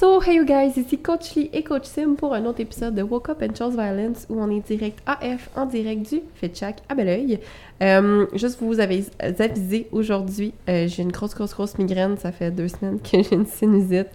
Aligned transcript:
So, 0.00 0.18
hey 0.18 0.36
you 0.36 0.46
guys, 0.46 0.78
ici 0.78 0.96
Coach 0.96 1.34
Lee 1.34 1.50
et 1.52 1.62
Coach 1.62 1.84
Sim 1.84 2.14
pour 2.16 2.32
un 2.32 2.46
autre 2.46 2.60
épisode 2.60 2.94
de 2.94 3.02
Woke 3.02 3.28
Up 3.28 3.42
and 3.42 3.54
Chose 3.54 3.74
Violence 3.74 4.26
où 4.30 4.40
on 4.40 4.50
est 4.50 4.66
direct 4.66 4.98
AF 5.04 5.50
en 5.54 5.66
direct 5.66 6.08
du 6.08 6.22
FitChack 6.36 6.78
à 6.88 6.94
Belleuil. 6.94 7.38
Euh, 7.82 8.26
juste 8.32 8.62
vous 8.62 8.80
avez 8.80 9.04
aviser 9.18 9.88
aujourd'hui, 9.92 10.54
euh, 10.70 10.88
j'ai 10.88 11.02
une 11.02 11.12
grosse, 11.12 11.34
grosse, 11.34 11.52
grosse 11.52 11.76
migraine. 11.76 12.16
Ça 12.16 12.32
fait 12.32 12.50
deux 12.50 12.68
semaines 12.68 12.98
que 12.98 13.22
j'ai 13.22 13.34
une 13.34 13.44
sinusite. 13.44 14.08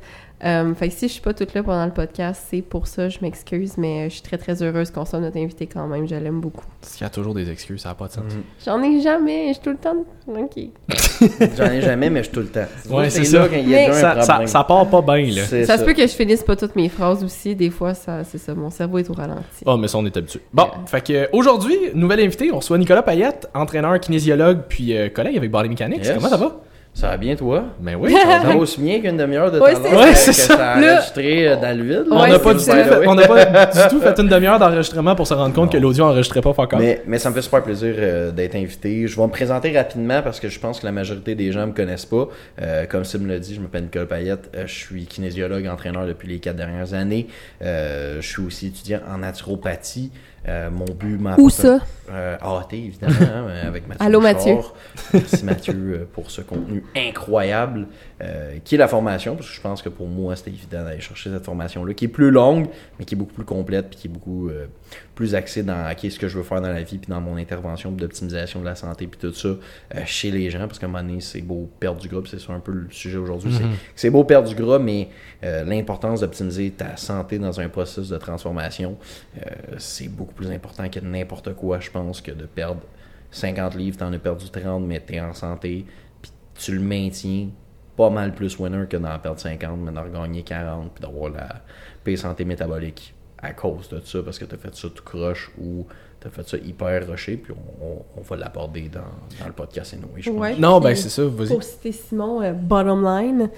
Euh, 0.45 0.75
fait 0.75 0.89
que 0.89 0.93
si 0.93 1.07
je 1.07 1.13
suis 1.13 1.21
pas 1.21 1.33
toute 1.33 1.53
là 1.55 1.63
pendant 1.63 1.85
le 1.85 1.91
podcast, 1.91 2.45
c'est 2.49 2.61
pour 2.61 2.85
ça, 2.85 3.09
je 3.09 3.17
m'excuse, 3.21 3.77
mais 3.77 4.09
je 4.09 4.15
suis 4.15 4.21
très 4.21 4.37
très 4.37 4.61
heureuse 4.61 4.91
qu'on 4.91 5.03
soit 5.03 5.19
notre 5.19 5.37
invité 5.37 5.65
quand 5.65 5.87
même, 5.87 6.07
je 6.07 6.13
l'aime 6.15 6.39
beaucoup. 6.39 6.65
Parce 6.81 6.93
qu'il 6.93 7.03
y 7.03 7.07
a 7.07 7.09
toujours 7.09 7.33
des 7.33 7.49
excuses, 7.49 7.81
ça 7.81 7.89
n'a 7.89 7.95
pas 7.95 8.07
de 8.07 8.13
sens. 8.13 8.23
J'en 8.63 8.81
ai 8.83 9.01
jamais, 9.01 9.47
je 9.49 9.53
suis 9.53 9.63
tout 9.63 9.71
le 9.71 9.77
temps. 9.77 10.05
Ok. 10.27 11.49
J'en 11.57 11.71
ai 11.71 11.81
jamais, 11.81 12.09
mais 12.09 12.19
je 12.19 12.25
suis 12.25 12.33
tout 12.33 12.41
le 12.41 12.47
temps. 12.47 12.65
Ouais, 12.89 13.09
c'est 13.09 13.21
là 13.21 13.43
ça. 13.43 13.47
quand 13.49 13.55
il 13.57 13.69
y 13.69 13.75
a 13.75 13.93
Ça, 13.93 14.21
ça, 14.21 14.25
problème. 14.33 14.47
ça 14.47 14.63
part 14.63 14.87
pas 14.89 15.01
bien, 15.01 15.31
là. 15.31 15.65
Ça, 15.65 15.77
se 15.77 15.83
peut 15.83 15.93
que 15.93 16.03
je 16.03 16.13
finisse 16.13 16.43
pas 16.43 16.55
toutes 16.55 16.75
mes 16.75 16.89
phrases 16.89 17.23
aussi, 17.23 17.55
des 17.55 17.71
fois, 17.71 17.93
ça, 17.95 18.23
c'est 18.23 18.37
ça, 18.37 18.53
mon 18.53 18.69
cerveau 18.69 18.99
est 18.99 19.09
au 19.09 19.13
ralenti. 19.13 19.63
Oh, 19.65 19.77
mais 19.77 19.87
ça, 19.87 19.97
on 19.97 20.05
est 20.05 20.15
habitué. 20.15 20.41
Bon, 20.53 20.67
fait 20.85 21.01
que 21.01 21.13
euh, 21.13 21.25
aujourd'hui, 21.33 21.75
nouvelle 21.95 22.19
invité, 22.19 22.51
on 22.51 22.57
reçoit 22.57 22.77
Nicolas 22.77 23.01
Payette, 23.01 23.49
entraîneur, 23.55 23.99
kinésiologue, 23.99 24.63
puis 24.69 24.95
euh, 24.95 25.09
collègue 25.09 25.37
avec 25.37 25.49
Body 25.49 25.69
Mechanics. 25.69 26.03
Yes. 26.03 26.13
Comment 26.15 26.29
ça 26.29 26.37
va? 26.37 26.61
Ça 26.95 27.09
va 27.09 27.17
bien, 27.17 27.35
toi? 27.35 27.65
Ben 27.81 27.95
oui. 27.99 28.13
Ça 28.13 28.39
va 28.47 28.55
aussi 28.55 28.79
bien 28.79 29.01
qu'une 29.01 29.17
demi-heure 29.17 29.51
de 29.51 29.59
Ouais, 29.59 29.73
temps 29.73 29.81
Ouais, 29.99 30.15
c'est 30.15 30.31
ça. 30.31 30.55
ça 30.55 30.75
enregistré 30.77 31.45
euh, 31.49 31.55
dans 31.57 31.77
le 31.77 31.83
vide. 31.83 32.05
on 32.09 32.21
Ouais, 32.21 32.29
n'a 32.29 32.35
c'est 32.37 32.43
pas, 32.43 32.53
du 32.53 32.59
fait- 32.61 33.05
on 33.05 33.15
pas 33.17 33.65
du 33.65 33.87
tout 33.89 33.99
fait 33.99 34.17
une 34.17 34.29
demi-heure 34.29 34.57
d'enregistrement 34.59 35.13
pour 35.13 35.27
se 35.27 35.33
rendre 35.33 35.53
compte 35.53 35.73
que 35.73 35.77
l'audio 35.77 36.05
enregistrait 36.05 36.39
pas 36.39 36.53
fuck 36.53 36.71
off. 36.71 36.79
Mais, 36.79 37.01
mais 37.05 37.19
ça 37.19 37.29
me 37.29 37.35
fait 37.35 37.41
super 37.41 37.61
plaisir 37.63 37.93
euh, 37.97 38.31
d'être 38.31 38.55
invité. 38.55 39.07
Je 39.07 39.15
vais 39.17 39.23
me 39.23 39.27
présenter 39.31 39.77
rapidement 39.77 40.21
parce 40.21 40.39
que 40.39 40.47
je 40.47 40.57
pense 40.57 40.79
que 40.79 40.85
la 40.85 40.93
majorité 40.93 41.35
des 41.35 41.51
gens 41.51 41.67
me 41.67 41.73
connaissent 41.73 42.05
pas. 42.05 42.29
Euh, 42.61 42.85
comme 42.85 43.03
Sim 43.03 43.27
l'a 43.27 43.39
dit, 43.39 43.55
je 43.55 43.59
m'appelle 43.59 43.83
Nicolas 43.83 44.05
Payette. 44.05 44.49
Euh, 44.55 44.63
je 44.65 44.73
suis 44.73 45.05
kinésiologue, 45.05 45.67
entraîneur 45.67 46.05
depuis 46.07 46.29
les 46.29 46.39
quatre 46.39 46.55
dernières 46.55 46.93
années. 46.93 47.27
Euh, 47.61 48.21
je 48.21 48.27
suis 48.27 48.41
aussi 48.41 48.67
étudiant 48.67 48.99
en 49.13 49.17
naturopathie. 49.17 50.11
Euh, 50.47 50.69
mon 50.69 50.85
but, 50.85 51.17
ma 51.19 51.35
Où 51.37 51.49
ça? 51.49 51.79
Euh, 52.09 52.37
AAT, 52.39 52.73
évidemment, 52.73 53.15
hein, 53.21 53.67
avec 53.67 53.87
Mathieu. 53.87 54.05
Allô. 54.05 54.21
Mathieu. 54.21 54.57
Merci 55.13 55.43
Mathieu 55.43 55.73
euh, 55.73 56.07
pour 56.13 56.29
ce 56.29 56.41
contenu 56.41 56.83
incroyable 56.95 57.87
euh, 58.21 58.59
qui 58.63 58.75
est 58.75 58.77
la 58.77 58.87
formation, 58.87 59.35
parce 59.35 59.49
que 59.49 59.53
je 59.53 59.59
pense 59.61 59.81
que 59.81 59.89
pour 59.89 60.07
moi, 60.07 60.35
c'était 60.37 60.51
évident 60.51 60.83
d'aller 60.85 61.01
chercher 61.01 61.29
cette 61.31 61.43
formation-là, 61.43 61.93
qui 61.93 62.05
est 62.05 62.09
plus 62.09 62.31
longue, 62.31 62.67
mais 62.97 63.03
qui 63.05 63.15
est 63.15 63.17
beaucoup 63.17 63.33
plus 63.33 63.43
complète, 63.43 63.89
puis 63.89 63.99
qui 63.99 64.07
est 64.07 64.11
beaucoup 64.11 64.47
euh, 64.49 64.67
plus 65.15 65.35
axée 65.35 65.63
dans 65.63 65.93
ce 65.97 66.17
que 66.17 66.27
je 66.29 66.37
veux 66.37 66.43
faire 66.43 66.61
dans 66.61 66.69
la 66.71 66.81
vie, 66.83 66.97
puis 66.97 67.09
dans 67.09 67.19
mon 67.19 67.35
intervention 67.35 67.91
d'optimisation 67.91 68.61
de 68.61 68.65
la 68.65 68.75
santé, 68.75 69.07
puis 69.07 69.19
tout 69.19 69.33
ça, 69.33 69.49
euh, 69.49 69.57
chez 70.05 70.31
les 70.31 70.49
gens, 70.49 70.59
parce 70.67 70.79
qu'à 70.79 70.85
un 70.85 70.89
moment 70.89 71.03
donné, 71.03 71.19
c'est 71.19 71.41
beau 71.41 71.69
perdre 71.79 71.99
du 71.99 72.07
gras, 72.07 72.21
c'est 72.29 72.39
ça 72.39 72.53
un 72.53 72.59
peu 72.61 72.71
le 72.71 72.87
sujet 72.89 73.17
aujourd'hui, 73.17 73.51
c'est- 73.53 73.63
c'est 73.95 74.09
beau 74.09 74.23
perdre 74.23 74.47
du 74.47 74.55
gras, 74.55 74.79
mais 74.79 75.09
l'importance 75.43 76.21
d'optimiser 76.21 76.71
ta 76.71 76.95
santé 76.97 77.37
dans 77.37 77.59
un 77.59 77.67
processus 77.69 78.09
de 78.09 78.17
transformation, 78.17 78.97
c'est 79.77 80.07
beaucoup 80.07 80.33
plus 80.33 80.49
important 80.51 80.87
que 80.89 80.99
n'importe 81.01 81.53
quoi, 81.53 81.79
je 81.79 81.91
pense, 81.91 82.21
que 82.21 82.31
de 82.31 82.45
perdre 82.45 82.81
50 83.31 83.75
livres, 83.75 83.97
t'en 83.97 84.11
as 84.13 84.19
perdu 84.19 84.49
30, 84.49 84.85
mais 84.87 84.99
t'es 85.01 85.19
en 85.19 85.33
santé, 85.33 85.85
puis 86.21 86.31
tu 86.57 86.73
le 86.73 86.79
maintiens 86.79 87.49
pas 87.97 88.09
mal 88.09 88.33
plus 88.33 88.57
winner 88.59 88.85
que 88.89 88.97
d'en 88.97 89.17
perdre 89.19 89.39
50, 89.39 89.79
mais 89.79 89.91
d'en 89.91 90.03
regagner 90.03 90.43
40, 90.43 90.91
puis 90.93 91.01
d'avoir 91.01 91.31
la 91.31 91.47
paix 92.03 92.15
santé 92.15 92.45
métabolique 92.45 93.13
à 93.41 93.53
cause 93.53 93.89
de 93.89 93.99
ça, 94.03 94.19
parce 94.23 94.39
que 94.39 94.45
t'as 94.45 94.57
fait 94.57 94.75
ça 94.75 94.87
tout 94.93 95.03
croche 95.03 95.51
ou 95.59 95.85
t'as 96.19 96.29
fait 96.29 96.47
ça 96.47 96.57
hyper 96.57 97.07
rushé, 97.07 97.37
puis 97.37 97.53
on, 97.53 97.85
on- 97.85 98.05
on 98.17 98.21
va 98.21 98.35
l'aborder 98.37 98.89
dans, 98.89 99.01
dans 99.39 99.45
le 99.47 99.51
podcast 99.53 99.93
anyway, 99.93 100.21
je 100.21 100.31
pense. 100.31 100.57
Non, 100.59 100.79
ben 100.79 100.95
c'est 100.95 101.09
ça, 101.09 101.25
vas-y. 101.25 101.49
Pour 101.49 101.61
citer 101.63 101.91
Simon, 101.91 102.41
euh, 102.41 102.53
bottom 102.53 103.03
line, 103.03 103.49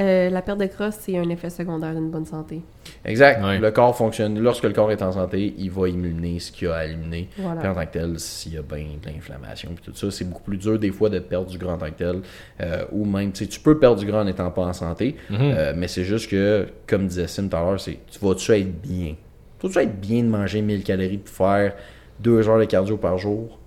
euh, 0.00 0.28
la 0.28 0.42
perte 0.42 0.58
de 0.58 0.66
crosse, 0.66 0.96
c'est 1.00 1.16
un 1.16 1.28
effet 1.28 1.50
secondaire 1.50 1.94
d'une 1.94 2.10
bonne 2.10 2.24
santé. 2.24 2.62
Exact. 3.04 3.42
Ouais. 3.44 3.58
Le 3.58 3.70
corps 3.70 3.96
fonctionne. 3.96 4.38
Lorsque 4.40 4.64
le 4.64 4.72
corps 4.72 4.90
est 4.90 5.02
en 5.02 5.12
santé, 5.12 5.54
il 5.56 5.70
va 5.70 5.88
éliminer 5.88 6.40
ce 6.40 6.50
qu'il 6.50 6.68
y 6.68 6.70
a 6.70 6.74
à 6.74 6.84
éliminer. 6.84 7.28
Voilà. 7.38 7.60
Puis 7.60 7.70
en 7.70 7.74
tant 7.74 7.86
que 7.86 7.92
tel, 7.92 8.18
s'il 8.18 8.54
y 8.54 8.58
a 8.58 8.62
bien 8.62 8.86
de 9.00 9.08
l'inflammation 9.08 9.70
puis 9.74 9.84
tout 9.84 9.96
ça, 9.96 10.10
c'est 10.10 10.24
beaucoup 10.24 10.42
plus 10.42 10.56
dur 10.56 10.78
des 10.78 10.90
fois 10.90 11.10
de 11.10 11.20
perdre 11.20 11.48
du 11.48 11.58
gras 11.58 11.74
en 11.74 11.78
tant 11.78 11.90
que 11.90 11.98
tel. 11.98 12.22
Euh, 12.60 12.84
ou 12.92 13.04
même, 13.04 13.30
tu 13.32 13.44
sais, 13.44 13.50
tu 13.50 13.60
peux 13.60 13.78
perdre 13.78 14.00
du 14.00 14.06
gras 14.06 14.22
en 14.22 14.24
n'étant 14.24 14.50
pas 14.50 14.62
en 14.62 14.72
santé. 14.72 15.16
Euh, 15.30 15.72
mais 15.76 15.86
c'est 15.86 16.04
juste 16.04 16.28
que, 16.28 16.66
comme 16.86 17.06
disait 17.06 17.28
Sim 17.28 17.48
tout 17.48 17.56
à 17.56 17.60
l'heure, 17.60 17.80
c'est 17.80 17.98
tu 18.10 18.18
vas-tu 18.20 18.52
être 18.52 18.80
bien? 18.80 19.14
Tu 19.60 19.66
vas-tu 19.66 19.78
être 19.78 20.00
bien 20.00 20.22
de 20.22 20.28
manger 20.28 20.60
1000 20.60 20.82
calories 20.82 21.18
pour 21.18 21.34
faire 21.34 21.74
2 22.20 22.48
heures 22.48 22.58
de 22.58 22.64
cardio 22.64 22.96
par 22.96 23.18
jour? 23.18 23.58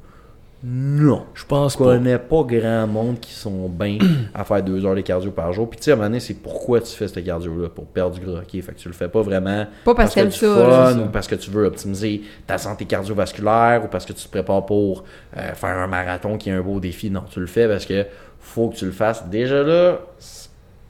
Non. 0.69 1.23
Je 1.33 1.45
pense 1.45 1.73
Je 1.73 1.77
connais 1.77 2.17
pas 2.19 2.43
grand 2.43 2.87
monde 2.87 3.21
qui 3.21 3.31
sont 3.31 3.69
bien 3.69 3.99
à 4.33 4.43
faire 4.43 4.61
deux 4.61 4.85
heures 4.85 4.95
de 4.95 5.01
cardio 5.01 5.31
par 5.31 5.53
jour. 5.53 5.69
Puis 5.69 5.79
tu 5.79 5.85
sais, 5.85 5.91
à 5.91 5.93
un 5.93 5.97
moment 5.97 6.09
donné, 6.09 6.19
c'est 6.19 6.33
pourquoi 6.33 6.81
tu 6.81 6.93
fais 6.93 7.07
ce 7.07 7.19
cardio-là, 7.21 7.69
pour 7.69 7.85
perdre 7.85 8.19
du 8.19 8.25
gras. 8.25 8.39
Ok, 8.41 8.51
fait 8.51 8.73
que 8.73 8.77
tu 8.77 8.89
le 8.89 8.93
fais 8.93 9.07
pas 9.07 9.21
vraiment 9.21 9.65
Pas 9.85 9.95
parce 9.95 10.13
que 10.13 10.19
tu 10.25 10.31
fun, 10.45 10.91
ça. 10.93 10.97
ou 10.99 11.05
parce 11.07 11.27
que 11.27 11.35
tu 11.35 11.49
veux 11.51 11.65
optimiser 11.65 12.21
ta 12.45 12.57
santé 12.57 12.83
cardiovasculaire, 12.83 13.83
ou 13.85 13.87
parce 13.87 14.05
que 14.05 14.11
tu 14.11 14.25
te 14.25 14.29
prépares 14.29 14.65
pour 14.65 15.05
euh, 15.37 15.53
faire 15.53 15.77
un 15.77 15.87
marathon 15.87 16.37
qui 16.37 16.49
est 16.49 16.53
un 16.53 16.61
beau 16.61 16.81
défi. 16.81 17.09
Non, 17.09 17.23
tu 17.31 17.39
le 17.39 17.47
fais 17.47 17.69
parce 17.69 17.85
que 17.85 18.05
faut 18.39 18.67
que 18.69 18.75
tu 18.75 18.85
le 18.85 18.91
fasses. 18.91 19.25
Déjà 19.29 19.63
là, 19.63 19.99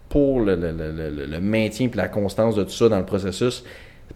pour 0.09 0.39
le, 0.39 0.55
le- 0.55 0.71
le- 0.71 1.09
le- 1.11 1.25
le 1.25 1.39
maintien 1.39 1.88
et 1.94 1.97
la 1.97 2.07
constance 2.07 2.55
de 2.55 2.63
tout 2.63 2.71
ça 2.71 2.89
dans 2.89 2.97
le 2.97 3.05
processus, 3.05 3.63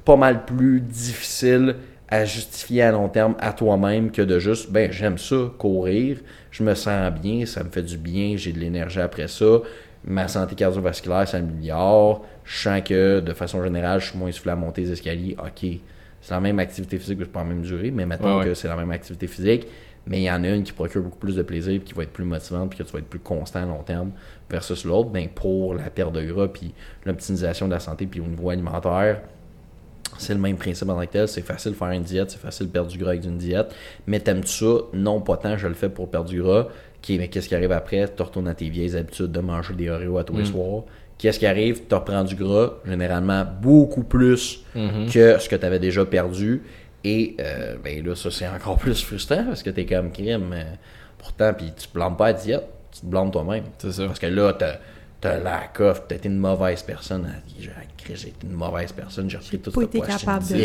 pas 0.05 0.15
mal 0.15 0.45
plus 0.45 0.81
difficile 0.81 1.75
à 2.11 2.25
justifier 2.25 2.83
à 2.83 2.91
long 2.91 3.07
terme 3.09 3.35
à 3.39 3.53
toi-même 3.53 4.11
que 4.11 4.21
de 4.21 4.37
juste, 4.37 4.69
ben 4.71 4.91
j'aime 4.91 5.17
ça, 5.17 5.49
courir, 5.57 6.17
je 6.51 6.63
me 6.63 6.75
sens 6.75 7.11
bien, 7.13 7.45
ça 7.45 7.63
me 7.63 7.69
fait 7.69 7.83
du 7.83 7.97
bien, 7.97 8.35
j'ai 8.37 8.51
de 8.51 8.59
l'énergie 8.59 8.99
après 8.99 9.27
ça, 9.29 9.59
ma 10.03 10.27
santé 10.27 10.55
cardiovasculaire 10.55 11.27
s'améliore, 11.27 12.25
je 12.43 12.57
sens 12.63 12.81
que 12.83 13.21
de 13.21 13.33
façon 13.33 13.63
générale, 13.63 14.01
je 14.01 14.09
suis 14.09 14.17
moins 14.17 14.31
soufflé 14.31 14.51
à 14.51 14.55
monter 14.57 14.81
les 14.81 14.91
escaliers, 14.91 15.37
ok, 15.39 15.69
c'est 16.21 16.33
la 16.33 16.41
même 16.41 16.59
activité 16.59 16.99
physique, 16.99 17.17
c'est 17.21 17.31
pas 17.31 17.39
la 17.39 17.45
même 17.45 17.61
durée, 17.61 17.91
mais 17.91 18.05
Ouais, 18.05 18.15
ouais. 18.39 18.43
que 18.45 18.53
c'est 18.53 18.67
la 18.67 18.75
même 18.75 18.91
activité 18.91 19.27
physique, 19.27 19.67
mais 20.05 20.19
il 20.19 20.23
y 20.23 20.31
en 20.31 20.43
a 20.43 20.49
une 20.49 20.63
qui 20.63 20.73
procure 20.73 21.01
beaucoup 21.03 21.17
plus 21.19 21.35
de 21.37 21.43
plaisir, 21.43 21.79
puis 21.79 21.89
qui 21.89 21.93
va 21.93 22.03
être 22.03 22.11
plus 22.11 22.25
motivante, 22.25 22.69
puis 22.71 22.79
que 22.79 22.83
tu 22.83 22.91
vas 22.91 22.99
être 22.99 23.09
plus 23.09 23.19
constant 23.19 23.63
à 23.63 23.65
long 23.65 23.83
terme 23.83 24.11
versus 24.49 24.83
l'autre, 24.83 25.09
ben 25.09 25.29
pour 25.33 25.75
la 25.75 25.89
perte 25.89 26.11
de 26.13 26.23
gras, 26.23 26.47
puis 26.49 26.73
l'optimisation 27.05 27.67
de 27.67 27.73
la 27.73 27.79
santé, 27.79 28.05
puis 28.05 28.19
au 28.19 28.25
niveau 28.27 28.49
alimentaire, 28.49 29.21
c'est 30.17 30.33
le 30.33 30.39
même 30.39 30.57
principe 30.57 30.89
en 30.89 30.95
tant 30.95 31.05
que 31.05 31.11
tel. 31.11 31.27
C'est 31.27 31.41
facile 31.41 31.71
de 31.71 31.77
faire 31.77 31.89
une 31.91 32.03
diète, 32.03 32.31
c'est 32.31 32.39
facile 32.39 32.67
de 32.67 32.71
perdre 32.71 32.89
du 32.89 32.97
gras 32.97 33.11
avec 33.11 33.23
une 33.23 33.37
diète. 33.37 33.73
Mais 34.07 34.19
t'aimes-tu 34.19 34.51
ça? 34.51 34.71
Non, 34.93 35.21
pas 35.21 35.37
tant, 35.37 35.57
je 35.57 35.67
le 35.67 35.73
fais 35.73 35.89
pour 35.89 36.09
perdre 36.09 36.29
du 36.29 36.41
gras. 36.41 36.67
Mais 37.09 37.27
qu'est-ce 37.29 37.49
qui 37.49 37.55
arrive 37.55 37.71
après? 37.71 38.07
Tu 38.15 38.21
retournes 38.21 38.47
à 38.47 38.53
tes 38.53 38.69
vieilles 38.69 38.95
habitudes 38.95 39.31
de 39.31 39.39
manger 39.39 39.73
des 39.73 39.89
Oreos 39.89 40.17
à 40.19 40.23
tous 40.23 40.37
les 40.37 40.45
soirs. 40.45 40.83
Qu'est-ce 41.17 41.39
qui 41.39 41.45
arrive? 41.45 41.81
Tu 41.87 41.95
reprends 41.95 42.23
du 42.23 42.35
gras, 42.35 42.73
généralement 42.85 43.43
beaucoup 43.61 44.03
plus 44.03 44.63
que 45.11 45.37
ce 45.39 45.49
que 45.49 45.55
tu 45.55 45.65
avais 45.65 45.79
déjà 45.79 46.05
perdu. 46.05 46.63
Et 47.03 47.35
euh, 47.39 47.77
ben 47.83 48.05
là, 48.05 48.15
ça 48.15 48.29
c'est 48.29 48.47
encore 48.47 48.77
plus 48.77 49.03
frustrant 49.03 49.43
parce 49.45 49.63
que 49.63 49.71
t'es 49.71 49.87
comme 49.87 50.11
crime. 50.11 50.53
euh, 50.53 50.63
pourtant, 51.17 51.51
puis 51.53 51.71
tu 51.75 51.87
te 51.87 51.93
blâmes 51.93 52.15
pas 52.15 52.27
à 52.27 52.31
la 52.33 52.37
diète, 52.37 52.67
tu 52.91 53.01
te 53.01 53.05
blâmes 53.07 53.31
toi-même. 53.31 53.63
C'est 53.79 53.91
ça. 53.91 54.05
Parce 54.05 54.19
que 54.19 54.27
là, 54.27 54.53
t'as 54.53 54.75
t'as 55.19 55.39
la 55.39 55.61
coffre, 55.73 56.03
t'as 56.07 56.15
été 56.15 56.29
une 56.29 56.37
mauvaise 56.37 56.83
personne. 56.83 57.27
Dit, 58.13 58.21
J'ai 58.21 58.27
été 58.29 58.47
une 58.47 58.53
mauvaise 58.53 58.91
personne, 58.91 59.29
j'ai 59.29 59.37
repris 59.37 59.59
tout 59.59 59.71
ce 59.71 59.79
poids, 59.79 60.07
capable 60.07 60.47
de. 60.47 60.63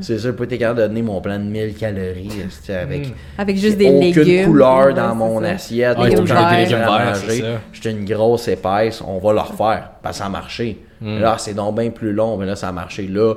C'est 0.00 0.18
ça, 0.18 0.28
j'ai 0.28 0.32
pas 0.32 0.44
été 0.44 0.58
capable 0.58 0.82
de 0.82 0.86
donner 0.86 1.02
mon 1.02 1.20
plan 1.20 1.38
de 1.38 1.44
1000 1.44 1.74
calories 1.74 2.40
esti, 2.46 2.72
avec 2.72 3.08
Avec 3.38 3.56
juste 3.56 3.78
des 3.78 3.88
aucune 3.88 4.00
légumes. 4.00 4.46
couleur 4.46 4.94
dans 4.94 5.10
c'est 5.10 5.14
mon 5.16 5.40
ça. 5.40 5.48
assiette, 5.48 5.98
Ouais, 5.98 6.18
aucun 6.18 6.56
légumes 6.56 6.84
manger. 6.84 7.56
J'étais 7.72 7.90
une 7.90 8.04
grosse 8.04 8.48
épaisse, 8.48 9.02
on 9.02 9.18
va 9.18 9.32
le 9.32 9.40
refaire. 9.40 9.90
Parce 10.02 10.16
que 10.16 10.18
ça 10.18 10.26
a 10.26 10.30
marché. 10.30 10.78
Hmm. 11.00 11.18
Là, 11.18 11.36
c'est 11.38 11.54
donc 11.54 11.78
bien 11.78 11.90
plus 11.90 12.12
long, 12.12 12.36
mais 12.36 12.46
là, 12.46 12.56
ça 12.56 12.68
a 12.68 12.72
marché. 12.72 13.06
Là, 13.06 13.34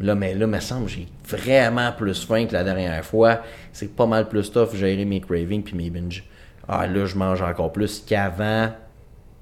là 0.00 0.14
mais 0.14 0.34
là, 0.34 0.46
me 0.46 0.60
semble, 0.60 0.88
j'ai 0.88 1.06
vraiment 1.28 1.92
plus 1.96 2.24
faim 2.24 2.46
que 2.46 2.52
la 2.52 2.64
dernière 2.64 3.04
fois. 3.04 3.40
C'est 3.72 3.94
pas 3.94 4.06
mal 4.06 4.28
plus 4.28 4.50
tough 4.50 4.74
gérer 4.74 5.04
mes 5.04 5.20
cravings 5.20 5.62
puis 5.62 5.74
mes 5.76 5.90
binges. 5.90 6.24
Ah, 6.68 6.86
là, 6.86 7.06
je 7.06 7.16
mange 7.16 7.42
encore 7.42 7.72
plus 7.72 8.02
qu'avant. 8.06 8.68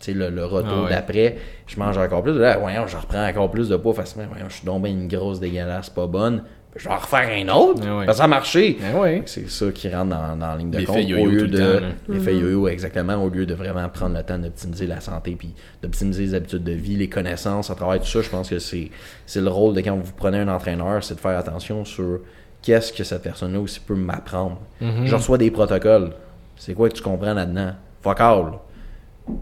Tu 0.01 0.07
sais, 0.07 0.13
le, 0.19 0.31
le 0.31 0.45
retour 0.47 0.73
Ah 0.79 0.83
ouais. 0.85 0.91
d'après, 0.91 1.37
je 1.67 1.79
mange 1.79 1.99
encore 1.99 2.23
plus. 2.23 2.33
Là, 2.39 2.57
voyons, 2.57 2.87
je 2.87 2.97
reprends 2.97 3.27
encore 3.29 3.51
plus 3.51 3.69
de 3.69 3.77
poids 3.77 3.93
facilement. 3.95 4.27
Voyons, 4.31 4.47
je 4.49 4.55
suis 4.57 4.65
donc 4.65 4.83
bien 4.83 4.93
une 4.93 5.09
grosse 5.09 5.39
dégueulasse, 5.41 5.91
pas 5.91 6.07
bonne. 6.07 6.43
Je 6.77 6.89
vais 6.89 6.95
en 6.95 6.99
refaire 6.99 7.29
un 7.29 7.49
autre. 7.49 7.83
Ah 7.85 7.99
ouais. 7.99 8.07
Parce 8.07 8.17
que 8.17 8.19
ça 8.19 8.25
a 8.25 8.29
marché. 8.29 8.79
Ouais. 8.95 9.23
C'est 9.27 9.51
ça 9.51 9.67
qui 9.73 9.89
rentre 9.93 10.11
dans, 10.11 10.37
dans 10.37 10.47
la 10.47 10.57
ligne 10.57 10.71
de 10.71 10.79
L'effet 10.79 10.93
compte. 10.93 11.03
yo-yo 11.09 11.25
au 11.25 11.27
lieu 11.29 11.41
tout 11.41 11.47
de 11.49 11.81
l'effet 12.09 12.35
yo-yo, 12.37 12.69
exactement, 12.69 13.17
au 13.17 13.29
lieu 13.29 13.45
de 13.45 13.55
vraiment 13.55 13.89
prendre 13.89 14.17
le 14.17 14.23
temps 14.23 14.39
d'optimiser 14.39 14.87
la 14.87 15.01
santé 15.01 15.35
puis 15.37 15.53
d'optimiser 15.83 16.23
les 16.23 16.35
habitudes 16.35 16.63
de 16.63 16.73
vie, 16.73 16.97
les 16.97 17.09
connaissances, 17.09 17.71
à 17.71 17.75
travers 17.75 17.99
tout 18.01 18.07
ça, 18.07 18.23
je 18.23 18.29
pense 18.31 18.49
que 18.49 18.61
c'est 18.61 18.89
c'est 19.27 19.41
le 19.41 19.51
rôle 19.51 19.75
de 19.75 19.81
quand 19.81 19.97
vous 19.97 20.13
prenez 20.17 20.39
un 20.39 20.49
entraîneur, 20.49 21.03
c'est 21.03 21.17
de 21.17 21.21
faire 21.21 21.37
attention 21.37 21.85
sur 21.85 22.21
qu'est-ce 22.63 22.93
que 22.93 23.03
cette 23.05 23.23
personne-là 23.23 23.59
aussi 23.61 23.81
peut 23.81 23.97
m'apprendre. 23.97 24.61
Mm-hmm. 24.81 25.07
Je 25.07 25.15
reçois 25.17 25.39
des 25.39 25.51
protocoles. 25.51 26.13
C'est 26.57 26.75
quoi 26.75 26.89
que 26.89 26.95
tu 26.95 27.03
comprends 27.03 27.35
là-dedans? 27.35 27.73
Fuck 28.03 28.21
all. 28.21 28.45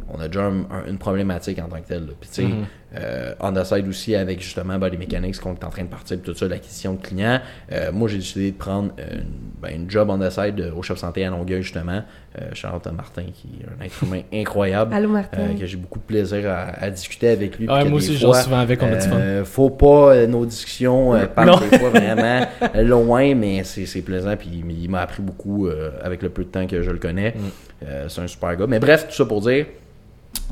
On 0.09 0.21
a 0.21 0.27
déjà 0.29 0.45
un- 0.47 0.63
un- 0.71 0.87
une 0.89 0.99
problématique 0.99 1.59
en 1.59 1.69
tant 1.69 1.81
que 1.81 1.87
telle. 1.89 2.07
Puis 2.21 2.29
tu 2.33 2.43
sais, 2.43 2.49
euh, 2.97 3.35
on 3.41 3.53
the 3.53 3.65
side 3.65 3.87
aussi 3.87 4.15
avec 4.15 4.41
justement 4.41 4.79
Body 4.79 4.97
Mechanics 4.97 5.39
qu'on 5.41 5.55
est 5.55 5.65
en 5.65 5.69
train 5.69 5.83
de 5.83 5.89
partir, 5.89 6.19
tout 6.23 6.35
ça, 6.35 6.49
l'acquisition 6.49 6.95
de 6.95 7.01
clients. 7.03 7.41
Euh, 7.73 7.93
moi, 7.93 8.09
j'ai 8.09 8.17
décidé 8.19 8.51
de 8.51 8.57
prendre 8.57 8.93
euh, 8.99 9.03
une, 9.17 9.25
ben, 9.61 9.75
une 9.75 9.91
job 9.91 10.09
on 10.11 10.19
the 10.19 10.31
side 10.31 10.59
euh, 10.61 10.73
au 10.75 10.83
Shop 10.83 10.97
Santé 10.97 11.25
à 11.25 11.31
Longueuil, 11.31 11.63
justement. 11.63 12.03
Euh, 12.41 12.49
Charlotte 12.55 12.87
Martin, 12.95 13.25
qui 13.35 13.49
est 13.61 13.67
un 13.67 13.85
être 13.85 14.03
humain 14.05 14.23
incroyable. 14.33 14.95
Allô, 14.95 15.09
Martin. 15.09 15.39
euh, 15.41 15.59
que 15.59 15.67
j'ai 15.67 15.77
beaucoup 15.77 15.99
de 15.99 16.05
plaisir 16.05 16.49
à, 16.51 16.83
à 16.83 16.91
discuter 16.91 17.29
avec 17.29 17.59
lui. 17.59 17.67
Que 17.67 17.73
moi 17.73 17.83
des 17.85 17.93
aussi, 17.93 18.15
je 18.15 18.21
joue 18.21 18.33
fois, 18.33 18.43
souvent 18.43 18.59
avec, 18.59 18.83
on 18.83 18.87
a 18.87 18.97
du 18.97 19.07
fun. 19.09 19.17
euh, 19.17 19.45
faut 19.45 19.71
pas 19.71 20.15
euh, 20.15 20.27
nos 20.27 20.47
discussions 20.47 21.15
euh, 21.15 21.27
partent 21.27 21.69
des 21.71 21.79
fois 21.79 21.91
vraiment 21.91 22.47
loin, 22.75 23.35
mais 23.35 23.65
c'est 23.65 23.87
c'est 23.87 24.03
plaisant. 24.03 24.37
Puis 24.37 24.49
il, 24.53 24.83
il 24.83 24.89
m'a 24.91 25.01
appris 25.01 25.23
beaucoup 25.23 25.67
euh, 25.67 25.91
avec 26.03 26.23
le 26.23 26.29
peu 26.31 26.45
de 26.45 26.49
temps 26.49 26.67
que 26.67 26.81
je 26.83 26.91
le 26.91 26.99
connais. 26.99 27.31
Mm. 27.33 27.41
Euh, 27.87 28.09
c'est 28.09 28.21
un 28.21 28.27
super 28.27 28.57
gars. 28.57 28.67
Mais 28.67 28.79
bref, 28.79 29.09
tout 29.09 29.15
ça 29.15 29.25
pour 29.25 29.41
dire, 29.41 29.67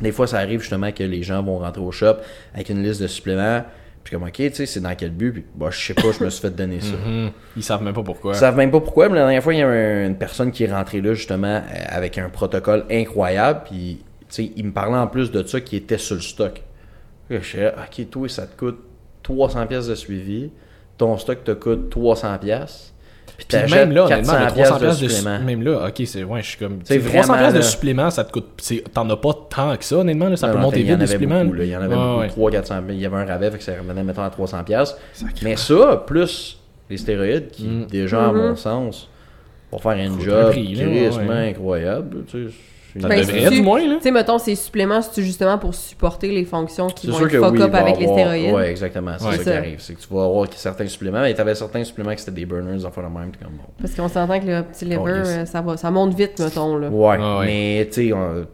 des 0.01 0.13
fois 0.13 0.27
ça 0.27 0.39
arrive 0.39 0.61
justement 0.61 0.93
que 0.93 1.03
les 1.05 1.23
gens 1.23 1.43
vont 1.43 1.59
rentrer 1.59 1.81
au 1.83 1.93
shop 1.93 2.17
avec 2.55 2.69
une 2.71 2.83
liste 2.83 3.01
de 3.03 3.07
suppléments. 3.07 3.63
Puis 4.05 4.15
comme 4.15 4.23
ok, 4.23 4.35
tu 4.35 4.55
sais, 4.55 4.67
c'est 4.67 4.79
dans 4.81 4.95
quel 4.95 5.11
but? 5.11 5.33
Puis 5.33 5.45
bah, 5.57 5.67
je 5.71 5.79
sais 5.87 5.95
pas, 5.95 6.13
je 6.17 6.23
me 6.23 6.31
suis 6.31 6.41
fait 6.41 6.51
donner 6.55 6.81
ça. 6.81 6.95
Mhm. 7.07 7.31
Ils 7.57 7.63
savent 7.65 7.83
même 7.83 7.93
pas 7.95 8.05
pourquoi. 8.05 8.35
Ils 8.35 8.39
savent 8.39 8.57
même 8.57 8.71
pas 8.71 8.81
pourquoi, 8.81 9.09
mais 9.09 9.17
la 9.17 9.23
dernière 9.23 9.43
fois, 9.43 9.53
il 9.53 9.59
y 9.59 9.63
a 9.63 9.69
un- 9.69 10.07
une 10.07 10.17
personne 10.17 10.53
qui 10.53 10.63
est 10.63 10.73
rentrée 10.73 11.01
là, 11.01 11.13
justement, 11.15 11.49
euh, 11.57 11.61
avec 11.89 12.17
un 12.19 12.29
protocole 12.29 12.85
incroyable, 12.89 13.63
puis, 13.65 13.99
tu 14.21 14.25
sais, 14.29 14.53
il 14.55 14.65
me 14.67 14.71
parlait 14.73 14.97
en 14.97 15.09
plus 15.09 15.33
de 15.33 15.45
ça 15.45 15.61
qui 15.61 15.75
était 15.77 15.99
sur 15.99 16.15
le 16.15 16.21
stock. 16.21 16.63
Je 17.31 17.39
disais, 17.39 17.73
ok, 17.77 18.11
toi, 18.11 18.29
ça 18.29 18.47
te 18.47 18.57
coûte 18.57 18.79
300 19.25 19.67
pièces 19.67 19.89
de 19.89 19.97
suivi, 19.97 20.51
ton 20.99 21.19
stock 21.19 21.43
te 21.43 21.51
coûte 21.51 21.91
300 21.91 22.39
pièces, 22.39 22.95
puis 23.49 23.59
même 23.71 23.93
là, 23.93 24.05
honnêtement, 24.05 24.33
400 24.33 24.45
le 24.45 24.51
300 24.51 24.79
pièces 24.79 25.01
de 25.01 25.09
supplément. 25.09 25.39
même 25.45 25.63
là, 25.63 25.87
ok, 25.89 26.03
c'est 26.07 26.25
ouais, 26.25 26.43
je 26.43 26.47
suis 26.49 26.59
comme, 26.59 26.79
C'est 26.85 26.97
tu 26.99 27.03
sais, 27.03 27.09
300 27.09 27.33
vraiment, 27.33 27.49
pièces 27.51 27.55
de 27.65 27.71
supplément, 27.71 28.11
ça 28.11 28.25
te 28.25 28.33
coûte, 28.33 28.47
c'est- 28.59 28.85
t'en 28.93 29.09
as 29.11 29.17
pas 29.17 29.31
tant 29.51 29.77
que 29.77 29.85
ça, 29.85 29.97
honnêtement, 29.99 30.29
là, 30.29 30.37
ça 30.37 30.47
Non, 30.49 30.53
peut 30.53 30.59
non, 30.59 30.65
monter 30.65 30.79
vite 30.83 30.87
des 30.89 30.93
avait 30.95 31.07
suppléments. 31.07 31.45
beaucoup, 31.45 31.57
là. 31.57 31.65
Il 31.65 31.71
y 31.71 31.77
en 31.77 31.83
avait 31.83 31.95
beaucoup, 31.95 32.21
ouais. 32.21 32.29
300 32.29 32.51
400 32.51 32.83
Il 32.89 33.01
y 33.01 33.07
avait 33.07 33.17
un 33.17 33.25
rabais, 33.27 33.51
fait 33.51 33.59
que 33.59 33.65
ça 33.65 33.73
revenait, 33.81 34.03
mettons, 34.03 34.23
à 34.23 34.31
300 34.31 34.65
pièces. 34.65 34.97
Mais 35.43 35.57
ça, 35.57 36.03
plus 36.07 36.59
les 36.91 36.97
stéroïdes, 36.97 37.49
qui, 37.51 37.65
Mm. 37.65 37.87
déjà, 37.87 38.29
à 38.29 38.33
Mhm. 38.33 38.39
mon 38.39 38.57
sens, 38.57 39.09
pour 39.71 39.83
faire 39.83 39.93
un 39.93 40.09
Faut 40.11 40.21
un 40.21 40.25
job 40.25 40.51
prix, 40.51 40.75
là, 40.75 40.85
ouais. 40.87 41.49
incroyable, 41.51 42.25
tu 42.31 42.49
sais, 42.49 42.55
Ça 43.01 43.09
Ben, 43.09 43.21
devrait, 43.21 43.41
c'est-tu- 43.43 43.55
du 43.57 43.63
moins, 43.63 43.81
là. 43.87 43.95
Tu 43.97 44.03
sais, 44.03 44.11
mettons, 44.11 44.39
ces 44.39 44.55
suppléments, 44.55 45.03
c'est 45.03 45.23
justement 45.23 45.59
pour 45.59 45.75
supporter 45.75 46.29
les 46.29 46.45
fonctions 46.45 46.87
qui 46.89 47.09
vont 47.09 47.19
être 47.21 47.29
que 47.29 47.39
fuck 47.39 47.53
oui, 47.53 47.63
up 47.63 47.75
avec 47.75 47.99
les 47.99 48.07
stéroïdes. 48.07 48.55
Ouais, 48.55 48.71
exactement. 48.71 49.13
C'est 49.19 49.27
Ouais. 49.29 49.37
ça 49.39 49.43
qui 49.45 49.51
arrive. 49.51 49.81
C'est 49.81 49.95
que 49.95 50.01
tu 50.01 50.09
vas 50.15 50.25
avoir 50.25 50.47
certains 50.55 50.87
suppléments, 50.87 51.25
et 51.25 51.35
tu 51.35 51.41
avais 51.41 51.55
certains 51.55 51.85
suppléments 51.85 52.13
qui 52.15 52.21
c'était 52.21 52.33
des 52.33 52.47
burners, 52.47 52.85
enfin 52.85 53.03
le 53.03 53.09
même, 53.09 53.33
comme 53.43 53.53
bon. 53.57 53.65
Parce 53.81 53.95
qu'on 53.95 54.09
s'entend 54.09 54.41
que 54.41 54.47
le 54.47 54.63
petit 54.63 54.85
liver, 54.85 54.99
Oh, 55.03 55.09
yes. 55.09 55.29
euh, 55.29 55.45
ça, 55.47 55.61
va, 55.63 55.77
ça 55.77 55.91
monte 55.91 56.15
vite, 56.15 56.39
mettons. 56.41 56.77
Là. 56.79 56.89
Ouais, 56.89 57.17
Ah 57.21 57.39
ouais. 57.41 57.47
mais 57.47 57.87
tu 57.93 58.09
sais, 58.09 58.13
on- 58.13 58.43
tu 58.43 58.47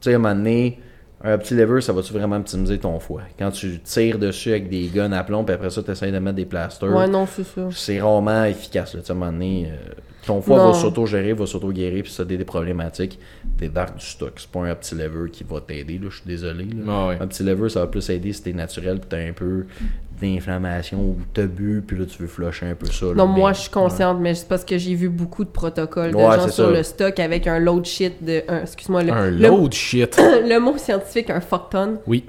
sais, 0.00 0.12
à 0.12 0.16
un 0.16 0.18
moment 0.18 0.34
donné, 0.34 0.80
un 1.24 1.38
petit 1.38 1.54
lever, 1.54 1.80
ça 1.80 1.92
va-tu 1.92 2.12
vraiment 2.12 2.36
optimiser 2.36 2.78
ton 2.78 2.98
foie? 2.98 3.22
Quand 3.38 3.50
tu 3.52 3.78
tires 3.80 4.18
dessus 4.18 4.50
avec 4.50 4.68
des 4.68 4.86
guns 4.92 5.12
à 5.12 5.22
plomb, 5.22 5.44
puis 5.44 5.54
après 5.54 5.70
ça, 5.70 5.82
tu 5.82 5.90
essaies 5.92 6.10
de 6.10 6.18
mettre 6.18 6.34
des 6.36 6.46
plasters, 6.46 6.90
Ouais, 6.92 7.06
non, 7.06 7.26
c'est 7.26 7.44
ça. 7.44 7.62
c'est 7.70 8.00
rarement 8.00 8.44
efficace. 8.44 8.94
Là, 8.94 9.00
Tu 9.00 9.06
sais, 9.06 9.12
à 9.12 9.14
un 9.14 9.18
moment 9.18 9.32
donné, 9.32 9.68
euh, 9.70 9.92
ton 10.26 10.40
foie 10.40 10.56
Non. 10.58 10.72
va 10.72 10.74
s'auto-gérer, 10.74 11.32
va 11.32 11.46
s'auto-guérir, 11.46 12.02
puis 12.04 12.12
ça 12.12 12.22
a 12.22 12.26
des, 12.26 12.36
des 12.36 12.44
problématiques, 12.44 13.18
des 13.58 13.68
dark 13.68 13.96
du 13.96 14.04
stock. 14.06 14.32
C'est 14.36 14.50
pas 14.50 14.60
un 14.60 14.74
petit 14.74 14.94
lever 14.94 15.30
qui 15.30 15.44
va 15.44 15.60
t'aider, 15.60 15.98
là, 15.98 16.06
je 16.10 16.16
suis 16.16 16.26
désolé. 16.26 16.64
là. 16.64 16.82
Ah 16.88 17.08
ouais. 17.08 17.18
Un 17.20 17.26
petit 17.26 17.42
lever, 17.42 17.68
ça 17.68 17.80
va 17.80 17.86
plus 17.88 18.08
aider 18.10 18.32
si 18.32 18.42
t'es 18.42 18.52
naturel, 18.52 18.98
puis 19.00 19.08
t'as 19.08 19.18
un 19.28 19.32
peu 19.32 19.66
d'inflammation 20.22 20.98
ou 20.98 21.16
t'as 21.34 21.46
bu, 21.46 21.82
puis 21.86 21.98
là, 21.98 22.04
tu 22.06 22.22
veux 22.22 22.28
flusher 22.28 22.66
un 22.66 22.74
peu 22.74 22.86
ça. 22.86 23.06
là, 23.06 23.14
Non, 23.14 23.28
mais- 23.28 23.38
moi, 23.40 23.52
je 23.52 23.60
suis 23.62 23.70
consciente, 23.70 24.18
mais 24.20 24.34
c'est 24.34 24.48
parce 24.48 24.64
que 24.64 24.78
j'ai 24.78 24.94
vu 24.94 25.08
beaucoup 25.08 25.44
de 25.44 25.50
protocoles 25.50 26.12
de 26.12 26.16
Ouais, 26.16 26.36
gens 26.36 26.42
sur 26.48 26.66
ça. 26.66 26.70
le 26.70 26.82
stock 26.82 27.18
avec 27.20 27.46
un 27.46 27.58
load 27.58 27.84
shit 27.84 28.22
de. 28.24 28.42
un- 28.48 28.62
Excuse-moi, 28.62 29.02
le, 29.02 29.12
Un 29.12 29.30
le- 29.30 29.48
load 29.48 29.72
shit. 29.74 30.16
le 30.48 30.58
mot 30.58 30.76
scientifique, 30.78 31.30
un 31.30 31.40
fuck 31.40 31.70
ton 31.70 31.98
Oui. 32.06 32.24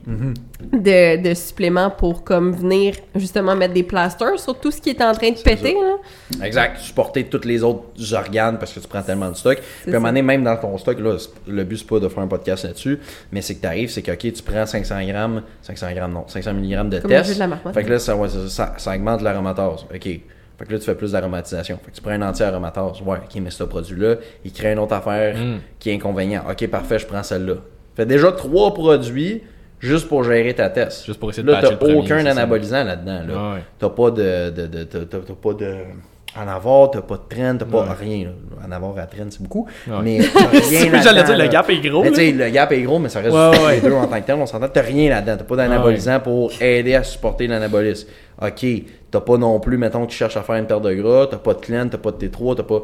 de, 0.72 1.22
de 1.22 1.34
suppléments 1.34 1.90
pour 1.90 2.24
comme 2.24 2.52
venir 2.54 2.96
justement 3.16 3.56
mettre 3.56 3.74
des 3.74 3.84
plasters 3.84 4.40
sur 4.40 4.60
tout 4.60 4.72
ce 4.72 4.82
qui 4.82 4.90
est 4.90 5.02
en 5.02 5.12
train 5.14 5.32
de 5.32 5.38
péter. 5.40 5.74
Là. 5.74 6.46
Exact. 6.46 6.80
Supporter 6.80 7.26
tous 7.26 7.46
les 7.46 7.64
autres 7.64 8.14
organes 8.14 8.58
parce 8.58 8.74
que 8.74 8.80
tu 8.80 8.88
prends 8.88 9.02
tellement 9.02 9.30
de 9.30 9.36
stock. 9.36 9.60
Puis 9.84 9.92
à 9.94 9.96
un 9.96 10.00
moment 10.00 10.10
donné, 10.10 10.22
même 10.22 10.44
dans 10.44 10.56
ton 10.58 10.78
stock, 10.78 11.00
là, 11.00 11.18
le 11.48 11.64
but, 11.64 11.78
c'est 11.78 11.88
pas 11.88 12.00
de 12.00 12.08
faire 12.08 12.24
un 12.24 12.28
podcast 12.28 12.64
là-dessus, 12.64 13.00
mais 13.32 13.42
c'est 13.42 13.56
que 13.56 13.62
t'arrives, 13.62 13.90
c'est 13.90 14.02
que, 14.02 14.12
OK, 14.12 14.20
tu 14.34 14.44
prends 14.44 14.66
500 14.66 15.06
grammes, 15.06 15.42
500 15.62 15.92
grammes, 15.94 16.14
non, 16.14 16.26
500 16.28 16.52
mg 16.54 16.90
de 16.90 17.00
Comme 17.00 17.10
test. 17.12 17.34
de 17.36 17.40
la 17.40 17.48
marmotte. 17.48 17.74
Fait 17.74 17.83
que 17.84 17.90
là, 17.92 18.00
ça, 18.00 18.16
ouais, 18.16 18.30
ça, 18.30 18.48
ça- 18.50 18.74
ça 18.78 18.96
augmente 18.96 19.22
l'aromatase. 19.22 19.86
OK. 19.94 20.04
Fait 20.04 20.66
que 20.68 20.72
là, 20.74 20.80
tu 20.80 20.86
fais 20.86 20.96
plus 20.96 21.12
d'aromatisation. 21.14 21.80
Fait 21.84 21.92
que 21.92 21.96
tu 21.96 22.02
prends 22.02 22.12
un 22.12 22.22
anti-aromatase. 22.22 23.02
Ouais, 23.02 23.18
OK, 23.18 23.42
mais 23.42 23.50
ce 23.50 23.64
produit-là, 23.64 24.16
il 24.46 24.52
crée 24.54 24.74
une 24.74 24.80
autre 24.80 24.94
affaire 24.94 25.36
Mm. 25.36 25.58
qui 25.80 25.90
est 25.90 25.96
inconvénient. 25.96 26.44
OK, 26.50 26.68
parfait, 26.68 27.00
je 27.00 27.08
prends 27.08 27.24
celle-là. 27.24 27.56
Fait 27.96 28.06
déjà 28.06 28.32
trois 28.32 28.74
produits 28.74 29.42
juste 29.80 30.08
pour 30.08 30.24
gérer 30.24 30.54
ta 30.54 30.70
test. 30.70 31.06
Juste 31.06 31.20
pour 31.20 31.30
essayer 31.32 31.44
de 31.46 31.52
Là, 31.52 31.62
t'as 31.62 31.86
aucun 31.94 32.26
anabolisant 32.26 32.84
là-dedans. 32.84 33.22
Là. 33.28 33.34
Ah 33.36 33.54
ouais. 33.56 33.64
T'as 33.80 33.90
pas 33.90 34.12
de, 34.12 34.50
de, 34.52 34.68
de, 34.68 34.84
de 34.84 35.06
en 36.36 36.48
avoir, 36.48 36.90
t'as 36.92 37.02
pas 37.02 37.16
de 37.16 37.22
traîne, 37.30 37.58
t'as 37.58 37.66
pas 37.66 37.82
Ouais. 37.84 37.88
rien. 38.00 38.26
là. 38.26 38.32
En 38.68 38.72
avoir 38.72 38.98
à 38.98 39.06
traîne, 39.06 39.30
c'est 39.30 39.42
beaucoup. 39.42 39.68
Ouais. 39.88 39.96
Mais 40.04 40.20
t'as 40.34 40.48
rien. 40.50 41.02
J'allais 41.02 41.24
dire, 41.24 41.38
le 41.38 41.48
gap 41.48 41.70
est 41.70 41.80
gros. 41.80 42.02
Mais 42.04 42.10
là. 42.10 42.16
tu 42.18 42.22
sais, 42.26 42.32
le 42.32 42.50
gap 42.50 42.72
est 42.72 42.82
gros, 42.82 42.98
mais 43.00 43.10
ça 43.10 43.20
reste 43.20 43.34
Ouais, 43.36 43.76
les 43.76 43.82
deux 43.82 43.94
en 43.94 44.08
tant 44.08 44.20
que 44.20 44.26
tel. 44.26 44.36
On 44.36 44.46
s'entend, 44.46 44.68
t'as 44.68 44.82
rien 44.82 45.10
là-dedans. 45.10 45.36
T'as 45.38 45.44
pas 45.44 45.56
d'anabolisant 45.58 46.20
pour 46.20 46.52
aider 46.62 46.96
à 46.96 47.04
supporter 47.04 47.46
l'anabolisme. 47.48 48.08
Ok, 48.42 48.66
t'as 49.12 49.22
pas 49.22 49.38
non 49.38 49.60
plus, 49.60 49.78
mettons, 49.78 50.06
tu 50.08 50.16
cherches 50.18 50.38
à 50.38 50.42
faire 50.42 50.56
une 50.56 50.66
perte 50.66 50.82
de 50.84 50.94
gras, 50.94 51.28
t'as 51.30 51.38
pas 51.38 51.54
de 51.54 51.60
clan, 51.60 51.88
t'as 51.90 51.98
pas 52.00 52.12
de 52.12 52.18
T3, 52.28 52.56
t'as 52.56 52.64
pas. 52.64 52.82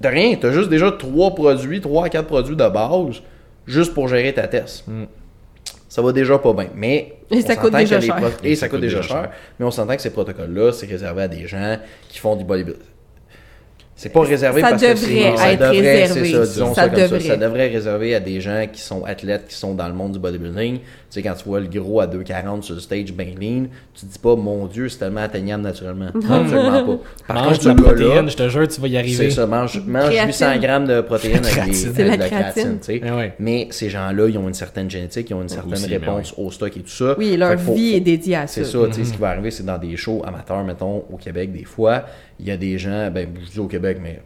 T'as 0.00 0.10
rien, 0.10 0.36
t'as 0.40 0.50
juste 0.52 0.68
déjà 0.68 0.92
trois 0.92 1.34
produits, 1.34 1.80
trois 1.80 2.06
à 2.06 2.08
quatre 2.08 2.26
produits 2.26 2.54
de 2.56 2.68
base, 2.68 3.22
juste 3.66 3.94
pour 3.94 4.06
gérer 4.08 4.32
ta 4.32 4.46
test. 4.48 4.84
Mm. 4.86 5.04
Ça 5.92 6.00
va 6.00 6.10
déjà 6.10 6.38
pas 6.38 6.54
bien. 6.54 6.68
Mais. 6.74 7.16
Et 7.30 7.42
ça 7.42 7.54
coûte 7.54 7.74
déjà 7.74 7.96
que 7.98 8.06
cher. 8.06 8.16
Et 8.42 8.56
ça 8.56 8.66
coûte 8.70 8.80
déjà 8.80 9.02
cher. 9.02 9.10
cher. 9.24 9.30
Mais 9.60 9.66
on 9.66 9.70
s'entend 9.70 9.94
que 9.94 10.00
ces 10.00 10.08
protocoles-là, 10.08 10.72
c'est 10.72 10.86
réservé 10.86 11.24
à 11.24 11.28
des 11.28 11.46
gens 11.46 11.76
qui 12.08 12.18
font 12.18 12.34
du 12.34 12.44
bodybuilding. 12.44 12.80
C'est 13.94 14.08
pas 14.08 14.22
réservé 14.22 14.62
Ça 14.62 14.70
parce 14.70 14.80
que 14.80 14.88
devrait 14.88 15.06
c'est 15.06 15.36
ça 15.36 15.52
être 15.52 15.58
devrait, 15.60 16.02
réservé. 16.02 16.24
c'est 16.30 16.32
ça, 16.32 16.46
disons 16.46 16.74
Ça 16.74 16.82
ça, 16.84 16.88
comme 16.88 16.98
devrait. 16.98 17.20
ça. 17.20 17.26
Ça 17.26 17.36
devrait 17.36 17.66
être 17.66 17.72
réservé 17.74 18.14
à 18.14 18.20
des 18.20 18.40
gens 18.40 18.66
qui 18.72 18.80
sont 18.80 19.04
athlètes, 19.04 19.48
qui 19.48 19.54
sont 19.54 19.74
dans 19.74 19.86
le 19.86 19.92
monde 19.92 20.12
du 20.12 20.18
bodybuilding. 20.18 20.78
Tu 21.12 21.20
sais, 21.20 21.28
quand 21.28 21.34
tu 21.34 21.44
vois 21.44 21.60
le 21.60 21.66
gros 21.66 22.00
à 22.00 22.06
2,40 22.06 22.62
sur 22.62 22.74
le 22.74 22.80
stage 22.80 23.12
bien 23.12 23.34
lean, 23.38 23.66
tu 23.92 24.06
te 24.06 24.10
dis 24.10 24.18
pas, 24.18 24.34
mon 24.34 24.64
Dieu, 24.66 24.88
c'est 24.88 24.96
tellement 24.96 25.20
atteignable 25.20 25.62
naturellement. 25.62 26.06
Absolument 26.14 26.86
pas. 26.86 26.98
Par 27.34 27.36
Mange 27.44 27.58
contre, 27.58 27.64
de 27.64 27.68
la 27.68 27.74
protéine, 27.74 28.30
je 28.30 28.36
te 28.38 28.48
jure, 28.48 28.66
tu 28.66 28.80
vas 28.80 28.88
y 28.88 28.92
c'est 28.92 28.96
arriver. 28.96 29.30
ça, 29.30 29.46
mange, 29.46 29.82
mange 29.86 30.04
Créatine. 30.06 30.26
800 30.28 30.58
grammes 30.60 30.86
de 30.86 31.00
protéines 31.02 31.36
avec 31.44 31.44
des, 31.44 31.50
créatine. 31.50 31.92
C'est 31.94 32.04
la 32.04 32.12
avec 32.14 32.20
de 32.22 32.26
créatine. 32.26 32.78
tu 32.78 32.84
sais. 32.86 33.00
Eh 33.04 33.10
ouais. 33.10 33.34
Mais 33.38 33.68
ces 33.72 33.90
gens-là, 33.90 34.26
ils 34.28 34.38
ont 34.38 34.48
une 34.48 34.54
certaine 34.54 34.88
génétique, 34.90 35.28
ils 35.28 35.34
ont 35.34 35.42
une 35.42 35.50
certaine 35.50 35.74
aussi, 35.74 35.86
réponse 35.86 36.32
au 36.38 36.50
stock 36.50 36.74
et 36.74 36.80
tout 36.80 36.88
ça. 36.88 37.14
Oui, 37.18 37.36
leur 37.36 37.60
faut- 37.60 37.74
vie 37.74 37.90
faut- 37.90 37.96
est 37.98 38.00
dédiée 38.00 38.36
à 38.36 38.46
ça. 38.46 38.54
c'est 38.54 38.64
ça, 38.64 38.78
tu 38.86 38.94
sais, 38.94 39.04
ce 39.04 39.12
qui 39.12 39.18
va 39.18 39.28
arriver, 39.28 39.50
c'est 39.50 39.66
dans 39.66 39.76
des 39.76 39.94
shows 39.98 40.22
amateurs, 40.26 40.64
mettons, 40.64 41.04
au 41.12 41.18
Québec, 41.18 41.52
des 41.52 41.64
fois, 41.64 42.04
il 42.40 42.46
y 42.46 42.50
a 42.50 42.56
des 42.56 42.78
gens, 42.78 43.10
ben, 43.10 43.28
je 43.44 43.50
dis 43.50 43.58
au 43.60 43.66
Québec, 43.66 43.98
mais 44.02 44.22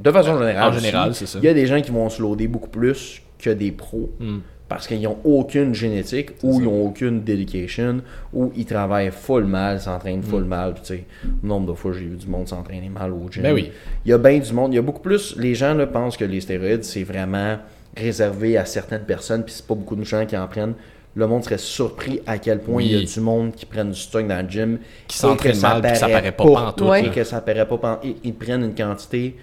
de 0.00 0.10
façon 0.10 0.36
générale. 0.36 0.72
En 0.72 0.76
général, 0.76 1.10
aussi, 1.10 1.20
c'est 1.28 1.32
ça. 1.34 1.38
Il 1.40 1.44
y 1.44 1.48
a 1.48 1.54
des 1.54 1.68
gens 1.68 1.80
qui 1.80 1.92
vont 1.92 2.08
se 2.10 2.20
loader 2.20 2.48
beaucoup 2.48 2.70
plus 2.70 3.22
que 3.38 3.50
des 3.50 3.70
pros. 3.70 4.10
Mm. 4.18 4.38
Parce 4.68 4.86
qu'ils 4.86 5.02
n'ont 5.02 5.18
aucune 5.24 5.74
génétique, 5.74 6.30
ou 6.42 6.54
ça. 6.54 6.58
ils 6.58 6.64
n'ont 6.64 6.86
aucune 6.86 7.22
dedication, 7.22 8.00
ou 8.32 8.50
ils 8.56 8.64
travaillent 8.64 9.10
full 9.10 9.44
mal, 9.44 9.78
s'entraînent 9.80 10.22
full 10.22 10.44
mal. 10.44 10.74
Tu 10.74 10.80
sais, 10.84 11.04
nombre 11.42 11.72
de 11.72 11.76
fois 11.76 11.92
j'ai 11.92 12.06
vu 12.06 12.16
du 12.16 12.26
monde 12.26 12.48
s'entraîner 12.48 12.88
mal 12.88 13.12
au 13.12 13.30
gym. 13.30 13.42
Ben 13.42 13.52
oui. 13.52 13.70
Il 14.06 14.10
y 14.10 14.12
a 14.14 14.18
bien 14.18 14.38
du 14.38 14.52
monde. 14.52 14.72
Il 14.72 14.76
y 14.76 14.78
a 14.78 14.82
beaucoup 14.82 15.02
plus. 15.02 15.36
Les 15.36 15.54
gens 15.54 15.74
là, 15.74 15.86
pensent 15.86 16.16
que 16.16 16.24
les 16.24 16.40
stéroïdes, 16.40 16.82
c'est 16.82 17.04
vraiment 17.04 17.58
réservé 17.96 18.56
à 18.56 18.64
certaines 18.64 19.04
personnes, 19.04 19.44
puis 19.44 19.52
c'est 19.54 19.66
pas 19.66 19.74
beaucoup 19.74 19.96
de 19.96 20.04
gens 20.04 20.24
qui 20.24 20.36
en 20.36 20.48
prennent. 20.48 20.74
Le 21.14 21.26
monde 21.28 21.44
serait 21.44 21.58
surpris 21.58 22.20
à 22.26 22.38
quel 22.38 22.58
point 22.60 22.76
Oui. 22.76 22.86
il 22.86 22.98
y 22.98 23.02
a 23.02 23.06
du 23.06 23.20
monde 23.20 23.52
qui 23.54 23.66
prennent 23.66 23.92
du 23.92 24.00
stock 24.00 24.26
dans 24.26 24.42
le 24.44 24.50
gym. 24.50 24.78
Qui 25.06 25.16
s'entraînent 25.18 25.60
mal, 25.60 25.82
que 25.82 25.94
ça 25.94 26.08
paraît 26.08 26.32
pas 26.32 26.44
pantoute, 26.44 26.88
Ouais. 26.88 27.06
Et 27.06 27.10
que 27.10 27.22
ça 27.22 27.40
paraît 27.40 27.68
pas 27.68 28.00
ils 28.24 28.34
prennent 28.34 28.64
une 28.64 28.74
quantité 28.74 29.36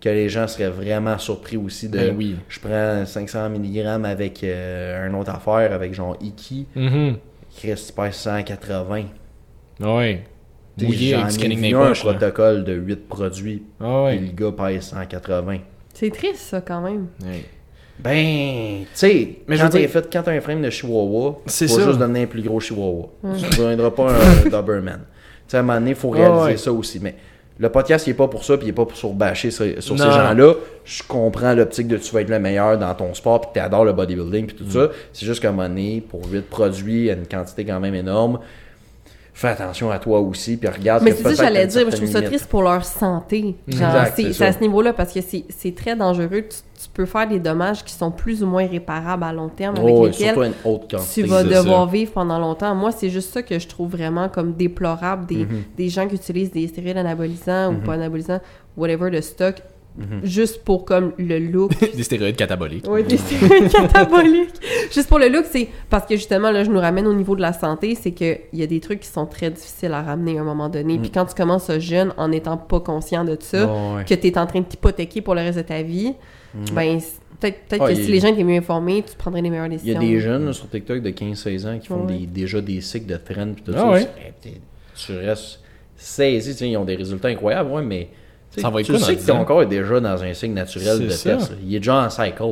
que 0.00 0.08
les 0.08 0.28
gens 0.28 0.46
seraient 0.46 0.70
vraiment 0.70 1.18
surpris 1.18 1.56
aussi 1.56 1.88
de. 1.88 1.98
Ben 1.98 2.14
oui. 2.16 2.36
Je 2.48 2.60
prends 2.60 3.04
500 3.04 3.50
mg 3.50 4.04
avec 4.04 4.44
euh, 4.44 5.06
un 5.08 5.14
autre 5.14 5.30
affaire, 5.30 5.72
avec 5.72 5.94
genre 5.94 6.16
Iki. 6.20 6.66
Mhm. 6.76 7.16
Chris, 7.56 7.84
tu 7.86 7.92
pèses 7.92 8.14
180. 8.14 9.04
Ouais. 9.80 10.22
T'sais, 10.76 10.86
Mouillé 10.86 11.10
J'en 11.10 11.18
avec 11.22 11.30
ai 11.30 11.34
scanning 11.34 11.58
vu 11.60 11.74
un 11.76 11.88
poches, 11.88 12.04
là. 12.04 12.12
protocole 12.12 12.64
de 12.64 12.72
8 12.74 13.08
produits. 13.08 13.62
Ah 13.80 14.04
ouais. 14.04 14.16
Et 14.16 14.20
le 14.20 14.28
gars 14.32 14.52
pèse 14.52 14.82
180. 14.84 15.58
C'est 15.94 16.10
triste, 16.10 16.36
ça, 16.36 16.60
quand 16.60 16.80
même. 16.80 17.08
Ouais. 17.24 17.44
Ben, 17.98 18.82
tu 18.84 18.88
sais, 18.94 19.38
Mais 19.48 19.56
je 19.56 19.60
quand 19.62 19.66
veux 19.66 19.72
t'as 19.72 19.78
dire- 19.80 19.90
fait, 19.90 20.08
quand 20.12 20.22
t'as 20.22 20.30
un 20.32 20.40
frame 20.40 20.62
de 20.62 20.70
Chihuahua, 20.70 21.40
C'est 21.46 21.66
tu 21.66 21.72
vas 21.72 21.78
ça. 21.80 21.86
juste 21.88 21.98
devenir 21.98 22.22
un 22.22 22.26
plus 22.26 22.42
gros 22.42 22.60
Chihuahua. 22.60 23.08
Tu 23.22 23.26
ne 23.44 23.50
deviendras 23.50 23.90
pas 23.90 24.12
un 24.12 24.48
Doberman. 24.50 25.00
Tu 25.00 25.06
sais, 25.48 25.56
à 25.56 25.60
un 25.60 25.62
moment 25.64 25.80
donné, 25.80 25.90
il 25.90 25.96
faut 25.96 26.10
réaliser 26.10 26.44
ouais. 26.44 26.56
ça 26.56 26.72
aussi. 26.72 27.00
Mais 27.00 27.16
le 27.58 27.68
podcast, 27.70 28.06
il 28.06 28.10
est 28.10 28.14
pas 28.14 28.28
pour 28.28 28.44
ça, 28.44 28.56
puis 28.56 28.66
il 28.66 28.70
est 28.70 28.72
pas 28.72 28.84
pour 28.86 28.96
sur 28.96 29.12
bâcher 29.12 29.50
sur, 29.50 29.66
sur 29.82 29.98
ces 29.98 30.04
gens-là. 30.04 30.54
Je 30.84 31.02
comprends 31.06 31.54
l'optique 31.54 31.88
de 31.88 31.96
tu 31.96 32.12
vas 32.14 32.20
être 32.20 32.30
le 32.30 32.38
meilleur 32.38 32.78
dans 32.78 32.94
ton 32.94 33.12
sport, 33.14 33.40
puis 33.40 33.50
tu 33.54 33.60
adores 33.60 33.84
le 33.84 33.92
bodybuilding, 33.92 34.46
puis 34.46 34.56
tout 34.56 34.64
Mm. 34.64 34.70
ça. 34.70 34.88
C'est 35.12 35.26
juste 35.26 35.42
qu'à 35.42 35.48
un 35.48 35.52
moment 35.52 35.68
donné, 35.68 36.00
pour 36.08 36.24
8 36.30 36.42
produits, 36.48 37.10
à 37.10 37.14
une 37.14 37.26
quantité 37.26 37.64
quand 37.64 37.80
même 37.80 37.94
énorme, 37.94 38.38
fais 39.40 39.48
attention 39.48 39.90
à 39.90 39.98
toi 39.98 40.20
aussi, 40.20 40.56
puis 40.56 40.68
regarde. 40.68 41.02
Mais 41.04 41.12
c'est 41.12 41.22
ça 41.22 41.44
j'allais 41.44 41.66
dire, 41.66 41.90
je 41.90 41.96
trouve 41.96 42.08
ça 42.10 42.22
triste 42.22 42.46
pour 42.46 42.62
leur 42.62 42.84
santé. 42.84 43.56
C'est 43.68 44.42
à 44.44 44.52
ce 44.52 44.60
niveau-là 44.60 44.92
parce 44.92 45.12
que 45.12 45.20
c'est 45.20 45.74
très 45.74 45.94
dangereux. 45.96 46.42
Tu, 46.48 46.58
tu 46.82 46.88
peux 46.94 47.06
faire 47.06 47.28
des 47.28 47.38
dommages 47.40 47.84
qui 47.84 47.92
sont 47.92 48.10
plus 48.10 48.42
ou 48.42 48.46
moins 48.46 48.66
réparables 48.66 49.24
à 49.24 49.32
long 49.32 49.48
terme 49.48 49.76
avec 49.76 49.88
Oh, 49.94 50.06
et 50.06 50.10
lesquels 50.10 50.52
tu 51.12 51.22
vas 51.24 51.42
devoir 51.42 51.86
ça. 51.86 51.92
vivre 51.92 52.12
pendant 52.12 52.38
longtemps. 52.38 52.74
Moi, 52.74 52.92
c'est 52.92 53.10
juste 53.10 53.32
ça 53.32 53.42
que 53.42 53.58
je 53.58 53.66
trouve 53.66 53.90
vraiment 53.90 54.28
comme 54.28 54.52
déplorable 54.54 55.26
des, 55.26 55.44
Mhm. 55.44 55.62
des 55.76 55.88
gens 55.88 56.06
qui 56.06 56.14
utilisent 56.16 56.52
des 56.52 56.66
stéroïdes 56.68 56.98
anabolisants 56.98 57.72
ou 57.74 57.78
pas 57.78 57.94
anabolisants, 57.94 58.40
whatever, 58.76 59.10
de 59.10 59.20
stock, 59.20 59.56
Mhm. 59.98 60.20
juste 60.24 60.62
pour 60.64 60.84
comme 60.84 61.12
le 61.18 61.38
look. 61.38 61.72
Des 61.96 62.02
stéroïdes 62.04 62.36
cataboliques. 62.36 62.86
Oui, 62.88 63.02
des 63.02 63.16
stéroïdes 63.16 63.68
cataboliques. 63.72 64.54
Juste 64.92 65.08
pour 65.08 65.18
le 65.18 65.28
look, 65.28 65.44
c'est 65.50 65.68
parce 65.90 66.06
que 66.06 66.14
justement, 66.16 66.50
là, 66.50 66.62
je 66.64 66.70
nous 66.70 66.78
ramène 66.80 67.06
au 67.06 67.14
niveau 67.14 67.34
de 67.36 67.40
la 67.42 67.52
santé, 67.52 67.94
c'est 67.94 68.12
qu'il 68.12 68.38
y 68.52 68.62
a 68.62 68.66
des 68.66 68.80
trucs 68.80 69.00
qui 69.00 69.08
sont 69.08 69.26
très 69.26 69.50
difficiles 69.50 69.92
à 69.92 70.02
ramener 70.02 70.38
à 70.38 70.42
un 70.42 70.44
moment 70.44 70.68
donné. 70.68 70.98
Mm. 70.98 71.02
Puis 71.02 71.10
quand 71.10 71.24
tu 71.26 71.34
commences 71.34 71.70
jeune 71.78 72.12
en 72.16 72.28
n'étant 72.28 72.56
pas 72.56 72.80
conscient 72.80 73.24
de 73.24 73.36
ça, 73.40 73.66
ouais. 73.66 74.04
que 74.04 74.14
tu 74.14 74.26
es 74.28 74.38
en 74.38 74.46
train 74.46 74.60
de 74.60 74.66
t'hypothéquer 74.66 75.20
pour 75.20 75.34
le 75.34 75.40
reste 75.42 75.58
de 75.58 75.62
ta 75.62 75.82
vie, 75.82 76.14
ben, 76.72 77.00
c'est- 77.00 77.18
peut-être 77.40 77.58
peut-être 77.68 77.82
Ah, 77.84 77.88
que 77.90 77.94
si 77.94 78.10
les 78.10 78.20
gens 78.20 78.28
étaient 78.28 78.42
mieux 78.44 78.58
informés, 78.58 79.04
tu 79.08 79.16
prendrais 79.16 79.42
les 79.42 79.50
meilleures 79.50 79.66
Il 79.66 79.72
y 79.74 79.76
décisions. 79.76 79.96
a 79.98 80.00
des 80.00 80.20
jeunes 80.20 80.46
là, 80.46 80.52
sur 80.52 80.68
TikTok 80.68 81.02
de 81.02 81.10
15-16 81.10 81.66
ans 81.66 81.78
qui 81.78 81.86
font 81.88 82.04
Ouais. 82.06 82.18
des, 82.18 82.26
déjà 82.26 82.60
des 82.60 82.80
cycles 82.80 83.06
de 83.06 83.16
trend 83.16 83.52
puis 83.54 83.62
tout 83.64 83.72
Ah 83.74 83.78
ça. 83.80 83.90
ouais. 83.90 84.08
Tu- 84.42 84.50
t'es- 84.50 84.60
Tu 84.96 85.12
restes 85.16 85.60
saisi, 85.96 86.56
ils 86.70 86.76
ont 86.76 86.84
des 86.84 86.96
résultats 86.96 87.28
incroyables, 87.28 87.70
ouais, 87.70 87.82
mais 87.82 88.08
Ça 88.56 88.70
va 88.70 88.80
être 88.80 88.86
tu 88.86 88.92
quoi 88.92 89.00
sais 89.00 89.14
10 89.16 89.22
que 89.26 89.30
ton 89.30 89.44
corps 89.44 89.62
est 89.62 89.66
déjà 89.66 90.00
dans 90.00 90.22
un 90.22 90.32
cycle 90.34 90.54
naturel 90.54 91.00
de 91.00 91.08
ça. 91.10 91.36
test. 91.36 91.52
Il 91.64 91.74
est 91.74 91.78
déjà 91.78 91.96
en 92.04 92.10
cycle. 92.10 92.42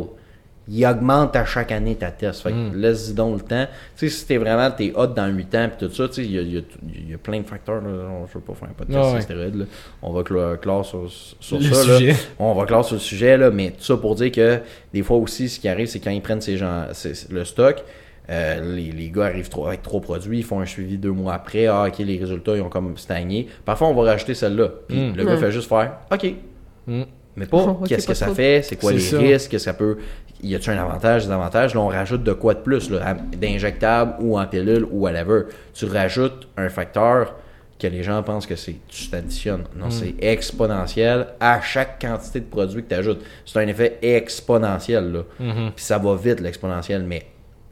Il 0.68 0.84
augmente 0.84 1.36
à 1.36 1.44
chaque 1.44 1.70
année 1.70 1.94
ta 1.94 2.10
test. 2.10 2.42
Fait 2.42 2.50
que 2.50 2.54
Mm. 2.56 2.74
laisse-y 2.80 3.14
donc 3.14 3.34
le 3.40 3.40
temps. 3.46 3.66
Tu 3.96 4.08
sais, 4.08 4.16
si 4.16 4.26
t'es 4.26 4.36
vraiment 4.36 4.68
t'es 4.72 4.92
hot 4.96 5.06
dans 5.06 5.28
8 5.28 5.54
ans 5.54 5.68
puis 5.76 5.86
tout 5.86 5.94
ça, 5.94 6.08
tu 6.08 6.14
sais, 6.14 6.24
il 6.24 6.32
y 6.32 6.38
a, 6.38 6.42
il 6.42 6.54
y 6.54 6.58
a- 6.58 6.62
il 7.04 7.10
y 7.12 7.14
a 7.14 7.18
plein 7.18 7.40
de 7.40 7.46
facteurs. 7.46 7.80
Là. 7.80 7.88
On- 8.10 8.26
Je 8.26 8.34
veux 8.34 8.40
pas 8.40 8.54
faire 8.54 8.68
un 8.68 8.72
podcast 8.72 9.28
Ah 9.30 9.34
ouais. 9.34 9.50
là. 9.54 9.64
On 10.02 10.12
va 10.12 10.24
clore, 10.24 10.84
sur, 10.84 11.08
sur 11.40 11.58
Le 11.58 11.72
ça. 11.72 12.00
là. 12.00 12.14
On 12.40 12.52
va 12.54 12.64
clore 12.66 12.84
sur 12.84 12.94
le 12.96 13.00
sujet, 13.00 13.36
là, 13.36 13.50
mais 13.52 13.70
tout 13.70 13.84
ça 13.84 13.96
pour 13.96 14.16
dire 14.16 14.32
que 14.32 14.58
des 14.92 15.02
fois 15.04 15.18
aussi, 15.18 15.48
ce 15.48 15.60
qui 15.60 15.68
arrive, 15.68 15.86
c'est 15.86 16.00
quand 16.00 16.10
ils 16.10 16.20
prennent 16.20 16.40
ces 16.40 16.56
gens, 16.56 16.86
le 17.30 17.44
stock, 17.44 17.84
euh, 18.30 18.74
les, 18.74 18.90
les 18.92 19.10
gars 19.10 19.26
arrivent 19.26 19.48
trop, 19.48 19.66
avec 19.66 19.82
trop 19.82 20.00
produits, 20.00 20.38
ils 20.38 20.44
font 20.44 20.60
un 20.60 20.66
suivi 20.66 20.98
deux 20.98 21.12
mois 21.12 21.34
après, 21.34 21.66
ah 21.66 21.84
ok, 21.88 21.98
les 21.98 22.18
résultats, 22.18 22.56
ils 22.56 22.60
ont 22.62 22.68
comme 22.68 22.96
stagné. 22.96 23.46
Parfois, 23.64 23.88
on 23.88 23.94
va 23.94 24.10
rajouter 24.10 24.34
celle-là. 24.34 24.68
Puis 24.88 24.96
Mm. 24.98 25.16
le 25.16 25.24
gars 25.24 25.32
Ouais. 25.34 25.38
fait 25.40 25.52
juste 25.52 25.68
faire, 25.68 25.92
ok. 26.12 26.32
Mm. 26.86 27.02
Mais 27.36 27.46
pas, 27.46 27.76
qu'est-ce 27.88 28.06
pas 28.06 28.12
que 28.12 28.18
ça 28.18 28.26
trop. 28.26 28.34
fait, 28.34 28.62
c'est 28.62 28.76
quoi 28.76 28.92
les 28.92 28.98
ça. 28.98 29.18
risques, 29.18 29.30
qu'est-ce 29.30 29.48
que 29.48 29.58
ça 29.58 29.74
peut, 29.74 29.98
y 30.42 30.54
a-tu 30.54 30.70
un 30.70 30.78
avantage, 30.78 31.26
des 31.26 31.32
avantages, 31.32 31.74
là 31.74 31.80
on 31.80 31.88
rajoute 31.88 32.22
de 32.24 32.32
quoi 32.32 32.54
de 32.54 32.60
plus, 32.60 32.90
d'injectable 33.36 34.14
ou 34.20 34.38
en 34.38 34.46
pilule 34.46 34.84
ou 34.90 35.00
whatever. 35.02 35.42
Tu 35.74 35.84
rajoutes 35.86 36.48
un 36.56 36.68
facteur 36.68 37.34
que 37.78 37.86
les 37.86 38.02
gens 38.02 38.22
pensent 38.22 38.46
que 38.46 38.56
c'est, 38.56 38.76
tu 38.88 39.08
t'additionnes. 39.10 39.64
Non, 39.76 39.90
c'est 39.90 40.14
exponentiel 40.20 41.26
à 41.40 41.60
chaque 41.60 42.00
quantité 42.00 42.40
de 42.40 42.46
produit 42.46 42.82
que 42.82 42.88
tu 42.88 42.94
ajoutes. 42.94 43.20
C'est 43.44 43.58
un 43.58 43.66
effet 43.68 43.98
exponentiel, 44.00 45.12
là. 45.12 45.20
Puis 45.76 45.84
ça 45.84 45.98
va 45.98 46.16
vite, 46.16 46.40
l'exponentiel, 46.40 47.02
mais 47.06 47.26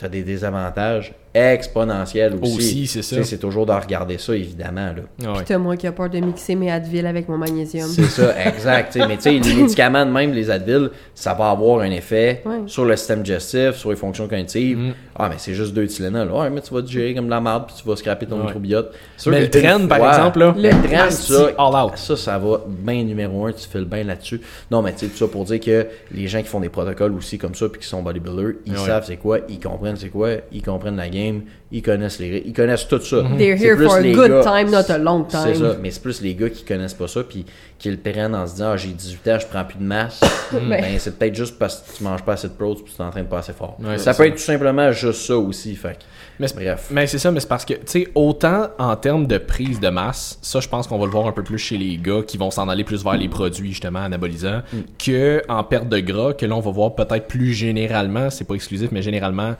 tu 0.05 0.17
as 0.19 0.21
des 0.21 0.23
désavantages 0.23 1.13
exponentiels 1.37 2.35
aussi. 2.41 2.57
Aussi, 2.57 2.87
c'est 2.87 3.03
ça. 3.03 3.23
C'est 3.25 3.39
toujours 3.39 3.67
de 3.67 3.73
regarder 3.73 4.19
ça, 4.19 4.35
évidemment, 4.37 4.93
là. 4.93 5.29
Ouais. 5.31 5.37
Puis 5.39 5.45
t'as 5.47 5.59
moi 5.59 5.77
qui 5.77 5.87
a 5.87 5.93
peur 5.93 6.09
de 6.09 6.19
mixer 6.21 6.55
mes 6.55 6.71
Advil 6.71 7.07
avec 7.07 7.29
mon 7.29 7.37
magnésium. 7.37 7.89
C'est 7.89 8.05
ça, 8.05 8.35
exact. 8.47 8.97
mais 8.97 9.17
tu 9.17 9.23
sais, 9.23 9.31
les 9.39 9.55
médicaments 9.63 10.07
de 10.07 10.11
même, 10.11 10.33
les 10.33 10.51
Advil, 10.51 10.91
ça 11.15 11.35
va 11.35 11.51
avoir 11.51 11.81
un 11.81 11.91
effet 11.91 12.43
Ouais. 12.45 12.63
sur 12.67 12.85
le 12.85 12.97
système 12.97 13.23
digestif, 13.23 13.73
sur 13.73 13.91
les 13.91 13.97
fonctions 13.97 14.29
cognitives. 14.29 14.79
Mm. 14.79 14.95
Ah, 15.17 15.29
mais 15.29 15.37
c'est 15.39 15.55
juste 15.55 15.73
deux 15.75 15.87
Tylenol. 15.87 16.31
Ouais, 16.33 16.51
mais 16.51 16.61
tu 16.61 16.75
vas 16.75 16.83
digérer 16.83 17.15
comme 17.15 17.27
de 17.27 17.31
la 17.31 17.41
merde, 17.41 17.65
puis 17.69 17.77
tu 17.81 17.89
vas 17.89 17.95
scraper 17.95 18.27
ton 18.27 18.37
Ouais. 18.39 18.47
microbiote. 18.47 18.93
Mais 19.27 19.43
le 19.43 19.51
train, 19.51 19.87
par 19.87 19.99
exemple, 20.13 20.39
là, 20.41 20.55
le 20.57 20.89
train, 20.89 21.11
ça, 21.11 21.51
all 21.57 21.85
out. 21.87 21.97
ça, 21.97 22.17
ça 22.17 22.37
va 22.39 22.61
bien 22.67 23.05
numéro 23.05 23.47
un, 23.47 23.53
tu 23.53 23.69
files 23.69 23.85
bien 23.85 24.03
là-dessus. 24.05 24.41
Non, 24.73 24.83
mais 24.83 24.93
tu 24.93 25.01
sais, 25.01 25.07
tout 25.07 25.17
ça 25.19 25.29
pour 25.29 25.45
dire 25.45 25.61
que 25.61 25.87
les 26.13 26.27
gens 26.27 26.41
qui 26.41 26.49
font 26.49 26.59
des 26.61 26.69
protocoles 26.69 27.13
aussi 27.15 27.39
comme 27.39 27.55
ça, 27.55 27.69
puis 27.69 27.81
qui 27.81 27.87
sont 27.87 28.03
bodybuilders, 28.03 28.55
ils 28.67 28.73
Ouais. 28.73 28.79
savent 28.79 29.05
c'est 29.07 29.17
quoi, 29.17 29.39
ils 29.49 29.61
comprennent 29.61 29.97
c'est 29.97 30.09
quoi, 30.09 30.31
ils 30.51 30.63
comprennent 30.63 30.97
la 30.97 31.09
game, 31.09 31.43
ils 31.77 31.83
connaissent 31.83 32.19
les 32.21 32.43
ils 32.47 32.53
connaissent 32.53 32.87
tout 32.89 33.01
ça. 33.01 33.23
They're 33.37 33.59
C'est 33.59 33.65
here 33.67 33.77
plus 33.77 33.87
for 33.87 33.95
a 33.97 34.01
les 34.01 34.13
good 34.13 34.31
gars- 34.31 34.43
time, 34.63 34.71
not 34.71 34.91
a 34.91 34.99
long 34.99 35.25
time. 35.25 35.41
c'est 35.45 35.55
ça, 35.57 35.77
mais 35.83 35.91
c'est 35.91 36.03
plus 36.03 36.21
les 36.23 36.35
gars 36.35 36.49
qui 36.49 36.65
connaissent 36.65 36.95
pas 36.95 37.09
ça 37.09 37.23
puis 37.25 37.45
qui 37.79 37.91
le 37.91 37.97
prennent 37.97 38.35
en 38.35 38.47
se 38.47 38.53
disant 38.53 38.71
ah, 38.73 38.77
j'ai 38.77 38.89
18 38.89 39.29
ans, 39.29 39.39
je 39.41 39.47
prends 39.47 39.65
plus 39.65 39.79
de 39.79 39.85
masse. 39.85 40.21
Ben. 40.53 40.69
ben 40.69 40.85
c'est 40.99 41.19
peut-être 41.19 41.35
juste 41.35 41.59
parce 41.59 41.81
que 41.81 41.97
tu 41.97 42.05
manges 42.05 42.23
pas 42.23 42.35
assez 42.35 42.49
de 42.49 42.53
protes 42.53 42.83
puis 42.85 42.93
tu 42.93 42.99
t'entraînes 42.99 43.27
pas 43.27 43.39
assez 43.39 43.53
fort. 43.53 43.77
Ouais, 43.83 43.99
ça 43.99 44.13
peut 44.13 44.19
ça. 44.19 44.27
être 44.29 44.35
tout 44.35 44.41
simplement 44.43 44.93
juste 44.93 45.23
ça 45.27 45.37
aussi, 45.37 45.75
fait. 45.75 45.99
Mais 46.39 46.47
c'est- 46.49 46.55
Bref. 46.55 46.89
Mais 46.91 47.07
c'est 47.07 47.19
ça, 47.19 47.31
mais 47.33 47.41
c'est 47.41 47.49
parce 47.49 47.65
que, 47.65 47.75
tu 47.75 47.81
sais, 47.87 48.09
autant 48.15 48.69
en 48.79 48.95
termes 48.97 49.27
de 49.27 49.39
prise 49.39 49.81
de 49.81 49.89
masse, 49.89 50.39
ça, 50.43 50.61
je 50.61 50.69
pense 50.69 50.87
qu'on 50.87 50.99
va 50.99 51.07
le 51.07 51.11
voir 51.11 51.27
un 51.27 51.33
peu 51.33 51.43
plus 51.43 51.59
chez 51.59 51.77
les 51.77 51.97
gars 51.97 52.23
qui 52.27 52.37
vont 52.39 52.51
s'en 52.51 52.69
aller 52.69 52.85
plus 52.85 53.03
vers 53.05 53.17
les 53.17 53.29
produits, 53.29 53.71
justement, 53.71 54.01
anabolisants, 54.01 54.63
Mm. 54.73 54.77
que 55.05 55.43
en 55.49 55.65
perte 55.65 55.89
de 55.89 55.99
gras, 56.01 56.33
que 56.35 56.45
là, 56.47 56.55
on 56.57 56.61
va 56.61 56.71
voir 56.71 56.95
peut-être 56.95 57.27
plus 57.27 57.53
généralement, 57.53 58.31
c'est 58.31 58.45
pas 58.45 58.55
exclusif, 58.55 58.91
mais 58.93 59.03
généralement, 59.03 59.55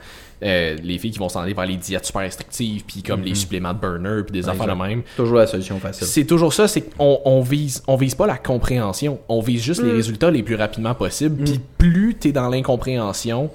euh, 0.45 0.75
les 0.83 0.97
filles 0.99 1.11
qui 1.11 1.19
vont 1.19 1.27
s'en 1.27 1.41
aller 1.41 1.53
vers 1.53 1.65
les 1.65 1.75
diètes 1.77 2.05
super 2.05 2.21
restrictives, 2.21 2.83
puis 2.85 3.01
comme 3.01 3.21
les 3.23 3.33
suppléments 3.35 3.73
de 3.73 3.79
burner, 3.79 4.21
puis 4.23 4.31
des 4.31 4.47
affaires 4.47 4.67
de 4.67 4.81
même. 4.81 5.01
Toujours 5.17 5.37
la 5.37 5.47
solution 5.47 5.79
facile. 5.79 6.05
C'est 6.07 6.25
toujours 6.25 6.53
ça, 6.53 6.67
c'est 6.67 6.81
qu'on 6.81 7.19
on 7.25 7.41
vise, 7.41 7.81
on 7.87 7.95
vise 7.95 8.15
pas 8.15 8.27
la 8.27 8.37
compréhension, 8.37 9.19
on 9.27 9.41
vise 9.41 9.61
juste 9.63 9.81
les 9.83 9.91
résultats 9.91 10.29
les 10.31 10.43
plus 10.43 10.55
rapidement 10.55 10.93
possible. 10.95 11.43
Puis 11.43 11.59
plus 11.77 12.13
t'es 12.15 12.31
dans 12.31 12.47
l'incompréhension, 12.49 13.49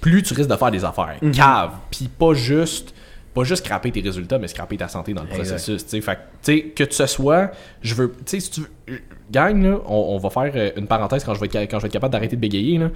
plus 0.00 0.22
tu 0.22 0.34
risques 0.34 0.50
de 0.50 0.56
faire 0.56 0.70
des 0.70 0.84
affaires. 0.84 1.16
Cave, 1.34 1.72
puis 1.90 2.08
pas 2.08 2.32
juste, 2.34 2.94
pas 3.34 3.42
juste 3.44 3.64
scraper 3.64 3.90
tes 3.90 4.00
résultats, 4.00 4.38
mais 4.38 4.48
scraper 4.48 4.76
ta 4.76 4.88
santé 4.88 5.12
dans 5.12 5.22
le 5.22 5.28
Exact. 5.28 5.44
processus. 5.44 5.84
tu 5.84 5.90
sais. 5.90 6.00
Fait 6.00 6.14
que, 6.14 6.20
tu 6.42 6.52
sais, 6.52 6.62
que 6.68 6.84
tu 6.84 6.94
ce 6.94 7.06
soit, 7.06 7.50
je 7.82 7.94
veux, 7.94 8.08
tu 8.10 8.22
sais, 8.26 8.40
si 8.40 8.50
tu 8.50 8.60
veux, 8.60 8.68
euh, 8.90 8.98
gang 9.30 9.60
là, 9.62 9.78
on, 9.86 9.94
on 10.14 10.18
va 10.18 10.30
faire 10.30 10.52
euh, 10.54 10.70
une 10.76 10.86
parenthèse 10.86 11.24
quand 11.24 11.34
je 11.34 11.40
vais 11.40 11.46
être, 11.46 11.52
ca- 11.52 11.66
quand 11.66 11.78
je 11.78 11.82
vais 11.82 11.86
être 11.88 11.92
capable 11.92 12.12
d'arrêter 12.12 12.36
de 12.36 12.40
bégayer 12.40 12.78
là. 12.78 12.88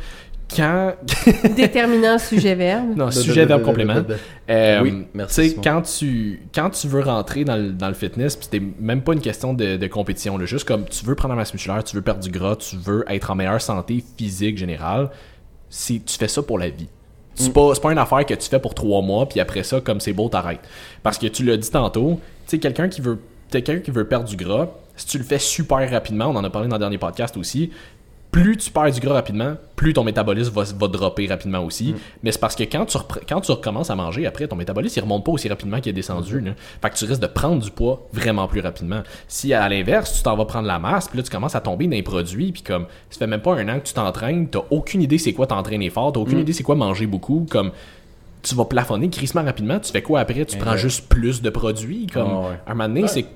Quand, 0.57 0.95
Déterminant 1.57 2.19
sujet-verbe. 2.19 2.97
non, 2.97 3.11
sujet 3.11 3.47
verbe 3.47 3.63
complément. 3.63 4.03
Euh, 4.51 4.81
Oui, 4.83 5.07
merci, 5.15 5.35
Tu 5.35 5.43
sais, 5.43 5.49
Simon. 5.51 5.63
quand 5.63 5.83
tu, 5.83 6.43
quand 6.55 6.71
tu 6.71 6.89
veux 6.89 7.01
rentrer 7.03 7.45
dans 7.45 7.57
le, 7.57 7.71
dans 7.73 7.89
le 7.89 7.95
fitness, 7.95 8.37
puis 8.37 8.47
c'était 8.51 8.65
même 8.81 9.03
pas 9.03 9.13
une 9.13 9.21
question 9.21 9.55
de, 9.55 9.77
de 9.77 9.87
compétition, 9.87 10.37
là, 10.39 10.45
juste 10.47 10.67
comme 10.67 10.85
tu 10.87 11.05
veux 11.05 11.15
prendre 11.15 11.35
la 11.35 11.41
masse 11.41 11.53
musculaire, 11.53 11.85
tu 11.85 11.95
veux 11.97 12.03
perdre 12.03 12.21
du 12.23 12.31
gras, 12.31 12.57
tu 12.57 12.77
veux 12.77 13.05
être 13.09 13.31
en 13.31 13.35
meilleure 13.37 13.61
santé 13.61 14.03
physique 14.19 14.59
générale, 14.59 15.11
tu 15.71 16.01
fais 16.19 16.29
ça 16.29 16.43
pour 16.43 16.59
la 16.59 16.69
vie. 16.69 16.89
C'est 17.35 17.51
Mm. 17.51 17.53
pas, 17.53 17.75
c'est 17.75 17.81
pas 17.83 17.93
une 17.93 17.99
affaire 17.99 18.27
que 18.27 18.35
tu 18.35 18.49
fais 18.49 18.59
pour 18.59 18.75
trois 18.75 19.03
mois, 19.03 19.29
puis 19.29 19.39
après 19.41 19.63
ça, 19.63 19.81
comme 19.81 20.01
c'est 20.01 20.13
beau, 20.13 20.29
t'arrêtes. 20.29 20.61
Parce 21.03 21.17
que 21.17 21.27
tu 21.29 21.45
l'as 21.45 21.57
dit 21.57 21.71
tantôt, 21.71 22.19
tu 22.47 22.51
sais, 22.51 22.59
quelqu'un 22.59 22.89
qui 22.89 23.01
veut, 23.01 23.19
quelqu'un 23.51 23.79
qui 23.79 23.91
veut 23.93 24.07
perdre 24.07 24.29
du 24.29 24.37
gras, 24.37 24.67
si 24.97 25.07
tu 25.07 25.19
le 25.19 25.25
fais 25.25 25.39
super 25.39 25.89
rapidement, 25.91 26.27
on 26.27 26.37
en 26.37 26.45
a 26.45 26.51
parlé 26.51 26.69
dans 26.69 26.75
le 26.77 26.81
dernier 26.81 26.99
podcast 26.99 27.37
aussi, 27.37 27.71
plus 28.31 28.57
tu 28.57 28.71
perds 28.71 28.93
du 28.93 29.01
gras 29.01 29.15
rapidement, 29.15 29.55
plus 29.75 29.93
ton 29.93 30.05
métabolisme 30.05 30.53
va, 30.53 30.63
va 30.63 30.87
dropper 30.89 31.27
rapidement 31.27 31.65
aussi. 31.65 31.95
Mais 32.23 32.31
c'est 32.31 32.39
parce 32.39 32.55
que 32.55 32.63
quand 32.63 32.87
tu, 32.87 32.97
repre- 32.97 33.21
quand 33.29 33.41
tu 33.41 33.51
recommences 33.51 33.91
à 33.91 33.97
manger, 33.97 34.25
après, 34.27 34.47
ton 34.47 34.55
métabolisme, 34.57 35.01
il 35.01 35.03
remonte 35.03 35.25
pas 35.25 35.33
aussi 35.33 35.49
rapidement 35.49 35.81
qu'il 35.81 35.91
est 35.91 35.95
descendu. 35.95 36.41
là. 36.41 36.53
Fait 36.81 36.91
que 36.91 36.95
tu 36.95 37.05
risques 37.07 37.21
de 37.21 37.27
prendre 37.27 37.61
du 37.63 37.71
poids 37.71 38.07
vraiment 38.13 38.47
plus 38.47 38.61
rapidement. 38.61 39.03
Si 39.27 39.53
à 39.53 39.69
l'inverse, 39.69 40.17
tu 40.19 40.23
t'en 40.23 40.37
vas 40.37 40.45
prendre 40.45 40.69
la 40.69 40.79
masse, 40.79 41.09
puis 41.09 41.17
là, 41.19 41.25
tu 41.25 41.31
commences 41.31 41.55
à 41.57 41.61
tomber 41.61 41.87
dans 41.87 41.91
les 41.93 42.03
produits, 42.03 42.53
puis 42.53 42.63
comme, 42.63 42.87
ça 43.11 43.19
fait 43.19 43.27
même 43.27 43.41
pas 43.43 43.55
un 43.57 43.69
an 43.69 43.81
que 43.81 43.87
tu 43.87 43.95
t'entraînes, 43.95 44.49
t'as 44.49 44.61
aucune 44.71 45.03
idée 45.03 45.19
c'est 45.19 45.33
quoi 45.33 45.47
t'entraîner 45.49 45.91
fort, 45.91 46.13
t'as 46.13 46.21
aucune 46.21 46.39
idée 46.39 46.53
c'est 46.53 46.63
quoi 46.63 46.77
manger 46.77 47.07
beaucoup, 47.07 47.47
comme 47.51 47.73
tu 48.43 48.55
vas 48.55 48.65
plafonner 48.65 49.11
crissement 49.11 49.43
rapidement, 49.43 49.79
tu 49.81 49.91
fais 49.93 50.03
quoi 50.03 50.21
après? 50.21 50.45
Tu 50.45 50.57
prends 50.57 50.77
juste 50.77 51.09
plus 51.09 51.43
de 51.43 51.51
produits, 51.51 52.07
comme, 52.07 52.29
Ah 52.29 52.57
à 52.67 52.71
un 52.71 52.75
moment 52.75 52.89
donné, 52.89 53.01
c'est 53.09 53.27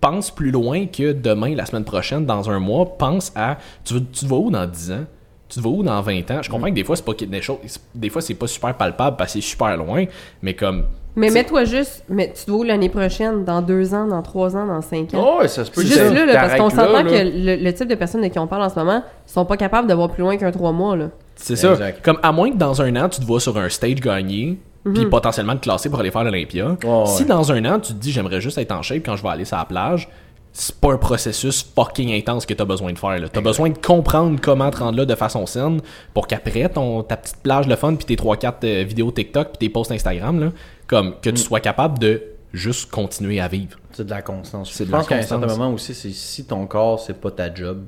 pense 0.00 0.30
plus 0.30 0.50
loin 0.50 0.86
que 0.86 1.12
demain, 1.12 1.54
la 1.54 1.66
semaine 1.66 1.84
prochaine, 1.84 2.26
dans 2.26 2.50
un 2.50 2.58
mois. 2.58 2.96
Pense 2.98 3.32
à. 3.34 3.58
Tu, 3.84 4.02
te 4.02 4.26
vas 4.26 4.36
où 4.36 4.50
dans 4.50 4.66
10 4.66 4.92
ans? 4.92 5.04
Tu 5.48 5.58
te 5.58 5.64
vas 5.64 5.70
où 5.70 5.82
dans 5.82 6.00
20 6.00 6.30
ans? 6.30 6.42
Je 6.42 6.50
comprends 6.50 6.68
que 6.68 6.74
des 6.74 6.84
fois, 6.84 6.96
c'est 6.96 7.04
pas 7.04 7.12
des 7.12 7.42
choses. 7.42 7.58
Des 7.94 8.08
fois, 8.08 8.22
c'est 8.22 8.34
pas 8.34 8.46
super 8.46 8.74
palpable 8.76 9.16
parce 9.16 9.34
que 9.34 9.40
c'est 9.40 9.46
super 9.46 9.76
loin. 9.76 10.04
Mais 10.42 10.54
comme. 10.54 10.84
Mais 11.16 11.30
mets-toi 11.30 11.64
juste, 11.64 12.02
mais 12.08 12.32
tu 12.34 12.44
te 12.44 12.50
vois 12.50 12.60
où 12.60 12.62
l'année 12.64 12.88
prochaine, 12.88 13.44
dans 13.44 13.62
deux 13.62 13.94
ans, 13.94 14.08
dans 14.08 14.20
trois 14.22 14.56
ans, 14.56 14.66
dans 14.66 14.82
cinq 14.82 15.14
ans? 15.14 15.38
Oh, 15.38 15.46
ça 15.46 15.64
se 15.64 15.70
peut 15.70 15.82
juste 15.82 15.94
ça- 15.94 16.12
là, 16.12 16.26
là, 16.26 16.34
parce 16.34 16.56
qu'on 16.56 16.70
s'entend 16.70 17.04
que 17.04 17.10
le, 17.14 17.62
le 17.62 17.72
type 17.72 17.86
de 17.86 17.94
personnes 17.94 18.22
de 18.22 18.26
qui 18.26 18.38
on 18.40 18.48
parle 18.48 18.62
en 18.64 18.68
ce 18.68 18.74
moment 18.74 19.00
sont 19.24 19.44
pas 19.44 19.56
capables 19.56 19.86
de 19.88 19.94
voir 19.94 20.10
plus 20.10 20.22
loin 20.22 20.36
qu'un 20.36 20.50
trois 20.50 20.72
mois. 20.72 20.96
Là. 20.96 21.10
C'est 21.36 21.54
ça. 21.54 21.76
Comme 22.02 22.18
à 22.22 22.32
moins 22.32 22.50
que 22.50 22.56
dans 22.56 22.82
un 22.82 22.96
an, 22.96 23.08
tu 23.08 23.20
te 23.20 23.24
vois 23.26 23.38
sur 23.40 23.56
un 23.56 23.68
stage 23.68 24.00
gagner. 24.00 24.58
Puis 24.92 25.06
potentiellement 25.06 25.56
te 25.56 25.62
classer 25.62 25.88
pour 25.88 26.00
aller 26.00 26.10
faire 26.10 26.24
l'Olympia. 26.24 26.76
Si 27.06 27.22
ouais. 27.22 27.28
dans 27.28 27.52
un 27.52 27.64
an, 27.64 27.80
tu 27.80 27.94
te 27.94 27.98
dis 27.98 28.12
j'aimerais 28.12 28.40
juste 28.40 28.58
être 28.58 28.72
en 28.72 28.82
shape 28.82 29.02
quand 29.04 29.16
je 29.16 29.22
vais 29.22 29.30
aller 29.30 29.44
sur 29.44 29.56
la 29.56 29.64
plage, 29.64 30.08
c'est 30.52 30.76
pas 30.76 30.92
un 30.92 30.98
processus 30.98 31.66
fucking 31.74 32.12
intense 32.12 32.46
que 32.46 32.54
t'as 32.54 32.64
besoin 32.64 32.92
de 32.92 32.98
faire. 32.98 33.18
là. 33.18 33.28
T'as 33.28 33.40
besoin 33.40 33.70
de 33.70 33.78
comprendre 33.78 34.38
comment 34.40 34.70
te 34.70 34.78
rendre 34.78 34.96
là 34.98 35.04
de 35.04 35.14
façon 35.14 35.46
saine 35.46 35.80
pour 36.14 36.28
qu'après 36.28 36.68
ton 36.68 37.02
ta 37.02 37.16
petite 37.16 37.38
plage 37.38 37.66
de 37.66 37.74
fun 37.74 37.96
puis 37.96 38.04
tes 38.04 38.16
3-4 38.16 38.84
vidéos 38.84 39.10
TikTok 39.10 39.48
puis 39.48 39.58
tes 39.58 39.68
posts 39.68 39.90
Instagram 39.90 40.38
là, 40.38 40.52
comme 40.86 41.14
que 41.20 41.30
tu 41.30 41.38
sois 41.38 41.60
capable 41.60 41.98
de 41.98 42.22
juste 42.52 42.90
continuer 42.90 43.40
à 43.40 43.48
vivre. 43.48 43.76
C'est 43.90 44.04
de 44.04 44.10
la 44.10 44.22
constance. 44.22 44.70
C'est 44.70 44.84
Je 44.84 44.88
de 44.88 44.92
la 44.92 44.98
pense 44.98 45.08
qu'à 45.08 45.16
un 45.16 45.22
certain 45.22 45.46
moment 45.46 45.72
aussi, 45.72 45.92
c'est 45.92 46.12
si 46.12 46.44
ton 46.44 46.66
corps, 46.66 47.00
c'est 47.00 47.20
pas 47.20 47.32
ta 47.32 47.52
job, 47.52 47.84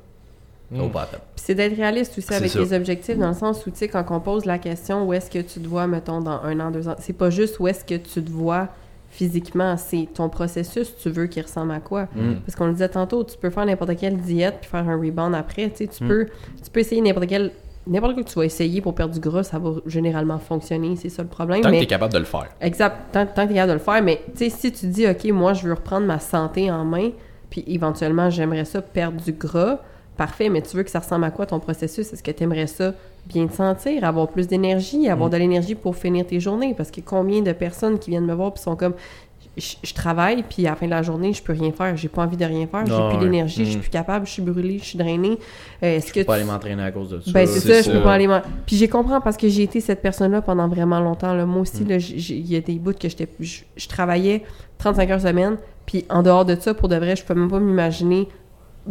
peine. 0.68 0.90
Puis 0.90 1.20
c'est 1.36 1.54
d'être 1.54 1.76
réaliste 1.76 2.16
aussi 2.18 2.32
avec 2.34 2.50
ça. 2.50 2.58
les 2.58 2.72
objectifs, 2.72 3.18
dans 3.18 3.28
le 3.28 3.34
sens 3.34 3.64
où, 3.66 3.70
tu 3.70 3.78
sais, 3.78 3.88
quand 3.88 4.04
on 4.10 4.20
pose 4.20 4.44
la 4.44 4.58
question 4.58 5.06
où 5.06 5.12
est-ce 5.12 5.30
que 5.30 5.38
tu 5.38 5.60
te 5.60 5.68
vois, 5.68 5.86
mettons, 5.86 6.20
dans 6.20 6.40
un 6.42 6.58
an, 6.60 6.70
deux 6.70 6.88
ans, 6.88 6.96
c'est 6.98 7.12
pas 7.12 7.30
juste 7.30 7.58
où 7.60 7.68
est-ce 7.68 7.84
que 7.84 7.94
tu 7.94 8.22
te 8.22 8.30
vois 8.30 8.68
physiquement, 9.08 9.76
c'est 9.78 10.08
ton 10.12 10.28
processus, 10.28 10.94
tu 11.00 11.08
veux 11.08 11.26
qu'il 11.26 11.42
ressemble 11.42 11.72
à 11.72 11.80
quoi. 11.80 12.02
Mm. 12.14 12.34
Parce 12.44 12.54
qu'on 12.56 12.66
le 12.66 12.72
disait 12.72 12.88
tantôt, 12.88 13.24
tu 13.24 13.38
peux 13.38 13.48
faire 13.50 13.64
n'importe 13.64 13.96
quelle 13.96 14.18
diète 14.18 14.56
puis 14.60 14.70
faire 14.70 14.86
un 14.86 14.96
rebound 15.00 15.34
après. 15.34 15.70
Tu, 15.70 15.76
sais, 15.76 15.86
tu, 15.86 16.04
Mm. 16.04 16.08
peux, 16.08 16.26
tu 16.62 16.70
peux 16.70 16.80
essayer 16.80 17.00
n'importe 17.00 17.26
quel 17.28 17.52
N'importe 17.88 18.14
quoi 18.14 18.24
que 18.24 18.28
tu 18.28 18.34
vas 18.34 18.44
essayer 18.44 18.80
pour 18.80 18.96
perdre 18.96 19.14
du 19.14 19.20
gras, 19.20 19.44
ça 19.44 19.60
va 19.60 19.74
généralement 19.86 20.40
fonctionner, 20.40 20.96
c'est 20.96 21.08
ça 21.08 21.22
le 21.22 21.28
problème. 21.28 21.60
Tant 21.60 21.68
que 21.68 21.74
mais... 21.74 21.80
t'es 21.80 21.86
capable 21.86 22.12
de 22.12 22.18
le 22.18 22.24
faire. 22.24 22.48
Exact, 22.60 22.96
tant, 23.12 23.24
tant 23.26 23.42
que 23.42 23.46
tu 23.46 23.52
es 23.52 23.54
capable 23.54 23.68
de 23.68 23.72
le 23.74 23.78
faire. 23.78 24.02
Mais 24.02 24.22
tu 24.36 24.38
sais, 24.38 24.50
si 24.50 24.72
tu 24.72 24.86
dis, 24.88 25.06
OK, 25.06 25.24
moi, 25.26 25.52
je 25.52 25.68
veux 25.68 25.72
reprendre 25.72 26.04
ma 26.04 26.18
santé 26.18 26.68
en 26.68 26.84
main, 26.84 27.10
puis 27.48 27.62
éventuellement, 27.68 28.28
j'aimerais 28.28 28.64
ça 28.64 28.82
perdre 28.82 29.22
du 29.22 29.30
gras, 29.30 29.78
parfait, 30.16 30.48
mais 30.48 30.62
tu 30.62 30.76
veux 30.76 30.82
que 30.82 30.90
ça 30.90 31.00
ressemble 31.00 31.24
à 31.24 31.30
quoi 31.30 31.46
ton 31.46 31.60
processus? 31.60 32.12
Est-ce 32.12 32.22
que 32.22 32.30
tu 32.30 32.42
aimerais 32.44 32.66
ça 32.66 32.92
bien 33.26 33.46
te 33.46 33.54
sentir, 33.54 34.04
avoir 34.04 34.28
plus 34.28 34.46
d'énergie, 34.48 35.08
avoir 35.08 35.28
Mm. 35.28 35.32
de 35.32 35.36
l'énergie 35.38 35.74
pour 35.74 35.96
finir 35.96 36.26
tes 36.26 36.40
journées? 36.40 36.74
Parce 36.76 36.90
que 36.90 37.00
combien 37.00 37.42
de 37.42 37.52
personnes 37.52 37.98
qui 37.98 38.10
viennent 38.10 38.26
me 38.26 38.34
voir 38.34 38.52
puis 38.52 38.62
sont 38.62 38.76
comme, 38.76 38.94
je, 39.58 39.76
je 39.82 39.94
travaille, 39.94 40.42
puis 40.42 40.66
à 40.66 40.70
la 40.70 40.76
fin 40.76 40.84
de 40.84 40.90
la 40.90 41.02
journée, 41.02 41.32
je 41.32 41.42
peux 41.42 41.54
rien 41.54 41.72
faire, 41.72 41.96
j'ai 41.96 42.08
pas 42.08 42.22
envie 42.22 42.36
de 42.36 42.44
rien 42.44 42.66
faire, 42.66 42.84
j'ai 42.84 43.16
plus 43.16 43.24
d'énergie, 43.24 43.64
je 43.64 43.70
suis 43.70 43.78
Mm. 43.78 43.80
plus 43.80 43.90
capable, 43.90 44.26
je 44.26 44.32
suis 44.32 44.42
brûlée, 44.42 44.78
je 44.78 44.84
suis 44.84 44.98
drainée. 44.98 45.38
Euh, 45.82 45.96
Est-ce 45.96 46.08
Je 46.08 46.12
que 46.12 46.20
peux 46.20 46.26
pas 46.26 46.34
aller 46.34 46.44
m'entraîner 46.44 46.82
à 46.82 46.92
cause 46.92 47.08
de 47.08 47.20
ça. 47.20 47.30
ben, 47.32 47.46
c'est 47.46 47.60
ça, 47.60 47.80
je 47.82 47.90
peux 47.96 48.02
pas 48.02 48.12
aller. 48.12 48.26
m'en- 48.26 48.42
Puis 48.66 48.76
j'ai 48.76 48.88
compris 48.88 49.14
parce 49.24 49.36
que 49.38 49.48
j'ai 49.48 49.62
été 49.62 49.80
cette 49.80 50.02
personne-là 50.02 50.42
pendant 50.42 50.68
vraiment 50.68 51.00
longtemps. 51.00 51.32
Là. 51.32 51.46
Moi 51.46 51.58
Mm. 51.58 51.62
aussi, 51.62 51.84
j'ai- 52.18 52.36
il 52.36 52.46
y 52.52 52.56
a 52.56 52.60
des 52.60 52.74
bouts 52.78 52.92
que 52.92 53.08
j'étais. 53.08 53.28
Je, 53.40 53.60
je 53.76 53.88
travaillais 53.88 54.42
35 54.78 55.10
heures 55.10 55.20
semaine, 55.22 55.56
puis 55.86 56.04
en 56.10 56.22
dehors 56.22 56.44
de 56.44 56.54
ça, 56.60 56.74
pour 56.74 56.88
de 56.88 56.96
vrai, 56.96 57.16
je 57.16 57.24
peux 57.24 57.34
même 57.34 57.50
pas 57.50 57.60
m'imaginer 57.60 58.28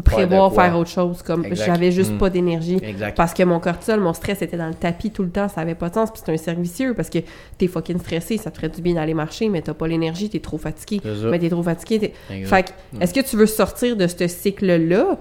prévoir 0.03 0.53
faire 0.53 0.77
autre 0.77 0.89
chose. 0.89 1.21
Comme 1.23 1.45
j'avais 1.53 1.91
juste 1.91 2.13
Mm. 2.13 2.17
pas 2.17 2.29
d'énergie. 2.29 2.81
Parce 3.15 3.33
que 3.33 3.43
mon 3.43 3.59
cortisol, 3.59 3.99
mon 3.99 4.13
stress 4.13 4.41
était 4.41 4.57
dans 4.57 4.67
le 4.67 4.73
tapis 4.73 5.11
tout 5.11 5.23
le 5.23 5.29
temps, 5.29 5.47
ça 5.47 5.61
avait 5.61 5.75
pas 5.75 5.89
de 5.89 5.93
sens. 5.95 6.11
Puis 6.11 6.21
c'est 6.25 6.31
un 6.33 6.37
cercle 6.37 6.61
vicieux 6.61 6.93
parce 6.93 7.09
que 7.09 7.19
t'es 7.57 7.67
fucking 7.67 7.99
stressé, 7.99 8.37
ça 8.37 8.51
te 8.51 8.57
ferait 8.57 8.69
du 8.69 8.81
bien 8.81 8.95
d'aller 8.95 9.13
marcher, 9.13 9.49
mais 9.49 9.61
t'as 9.61 9.73
pas 9.73 9.87
l'énergie, 9.87 10.29
t'es 10.29 10.39
trop 10.39 10.57
fatigué. 10.57 11.01
Mais 11.29 11.39
t'es 11.39 11.49
trop 11.49 11.63
fatigué. 11.63 12.13
fait 12.29 12.63
que, 12.63 13.01
est-ce 13.03 13.13
que 13.13 13.21
tu 13.21 13.35
veux 13.37 13.45
sortir 13.45 13.95
de 13.95 14.07
ce 14.07 14.27
cycle-là, 14.27 15.17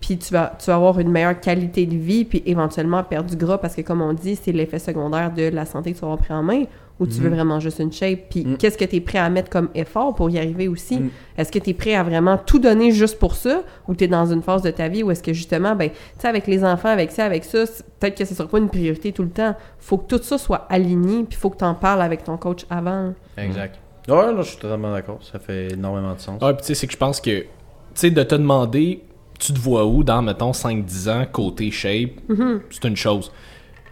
puis 0.00 0.18
tu 0.18 0.32
vas, 0.32 0.52
tu 0.58 0.66
vas 0.66 0.74
avoir 0.76 0.98
une 1.00 1.10
meilleure 1.10 1.40
qualité 1.40 1.86
de 1.86 1.96
vie, 1.96 2.24
puis 2.24 2.42
éventuellement 2.46 3.02
perdre 3.02 3.30
du 3.30 3.36
gras, 3.36 3.58
parce 3.58 3.74
que 3.74 3.80
comme 3.80 4.02
on 4.02 4.12
dit, 4.12 4.36
c'est 4.36 4.52
l'effet 4.52 4.78
secondaire 4.78 5.32
de 5.32 5.44
la 5.48 5.64
santé 5.64 5.92
que 5.92 5.96
tu 5.96 6.00
vas 6.02 6.08
avoir 6.08 6.18
pris 6.18 6.34
en 6.34 6.42
main, 6.42 6.64
ou 7.00 7.06
tu 7.06 7.14
veux 7.20 7.28
vraiment 7.28 7.58
juste 7.58 7.80
une 7.80 7.92
shape, 7.92 8.28
puis 8.30 8.44
Mhm. 8.44 8.56
qu'est-ce 8.56 8.78
que 8.78 8.84
tu 8.84 8.96
es 8.96 9.00
prêt 9.00 9.18
à 9.18 9.28
mettre 9.28 9.50
comme 9.50 9.68
effort 9.74 10.14
pour 10.14 10.30
y 10.30 10.38
arriver 10.38 10.68
aussi? 10.68 11.00
Mhm. 11.00 11.10
Est-ce 11.36 11.50
que 11.50 11.58
tu 11.58 11.70
es 11.70 11.74
prêt 11.74 11.94
à 11.94 12.02
vraiment 12.04 12.38
tout 12.38 12.58
donner 12.60 12.92
juste 12.92 13.18
pour 13.18 13.34
ça, 13.34 13.62
ou 13.88 13.94
tu 13.94 14.04
es 14.04 14.08
dans 14.08 14.26
une 14.26 14.42
phase 14.42 14.62
de 14.62 14.70
ta 14.70 14.88
vie 14.88 15.02
où 15.02 15.10
est-ce 15.10 15.22
que 15.22 15.32
justement, 15.32 15.74
ben, 15.74 15.90
tu 15.90 15.96
sais, 16.20 16.28
avec 16.28 16.46
les 16.46 16.64
enfants, 16.64 16.88
avec 16.90 17.10
ça, 17.10 17.24
avec 17.24 17.44
ça, 17.44 17.64
peut-être 17.98 18.16
que 18.16 18.24
ce 18.24 18.34
sera 18.34 18.48
pas 18.48 18.58
une 18.58 18.68
priorité 18.68 19.10
tout 19.12 19.24
le 19.24 19.30
temps. 19.30 19.56
Faut 19.78 19.98
que 19.98 20.16
tout 20.16 20.22
ça 20.22 20.38
soit 20.38 20.66
aligné, 20.70 21.24
puis 21.24 21.36
faut 21.36 21.50
que 21.50 21.58
tu 21.58 21.64
en 21.64 21.74
parles 21.74 22.00
avec 22.02 22.22
ton 22.24 22.36
coach 22.36 22.64
avant. 22.70 23.12
Exact. 23.36 23.78
Ouais, 24.06 24.14
là, 24.32 24.34
je 24.42 24.50
suis 24.50 24.58
totalement 24.58 24.92
d'accord. 24.92 25.18
Ça 25.22 25.38
fait 25.38 25.72
énormément 25.72 26.14
de 26.14 26.20
sens. 26.20 26.40
Ouais, 26.42 26.52
puis 26.52 26.60
tu 26.62 26.66
sais, 26.68 26.74
c'est 26.74 26.86
que 26.86 26.92
je 26.92 26.98
pense 26.98 27.20
que, 27.20 27.40
tu 27.40 27.46
sais, 27.94 28.10
de 28.10 28.22
te 28.22 28.34
demander, 28.34 29.02
tu 29.40 29.52
te 29.52 29.58
vois 29.58 29.84
où 29.84 30.04
dans, 30.04 30.22
mettons, 30.22 30.52
5-10 30.52 31.08
ans, 31.08 31.24
côté 31.32 31.70
shape, 31.72 32.10
Mhm. 32.28 32.60
c'est 32.70 32.84
une 32.84 32.96
chose. 32.96 33.32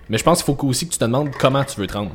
Mais 0.09 0.19
je 0.19 0.23
pense 0.25 0.43
qu'il 0.43 0.55
faut 0.55 0.67
aussi 0.69 0.87
que 0.87 0.93
tu 0.93 0.99
te 0.99 1.05
demandes 1.05 1.31
comment 1.41 1.65
tu 1.65 1.81
veux 1.81 1.87
te 1.89 1.95
rendre. 1.95 2.13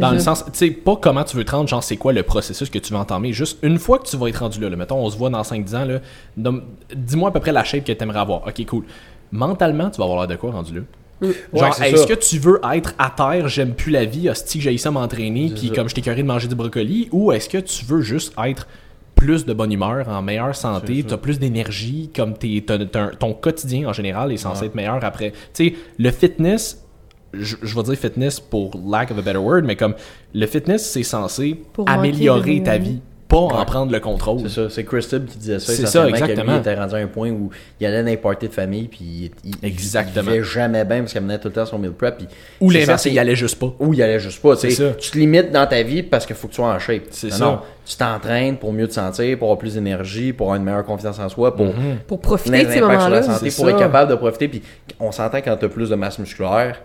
Dans 0.00 0.10
le 0.12 0.18
sens, 0.18 0.44
tu 0.46 0.50
sais, 0.54 0.70
pas 0.70 0.96
comment 0.96 1.22
tu 1.24 1.36
veux 1.36 1.44
te 1.44 1.50
rendre, 1.52 1.68
genre 1.68 1.82
c'est 1.82 1.96
quoi 1.96 2.12
le 2.12 2.22
processus 2.22 2.68
que 2.70 2.78
tu 2.78 2.92
veux 2.92 2.98
entamer. 2.98 3.32
Juste 3.32 3.58
une 3.62 3.78
fois 3.78 3.98
que 3.98 4.06
tu 4.08 4.16
vas 4.16 4.28
être 4.28 4.38
rendu 4.38 4.60
là, 4.60 4.68
là, 4.68 4.76
mettons, 4.76 4.96
on 4.98 5.08
se 5.10 5.16
voit 5.16 5.30
dans 5.30 5.42
5-10 5.42 5.76
ans, 5.76 5.84
là, 5.84 6.50
dis-moi 6.94 7.28
à 7.28 7.32
peu 7.32 7.40
près 7.40 7.52
la 7.52 7.64
shape 7.64 7.84
que 7.84 7.92
tu 7.92 8.02
aimerais 8.02 8.18
avoir. 8.20 8.46
Ok, 8.46 8.64
cool. 8.66 8.84
Mentalement, 9.32 9.90
tu 9.90 9.98
vas 9.98 10.04
avoir 10.04 10.20
l'air 10.20 10.28
de 10.28 10.34
quoi 10.36 10.50
rendu 10.50 10.74
là? 10.74 10.80
Ouais, 11.22 11.34
Genre, 11.52 11.82
est-ce 11.82 12.06
que 12.06 12.14
tu 12.14 12.38
veux 12.38 12.60
être 12.72 12.94
à 12.98 13.10
terre, 13.10 13.46
j'aime 13.48 13.74
plus 13.74 13.92
la 13.92 14.06
vie, 14.06 14.30
hostie 14.30 14.58
que 14.58 14.64
j'aille 14.64 14.78
ça 14.78 14.90
m'entraîner, 14.90 15.52
puis 15.54 15.70
comme 15.70 15.88
je 15.88 15.94
t'ai 15.94 16.00
curé 16.00 16.22
de 16.22 16.26
manger 16.26 16.48
du 16.48 16.54
brocoli, 16.54 17.08
ou 17.12 17.30
est-ce 17.30 17.48
que 17.48 17.58
tu 17.58 17.84
veux 17.84 18.00
juste 18.00 18.32
être 18.42 18.66
plus 19.14 19.44
de 19.44 19.52
bonne 19.52 19.70
humeur, 19.70 20.08
en 20.08 20.22
meilleure 20.22 20.56
santé, 20.56 20.94
C'est 20.96 21.02
ça. 21.02 21.08
tu 21.08 21.14
as 21.14 21.18
plus 21.18 21.38
d'énergie, 21.38 22.10
comme 22.16 22.32
t'es- 22.38 22.64
t'as- 22.66 22.78
t'as 22.86 23.00
un- 23.02 23.08
ton 23.10 23.34
quotidien 23.34 23.86
en 23.90 23.92
général 23.92 24.32
est 24.32 24.38
censé 24.38 24.62
Ouais. 24.62 24.66
être 24.68 24.74
meilleur 24.74 25.04
après. 25.04 25.32
Tu 25.52 25.68
sais, 25.68 25.74
le 25.98 26.10
fitness, 26.10 26.82
je, 27.32 27.56
je 27.62 27.74
vais 27.76 27.82
dire 27.82 27.94
fitness 27.96 28.40
pour 28.40 28.72
lack 28.86 29.10
of 29.10 29.18
a 29.18 29.22
better 29.22 29.38
word, 29.38 29.62
mais 29.64 29.76
comme 29.76 29.94
le 30.34 30.46
fitness, 30.46 30.88
c'est 30.90 31.02
censé 31.02 31.58
Pour 31.72 31.88
améliorer 31.88 32.62
ta 32.62 32.76
vie, 32.78 33.00
pas 33.28 33.36
en 33.36 33.64
prendre 33.64 33.92
le 33.92 34.00
contrôle. 34.00 34.40
C'est 34.40 34.48
ça, 34.48 34.68
c'est 34.70 34.82
Chris 34.82 35.06
Tibb 35.08 35.24
qui 35.26 35.38
disait 35.38 35.60
ça. 35.60 35.72
C'est 35.72 35.86
ça, 35.86 36.08
exactement. 36.08 36.54
il 36.56 36.58
était 36.58 36.74
rendu 36.74 36.94
à 36.96 36.98
un 36.98 37.06
point 37.06 37.30
où 37.30 37.50
il 37.78 37.86
allait 37.86 38.02
dans 38.02 38.08
les 38.08 38.16
parties 38.16 38.48
de 38.48 38.52
famille, 38.52 38.88
puis 38.88 39.30
il, 39.44 39.50
il, 39.52 39.54
Exactement. 39.64 40.32
il 40.32 40.42
jamais 40.42 40.84
bien 40.84 40.98
parce 40.98 41.12
qu'il 41.12 41.18
amenait 41.18 41.38
tout 41.38 41.46
le 41.46 41.54
temps 41.54 41.64
son 41.64 41.78
meal 41.78 41.92
prep. 41.92 42.16
Puis 42.18 42.26
Ou 42.60 42.70
l'inverse, 42.70 43.04
il 43.04 43.16
allait 43.20 43.36
juste 43.36 43.56
pas. 43.60 43.72
Ou 43.78 43.94
il 43.94 44.02
allait 44.02 44.18
juste 44.18 44.42
pas. 44.42 44.56
tu 44.56 44.62
sais. 44.62 44.70
C'est 44.70 44.88
ça. 44.88 44.94
Tu 44.94 45.10
te 45.12 45.18
limites 45.18 45.52
dans 45.52 45.64
ta 45.68 45.80
vie 45.84 46.02
parce 46.02 46.26
qu'il 46.26 46.34
faut 46.34 46.48
que 46.48 46.52
tu 46.54 46.56
sois 46.56 46.74
en 46.74 46.78
shape. 46.80 47.04
C'est 47.10 47.28
Non, 47.28 47.36
ça. 47.36 47.44
non. 47.44 47.58
Tu 47.86 47.96
t'entraînes 47.96 48.56
pour 48.56 48.72
mieux 48.72 48.88
te 48.88 48.94
sentir, 48.94 49.38
pour 49.38 49.46
avoir 49.46 49.58
plus 49.58 49.74
d'énergie, 49.74 50.32
pour 50.32 50.46
avoir 50.48 50.56
une 50.56 50.64
meilleure 50.64 50.84
confiance 50.84 51.20
en 51.20 51.28
soi, 51.28 51.54
pour 51.54 51.72
Pour 52.08 52.20
profiter 52.20 52.64
de 52.64 52.70
ces 52.72 52.80
moments-là. 52.80 53.20
pour 53.20 53.38
ça. 53.38 53.70
être 53.70 53.78
capable 53.78 54.10
de 54.10 54.16
profiter. 54.16 54.48
Puis 54.48 54.60
on 54.98 55.12
s'entend 55.12 55.38
quand 55.38 55.56
tu 55.56 55.66
as 55.66 55.68
plus 55.68 55.88
de 55.90 55.94
masse 55.94 56.18
musculaire, 56.18 56.82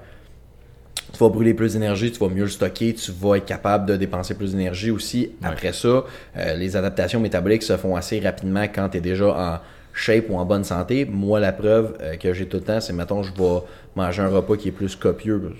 tu 1.15 1.19
vas 1.23 1.29
brûler 1.29 1.53
plus 1.53 1.73
d'énergie, 1.73 2.11
tu 2.11 2.19
vas 2.19 2.27
mieux 2.29 2.43
le 2.43 2.49
stocker, 2.49 2.93
tu 2.93 3.11
vas 3.11 3.35
être 3.37 3.45
capable 3.45 3.85
de 3.85 3.95
dépenser 3.95 4.33
plus 4.33 4.51
d'énergie 4.51 4.91
aussi. 4.91 5.31
Après 5.43 5.71
ça, 5.71 5.87
euh, 6.37 6.55
les 6.55 6.75
adaptations 6.75 7.19
métaboliques 7.19 7.63
se 7.63 7.77
font 7.77 7.95
assez 7.95 8.19
rapidement 8.19 8.63
quand 8.63 8.89
tu 8.89 8.97
es 8.97 9.01
déjà 9.01 9.27
en 9.27 9.59
shape 9.93 10.25
ou 10.29 10.37
en 10.37 10.45
bonne 10.45 10.65
santé. 10.65 11.05
Moi, 11.05 11.39
la 11.39 11.53
preuve 11.53 11.97
euh, 12.01 12.17
que 12.17 12.33
j'ai 12.33 12.47
tout 12.47 12.57
le 12.57 12.63
temps, 12.63 12.81
c'est 12.81 12.91
mettons, 12.91 13.23
je 13.23 13.31
vais 13.31 13.59
manger 13.95 14.23
un 14.23 14.27
repas 14.27 14.57
qui 14.57 14.67
est 14.67 14.71
plus 14.73 14.95
copieux. 14.95 15.53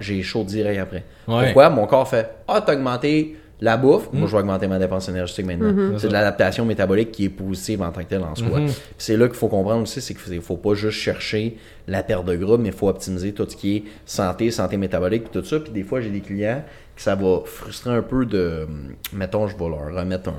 J'ai 0.00 0.22
chaud 0.22 0.44
direct 0.44 0.78
après. 0.78 1.04
Ouais. 1.26 1.46
Pourquoi? 1.46 1.70
Mon 1.70 1.86
corps 1.86 2.08
fait 2.08 2.30
Ah, 2.46 2.62
t'as 2.64 2.74
augmenté 2.74 3.36
la 3.62 3.76
bouffe, 3.76 4.08
moi 4.12 4.26
je 4.26 4.32
vais 4.32 4.38
augmenter 4.40 4.66
ma 4.68 4.78
dépense 4.78 5.08
énergétique 5.08 5.44
maintenant. 5.46 5.98
C'est 5.98 6.08
de 6.08 6.12
l'adaptation 6.12 6.64
métabolique 6.64 7.12
qui 7.12 7.26
est 7.26 7.28
positive 7.30 7.82
en 7.82 7.90
tant 7.90 8.00
que 8.02 8.06
telle 8.08 8.22
en 8.22 8.34
soi. 8.34 8.60
Mhm. 8.60 8.68
C'est 8.96 9.16
là 9.16 9.26
qu'il 9.26 9.36
faut 9.36 9.48
comprendre 9.48 9.82
aussi, 9.82 10.00
c'est 10.00 10.14
qu'il 10.14 10.40
faut 10.40 10.56
pas 10.56 10.74
juste 10.74 10.98
chercher 10.98 11.56
la 11.86 12.02
perte 12.02 12.24
de 12.24 12.36
gras, 12.36 12.56
mais 12.58 12.68
il 12.68 12.74
faut 12.74 12.88
optimiser 12.88 13.32
tout 13.32 13.46
ce 13.48 13.56
qui 13.56 13.76
est 13.76 13.84
santé, 14.06 14.50
santé 14.50 14.76
métabolique, 14.76 15.24
puis 15.30 15.40
tout 15.40 15.46
ça. 15.46 15.60
Puis 15.60 15.72
des 15.72 15.82
fois, 15.82 16.00
j'ai 16.00 16.10
des 16.10 16.20
clients 16.20 16.62
que 16.96 17.02
ça 17.02 17.14
va 17.14 17.40
frustrer 17.44 17.90
un 17.90 18.02
peu 18.02 18.24
de, 18.26 18.66
mettons, 19.12 19.46
je 19.48 19.56
vais 19.56 19.68
leur 19.68 19.94
remettre 19.94 20.28
un, 20.30 20.34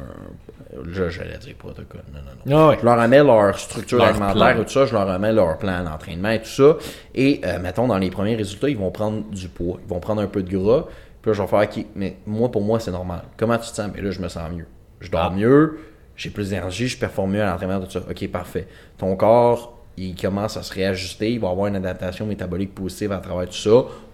je- 0.92 1.10
j'allais 1.10 1.38
dire 1.38 1.56
protocole, 1.58 2.02
non, 2.14 2.20
non, 2.20 2.58
non. 2.58 2.70
Ah. 2.72 2.78
Je 2.80 2.86
leur 2.86 3.02
remets 3.02 3.24
leur 3.24 3.58
structure 3.60 3.98
Leur 3.98 4.08
alimentaire 4.08 4.36
plan. 4.36 4.62
et 4.62 4.66
tout 4.66 4.72
ça, 4.72 4.86
je 4.86 4.94
leur 4.94 5.08
remets 5.12 5.34
leur 5.34 5.58
plan 5.58 5.84
d'entraînement 5.84 6.30
et 6.30 6.40
tout 6.40 6.46
ça. 6.50 6.78
Et 7.14 7.42
euh, 7.46 7.60
mettons, 7.60 7.88
dans 7.88 7.98
les 7.98 8.10
premiers 8.10 8.36
résultats, 8.36 8.70
ils 8.70 8.78
vont 8.78 8.92
prendre 8.92 9.24
du 9.30 9.48
poids, 9.48 9.80
ils 9.86 9.90
vont 9.90 10.00
prendre 10.00 10.22
un 10.22 10.28
peu 10.28 10.42
de 10.44 10.56
gras. 10.58 10.86
Puis 11.22 11.30
là, 11.30 11.34
je 11.34 11.42
vais 11.42 11.48
faire, 11.48 11.62
OK, 11.62 11.86
mais 11.96 12.18
moi, 12.26 12.50
pour 12.50 12.62
moi, 12.64 12.80
c'est 12.80 12.92
normal. 12.92 13.24
Comment 13.38 13.58
tu 13.58 13.70
te 13.70 13.76
sens? 13.76 13.90
Mais 13.94 14.02
là, 14.02 14.12
je 14.12 14.20
me 14.20 14.28
sens 14.28 14.50
mieux. 14.52 14.66
Je 15.00 15.10
dors 15.12 15.30
Ah. 15.32 15.36
mieux, 15.36 15.80
j'ai 16.16 16.30
plus 16.30 16.50
d'énergie, 16.50 16.88
je 16.88 16.98
performe 16.98 17.32
mieux 17.34 17.42
à 17.42 17.50
l'entraînement, 17.50 17.80
tout 17.80 17.92
ça. 17.92 18.00
OK, 18.10 18.28
parfait. 18.30 18.68
Ton 18.98 19.16
corps, 19.16 19.78
il 19.98 20.16
commence 20.16 20.58
à 20.58 20.64
se 20.64 20.74
réajuster, 20.74 21.34
il 21.34 21.40
va 21.40 21.50
avoir 21.50 21.68
une 21.68 21.76
adaptation 21.76 22.26
métabolique 22.26 22.74
positive 22.74 23.12
à 23.12 23.18
travers 23.18 23.48
tout 23.48 23.54
ça. 23.56 23.70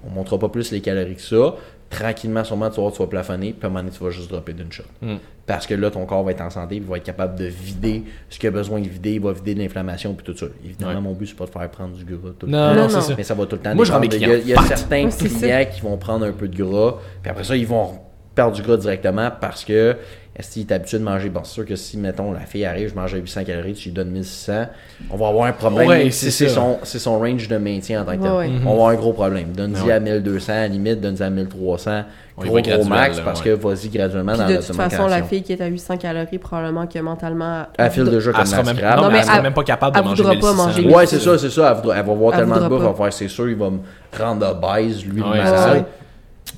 On 0.06 0.10
ne 0.10 0.16
montrera 0.16 0.40
pas 0.40 0.50
plus 0.50 0.72
les 0.72 0.82
calories 0.82 1.16
que 1.16 1.22
ça. 1.22 1.56
Tranquillement, 1.90 2.44
sûrement, 2.44 2.70
tu 2.70 2.76
vas 2.76 2.82
voir, 2.84 2.94
tu 2.94 3.00
vas 3.00 3.08
plafonner, 3.08 3.54
puis 3.54 3.64
à 3.64 3.66
un 3.68 3.70
moment 3.70 3.82
donné, 3.84 3.96
tu 3.96 4.04
vas 4.04 4.10
juste 4.10 4.30
dropper 4.30 4.54
d'une 4.54 4.72
shot. 4.72 4.84
Mm. 5.02 5.16
Parce 5.46 5.66
que 5.66 5.74
là, 5.74 5.90
ton 5.90 6.06
corps 6.06 6.24
va 6.24 6.32
être 6.32 6.42
en 6.42 6.50
santé, 6.50 6.76
puis 6.76 6.86
il 6.86 6.90
va 6.90 6.98
être 6.98 7.04
capable 7.04 7.40
de 7.40 7.46
vider 7.46 8.04
ce 8.30 8.38
qu'il 8.38 8.48
a 8.50 8.52
besoin 8.52 8.82
de 8.82 8.88
vider, 8.90 9.14
il 9.14 9.22
va 9.22 9.32
vider 9.32 9.56
de 9.56 9.60
l'inflammation, 9.62 10.14
puis 10.14 10.26
tout 10.26 10.38
ça. 10.38 10.48
Évidemment, 10.66 10.96
Ouais. 10.96 11.02
mon 11.02 11.14
but, 11.14 11.28
c'est 11.28 11.36
pas 11.38 11.46
de 11.46 11.50
faire 11.52 11.70
prendre 11.70 11.96
du 11.96 12.04
gras 12.04 12.32
tout 12.38 12.46
le 12.46 12.52
temps. 12.52 12.76
non, 12.76 12.84
Non, 12.84 12.90
ça. 12.90 13.14
Mais 13.16 13.24
ça 13.24 13.34
va 13.34 13.46
tout 13.46 13.56
le 13.56 13.62
temps 13.62 13.74
Moi, 13.74 13.86
je 13.86 13.92
rends 13.94 14.00
mes 14.02 14.10
dépendre. 14.10 14.34
Il 14.34 14.34
y 14.34 14.36
a, 14.36 14.38
il 14.40 14.48
y 14.50 14.54
a 14.54 14.58
clients 14.58 15.10
certains 15.10 15.10
clients 15.10 15.66
qui 15.74 15.82
vont 15.82 15.98
prendre 15.98 16.26
un 16.26 16.34
peu 16.34 16.50
de 16.50 16.62
gras, 16.62 16.98
puis 17.22 17.32
après 17.32 17.46
ça, 17.46 17.56
ils 17.56 17.66
vont 17.68 18.00
perdre 18.36 18.56
du 18.56 18.62
gras 18.62 18.78
directement 18.78 19.32
parce 19.40 19.66
que 19.66 19.96
est-ce 20.38 20.52
qu'il 20.52 20.62
est 20.62 20.72
habitué 20.72 21.00
de 21.00 21.04
manger? 21.04 21.30
Bon, 21.30 21.42
c'est 21.44 21.54
sûr 21.54 21.66
que 21.66 21.76
si, 21.76 21.98
mettons, 21.98 22.32
la 22.32 22.42
fille 22.42 22.64
arrive, 22.66 22.90
je 22.90 22.96
mange 22.96 23.14
à 23.14 23.18
800 23.18 23.44
calories, 23.44 23.74
tu 23.74 23.90
lui 23.90 23.96
donnes 23.96 24.12
1600, 24.12 24.68
on 25.10 25.18
va 25.18 25.28
avoir 25.30 25.46
un 25.48 25.52
problème. 25.52 25.88
Ouais, 25.88 26.12
c'est 26.12 26.30
son, 26.48 26.78
c'est 26.84 27.00
son 27.00 27.18
range 27.20 27.48
de 27.48 27.58
maintien 27.58 28.02
en 28.02 28.06
tant 28.06 28.18
que 28.18 28.22
tel. 28.24 28.32
Ouais. 28.32 28.50
On 28.64 28.66
va 28.68 28.72
avoir 28.72 28.90
un 28.90 28.96
gros 28.96 29.14
problème. 29.14 29.48
Donne-y 29.56 29.82
Ouais. 29.82 29.94
à 29.94 30.00
1200, 30.00 30.52
à 30.54 30.56
la 30.58 30.68
limite, 30.68 31.02
donne-y 31.02 31.24
à 31.24 31.30
1300. 31.30 32.04
On 32.40 32.44
y 32.44 32.50
Gros, 32.50 32.62
gros 32.62 32.84
max 32.84 33.18
là, 33.18 33.24
parce 33.26 33.40
ouais. 33.44 33.46
que 33.46 33.56
vas-y 33.56 33.90
graduellement 33.90 34.34
Puis 34.34 34.42
dans 34.42 34.48
de 34.48 34.56
toute 34.58 34.76
façon, 34.76 35.08
la 35.08 35.24
fille 35.24 35.42
qui 35.42 35.54
est 35.54 35.62
à 35.62 35.66
800 35.66 35.98
calories, 35.98 36.38
probablement 36.38 36.86
que 36.86 37.00
mentalement. 37.00 37.66
Elle 37.80 37.90
file 37.90 38.04
déjà 38.06 38.32
comme 38.32 38.42
Elle 38.42 38.48
sera 38.48 38.62
même, 38.62 38.76
non, 38.76 39.10
mais 39.10 39.18
elle 39.18 39.24
sera 39.24 39.38
elle- 39.38 39.42
même 39.42 39.54
pas 39.56 39.64
capable 39.64 39.96
de 39.96 40.00
elle 40.02 40.06
manger 40.06 40.22
voudra 40.22 40.36
pas 40.40 40.54
1600. 40.54 40.66
manger 40.68 40.82
Ouais, 40.82 41.02
1600. 41.02 41.08
c'est 41.08 41.20
ça, 41.20 41.38
c'est 41.40 41.50
ça. 41.50 41.82
Elle, 41.84 41.90
elle 41.98 42.06
va 42.06 42.14
voir 42.14 42.34
Elle 42.34 42.40
tellement 42.42 42.60
de 42.60 42.68
bouffe, 42.68 42.78
elle 42.82 42.86
pas. 42.86 42.92
va 42.92 43.04
faire, 43.06 43.14
c'est 43.14 43.28
sûr, 43.28 43.50
il 43.50 43.56
va 43.56 43.72
me 43.72 43.80
rendre 44.16 44.46
obèse, 44.52 45.04
lui, 45.04 45.20
le 45.20 45.28
malade. 45.28 45.86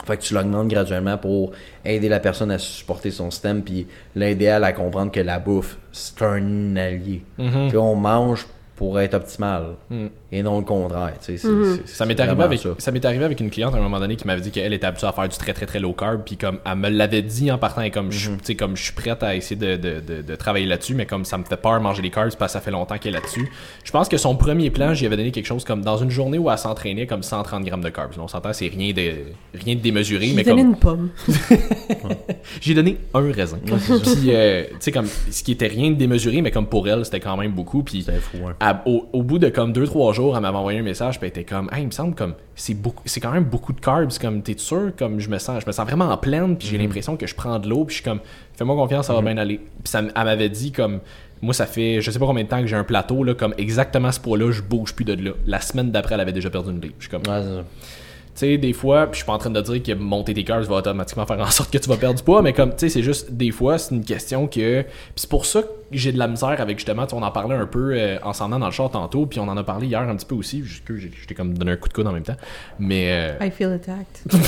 Fait 0.09 0.17
que 0.17 0.23
tu 0.23 0.33
l'augmentes 0.33 0.69
graduellement 0.69 1.19
pour 1.19 1.51
aider 1.85 2.09
la 2.09 2.19
personne 2.19 2.49
à 2.49 2.57
supporter 2.57 3.11
son 3.11 3.29
système, 3.29 3.61
puis 3.61 3.85
l'aider 4.15 4.47
à 4.47 4.57
la 4.57 4.73
comprendre 4.73 5.11
que 5.11 5.19
la 5.19 5.37
bouffe, 5.37 5.77
c'est 5.91 6.19
un 6.23 6.75
allié. 6.75 7.21
Puis 7.37 7.77
on 7.77 7.93
mange 7.95 8.47
pour 8.75 8.99
être 8.99 9.13
optimal 9.13 9.75
Mm. 9.91 10.07
Et 10.31 10.43
non 10.43 10.59
le 10.59 10.65
contraire. 10.65 11.13
tu 11.19 11.25
sais, 11.25 11.37
c'est- 11.37 11.47
Mhm. 11.47 11.79
c'est- 11.85 11.93
Ça 11.95 12.05
m'est 12.05 12.19
arrivé 12.19 12.43
avec 12.43 12.59
ça. 12.59 12.69
ça, 12.77 12.91
m'est 12.91 13.03
arrivé 13.05 13.25
avec 13.25 13.39
une 13.39 13.49
cliente 13.49 13.73
à 13.73 13.77
un 13.77 13.81
moment 13.81 13.99
donné 13.99 14.15
qui 14.15 14.27
m'avait 14.27 14.41
dit 14.41 14.51
qu'elle 14.51 14.73
était 14.73 14.85
habituée 14.85 15.07
à 15.07 15.11
faire 15.11 15.27
du 15.27 15.37
très 15.37 15.53
très 15.53 15.65
très 15.65 15.79
low 15.79 15.93
carb 15.93 16.21
puis 16.25 16.37
comme 16.37 16.59
elle 16.65 16.75
me 16.77 16.89
l'avait 16.89 17.21
dit 17.21 17.51
en 17.51 17.57
partant 17.57 17.81
et 17.81 17.91
comme 17.91 18.11
je 18.11 18.29
Mhm. 18.31 18.37
tu 18.37 18.45
sais, 18.45 18.55
comme 18.55 18.77
je 18.77 18.83
suis 18.83 18.93
prête 18.93 19.23
à 19.23 19.35
essayer 19.35 19.55
de, 19.55 19.75
de, 19.75 19.99
de, 19.99 20.21
de 20.21 20.35
travailler 20.35 20.65
là-dessus 20.67 20.93
mais 20.93 21.05
comme 21.05 21.25
ça 21.25 21.37
me 21.37 21.43
fait 21.43 21.57
peur 21.57 21.79
manger 21.81 22.01
les 22.01 22.09
carbs 22.11 22.35
parce 22.37 22.53
que 22.53 22.59
ça 22.59 22.61
fait 22.61 22.71
longtemps 22.71 22.97
qu'elle 22.97 23.13
est 23.15 23.19
là-dessus. 23.19 23.49
Je 23.83 23.91
pense 23.91 24.07
que 24.09 24.17
son 24.17 24.35
premier 24.35 24.69
plan, 24.69 24.93
j'y 24.93 25.05
avais 25.05 25.17
donné 25.17 25.31
quelque 25.31 25.45
chose 25.47 25.63
comme 25.63 25.81
dans 25.81 25.97
une 25.97 26.11
journée 26.11 26.37
où 26.37 26.49
elle 26.51 26.57
s'entraînait 26.57 27.07
comme 27.07 27.23
130 27.23 27.63
grammes 27.65 27.81
de 27.83 27.89
carbs. 27.89 28.13
On 28.19 28.27
s'entend 28.27 28.53
c'est 28.53 28.67
rien 28.67 28.93
de 28.93 29.11
rien 29.55 29.75
de 29.75 29.79
démesuré 29.81 30.27
J'ai 30.27 30.33
mais 30.35 30.43
donné 30.43 30.61
comme 30.61 30.71
une 30.71 30.77
pomme. 30.77 31.09
j'ai 32.61 32.73
donné 32.73 32.97
un 33.13 33.31
raisin. 33.31 33.57
puis 33.65 34.31
euh, 34.33 34.63
tu 34.71 34.75
sais 34.79 34.91
comme 34.91 35.07
ce 35.31 35.43
qui 35.43 35.51
était 35.53 35.67
rien 35.67 35.91
de 35.91 35.95
démesuré 35.95 36.41
mais 36.41 36.51
comme 36.51 36.67
pour 36.67 36.87
elle, 36.87 37.05
c'était 37.05 37.19
quand 37.19 37.37
même 37.37 37.51
beaucoup 37.51 37.83
puis 37.83 38.03
C'était 38.03 38.19
fou, 38.19 38.37
hein. 38.47 38.55
à- 38.59 38.81
au, 38.85 39.07
au 39.13 39.23
bout 39.23 39.39
de 39.39 39.49
comme 39.49 39.71
2-3 39.73 40.13
jours, 40.13 40.18
elle 40.35 40.41
m'avait 40.41 40.57
envoyé 40.57 40.79
un 40.79 40.83
message, 40.83 41.19
puis 41.19 41.27
elle 41.27 41.39
était 41.39 41.43
comme, 41.43 41.69
hey, 41.73 41.81
il 41.83 41.87
me 41.87 41.91
semble 41.91 42.15
comme, 42.15 42.33
c'est 42.55 42.73
beaucoup, 42.73 43.03
c'est 43.05 43.19
quand 43.19 43.31
même 43.31 43.43
beaucoup 43.45 43.73
de 43.73 43.79
carbs, 43.79 44.17
comme, 44.19 44.41
t'es 44.41 44.55
sûr, 44.57 44.91
comme, 44.97 45.19
je 45.19 45.29
me 45.29 45.37
sens, 45.39 45.61
je 45.61 45.67
me 45.67 45.71
sens 45.71 45.85
vraiment 45.85 46.05
en 46.05 46.17
pleine, 46.17 46.57
puis 46.57 46.67
j'ai 46.67 46.77
l'impression 46.77 47.17
que 47.17 47.25
je 47.27 47.35
prends 47.35 47.59
de 47.59 47.67
l'eau, 47.69 47.85
puis 47.85 47.95
je 47.97 48.01
suis 48.01 48.09
comme, 48.09 48.19
fais-moi 48.55 48.75
confiance, 48.75 49.07
ça 49.07 49.13
va 49.13 49.21
bien 49.21 49.37
aller. 49.37 49.57
Puis 49.57 49.89
ça, 49.91 49.99
elle 49.99 50.11
m'avait 50.23 50.49
dit, 50.49 50.71
comme, 50.71 50.99
moi, 51.41 51.53
ça 51.53 51.65
fait, 51.65 52.01
je 52.01 52.11
sais 52.11 52.19
pas 52.19 52.25
combien 52.25 52.43
de 52.43 52.49
temps 52.49 52.59
que 52.61 52.67
j'ai 52.67 52.75
un 52.75 52.83
plateau, 52.83 53.23
là, 53.23 53.33
comme, 53.33 53.53
exactement 53.57 54.11
ce 54.11 54.19
poids-là, 54.19 54.51
je 54.51 54.61
bouge 54.61 54.93
plus 54.93 55.05
de 55.05 55.13
là. 55.13 55.31
La 55.47 55.61
semaine 55.61 55.91
d'après, 55.91 56.15
elle 56.15 56.21
avait 56.21 56.33
déjà 56.33 56.49
perdu 56.49 56.71
une 56.71 56.81
livre. 56.81 56.95
Je 56.99 57.07
suis 57.07 57.11
comme, 57.11 57.21
Ouais, 57.33 57.41
c'est 57.41 57.55
ça. 57.55 57.63
tu 57.63 58.08
sais, 58.39 58.57
des 58.57 58.73
fois, 58.73 59.05
puis 59.07 59.13
je 59.13 59.17
suis 59.17 59.25
pas 59.25 59.33
en 59.33 59.37
train 59.37 59.49
de 59.49 59.61
dire 59.61 59.83
que 59.83 59.93
monter 59.93 60.33
tes 60.33 60.43
carbs 60.43 60.63
va 60.65 60.75
automatiquement 60.75 61.25
faire 61.25 61.39
en 61.39 61.49
sorte 61.51 61.71
que 61.71 61.77
tu 61.77 61.89
vas 61.89 61.97
perdre 61.97 62.17
du 62.17 62.23
poids, 62.23 62.41
mais 62.41 62.53
comme, 62.53 62.71
tu 62.71 62.79
sais, 62.79 62.89
c'est 62.89 63.03
juste, 63.03 63.31
des 63.31 63.51
fois, 63.51 63.77
c'est 63.77 63.95
une 63.95 64.03
question 64.03 64.47
que. 64.47 64.81
Puis 64.81 64.91
c'est 65.15 65.29
pour 65.29 65.45
ça 65.45 65.61
que 65.63 65.67
j'ai 65.91 66.11
de 66.11 66.17
la 66.17 66.27
misère 66.27 66.59
avec 66.59 66.77
justement, 66.77 67.05
tu 67.07 67.15
on 67.15 67.21
en 67.21 67.31
parlait 67.31 67.55
un 67.55 67.65
peu 67.65 67.93
euh, 67.93 68.17
en 68.23 68.33
s'en 68.33 68.47
allant 68.47 68.59
dans 68.59 68.65
le 68.67 68.71
char 68.71 68.91
tantôt, 68.91 69.25
puis 69.25 69.39
on 69.39 69.47
en 69.47 69.57
a 69.57 69.63
parlé 69.63 69.87
hier 69.87 70.01
un 70.01 70.15
petit 70.15 70.25
peu 70.25 70.35
aussi, 70.35 70.63
j'étais 70.65 71.33
comme 71.33 71.57
donné 71.57 71.71
un 71.71 71.77
coup 71.77 71.89
de 71.89 71.93
coude 71.93 72.07
en 72.07 72.13
même 72.13 72.23
temps. 72.23 72.37
Mais. 72.77 73.35
euh, 73.41 73.45
I 73.45 73.51
feel 73.51 73.71
attacked. 73.71 74.23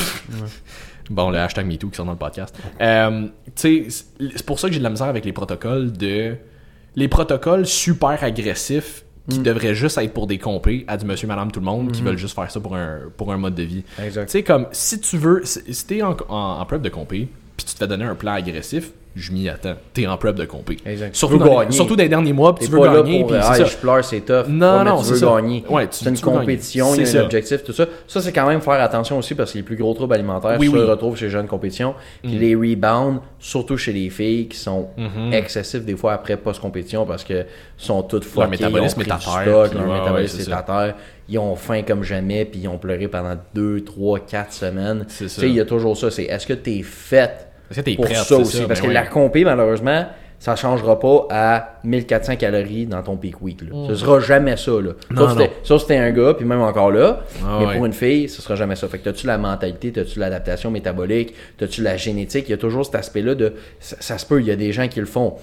Bon, 1.10 1.30
le 1.30 1.40
hashtag 1.40 1.66
MeToo 1.66 1.90
qui 1.90 1.98
sort 1.98 2.06
dans 2.06 2.14
le 2.14 2.18
podcast. 2.18 2.58
Euh, 2.80 3.28
tu 3.56 3.90
sais, 3.90 4.06
c'est 4.36 4.46
pour 4.46 4.60
ça 4.60 4.68
que 4.68 4.74
j'ai 4.74 4.80
de 4.80 4.84
la 4.84 4.90
misère 4.90 5.08
avec 5.08 5.26
les 5.26 5.34
protocoles 5.34 5.92
de. 5.92 6.38
Les 6.96 7.08
protocoles 7.10 7.66
super 7.66 8.24
agressifs 8.24 9.04
qui 9.32 9.40
Mm. 9.40 9.44
devraient 9.44 9.76
juste 9.76 9.98
être 9.98 10.14
pour 10.14 10.28
des 10.28 10.38
compés 10.38 10.84
à 10.88 10.98
du 10.98 11.06
monsieur, 11.06 11.28
madame, 11.28 11.52
tout 11.52 11.60
le 11.60 11.66
monde, 11.66 11.92
qui 11.92 12.02
veulent 12.02 12.18
juste 12.18 12.36
faire 12.36 12.50
ça 12.52 12.60
pour 12.60 12.76
un, 12.76 13.00
pour 13.18 13.32
un 13.32 13.38
mode 13.38 13.56
de 13.56 13.64
vie. 13.64 13.84
Tu 14.26 14.32
sais, 14.32 14.44
comme 14.44 14.68
si 14.72 15.00
tu 15.00 15.18
veux, 15.18 15.42
si 15.44 15.86
t'es 15.88 16.02
en, 16.02 16.16
en, 16.30 16.60
en 16.60 16.66
prep 16.66 16.82
de 16.82 16.90
compé, 16.90 17.28
puis 17.58 17.66
tu 17.66 17.74
te 17.74 17.78
fais 17.80 17.88
donner 17.88 18.06
un 18.06 18.16
plan 18.16 18.34
agressif, 18.34 18.92
je 19.16 19.32
m'y 19.34 19.50
attends. 19.50 19.74
T'es 19.94 20.08
en 20.08 20.16
prep 20.18 20.36
de 20.36 20.46
compé. 20.46 20.78
Surtout, 21.12 21.38
dans 21.38 21.60
gagner. 21.60 21.72
surtout 21.72 21.96
dans 21.96 22.04
les 22.04 22.10
derniers 22.10 22.34
mois, 22.34 22.56
tu 22.60 22.68
veux 22.68 22.78
pas 22.80 22.94
là 22.94 23.02
gagner, 23.02 23.20
pour 23.20 23.30
puis 23.32 23.38
ah, 23.42 23.56
ça. 23.56 23.66
je 23.66 23.76
pleure, 23.78 24.04
c'est 24.06 24.22
tough. 24.22 24.46
Non, 24.48 24.78
Ouais, 24.78 24.84
mais 24.84 24.90
non, 24.90 24.98
tu 25.00 25.04
c'est 25.06 25.12
veux 25.12 25.18
ça. 25.18 25.26
gagner. 25.36 25.64
Ouais, 25.70 25.88
tu- 25.88 25.98
c'est 25.98 26.06
une 26.10 26.16
gagner. 26.16 26.22
compétition, 26.40 26.94
il 26.96 27.02
y 27.02 27.06
a 27.06 27.08
un 27.08 27.12
ça. 27.12 27.24
objectif, 27.26 27.64
tout 27.64 27.74
ça. 27.74 27.86
Ça, 28.08 28.22
c'est 28.22 28.32
quand 28.32 28.48
même 28.48 28.62
faire 28.62 28.82
attention 28.82 29.18
aussi 29.18 29.36
parce 29.36 29.52
que 29.52 29.58
les 29.58 29.64
plus 29.64 29.76
gros 29.76 29.94
troubles 29.94 30.14
alimentaires 30.14 30.58
Oui, 30.60 30.68
se 30.68 30.72
oui. 30.72 30.80
Mm. 30.80 30.90
retrouvent 30.90 31.18
chez 31.18 31.26
les 31.26 31.32
jeunes 31.32 31.48
compétitions. 31.48 31.94
Puis 32.24 32.32
les 32.38 32.56
rebounds, 32.56 33.20
surtout 33.40 33.76
chez 33.78 33.92
les 33.94 34.10
filles 34.10 34.48
qui 34.48 34.58
sont 34.58 34.88
Mhm. 34.98 35.34
excessifs 35.34 35.84
des 35.84 35.96
fois 35.98 36.14
après 36.14 36.38
post-compétition 36.38 37.06
parce 37.06 37.24
que 37.24 37.46
sont 37.78 38.04
toutes 38.04 38.24
Leur 38.24 38.46
fuckées, 38.46 38.50
métabolisme 38.64 39.02
ils 39.02 39.12
ont 39.12 39.16
est 39.18 39.28
à 39.30 39.44
terre, 39.44 39.74
leur 39.74 39.88
métabolisme 40.00 40.40
est 40.52 40.54
à 40.54 40.62
terre. 40.64 40.96
Ils 41.30 41.38
ont 41.40 41.56
faim 41.56 41.82
comme 41.88 42.04
jamais, 42.04 42.46
puis 42.46 42.62
ils 42.64 42.68
ont 42.68 42.78
pleuré 42.78 43.08
pendant 43.08 43.36
2, 43.54 43.82
3, 43.82 44.20
4 44.20 44.52
semaines. 44.54 45.06
C'est 45.08 45.26
Tu 45.26 45.30
ça. 45.30 45.42
sais, 45.42 45.48
il 45.50 45.56
y 45.56 45.60
a 45.60 45.66
toujours 45.66 45.96
ça. 45.98 46.12
C'est 46.12 46.24
est-ce 46.24 46.46
que 46.48 46.54
tu 46.54 46.80
es 46.80 46.84
faite 46.84 47.48
Est-ce 47.72 47.80
que 47.80 47.86
t'es 47.86 47.96
pour 47.96 48.06
prête, 48.06 48.18
ça 48.18 48.38
aussi. 48.38 48.58
ça, 48.58 48.68
parce 48.68 48.80
ben 48.80 48.84
que 48.84 48.88
oui. 48.90 48.94
la 48.94 49.06
compé, 49.08 49.44
malheureusement, 49.44 50.06
ça 50.40 50.56
changera 50.56 51.00
pas 51.00 51.28
à 51.30 51.80
1400 51.84 52.36
calories 52.36 52.86
dans 52.88 53.02
ton 53.04 53.16
peak 53.16 53.42
week. 53.42 53.62
Là. 53.62 53.88
Ce 53.90 53.96
sera 53.96 54.20
jamais 54.20 54.58
ça. 54.58 54.72
Là. 54.72 54.92
Mm. 55.10 55.14
Non, 55.16 55.22
Sauf, 55.22 55.32
si 55.32 55.38
t'es- 55.38 55.44
non. 55.44 55.50
sauf 55.64 55.82
si 55.82 55.88
t'es 55.88 55.98
un 55.98 56.12
gars, 56.12 56.34
puis 56.34 56.46
même 56.46 56.62
encore 56.62 56.92
là. 56.92 57.22
Ah 57.46 57.60
mais 57.62 57.76
pour 57.76 57.86
une 57.86 57.94
fille, 57.94 58.28
ce 58.28 58.42
sera 58.42 58.56
jamais 58.56 58.76
ça. 58.76 58.88
Fait 58.88 58.98
que 58.98 59.04
t'as-tu 59.04 59.28
la 59.28 59.38
mentalité, 59.38 59.92
t'as-tu 59.92 60.20
l'adaptation 60.20 60.72
métabolique, 60.72 61.34
t'as-tu 61.58 61.82
la 61.84 61.96
génétique? 61.96 62.46
Il 62.48 62.52
y 62.52 62.56
a 62.56 62.58
toujours 62.58 62.86
cet 62.86 62.96
aspect-là 62.96 63.36
de. 63.36 63.54
Ça, 63.80 63.96
ça 64.00 64.18
se 64.18 64.26
peut, 64.26 64.40
il 64.42 64.48
y 64.48 64.52
a 64.52 64.56
des 64.56 64.72
gens 64.74 64.88
qui 64.88 65.00
le 65.00 65.06
font. 65.06 65.36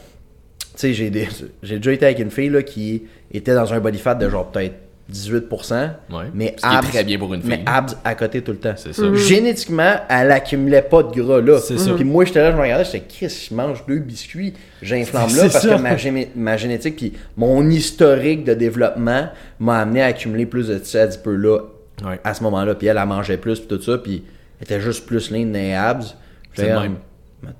Tu 0.60 0.68
sais, 0.74 0.92
j'ai 0.94 1.10
des- 1.10 1.28
j'ai 1.62 1.76
déjà 1.76 1.92
été 1.92 2.04
avec 2.06 2.18
une 2.18 2.30
fille 2.30 2.50
là, 2.50 2.62
qui 2.62 3.04
était 3.32 3.54
dans 3.54 3.72
un 3.72 3.80
body 3.80 3.98
fat 3.98 4.14
de 4.16 4.28
genre 4.28 4.46
peut-être 4.50 4.74
18%, 5.10 5.90
Ouais. 6.10 6.24
mais 6.34 6.54
abs, 6.62 6.88
très 6.90 7.02
bien 7.04 7.18
pour 7.18 7.32
une 7.32 7.40
mais 7.44 7.56
fille. 7.56 7.64
abs 7.66 7.96
à 8.04 8.14
côté 8.14 8.42
tout 8.42 8.52
le 8.52 8.58
temps. 8.58 8.74
C'est 8.76 8.92
ça. 8.92 9.02
Génétiquement, 9.14 9.94
elle 10.08 10.30
accumulait 10.30 10.82
pas 10.82 11.02
de 11.02 11.18
gras 11.18 11.40
là. 11.40 11.58
C'est 11.60 11.78
ça. 11.78 11.92
Puis 11.94 12.04
moi, 12.04 12.24
j'étais 12.26 12.40
là, 12.40 12.50
je 12.52 12.56
me 12.56 12.62
regardais, 12.62 12.84
j'étais 12.84 13.02
Chris, 13.08 13.48
je 13.50 13.54
mange 13.54 13.84
deux 13.86 13.98
biscuits, 14.00 14.52
j'inflamme 14.82 15.34
là 15.34 15.42
parce 15.50 15.60
ça. 15.66 15.76
que 15.76 15.80
ma, 15.80 15.94
gé- 15.96 16.28
ma 16.36 16.56
génétique 16.58 16.96
puis 16.96 17.12
mon 17.36 17.68
historique 17.70 18.44
de 18.44 18.52
développement 18.54 19.28
m'a 19.58 19.78
amené 19.80 20.02
à 20.02 20.06
accumuler 20.06 20.44
plus 20.46 20.68
de 20.68 20.78
tissu 20.78 20.98
adipeux 20.98 21.36
là 21.36 21.58
Ouais. 22.04 22.20
à 22.22 22.32
ce 22.34 22.42
moment-là. 22.44 22.74
Puis 22.76 22.86
elle, 22.86 22.96
elle 22.96 23.06
mangeait 23.08 23.38
plus 23.38 23.58
puis 23.58 23.68
tout 23.76 23.82
ça, 23.82 23.98
puis 23.98 24.22
elle 24.60 24.64
était 24.64 24.80
juste 24.80 25.04
plus 25.06 25.30
lean 25.30 25.46
dans 25.46 25.52
les 25.54 25.72
abs. 25.74 26.14
C'est 26.54 26.66
même. 26.72 26.96
Mais. 27.42 27.50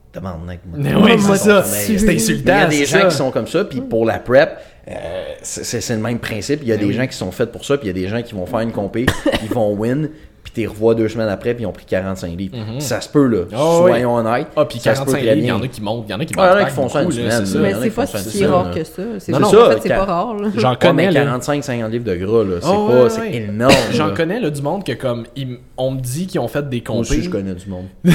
Mais 0.76 0.94
oui, 0.94 1.12
c'est 1.20 1.36
ça. 1.36 1.64
Mais 1.66 1.76
C'est 1.76 1.92
Il 1.94 2.10
insultant. 2.10 2.52
y 2.58 2.62
a 2.62 2.66
des 2.66 2.84
gens 2.84 3.00
ça. 3.02 3.06
qui 3.08 3.14
sont 3.16 3.30
comme 3.30 3.46
ça, 3.46 3.64
puis 3.64 3.80
pour 3.80 4.04
la 4.04 4.18
prep, 4.18 4.58
euh, 4.90 5.34
c'est 5.42 5.90
le 5.90 5.98
même 6.00 6.18
principe. 6.18 6.60
Il 6.62 6.68
y 6.68 6.72
a 6.72 6.76
Ben 6.76 6.80
des 6.82 6.86
oui. 6.88 6.94
gens 6.94 7.06
qui 7.06 7.16
sont 7.16 7.30
faits 7.30 7.52
pour 7.52 7.64
ça, 7.64 7.76
puis 7.76 7.86
il 7.88 7.96
y 7.96 7.98
a 7.98 8.02
des 8.02 8.08
gens 8.08 8.22
qui 8.22 8.34
vont 8.34 8.46
faire 8.46 8.60
une 8.60 8.72
compé, 8.72 9.06
ils 9.42 9.48
vont 9.48 9.72
win, 9.74 10.10
les 10.58 10.66
revois 10.66 10.94
deux 10.94 11.08
semaines 11.08 11.28
après, 11.28 11.54
puis 11.54 11.64
ils 11.64 11.66
ont 11.66 11.72
pris 11.72 11.84
45 11.86 12.36
livres. 12.36 12.56
Ça 12.78 13.00
se 13.00 13.08
peut, 13.08 13.26
là. 13.26 13.38
Oh, 13.58 13.78
Soyons 13.80 14.14
honnêtes. 14.16 14.48
Ah, 14.56 14.64
puis 14.64 14.78
ça 14.78 14.94
se 14.94 15.00
peut 15.00 15.12
45 15.12 15.18
très 15.26 15.34
livres, 15.34 15.46
il 15.46 15.48
y 15.48 15.52
en 15.52 15.62
a 15.62 15.68
qui 15.68 15.80
montent, 15.82 16.04
il 16.08 16.10
y 16.10 16.14
en 16.14 16.20
a 16.20 16.24
qui 16.24 16.34
il 16.34 16.36
y 16.36 16.40
en 16.40 16.44
a 16.44 16.64
qui 16.64 16.70
font 16.74 16.88
ça 16.88 17.02
une 17.02 17.10
semaine. 17.12 17.44
Mais 17.62 17.74
c'est 17.82 17.90
pas 17.90 18.06
si 18.06 18.44
rare 18.46 18.70
que 18.72 18.84
ça. 18.84 19.02
C'est 19.18 19.32
Non, 19.32 19.38
juste 19.38 19.52
non, 19.54 19.66
en 19.66 19.70
fait, 19.70 19.78
c'est 19.82 19.88
pas 19.88 20.04
rare. 20.04 20.36
J'en 20.56 20.74
connais, 20.76 21.06
mais 21.06 21.12
là. 21.12 21.38
45-50 21.38 21.88
livres 21.90 22.04
de 22.04 22.14
gras, 22.16 22.44
là. 22.44 22.56
C'est 22.60 22.68
Oh, 22.70 22.88
pas, 22.88 23.10
c'est 23.10 23.32
énorme. 23.34 23.74
J'en 23.92 24.12
connais 24.14 24.40
là, 24.40 24.50
du 24.50 24.62
monde 24.62 24.84
que 24.84 24.92
comme 24.92 25.24
ils- 25.36 25.58
on 25.76 25.92
me 25.92 26.00
dit 26.00 26.26
qu'ils 26.26 26.40
ont 26.40 26.48
fait 26.48 26.68
des 26.68 26.82
Moi 26.88 26.98
aussi, 26.98 27.10
compés. 27.12 27.22
je 27.24 27.30
connais 27.30 27.54
du 27.54 27.68
monde. 27.68 27.86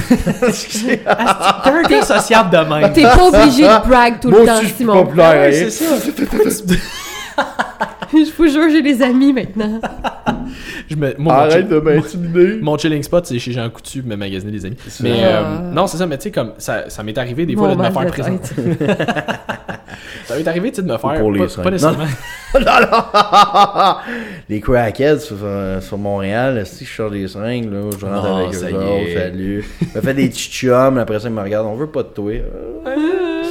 Ah, 1.05 1.61
T'es 1.63 1.69
un 1.69 1.81
gars 1.83 2.01
sociable 2.05 2.49
de 2.51 2.57
même? 2.73 2.93
T'es 2.93 3.03
pas 3.03 3.27
obligé 3.27 3.63
de 3.63 3.87
brag 3.87 4.19
tout 4.19 4.29
le 4.31 4.45
temps, 4.45 4.59
Simon. 4.77 5.07
c'est 5.51 5.69
ça. 5.69 5.85
Je 8.25 8.31
vous 8.37 8.47
jure, 8.47 8.69
j'ai 8.69 8.81
des 8.81 9.01
amis 9.01 9.33
maintenant. 9.33 9.79
Je 10.89 10.95
me- 10.95 11.15
moi, 11.17 11.33
Arrête 11.35 11.67
de 11.69 11.79
m'intimider. 11.79 12.59
Mon 12.61 12.77
chilling 12.77 13.01
spot, 13.03 13.25
c'est 13.25 13.39
chez 13.39 13.51
Jean 13.51 13.69
Coutu, 13.69 14.03
me 14.03 14.15
magasiner 14.15 14.51
des 14.51 14.65
amis. 14.65 14.77
Mais 15.01 15.23
euh, 15.23 15.71
non, 15.71 15.87
c'est 15.87 15.97
ça, 15.97 16.05
mais 16.05 16.17
tu 16.17 16.23
sais, 16.23 16.31
comme 16.31 16.53
ça, 16.57 16.89
ça 16.89 17.01
m'est 17.03 17.17
arrivé 17.17 17.45
des 17.45 17.55
fois 17.55 17.69
là, 17.69 17.75
de 17.75 17.81
me 17.81 17.89
faire 17.89 18.05
présenter. 18.07 18.53
Ça 20.25 20.37
m'est 20.37 20.47
arrivé 20.47 20.69
tu 20.71 20.77
sais, 20.77 20.81
de 20.83 20.87
me 20.91 20.97
faire. 20.97 21.13
pour 21.19 21.31
les 21.33 21.45
pas, 21.47 21.63
pas 21.63 21.69
nécessairement. 21.71 22.05
non, 22.55 22.61
non. 22.61 23.95
Les 24.49 24.61
crackheads 24.61 25.19
sur, 25.19 25.35
sur 25.81 25.97
Montréal, 25.97 26.63
si 26.65 26.85
je 26.85 26.93
sors 26.93 27.11
des 27.11 27.27
seringues, 27.27 27.71
là, 27.71 27.81
je 27.99 28.05
rentre 28.05 28.23
Non, 28.29 28.35
avec 28.37 28.53
ça 28.53 28.69
eux 28.69 28.75
autres, 28.75 29.07
est. 29.09 29.13
salut. 29.15 29.65
Je 29.81 29.97
me 29.97 30.01
fais 30.01 30.13
des 30.13 30.29
petits 30.29 30.49
chums, 30.49 30.97
après 30.97 31.19
ça, 31.19 31.27
ils 31.27 31.33
me 31.33 31.41
regardent, 31.41 31.67
on 31.67 31.75
veut 31.75 31.87
pas 31.87 32.03
de 32.03 32.07
toi. 32.07 32.31
Euh, 32.31 33.43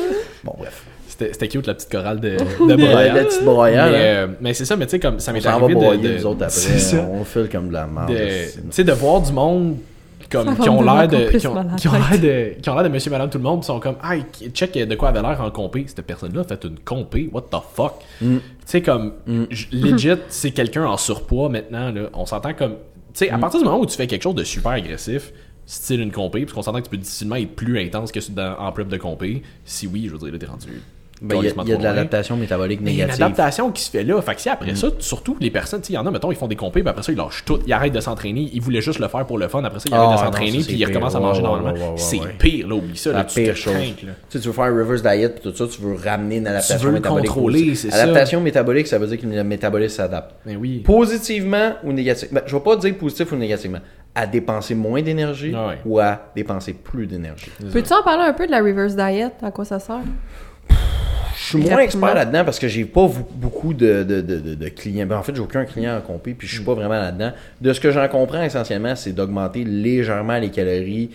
Bon, 0.44 0.54
bref. 0.58 0.82
C'était 1.18 1.48
cute 1.48 1.66
la 1.66 1.74
petite 1.74 1.90
chorale 1.92 2.20
de, 2.20 2.30
de 2.36 2.68
La, 2.68 2.76
Broyard. 2.76 3.16
la 3.16 3.24
petite 3.24 3.44
broyade, 3.44 3.92
Mais, 3.92 3.98
hein. 3.98 4.00
euh, 4.02 4.26
mais 4.40 4.54
c'est 4.54 4.64
ça, 4.64 4.76
mais 4.76 4.86
tu 4.86 4.92
sais, 4.92 4.98
comme 5.00 5.18
ça 5.20 5.32
m'est 5.32 5.40
s'en 5.40 5.50
va 5.50 5.54
arrivé 5.56 5.74
de. 5.74 5.78
broyer, 5.80 6.02
de- 6.08 6.14
nous 6.18 6.26
autres, 6.26 6.46
c'est 6.50 6.68
après. 6.68 6.78
ça. 6.80 7.08
On 7.12 7.24
file 7.24 7.48
comme 7.50 7.68
de 7.68 7.72
la 7.74 7.86
merde. 7.86 8.12
tu 8.14 8.60
sais, 8.70 8.84
de 8.84 8.92
voir 8.92 9.20
du 9.20 9.32
monde 9.32 9.76
comme, 10.30 10.56
qui 10.56 10.68
ont 10.70 10.80
l'air 10.82 11.06
de. 11.08 11.36
Qui 11.36 11.46
ont, 11.46 11.66
qui 11.76 11.88
ont 11.88 11.92
l'air 11.92 12.18
de. 12.20 12.60
Qui 12.60 12.70
ont 12.70 12.74
l'air 12.74 12.84
de 12.84 12.88
monsieur, 12.88 13.10
madame, 13.10 13.28
tout 13.28 13.36
le 13.38 13.44
monde, 13.44 13.62
sont 13.64 13.78
comme, 13.80 13.96
ah, 14.02 14.14
check 14.54 14.72
de 14.72 14.94
quoi 14.94 15.10
avait 15.10 15.20
l'air 15.20 15.40
en 15.42 15.50
compé. 15.50 15.84
Cette 15.86 16.06
personne-là 16.06 16.40
a 16.40 16.44
fait 16.44 16.64
une 16.64 16.78
compé, 16.78 17.28
what 17.32 17.42
the 17.50 17.56
fuck? 17.74 17.94
Mm. 18.22 18.36
Tu 18.38 18.40
sais, 18.64 18.80
comme, 18.80 19.12
j- 19.50 19.68
legit, 19.72 20.14
c'est 20.28 20.52
quelqu'un 20.52 20.86
en 20.86 20.96
surpoids 20.96 21.50
maintenant, 21.50 21.90
là. 21.92 22.08
On 22.14 22.24
s'entend 22.24 22.54
comme. 22.54 22.72
Tu 23.12 23.26
sais, 23.26 23.30
Mm. 23.30 23.34
à 23.34 23.38
partir 23.38 23.58
du 23.60 23.66
moment 23.66 23.78
où 23.80 23.84
tu 23.86 23.94
fais 23.96 24.06
quelque 24.06 24.22
chose 24.22 24.34
de 24.34 24.44
super 24.44 24.72
agressif, 24.72 25.34
style 25.66 26.00
une 26.00 26.10
compé, 26.12 26.40
parce 26.40 26.54
qu'on 26.54 26.62
s'entend 26.62 26.78
que 26.78 26.84
tu 26.84 26.90
peux 26.90 26.96
difficilement 26.96 27.36
être 27.36 27.54
plus 27.54 27.78
intense 27.78 28.10
que 28.10 28.18
dans- 28.30 28.56
en 28.58 28.72
prep 28.72 28.88
de 28.88 28.96
compé, 28.96 29.42
si 29.66 29.86
oui, 29.86 30.06
je 30.06 30.12
veux 30.12 30.18
dire, 30.18 30.32
là, 30.32 30.38
t'es 30.38 30.46
rendu. 30.46 30.66
Ben, 31.22 31.36
il 31.40 31.44
y 31.44 31.48
a, 31.48 31.74
y 31.74 31.78
de 31.78 31.82
l'adaptation 31.84 32.36
métabolique 32.36 32.80
Mais 32.82 32.90
il 32.90 32.96
y 32.96 33.00
a 33.00 33.04
une 33.04 33.10
négative. 33.12 33.24
adaptation 33.24 33.70
qui 33.70 33.82
se 33.84 33.90
fait 33.90 34.02
là. 34.02 34.20
Fait 34.22 34.34
que 34.34 34.40
si 34.40 34.48
après 34.48 34.74
ça, 34.74 34.88
surtout 34.98 35.36
les 35.40 35.50
personnes, 35.50 35.80
tu 35.80 35.92
il 35.92 35.94
y 35.94 35.98
en 35.98 36.04
a, 36.06 36.10
mettons, 36.10 36.32
ils 36.32 36.36
font 36.36 36.48
des 36.48 36.56
compés, 36.56 36.80
puis 36.80 36.88
après 36.90 37.02
ça, 37.02 37.12
ils 37.12 37.18
lâchent 37.18 37.44
tout, 37.44 37.60
ils 37.66 37.72
arrêtent 37.72 37.92
de 37.92 38.00
s'entraîner, 38.00 38.50
ils 38.52 38.60
voulaient 38.60 38.80
juste 38.80 38.98
le 38.98 39.06
faire 39.08 39.24
pour 39.24 39.38
le 39.38 39.46
fun, 39.48 39.62
après 39.62 39.78
ça, 39.78 39.84
ils 39.88 39.94
Ah, 39.94 40.02
arrêtent 40.02 40.18
de 40.18 40.24
s'entraîner, 40.24 40.58
puis 40.64 40.74
ils 40.76 40.84
recommencent 40.84 41.14
à 41.14 41.20
manger 41.20 41.40
ouais, 41.42 41.46
normalement. 41.48 41.72
ouais, 41.72 41.80
ouais, 41.80 41.88
ouais, 41.90 41.96
c'est 41.96 42.18
ouais. 42.20 42.34
pire, 42.38 42.66
là, 42.68 42.74
oublie 42.74 42.96
ça, 42.96 43.12
la 43.12 43.18
là, 43.18 43.24
tu 43.24 43.40
pire 43.40 43.56
chose. 43.56 43.74
là. 43.74 43.80
Tu 43.92 44.06
sais, 44.30 44.40
tu 44.40 44.46
veux 44.48 44.52
faire 44.52 44.64
un 44.64 44.76
reverse 44.78 45.02
diet 45.02 45.28
puis 45.40 45.42
tout 45.50 45.56
ça, 45.56 45.66
tu 45.72 45.80
veux 45.80 45.94
ramener 45.94 46.38
une 46.38 46.46
adaptation 46.48 46.78
veux 46.78 46.86
le 46.88 46.94
métabolique. 46.94 47.26
contrôler, 47.28 47.74
c'est 47.76 47.90
ça. 47.90 48.02
Adaptation 48.02 48.40
métabolique, 48.40 48.86
ça 48.88 48.98
veut 48.98 49.06
dire 49.06 49.20
que 49.20 49.26
le 49.26 49.44
métabolisme 49.44 49.94
s'adapte. 49.96 50.34
Mais 50.44 50.56
oui. 50.56 50.78
Positivement 50.84 51.74
ou 51.84 51.92
négativement. 51.92 52.40
Ben, 52.40 52.46
je 52.46 52.56
vais 52.56 52.62
pas 52.62 52.76
dire 52.76 52.96
positif 52.98 53.30
ou 53.32 53.36
négativement. 53.36 53.78
À 54.14 54.26
dépenser 54.26 54.74
moins 54.74 55.00
d'énergie 55.00 55.52
Ah 55.56 55.68
ouais. 55.68 55.78
ou 55.86 55.98
à 55.98 56.20
dépenser 56.36 56.74
plus 56.74 57.06
d'énergie. 57.06 57.50
Peux-tu 57.72 57.92
en 57.94 58.02
parler 58.02 58.24
un 58.24 58.32
peu 58.34 58.46
de 58.46 58.50
la 58.50 58.58
reverse 58.60 58.94
diet? 58.94 59.30
À 59.42 59.50
quoi 59.50 59.64
ça 59.64 59.78
sert? 59.78 60.00
Je 61.58 61.62
suis 61.64 61.70
moins 61.70 61.82
expert 61.82 62.14
là-dedans 62.14 62.44
parce 62.44 62.58
que 62.58 62.68
j'ai 62.68 62.84
pas 62.84 63.08
beaucoup 63.34 63.74
de, 63.74 64.02
de, 64.02 64.20
de, 64.20 64.38
de- 64.40 64.54
de 64.54 64.68
clients. 64.68 65.06
Ben, 65.06 65.16
en 65.18 65.22
fait, 65.22 65.34
j'ai 65.34 65.40
aucun 65.42 65.64
client 65.64 65.96
en 65.96 66.00
compé 66.00 66.34
puis 66.34 66.46
je 66.48 66.54
suis 66.56 66.64
pas 66.64 66.74
vraiment 66.74 66.94
là-dedans. 66.94 67.32
De 67.60 67.72
ce 67.72 67.80
que 67.80 67.90
j'en 67.90 68.06
comprends 68.08 68.42
essentiellement, 68.42 68.96
c'est 68.96 69.12
d'augmenter 69.12 69.64
légèrement 69.64 70.38
les 70.38 70.50
calories 70.50 71.10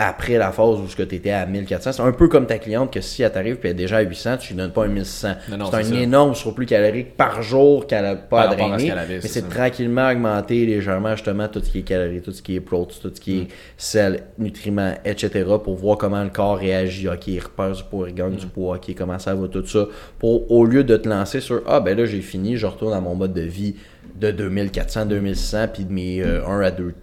après 0.00 0.38
la 0.38 0.52
phase 0.52 0.78
où 0.78 0.86
tu 0.86 1.02
étais 1.02 1.30
à 1.30 1.44
1400. 1.44 1.90
C'est 1.92 2.02
un 2.02 2.12
peu 2.12 2.28
comme 2.28 2.46
ta 2.46 2.58
cliente 2.58 2.92
que 2.92 3.00
si 3.00 3.24
elle 3.24 3.32
t'arrive 3.32 3.56
et 3.56 3.58
elle 3.64 3.70
est 3.70 3.74
déjà 3.74 3.96
à 3.96 4.02
800, 4.02 4.36
tu 4.36 4.52
lui 4.52 4.58
donnes 4.58 4.70
pas 4.70 4.84
un 4.84 4.88
1600. 4.88 5.28
Non, 5.50 5.56
non, 5.56 5.70
C'est 5.70 5.76
un 5.76 5.82
ça. 5.82 5.94
énorme 5.96 6.34
surplus 6.36 6.66
calorique 6.66 7.16
par 7.16 7.42
jour 7.42 7.84
qu'elle 7.88 8.04
a 8.06 8.14
pas 8.14 8.42
à 8.42 8.46
rapport 8.46 8.72
à 8.74 8.78
ce 8.78 8.84
drainer. 8.84 9.00
avait, 9.00 9.14
mais 9.16 9.20
c'est 9.28 9.48
tranquillement 9.48 10.08
augmenter 10.08 10.66
légèrement 10.66 11.16
justement 11.16 11.48
tout 11.48 11.60
ce 11.60 11.70
qui 11.70 11.80
est 11.80 11.82
calories, 11.82 12.22
tout 12.22 12.30
ce 12.30 12.42
qui 12.42 12.54
est 12.54 12.60
protes, 12.60 12.96
tout 13.02 13.10
ce 13.12 13.20
qui 13.20 13.40
est 13.40 13.48
sel, 13.76 14.22
nutriments, 14.38 14.94
etc. 15.04 15.44
pour 15.64 15.74
voir 15.74 15.98
comment 15.98 16.22
le 16.22 16.30
corps 16.30 16.56
réagit. 16.58 17.08
Ok, 17.08 17.26
il 17.26 17.40
repère 17.40 17.72
du 17.72 17.82
poids, 17.82 18.08
il 18.08 18.14
gagne 18.14 18.36
du 18.36 18.46
poids, 18.46 18.76
ok, 18.76 18.94
comment 18.96 19.18
ça 19.18 19.34
va, 19.34 19.48
tout 19.48 19.66
ça. 19.66 19.86
Pour, 20.20 20.48
au 20.52 20.64
lieu 20.64 20.84
de 20.84 20.96
te 20.96 21.08
lancer 21.08 21.40
sur 21.40 21.62
Ah 21.66 21.80
ben 21.80 21.98
là 21.98 22.06
j'ai 22.06 22.20
fini, 22.20 22.56
je 22.56 22.66
retourne 22.66 22.92
à 22.92 23.00
mon 23.00 23.16
mode 23.16 23.32
de 23.32 23.40
vie 23.40 23.74
de 24.14 24.30
2400, 24.30 25.06
2600, 25.06 25.66
puis 25.74 25.84
de 25.84 25.92
mes 25.92 26.22
1 26.22 26.60
à 26.60 26.70
2 26.70 26.94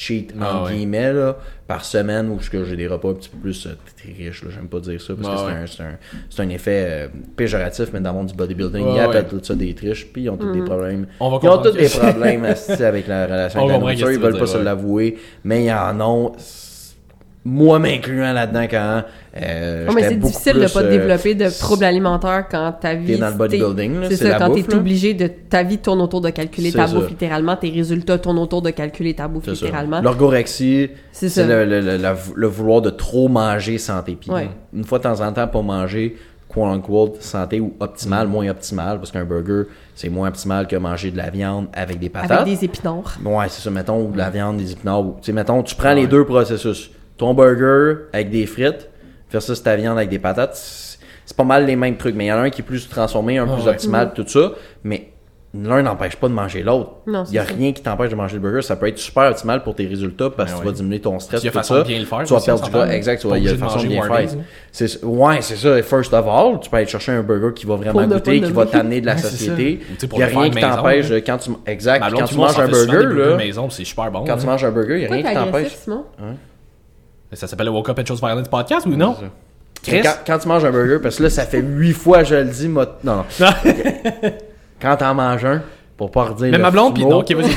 cheat 0.00 0.32
Ah 0.40 0.56
entre 0.56 0.70
ouais. 0.70 0.76
guillemets 0.76 1.12
là, 1.12 1.36
par 1.66 1.84
semaine 1.84 2.28
où 2.30 2.36
que 2.36 2.64
j'ai 2.64 2.76
des 2.76 2.86
repas 2.86 3.10
un 3.10 3.14
petit 3.14 3.28
peu 3.28 3.36
plus 3.38 3.66
euh, 3.66 3.70
très 3.96 4.12
riches 4.12 4.42
là, 4.44 4.50
j'aime 4.54 4.68
pas 4.68 4.80
dire 4.80 5.00
ça 5.00 5.14
parce 5.14 5.28
Ah 5.30 5.34
que 5.34 5.38
c'est 5.38 5.46
ouais. 5.46 5.52
un- 5.62 5.66
c'est 5.66 5.82
un, 5.82 5.98
c'est 6.30 6.42
un 6.42 6.48
effet 6.48 6.86
euh, 6.88 7.08
péjoratif 7.36 7.90
mais 7.92 8.00
dans 8.00 8.10
le 8.12 8.16
monde 8.16 8.26
du 8.28 8.34
bodybuilding 8.34 8.84
Ouais, 8.86 8.94
ils 8.96 9.00
appellent 9.00 9.24
ouais. 9.24 9.28
tout 9.38 9.44
ça 9.44 9.54
des 9.54 9.74
triches 9.74 10.06
puis 10.12 10.22
ils 10.22 10.30
ont 10.30 10.36
tous 10.36 10.52
des 10.52 10.62
problèmes 10.62 11.06
On 11.20 11.28
va 11.30 11.38
ils 11.42 11.48
ont 11.48 11.58
tous 11.62 11.72
des 11.72 11.88
problèmes 11.88 12.44
avec 12.44 13.06
la 13.06 13.26
relation 13.26 13.60
On 13.60 13.64
avec 13.64 13.72
la 13.72 13.78
nourriture 13.78 14.10
ils 14.12 14.18
veulent 14.18 14.38
pas 14.38 14.46
se 14.46 14.58
l'avouer 14.58 15.18
mais 15.44 15.64
ils 15.66 15.72
en 15.72 16.00
ont 16.00 16.32
moi 17.44 17.78
m'incluant 17.78 18.32
là-dedans 18.34 18.66
quand 18.70 19.02
euh, 19.40 19.86
mais 19.94 20.02
j'étais 20.02 20.08
c'est 20.10 20.16
difficile 20.20 20.52
de 20.54 20.58
plus, 20.60 20.72
pas 20.74 20.80
te 20.82 20.86
euh, 20.86 20.90
développer 20.90 21.34
de 21.34 21.48
troubles 21.48 21.84
alimentaires 21.84 22.46
quand 22.50 22.72
ta 22.80 22.94
vie. 22.94 23.06
t'es 23.14 23.16
dans 23.18 23.28
le 23.30 23.34
bodybuilding, 23.34 24.00
là, 24.00 24.06
C'est 24.10 24.16
ça, 24.16 24.34
quand 24.38 24.50
t'es 24.52 24.74
obligé 24.74 25.14
de. 25.14 25.26
Ta 25.48 25.62
vie 25.62 25.78
tourne 25.78 26.00
autour 26.02 26.20
de 26.20 26.28
calculer 26.30 26.70
ta 26.72 26.86
ça. 26.86 26.94
bouffe 26.94 27.08
littéralement, 27.08 27.56
tes 27.56 27.70
résultats 27.70 28.18
tournent 28.18 28.38
autour 28.40 28.60
de 28.60 28.70
calculer 28.70 29.14
ta 29.14 29.26
bouffe 29.28 29.46
littéralement. 29.46 30.00
L'orgorexie, 30.02 30.90
C'est 31.12 31.34
le, 31.46 31.64
le- 31.64 31.80
le- 31.80 31.96
la- 31.96 32.16
le 32.34 32.46
vouloir 32.46 32.82
de 32.82 32.90
trop 32.90 33.28
manger 33.28 33.78
santé. 33.78 34.18
Puis 34.20 34.30
Ouais. 34.30 34.50
une 34.74 34.84
fois 34.84 34.98
de 34.98 35.04
temps 35.04 35.20
en 35.20 35.32
temps, 35.32 35.46
pas 35.48 35.62
manger 35.62 36.16
quote 36.48 36.64
unquote 36.66 37.22
santé 37.22 37.60
ou 37.60 37.74
optimal, 37.80 38.26
moins 38.26 38.48
optimal, 38.48 38.98
parce 38.98 39.12
qu'un 39.12 39.24
burger, 39.24 39.62
c'est 39.94 40.08
moins 40.08 40.28
optimal 40.28 40.66
que 40.66 40.74
manger 40.76 41.10
de 41.12 41.16
la 41.16 41.30
viande 41.30 41.68
avec 41.72 41.98
des 42.00 42.08
patates. 42.10 42.32
Avec 42.42 42.58
des 42.58 42.64
épinards. 42.64 43.18
Ouais, 43.24 43.46
c'est 43.48 43.62
ça, 43.62 43.70
mettons, 43.70 44.04
ou 44.04 44.10
de 44.10 44.18
la 44.18 44.30
viande, 44.30 44.56
des 44.56 44.72
épinards. 44.72 45.04
Tu 45.22 45.26
sais, 45.26 45.32
mettons, 45.32 45.62
tu 45.62 45.76
prends 45.76 45.90
Ouais. 45.90 45.94
les 45.94 46.06
deux 46.08 46.24
processus. 46.24 46.90
Ton 47.20 47.34
burger 47.34 48.06
avec 48.14 48.30
des 48.30 48.46
frites 48.46 48.88
versus 49.30 49.62
ta 49.62 49.76
viande 49.76 49.98
avec 49.98 50.08
des 50.08 50.18
patates, 50.18 50.56
c'est 51.26 51.36
pas 51.36 51.44
mal 51.44 51.66
les 51.66 51.76
mêmes 51.76 51.98
trucs. 51.98 52.14
Mais 52.14 52.24
il 52.24 52.28
y 52.28 52.32
en 52.32 52.36
a 52.36 52.40
un 52.40 52.48
qui 52.50 52.62
est 52.62 52.64
plus 52.64 52.88
transformé, 52.88 53.36
un 53.36 53.46
Ah 53.46 53.52
plus 53.54 53.64
ouais. 53.64 53.68
optimal, 53.72 54.12
tout 54.14 54.26
ça. 54.26 54.52
Mais 54.84 55.08
l'un 55.52 55.82
n'empêche 55.82 56.16
pas 56.16 56.28
de 56.28 56.32
manger 56.32 56.62
l'autre. 56.62 56.92
Il 57.06 57.34
y 57.34 57.38
a 57.38 57.44
ça. 57.44 57.52
rien 57.52 57.72
qui 57.74 57.82
t'empêche 57.82 58.08
de 58.10 58.14
manger 58.14 58.36
le 58.36 58.40
burger. 58.40 58.62
Ça 58.62 58.74
peut 58.76 58.86
être 58.88 58.96
super 58.96 59.24
optimal 59.24 59.62
pour 59.62 59.74
tes 59.74 59.86
résultats 59.86 60.30
parce 60.30 60.50
que 60.52 60.56
Ben 60.56 60.60
tu 60.62 60.66
ouais. 60.68 60.72
vas 60.72 60.76
diminuer 60.78 61.00
ton 61.00 61.18
stress. 61.18 61.40
Puis 61.40 61.44
il 61.44 61.44
y 61.44 61.48
a 61.50 61.52
tout 61.52 61.58
façon 61.58 61.74
ça. 61.74 61.82
de 61.82 61.88
bien 61.88 61.98
le 61.98 62.06
faire 62.06 62.22
Tu 62.24 62.32
vas 62.32 62.40
perdre 62.40 62.86
du. 62.86 62.90
Exact, 62.90 63.20
tu 63.20 63.28
vas- 63.28 63.36
il 63.38 63.44
y 63.44 63.48
a 63.50 63.54
façon 63.56 63.82
de 63.82 63.86
bien 63.88 64.02
faire. 64.02 64.28
C'est- 64.72 65.04
Ouais, 65.04 65.42
c'est 65.42 65.56
ça. 65.56 65.82
First 65.82 66.14
of 66.14 66.26
all, 66.26 66.58
tu 66.60 66.70
peux 66.70 66.76
aller 66.78 66.86
chercher 66.86 67.12
un 67.12 67.22
burger 67.22 67.52
qui 67.54 67.66
va 67.66 67.76
vraiment 67.76 68.00
Pour 68.00 68.14
goûter, 68.14 68.40
qui 68.40 68.50
va 68.52 68.64
t'amener 68.64 69.02
de 69.02 69.06
la 69.06 69.12
Ouais, 69.16 69.20
société. 69.20 69.80
tu 69.98 70.06
Il 70.10 70.18
y 70.18 70.22
a 70.22 70.26
rien 70.26 70.48
qui 70.48 70.58
t'empêche 70.60 71.10
quand 71.26 71.36
tu 71.36 71.50
exact, 71.66 72.02
quand 72.16 72.24
tu 72.24 72.34
manges 72.36 72.58
un 72.58 72.66
burger 72.66 73.14
là, 73.14 73.36
maison, 73.36 73.66
puis 73.66 73.76
c'est 73.76 73.84
super 73.84 74.10
bon. 74.10 74.24
quand 74.24 74.38
tu 74.38 74.46
manges 74.46 74.64
un 74.64 74.70
burger, 74.70 74.96
il 74.96 75.02
y 75.02 75.06
a 75.06 75.10
rien 75.10 75.22
qui 75.22 75.34
t'empêche. 75.34 75.76
Ça 77.32 77.46
s'appelle 77.46 77.66
le 77.66 77.72
Woke 77.72 77.88
Up 77.88 77.98
and 77.98 78.06
Chose 78.06 78.20
Violence 78.20 78.48
podcast 78.48 78.86
ou 78.86 78.96
non? 78.96 79.16
Chris? 79.82 80.00
Quand, 80.02 80.14
quand 80.26 80.38
tu 80.38 80.48
manges 80.48 80.64
un 80.64 80.70
burger, 80.70 80.98
parce 81.02 81.16
que 81.16 81.22
là, 81.24 81.30
ça 81.30 81.44
fait 81.46 81.60
huit 81.60 81.92
fois 81.92 82.18
que 82.18 82.24
je 82.28 82.34
le 82.34 82.44
dis, 82.44 82.68
moi, 82.68 82.98
non, 83.04 83.24
non. 83.38 83.46
Quand 84.80 84.96
t'en 84.96 85.14
manges 85.14 85.44
un, 85.44 85.62
pour 85.96 86.10
pas 86.10 86.24
redire 86.24 86.50
Mais 86.50 86.56
le 86.56 86.62
ma 86.62 86.70
blonde, 86.70 86.94
puis 86.94 87.04
mot, 87.04 87.10
non, 87.10 87.18
ok, 87.18 87.32
vas-y. 87.32 87.50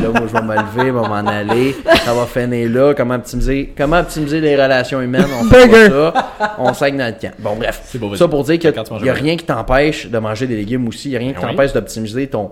là, 0.00 0.08
moi, 0.12 0.22
je 0.26 0.32
vais 0.32 0.42
me 0.42 0.54
lever, 0.54 0.62
je 0.78 0.82
vais 0.84 0.92
m'en 0.92 1.26
aller, 1.26 1.76
ça 2.04 2.14
va 2.14 2.26
finir 2.26 2.70
là, 2.70 2.94
comment 2.94 3.14
optimiser, 3.16 3.74
comment 3.76 3.98
optimiser 3.98 4.40
les 4.40 4.54
relations 4.60 5.00
humaines, 5.00 5.26
on 5.40 5.44
fait 5.44 5.68
pas 5.68 5.88
ça, 5.88 6.54
on 6.58 6.72
sac 6.72 6.96
dans 6.96 7.06
le 7.06 7.20
camp. 7.20 7.32
Bon, 7.40 7.56
bref. 7.56 7.80
C'est 7.84 7.98
beau, 7.98 8.14
ça 8.14 8.28
pour 8.28 8.44
dire 8.44 8.58
Quand 8.62 8.82
tu 8.84 8.92
manges 8.92 9.00
qu'il 9.00 9.06
y 9.06 9.10
a 9.10 9.14
rien 9.14 9.36
qui 9.36 9.44
t'empêche 9.44 10.08
de 10.08 10.18
manger 10.18 10.46
des 10.46 10.56
légumes 10.56 10.86
aussi, 10.88 11.08
il 11.08 11.12
y 11.12 11.16
a 11.16 11.18
rien 11.18 11.32
qui 11.32 11.40
Ben 11.40 11.48
oui. 11.48 11.50
t'empêche 11.56 11.72
d'optimiser 11.72 12.28
ton 12.28 12.50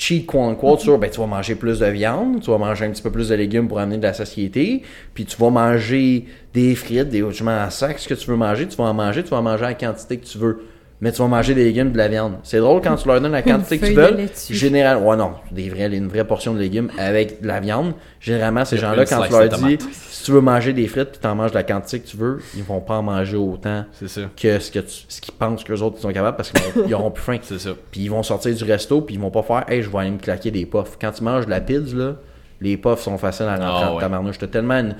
cheat 0.00 0.26
quote 0.26 0.52
unquote 0.52 0.80
sur, 0.80 0.98
ben, 0.98 1.10
tu 1.10 1.20
vas 1.20 1.26
manger 1.26 1.54
plus 1.54 1.78
de 1.78 1.86
viande, 1.86 2.40
tu 2.40 2.50
vas 2.50 2.58
manger 2.58 2.86
un 2.86 2.90
petit 2.90 3.02
peu 3.02 3.10
plus 3.10 3.28
de 3.28 3.34
légumes 3.34 3.68
pour 3.68 3.78
amener 3.78 3.98
de 3.98 4.02
la 4.02 4.14
satiété, 4.14 4.82
puis 5.12 5.26
tu 5.26 5.36
vas 5.36 5.50
manger 5.50 6.24
des 6.54 6.74
frites, 6.74 7.10
des 7.10 7.22
tu 7.30 7.42
en 7.46 7.70
sac, 7.70 7.98
ce 7.98 8.08
que 8.08 8.14
tu 8.14 8.30
veux 8.30 8.36
manger, 8.36 8.66
tu 8.66 8.76
vas 8.76 8.84
en 8.84 8.94
manger, 8.94 9.22
tu 9.22 9.30
vas 9.30 9.36
en 9.36 9.42
manger 9.42 9.64
à 9.64 9.68
la 9.68 9.74
quantité 9.74 10.16
que 10.16 10.24
tu 10.24 10.38
veux. 10.38 10.64
Mais 11.02 11.12
tu 11.12 11.22
vas 11.22 11.28
manger 11.28 11.54
des 11.54 11.64
légumes, 11.64 11.92
de 11.92 11.96
la 11.96 12.08
viande. 12.08 12.34
C'est 12.42 12.58
drôle 12.58 12.82
quand 12.82 12.94
tu 12.96 13.08
leur 13.08 13.20
donnes 13.22 13.32
la 13.32 13.40
quantité 13.50 13.78
que 13.78 13.86
tu 13.86 13.94
feuille 13.94 14.06
de 14.06 14.10
veux. 14.10 14.16
laitue. 14.22 14.54
Général, 14.54 14.98
ouais, 14.98 15.16
non, 15.16 15.32
des 15.50 15.70
vrais, 15.70 15.86
une 15.96 16.08
vraie 16.08 16.24
portion 16.26 16.52
de 16.52 16.58
légumes 16.58 16.90
avec 16.98 17.40
de 17.40 17.46
la 17.48 17.58
viande. 17.58 17.94
Généralement, 18.20 18.66
ces 18.66 18.76
gens-là, 18.76 19.06
quand 19.06 19.22
tu 19.22 19.32
leur 19.32 19.48
dis, 19.48 19.78
si 20.02 20.24
tu 20.24 20.32
veux 20.32 20.42
manger 20.42 20.74
des 20.74 20.86
frites 20.88 21.12
puis 21.12 21.18
t'en 21.20 21.34
manges 21.34 21.54
la 21.54 21.62
quantité 21.62 22.00
que 22.00 22.06
tu 22.06 22.18
veux, 22.18 22.40
ils 22.54 22.62
vont 22.62 22.80
pas 22.80 22.96
en 22.98 23.02
manger 23.02 23.38
autant 23.38 23.86
C'est 23.92 24.08
ça. 24.08 24.20
que 24.36 24.58
ce 24.58 24.70
que 24.70 24.80
tu- 24.80 25.04
ce 25.08 25.20
qu'ils 25.22 25.32
pensent 25.32 25.64
qu'eux 25.64 25.80
autres 25.80 25.96
ils 25.98 26.02
sont 26.02 26.12
capables 26.12 26.36
parce 26.36 26.52
qu'ils 26.52 26.94
auront 26.94 27.10
plus 27.10 27.22
faim. 27.22 27.38
C'est 27.42 27.58
ça. 27.58 27.70
Puis 27.90 28.02
ils 28.02 28.08
vont 28.10 28.22
sortir 28.22 28.54
du 28.54 28.64
resto 28.64 29.00
puis 29.00 29.14
ils 29.14 29.20
vont 29.20 29.30
pas 29.30 29.42
faire, 29.42 29.64
hey, 29.70 29.82
je 29.82 29.88
vais 29.88 29.98
aller 29.98 30.10
me 30.10 30.18
claquer 30.18 30.50
des 30.50 30.66
puffs. 30.66 30.98
Quand 31.00 31.12
tu 31.12 31.24
manges 31.24 31.46
de 31.46 31.50
la 31.50 31.62
pizza, 31.62 31.96
là, 31.96 32.16
les 32.60 32.76
puffs 32.76 33.00
sont 33.00 33.16
faciles 33.16 33.46
à 33.46 33.56
rentrer 33.56 33.84
Ah 33.86 33.90
en 33.92 33.94
ouais. 33.94 34.00
tabarnouche. 34.02 34.36
T'as 34.36 34.48
tellement 34.48 34.74
une 34.80 34.94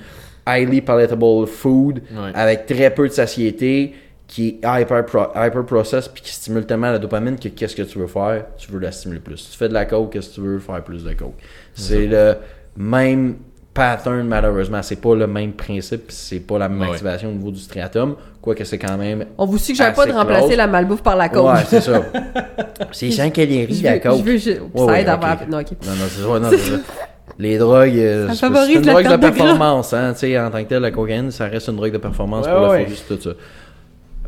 highly 0.47 0.81
palatable 0.81 1.45
food 1.45 2.01
Ouais. 2.11 2.31
avec 2.33 2.65
très 2.65 2.89
peu 2.89 3.07
de 3.07 3.13
satiété 3.13 3.93
qui 4.33 4.47
est 4.63 4.81
hyper, 4.81 5.05
pro- 5.05 5.27
hyper 5.35 5.65
process 5.65 6.07
puis 6.07 6.23
qui 6.23 6.31
stimule 6.33 6.65
tellement 6.65 6.89
la 6.89 6.99
dopamine 6.99 7.37
que 7.37 7.49
qu'est-ce 7.49 7.75
que 7.75 7.81
tu 7.81 7.99
veux 7.99 8.07
faire? 8.07 8.45
Tu 8.57 8.71
veux 8.71 8.79
la 8.79 8.93
stimuler 8.93 9.19
plus. 9.19 9.35
Si 9.35 9.51
tu 9.51 9.57
fais 9.57 9.67
de 9.67 9.73
la 9.73 9.83
coke, 9.83 10.13
qu'est-ce 10.13 10.29
que 10.29 10.35
tu 10.35 10.41
veux? 10.41 10.59
Faire 10.59 10.81
plus 10.83 11.03
de 11.03 11.11
coke 11.13 11.35
C'est 11.73 12.07
le 12.07 12.35
même 12.77 13.35
pattern 13.73 14.25
malheureusement. 14.27 14.81
C'est 14.83 15.01
pas 15.01 15.15
le 15.15 15.27
même 15.27 15.51
principe, 15.51 16.05
c'est 16.11 16.39
pas 16.39 16.57
la 16.59 16.69
même 16.69 16.79
Ouais. 16.79 16.91
activation 16.91 17.27
au 17.29 17.33
niveau 17.33 17.51
du 17.51 17.59
striatum, 17.59 18.15
quoique 18.41 18.63
c'est 18.63 18.77
quand 18.77 18.97
même 18.97 19.25
On 19.37 19.45
vous 19.45 19.57
suggère 19.57 19.93
pas 19.93 20.05
de 20.05 20.13
remplacer 20.13 20.45
close. 20.47 20.57
la 20.57 20.67
malbouffe 20.67 21.03
par 21.03 21.17
la 21.17 21.27
coke. 21.27 21.53
Ouais, 21.53 21.63
c'est 21.67 21.81
ça. 21.81 22.01
C'est 22.93 23.11
100 23.11 23.29
calories 23.31 23.81
la 23.83 23.99
coke. 23.99 24.17
je 24.19 24.23
veux, 24.23 24.37
je- 24.37 24.51
Ouais, 24.73 24.85
ça 24.87 25.01
aide 25.01 25.09
à. 25.09 25.17
Non, 25.49 25.59
ok. 25.59 25.67
Non, 25.85 25.91
non, 25.91 26.05
c'est 26.09 26.21
ça. 26.21 26.39
non, 26.39 26.49
c'est 26.49 26.57
ça. 26.57 26.75
Les 27.39 27.57
drogues, 27.57 27.97
euh, 27.97 28.27
Ça 28.29 28.33
c'est 28.33 28.73
une 28.73 28.81
la 28.85 28.93
drogue 28.93 29.11
de 29.11 29.17
performance, 29.17 29.93
hein, 29.93 30.11
tu 30.13 30.19
sais, 30.19 30.39
en 30.39 30.51
tant 30.51 30.61
que 30.63 30.67
tel, 30.69 30.81
la 30.81 30.91
cocaïne, 30.91 31.31
ça 31.31 31.45
reste 31.47 31.67
une 31.69 31.77
drogue 31.77 31.91
de 31.93 31.97
performance 31.97 32.45
Ouais, 32.45 32.51
pour 32.53 32.69
ouais. 32.69 32.79
le 32.79 32.85
focus, 32.85 33.05
tout 33.07 33.21
ça. 33.21 33.29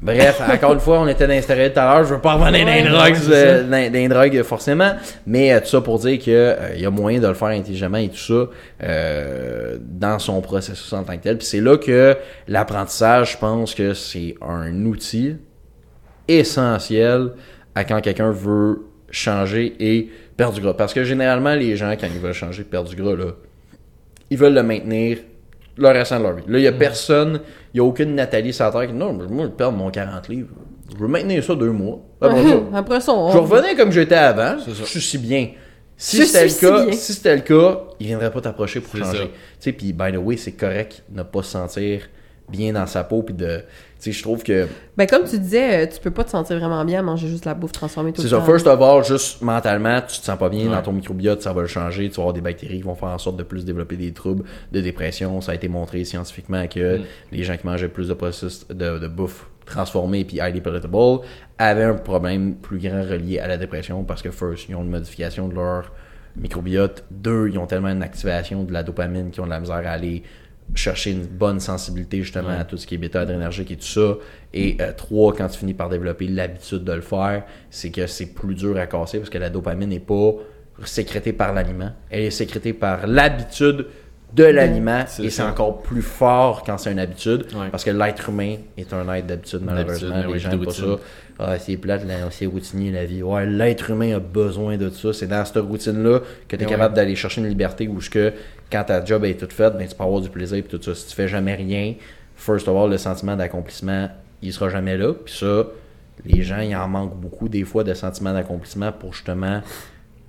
Bref, 0.03 0.41
encore 0.51 0.73
une 0.73 0.81
fois, 0.81 0.99
on 0.99 1.07
était 1.07 1.25
dans 1.25 1.33
les 1.33 1.41
tout 1.41 1.79
à 1.79 1.85
l'heure, 1.85 2.03
je 2.03 2.13
veux 2.13 2.19
pas 2.19 2.33
revenir 2.33 2.65
dans 2.65 2.73
les 2.73 2.83
Ouais, 2.83 2.89
drogues, 2.89 3.15
euh, 3.31 3.63
dans, 3.63 3.69
dans 3.69 3.93
les 3.93 4.07
drogues, 4.09 4.43
forcément, 4.43 4.91
mais 5.25 5.53
euh, 5.53 5.61
tout 5.61 5.67
ça 5.67 5.79
pour 5.79 5.97
dire 5.99 6.19
que 6.19 6.25
euh, 6.29 6.55
il 6.75 6.81
y 6.81 6.85
a 6.85 6.89
moyen 6.89 7.21
de 7.21 7.27
le 7.27 7.33
faire 7.33 7.47
intelligemment 7.47 7.99
et 7.99 8.09
tout 8.09 8.17
ça 8.17 8.49
euh, 8.83 9.77
dans 9.79 10.19
son 10.19 10.41
processus 10.41 10.91
en 10.91 11.03
tant 11.05 11.15
que 11.15 11.23
tel. 11.23 11.37
Puis 11.37 11.47
c'est 11.47 11.61
là 11.61 11.77
que 11.77 12.17
l'apprentissage, 12.49 13.31
je 13.31 13.37
pense 13.37 13.73
que 13.73 13.93
c'est 13.93 14.35
un 14.41 14.85
outil 14.85 15.37
essentiel 16.27 17.31
à 17.73 17.85
quand 17.85 18.01
quelqu'un 18.01 18.31
veut 18.31 18.81
changer 19.09 19.73
et 19.79 20.09
perdre 20.35 20.55
du 20.55 20.61
gras. 20.61 20.73
Parce 20.73 20.93
que 20.93 21.05
généralement, 21.05 21.55
les 21.55 21.77
gens, 21.77 21.91
quand 21.91 22.07
ils 22.13 22.19
veulent 22.19 22.33
changer, 22.33 22.63
perdre 22.63 22.89
du 22.89 22.97
gras, 22.97 23.15
là, 23.15 23.31
ils 24.29 24.37
veulent 24.37 24.53
le 24.53 24.63
maintenir 24.63 25.19
le 25.77 25.87
restant 25.87 26.19
de 26.19 26.23
leur 26.23 26.35
vie. 26.35 26.43
Là, 26.47 26.59
il 26.59 26.61
n'y 26.61 26.67
a 26.67 26.71
personne, 26.71 27.41
il 27.73 27.77
n'y 27.77 27.79
a 27.79 27.83
aucune 27.83 28.15
Nathalie 28.15 28.53
sur 28.53 28.65
la 28.65 28.71
terre 28.71 28.87
qui 28.87 28.93
dit 28.93 28.99
non, 28.99 29.13
moi, 29.13 29.25
je 29.27 29.33
veux 29.33 29.49
perdre 29.49 29.77
mon 29.77 29.89
40 29.89 30.27
livres. 30.29 30.49
Je 30.91 30.97
veux 30.97 31.07
maintenir 31.07 31.43
ça 31.43 31.55
deux 31.55 31.71
mois. 31.71 31.99
Après 32.21 32.43
ça, 32.43 32.59
Après 32.73 32.99
ça, 33.01 33.13
on... 33.13 33.31
je 33.31 33.37
revenais 33.37 33.75
comme 33.75 33.91
j'étais 33.91 34.15
avant. 34.15 34.57
Je 34.59 34.83
suis 34.83 35.01
si 35.01 35.17
bien. 35.17 35.49
Si 35.95 36.25
c'était 36.25 36.45
le 36.45 36.53
cas, 36.59 36.85
bien. 36.85 36.93
si 36.93 37.13
c'était 37.13 37.35
le 37.35 37.41
cas, 37.41 37.81
il 37.99 38.07
viendrait 38.07 38.31
pas 38.31 38.41
t'approcher 38.41 38.79
pour 38.81 38.95
changer. 38.99 39.27
Tu 39.27 39.31
sais, 39.59 39.71
puis 39.71 39.93
by 39.93 40.11
the 40.11 40.17
way, 40.17 40.37
c'est 40.37 40.51
correct 40.51 41.03
de 41.09 41.19
ne 41.19 41.23
pas 41.23 41.43
se 41.43 41.51
sentir 41.51 42.01
bien 42.49 42.73
dans 42.73 42.85
sa 42.85 43.03
peau 43.03 43.23
puis 43.23 43.33
de 43.33 43.61
sais, 44.03 44.11
je 44.11 44.21
trouve 44.21 44.43
que 44.43 44.67
Ben, 44.97 45.07
comme 45.07 45.23
tu 45.23 45.37
disais, 45.39 45.83
euh, 45.85 45.87
tu 45.91 45.99
peux 45.99 46.11
pas 46.11 46.23
te 46.23 46.29
sentir 46.29 46.57
vraiment 46.59 46.83
bien 46.85 46.99
à 46.99 47.01
manger 47.01 47.27
juste 47.27 47.45
la 47.45 47.53
bouffe 47.53 47.71
transformée 47.71 48.11
tout 48.13 48.17
c'est 48.21 48.27
le 48.27 48.29
ça. 48.29 48.37
temps. 48.37 48.45
First 48.45 48.67
of 48.67 48.81
all, 48.81 49.03
juste 49.03 49.41
mentalement, 49.41 49.99
tu 50.01 50.19
te 50.19 50.25
sens 50.25 50.37
pas 50.37 50.49
bien 50.49 50.65
Ouais. 50.65 50.75
dans 50.75 50.81
ton 50.81 50.91
microbiote, 50.93 51.41
ça 51.41 51.53
va 51.53 51.61
le 51.61 51.67
changer. 51.67 52.09
Tu 52.09 52.15
vas 52.15 52.21
avoir 52.23 52.33
des 52.33 52.41
bactéries 52.41 52.77
qui 52.77 52.83
vont 52.83 52.95
faire 52.95 53.09
en 53.09 53.17
sorte 53.17 53.37
de 53.37 53.43
plus 53.43 53.65
développer 53.65 53.95
des 53.97 54.11
troubles 54.13 54.43
de 54.71 54.81
dépression. 54.81 55.39
Ça 55.41 55.51
a 55.53 55.55
été 55.55 55.67
montré 55.67 56.03
scientifiquement 56.05 56.67
que 56.67 56.97
Mm. 56.99 57.03
les 57.31 57.43
gens 57.43 57.57
qui 57.57 57.65
mangeaient 57.65 57.87
plus 57.89 58.07
de 58.09 58.13
processus 58.13 58.67
de, 58.69 58.99
de 58.99 59.07
bouffe 59.07 59.47
transformée 59.65 60.25
puis 60.25 60.39
highly 60.41 60.59
palatable 60.59 61.19
avaient 61.57 61.83
un 61.85 61.93
problème 61.93 62.55
plus 62.55 62.79
grand 62.79 63.01
relié 63.03 63.39
à 63.39 63.47
la 63.47 63.55
dépression 63.57 64.03
parce 64.03 64.21
que 64.21 64.29
first, 64.29 64.67
ils 64.67 64.75
ont 64.75 64.81
une 64.83 64.89
modification 64.89 65.47
de 65.47 65.55
leur 65.55 65.91
microbiote. 66.35 67.05
Deux, 67.11 67.49
ils 67.49 67.57
ont 67.59 67.67
tellement 67.67 67.89
une 67.89 68.03
activation 68.03 68.63
de 68.63 68.73
la 68.73 68.83
dopamine 68.83 69.29
qu'ils 69.31 69.41
ont 69.41 69.45
de 69.45 69.51
la 69.51 69.59
misère 69.59 69.75
à 69.85 69.91
aller 69.91 70.23
chercher 70.75 71.11
une 71.11 71.25
bonne 71.25 71.59
sensibilité 71.59 72.21
justement 72.23 72.49
à 72.49 72.63
tout 72.63 72.77
ce 72.77 72.87
qui 72.87 72.95
est 72.95 72.97
bêta-adrénergique 72.97 73.71
et 73.71 73.75
tout 73.75 73.83
ça. 73.85 74.15
Et 74.53 74.77
euh, 74.81 74.91
trois, 74.95 75.33
quand 75.33 75.47
tu 75.47 75.59
finis 75.59 75.73
par 75.73 75.89
développer 75.89 76.27
l'habitude 76.27 76.83
de 76.83 76.93
le 76.93 77.01
faire, 77.01 77.43
c'est 77.69 77.91
que 77.91 78.07
c'est 78.07 78.27
plus 78.33 78.55
dur 78.55 78.77
à 78.77 78.87
casser 78.87 79.19
parce 79.19 79.29
que 79.29 79.37
la 79.37 79.49
dopamine 79.49 79.89
n'est 79.89 79.99
pas 79.99 80.31
sécrétée 80.85 81.33
par 81.33 81.53
l'aliment. 81.53 81.91
Elle 82.09 82.23
est 82.23 82.31
sécrétée 82.31 82.73
par 82.73 83.05
l'habitude 83.07 83.85
de 84.33 84.45
l'aliment 84.45 85.05
et 85.21 85.29
c'est 85.29 85.43
encore 85.43 85.83
plus 85.83 86.01
fort 86.01 86.63
quand 86.63 86.79
c'est 86.79 86.91
une 86.91 86.97
habitude 86.97 87.45
Ouais. 87.53 87.69
parce 87.69 87.83
que 87.83 87.91
l'être 87.91 88.29
humain 88.29 88.55
est 88.75 88.91
un 88.91 89.13
être 89.13 89.27
d'habitude 89.27 89.59
malheureusement. 89.63 90.23
Les 90.27 90.39
gens 90.39 90.49
n'aiment 90.49 90.65
pas 90.65 90.71
ça. 90.71 90.83
routine. 90.85 90.97
Ah, 91.39 91.57
c'est 91.59 91.77
plate, 91.77 92.05
là, 92.07 92.15
c'est 92.31 92.45
routinier 92.47 92.91
la 92.91 93.05
vie. 93.05 93.21
Ouais, 93.21 93.45
l'être 93.45 93.89
humain 93.91 94.15
a 94.15 94.19
besoin 94.19 94.77
de 94.77 94.89
ça. 94.89 95.13
C'est 95.13 95.27
dans 95.27 95.43
cette 95.45 95.57
routine-là 95.57 96.19
que 96.47 96.55
tu 96.55 96.63
es 96.63 96.65
Ouais. 96.65 96.71
capable 96.71 96.95
d'aller 96.95 97.15
chercher 97.15 97.41
une 97.41 97.47
liberté 97.47 97.87
où 97.87 98.01
ce 98.01 98.09
que 98.09 98.33
quand 98.73 98.83
ta 98.85 99.05
job 99.05 99.23
est 99.23 99.35
toute 99.39 99.53
faite, 99.53 99.77
ben, 99.77 99.87
tu 99.87 99.95
peux 99.95 100.03
avoir 100.03 100.19
du 100.19 100.29
plaisir 100.29 100.57
et 100.57 100.63
tout 100.63 100.81
ça. 100.81 100.95
Si 100.95 101.07
tu 101.07 101.15
fais 101.15 101.27
jamais 101.27 101.53
rien, 101.53 101.93
first 102.35 102.67
of 102.67 102.75
all, 102.75 102.89
le 102.89 102.97
sentiment 102.97 103.35
d'accomplissement, 103.35 104.09
il 104.41 104.51
sera 104.51 104.69
jamais 104.69 104.97
là. 104.97 105.13
Puis 105.13 105.35
ça, 105.37 105.67
les 106.25 106.41
gens, 106.41 106.59
ils 106.59 106.75
en 106.75 106.87
manquent 106.87 107.15
beaucoup 107.15 107.47
des 107.47 107.63
fois 107.63 107.83
de 107.83 107.93
sentiment 107.93 108.33
d'accomplissement 108.33 108.91
pour 108.91 109.13
justement 109.13 109.61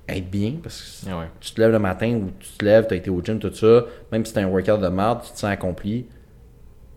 être 0.07 0.29
bien. 0.29 0.53
Parce 0.61 1.01
que 1.03 1.09
ouais. 1.09 1.25
tu 1.39 1.51
te 1.53 1.59
lèves 1.59 1.71
le 1.71 1.79
matin 1.79 2.11
ou 2.13 2.31
tu 2.39 2.49
te 2.57 2.63
lèves, 2.63 2.85
tu 2.87 2.93
as 2.93 2.97
été 2.97 3.09
au 3.09 3.21
gym, 3.23 3.39
tout 3.39 3.53
ça, 3.53 3.85
même 4.11 4.23
si 4.23 4.33
c'est 4.33 4.41
un 4.41 4.47
workout 4.47 4.79
de 4.79 4.87
merde, 4.89 5.21
tu 5.25 5.31
te 5.31 5.39
sens 5.39 5.49
accompli, 5.49 6.05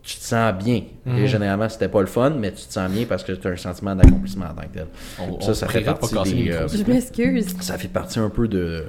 tu 0.03 0.15
te 0.15 0.23
sens 0.23 0.53
bien. 0.63 0.83
Mhm. 1.05 1.17
Et 1.17 1.27
généralement, 1.27 1.67
c'était 1.67 1.89
pas 1.89 2.01
le 2.01 2.07
fun, 2.07 2.29
mais 2.31 2.51
tu 2.51 2.65
te 2.67 2.73
sens 2.73 2.91
bien 2.91 3.05
parce 3.05 3.23
que 3.23 3.31
tu 3.31 3.47
as 3.47 3.51
un 3.51 3.57
sentiment 3.57 3.95
d'accomplissement 3.95 4.45
en 4.45 4.53
tant 4.53 4.67
que 4.67 4.73
tel. 4.73 4.87
On, 5.19 5.41
Ça, 5.41 5.51
on 5.51 5.53
ça 5.55 5.67
fait 5.67 5.81
partie 5.81 6.13
des, 6.13 6.51
euh, 6.51 6.67
Je 6.67 6.83
m'excuse. 6.83 7.55
ça 7.59 7.77
fait 7.79 7.87
partie 7.87 8.19
un 8.19 8.29
peu 8.29 8.47
de 8.47 8.85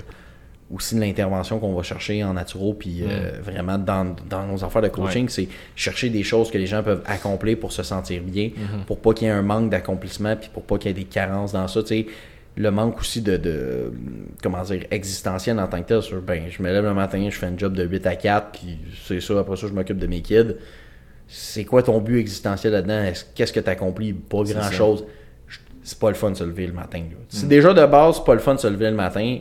aussi 0.73 0.95
de 0.95 1.01
l'intervention 1.01 1.59
qu'on 1.59 1.75
va 1.75 1.83
chercher 1.83 2.23
en 2.23 2.35
naturo 2.35 2.75
puis 2.75 3.03
euh, 3.03 3.33
vraiment 3.43 3.77
dans, 3.79 4.15
dans 4.29 4.47
nos 4.47 4.63
affaires 4.65 4.83
de 4.83 4.89
coaching 4.89 5.29
c'est 5.29 5.49
chercher 5.75 6.11
des 6.11 6.23
choses 6.23 6.51
que 6.51 6.59
les 6.59 6.67
gens 6.67 6.83
peuvent 6.83 7.03
accomplir 7.07 7.59
pour 7.59 7.73
se 7.73 7.83
sentir 7.83 8.23
bien 8.23 8.51
pour 8.87 8.99
pas 9.01 9.13
qu'il 9.13 9.27
y 9.27 9.31
ait 9.31 9.35
un 9.35 9.43
manque 9.43 9.71
d'accomplissement 9.71 10.37
puis 10.37 10.49
pour 10.53 10.63
pas 10.63 10.79
qu'il 10.79 10.89
y 10.89 10.91
ait 10.93 10.95
des 10.95 11.05
carences 11.09 11.53
dans 11.53 11.67
ça 11.69 11.83
tu 11.83 11.89
sais. 11.89 12.07
Le 12.57 12.71
manque 12.73 12.99
aussi 12.99 13.23
de, 13.23 13.37
de 13.37 13.93
comment 14.43 14.63
dire 14.63 14.85
existentiel 14.91 15.59
en 15.61 15.67
tant 15.69 15.81
que 15.83 15.89
tel 15.89 16.03
sur 16.03 16.21
ben 16.21 16.43
je 16.51 16.63
me 16.63 16.71
lève 16.73 16.85
le 16.85 16.95
matin 16.95 17.25
je 17.31 17.37
fais 17.37 17.47
un 17.47 17.57
job 17.57 17.73
de 17.75 17.85
8 17.85 18.07
à 18.07 18.17
4 18.17 18.51
puis 18.53 18.79
c'est 19.07 19.21
ça 19.21 19.39
après 19.39 19.57
ça 19.57 19.67
je 19.69 19.73
m'occupe 19.73 19.99
de 19.99 20.07
mes 20.07 20.21
kids. 20.21 20.55
C'est 21.29 21.65
quoi 21.65 21.83
ton 21.83 21.99
but 22.01 22.19
existentiel 22.19 22.73
là-dedans? 22.73 23.03
Est-ce- 23.05 23.25
qu'est-ce 23.35 23.53
que 23.53 23.61
tu 23.61 23.71
accomplis 23.71 24.13
pas 24.13 24.45
C'est 24.45 24.55
grand 24.55 24.63
chose 24.73 25.05
c'est 25.83 25.99
pas 25.99 26.09
le 26.11 26.15
fun 26.15 26.31
de 26.33 26.37
se 26.37 26.45
lever 26.45 26.67
le 26.67 26.73
matin. 26.75 26.99
là. 26.99 27.17
Si 27.29 27.47
déjà 27.47 27.73
de 27.73 27.85
base, 27.87 28.17
c'est 28.17 28.25
pas 28.25 28.35
le 28.35 28.41
fun 28.41 28.55
de 28.55 28.61
se 28.61 28.67
lever 28.67 28.91
le 28.91 28.97
matin, 28.97 29.39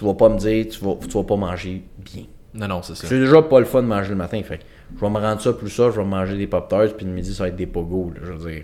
tu 0.00 0.06
vas 0.06 0.14
pas 0.14 0.30
me 0.30 0.38
dire, 0.38 0.66
tu 0.66 0.82
vas, 0.82 0.94
tu 0.98 1.08
vas 1.10 1.24
pas 1.24 1.36
manger 1.36 1.82
bien. 1.98 2.22
Non, 2.54 2.66
non, 2.66 2.82
c'est 2.82 2.94
ça. 2.96 3.06
C'est 3.06 3.18
déjà 3.20 3.42
pas 3.42 3.60
le 3.60 3.66
fun 3.66 3.82
de 3.82 3.86
manger 3.86 4.08
le 4.08 4.16
matin. 4.16 4.40
Fait 4.42 4.60
je 4.96 5.00
vais 5.00 5.10
me 5.10 5.18
rendre 5.18 5.40
ça 5.42 5.52
plus 5.52 5.68
ça, 5.68 5.90
je 5.90 6.00
vais 6.00 6.06
manger 6.06 6.36
des 6.38 6.46
pop-tarts, 6.46 6.96
puis 6.96 7.04
le 7.04 7.12
midi, 7.12 7.32
ça 7.34 7.44
va 7.44 7.48
être 7.48 7.54
des 7.56 7.66
pogos. 7.66 8.10
là, 8.14 8.20
je 8.24 8.32
veux 8.32 8.50
dire, 8.50 8.62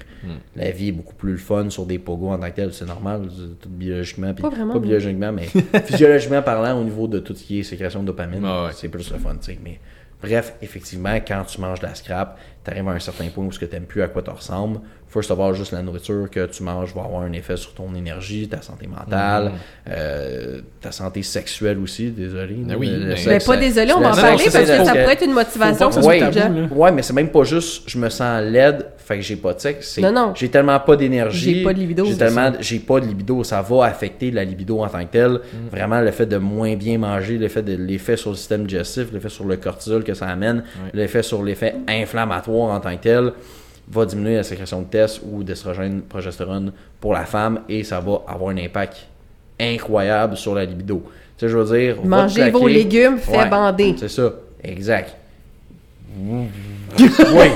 la 0.56 0.70
vie 0.70 0.88
est 0.88 0.92
beaucoup 0.92 1.14
plus 1.14 1.32
le 1.32 1.36
fun 1.38 1.68
sur 1.70 1.84
des 1.84 1.98
pogos 2.00 2.30
en 2.30 2.38
tant 2.38 2.50
que 2.50 2.56
tel, 2.56 2.72
c'est 2.72 2.86
normal, 2.86 3.28
tout 3.60 3.68
biologiquement. 3.68 4.32
puis 4.32 4.42
Pas 4.42 4.48
vraiment, 4.48 4.72
Pas 4.72 4.78
biologiquement, 4.80 5.30
mais 5.30 5.44
physiologiquement 5.84 6.40
parlant, 6.42 6.80
au 6.80 6.84
niveau 6.84 7.06
de 7.06 7.18
tout 7.20 7.34
ce 7.34 7.44
qui 7.44 7.60
est 7.60 7.62
sécrétion 7.62 8.00
de 8.00 8.06
dopamine, 8.06 8.42
Ah 8.46 8.64
ouais. 8.64 8.70
c'est 8.74 8.88
plus 8.88 9.08
le 9.12 9.18
fun, 9.18 9.36
tu 9.36 9.52
sais. 9.52 9.58
Mais 9.62 9.78
bref, 10.20 10.54
effectivement, 10.62 11.14
quand 11.26 11.44
tu 11.46 11.60
manges 11.60 11.78
de 11.80 11.86
la 11.86 11.94
scrap, 11.94 12.40
tu 12.66 12.70
arrives 12.72 12.88
à 12.88 12.92
un 12.92 12.98
certain 12.98 13.28
point 13.28 13.44
où 13.44 13.50
tu 13.50 13.64
n'aimes 13.72 13.84
plus 13.84 14.02
à 14.02 14.08
quoi 14.08 14.22
tu 14.22 14.30
ressembles. 14.30 14.80
First 15.08 15.30
of 15.30 15.38
all, 15.40 15.54
juste 15.54 15.72
la 15.72 15.82
nourriture 15.82 16.28
que 16.28 16.46
tu 16.46 16.62
manges 16.64 16.92
va 16.94 17.02
avoir 17.04 17.22
un 17.22 17.32
effet 17.32 17.56
sur 17.56 17.72
ton 17.74 17.94
énergie, 17.94 18.48
ta 18.48 18.60
santé 18.60 18.86
mentale, 18.88 19.52
euh, 19.88 20.60
ta 20.80 20.90
santé 20.92 21.22
sexuelle 21.22 21.78
aussi, 21.78 22.10
désolé. 22.10 22.56
Ah 22.68 22.74
oui, 22.76 22.88
Le- 22.88 22.92
le 22.94 22.98
mais- 23.00 23.08
Mais 23.10 23.16
sexe, 23.16 23.46
pas 23.46 23.56
désolé, 23.56 23.92
on 23.92 24.00
va 24.00 24.10
en 24.10 24.14
parler 24.16 24.38
c'est 24.38 24.50
parce 24.66 24.78
que 24.78 24.84
ça 24.84 24.92
que- 24.92 24.98
pourrait 25.00 25.12
être 25.12 25.24
une 25.24 25.32
motivation 25.32 25.90
pour 25.90 26.02
que 26.10 26.16
là. 26.38 26.50
Ouais, 26.72 26.92
mais 26.92 27.02
c'est 27.02 27.12
même 27.12 27.28
pas 27.30 27.44
juste 27.44 27.84
je 27.88 27.98
me 27.98 28.08
sens 28.08 28.42
laide, 28.42 28.86
fait 28.98 29.16
que 29.16 29.22
j'ai 29.22 29.36
pas 29.36 29.54
de 29.54 29.60
sexe. 29.60 29.92
c'est 29.94 30.00
Non, 30.00 30.10
non. 30.12 30.32
J'ai 30.34 30.48
tellement 30.48 30.78
pas 30.80 30.96
d'énergie. 30.96 31.54
J'ai 31.58 31.62
pas 31.62 31.72
de 31.72 31.78
libido, 31.78 32.04
J'ai 32.04 32.16
tellement, 32.16 32.52
j'ai 32.58 32.80
pas 32.80 32.98
de 33.00 33.06
libido. 33.06 33.44
Ça 33.44 33.62
va 33.62 33.84
affecter 33.84 34.32
la 34.32 34.44
libido 34.44 34.80
en 34.82 34.88
tant 34.88 35.04
que 35.04 35.12
telle. 35.12 35.40
Vraiment, 35.70 36.00
le 36.00 36.10
fait 36.10 36.26
de 36.26 36.36
moins 36.36 36.74
bien 36.74 36.98
manger, 36.98 37.38
l'effet 37.38 37.62
de 37.62 37.74
l'effet 37.76 38.16
sur 38.16 38.30
le 38.30 38.36
système 38.36 38.66
digestif, 38.66 39.12
l'effet 39.12 39.28
sur 39.28 39.44
le 39.44 39.56
cortisol 39.56 40.02
que 40.02 40.14
ça 40.14 40.26
amène, 40.26 40.64
l'effet 40.92 41.22
sur 41.22 41.42
l'effet 41.44 41.76
inflammatoire 41.88 42.55
en 42.64 42.80
tant 42.80 42.96
que 42.96 43.02
tel 43.02 43.32
va 43.90 44.04
diminuer 44.04 44.36
la 44.36 44.42
sécrétion 44.42 44.80
de 44.80 44.86
test 44.86 45.20
ou 45.24 45.42
d'estrogène, 45.44 46.02
progestérone 46.02 46.72
pour 47.00 47.12
la 47.12 47.24
femme 47.24 47.60
et 47.68 47.84
ça 47.84 48.00
va 48.00 48.22
avoir 48.26 48.50
un 48.50 48.56
impact 48.58 49.06
incroyable 49.60 50.36
sur 50.36 50.54
la 50.54 50.64
libido. 50.64 51.02
Tu 51.38 51.46
sais, 51.46 51.48
je 51.52 51.56
veux 51.56 51.78
dire, 51.78 51.96
Mangez 52.04 52.50
vos 52.50 52.66
légumes, 52.66 53.18
fait 53.18 53.36
Ouais. 53.36 53.48
bander. 53.48 53.94
C'est 53.98 54.08
ça, 54.08 54.32
exact. 54.64 55.14
oui. 56.18 57.46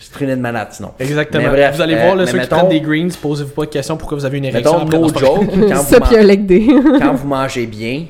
Je 0.00 0.10
traînais 0.12 0.36
de 0.36 0.40
malade 0.40 0.68
sinon. 0.70 0.92
Exactement. 1.00 1.42
Mais 1.44 1.48
bref, 1.50 1.74
vous 1.76 1.82
allez 1.82 1.94
euh, 1.94 2.02
voir, 2.02 2.14
là, 2.16 2.24
mais 2.24 2.30
ceux 2.30 2.32
qui 2.38 2.40
mettons- 2.44 2.56
prennent 2.56 2.68
des 2.68 2.80
greens, 2.80 3.16
posez-vous 3.20 3.50
pas 3.50 3.64
de 3.64 3.70
questions 3.70 3.96
pourquoi 3.96 4.16
vous 4.18 4.24
avez 4.24 4.38
une 4.38 4.44
érection. 4.44 4.84
Mettons, 4.84 5.08
après, 5.08 5.20
joke, 5.20 5.46
quand 5.68 5.76
Ça, 5.82 5.98
vous, 5.98 6.04
puis 6.06 6.14
un 6.14 6.18
man- 6.18 6.26
leg 6.28 6.46
day. 6.46 6.66
quand 7.00 7.14
vous 7.14 7.26
mangez 7.26 7.66
bien, 7.66 8.06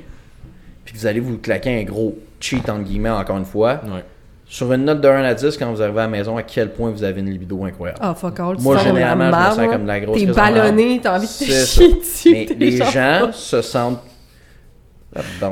puis 0.85 0.95
que 0.95 0.99
vous 0.99 1.07
allez 1.07 1.21
vous 1.21 1.39
claquer 1.39 1.81
un 1.81 1.85
gros 1.85 2.17
cheat, 2.41 2.69
entre 2.69 2.83
guillemets, 2.83 3.09
encore 3.11 3.39
une 3.39 3.45
fois, 3.47 3.81
Ouais. 3.85 4.05
Sur 4.47 4.73
une 4.73 4.85
note 4.85 5.01
de 5.01 5.09
1 5.09 5.25
à 5.25 5.35
10, 5.35 5.57
quand 5.57 5.73
vous 5.73 5.83
arrivez 5.83 5.99
à 5.99 6.03
la 6.03 6.09
maison, 6.09 6.37
à 6.37 6.43
quel 6.43 6.71
point 6.73 6.91
vous 6.91 7.03
avez 7.03 7.21
une 7.21 7.31
libido 7.31 7.65
incroyable. 7.65 7.99
Ah, 8.03 8.15
fuck 8.15 8.39
all. 8.41 8.57
Moi, 8.61 8.79
généralement, 8.79 9.31
je 9.31 9.61
me 9.61 9.65
sens 9.65 9.73
comme 9.73 9.83
de 9.83 9.87
la 9.89 10.01
grosse 10.01 10.19
T'es 10.21 10.27
ballonné, 10.27 11.01
t'as 11.03 11.17
envie 11.17 11.27
de 11.27 11.33
te 11.33 11.45
chier 11.67 11.95
dessus. 11.95 12.31
Mais 12.33 12.47
les 12.59 12.77
gens 12.77 13.31
se 13.33 13.63
sentent. 13.63 14.01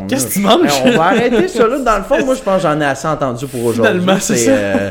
Qu'est-ce 0.08 0.26
que 0.26 0.32
tu 0.34 0.40
manges? 0.40 0.82
On 0.84 0.90
va 0.90 1.04
arrêter 1.04 1.46
ça 1.48 1.66
là. 1.68 1.78
Dans 1.78 1.96
le 1.98 2.02
fond, 2.02 2.24
moi, 2.24 2.34
je 2.34 2.42
pense 2.42 2.56
que 2.56 2.62
j'en 2.62 2.80
ai 2.80 2.84
assez 2.84 3.06
entendu 3.06 3.46
pour 3.46 3.64
aujourd'hui. 3.64 4.00
Finalement, 4.00 4.20
c'est 4.20 4.36
ça. 4.36 4.50
euh, 4.50 4.90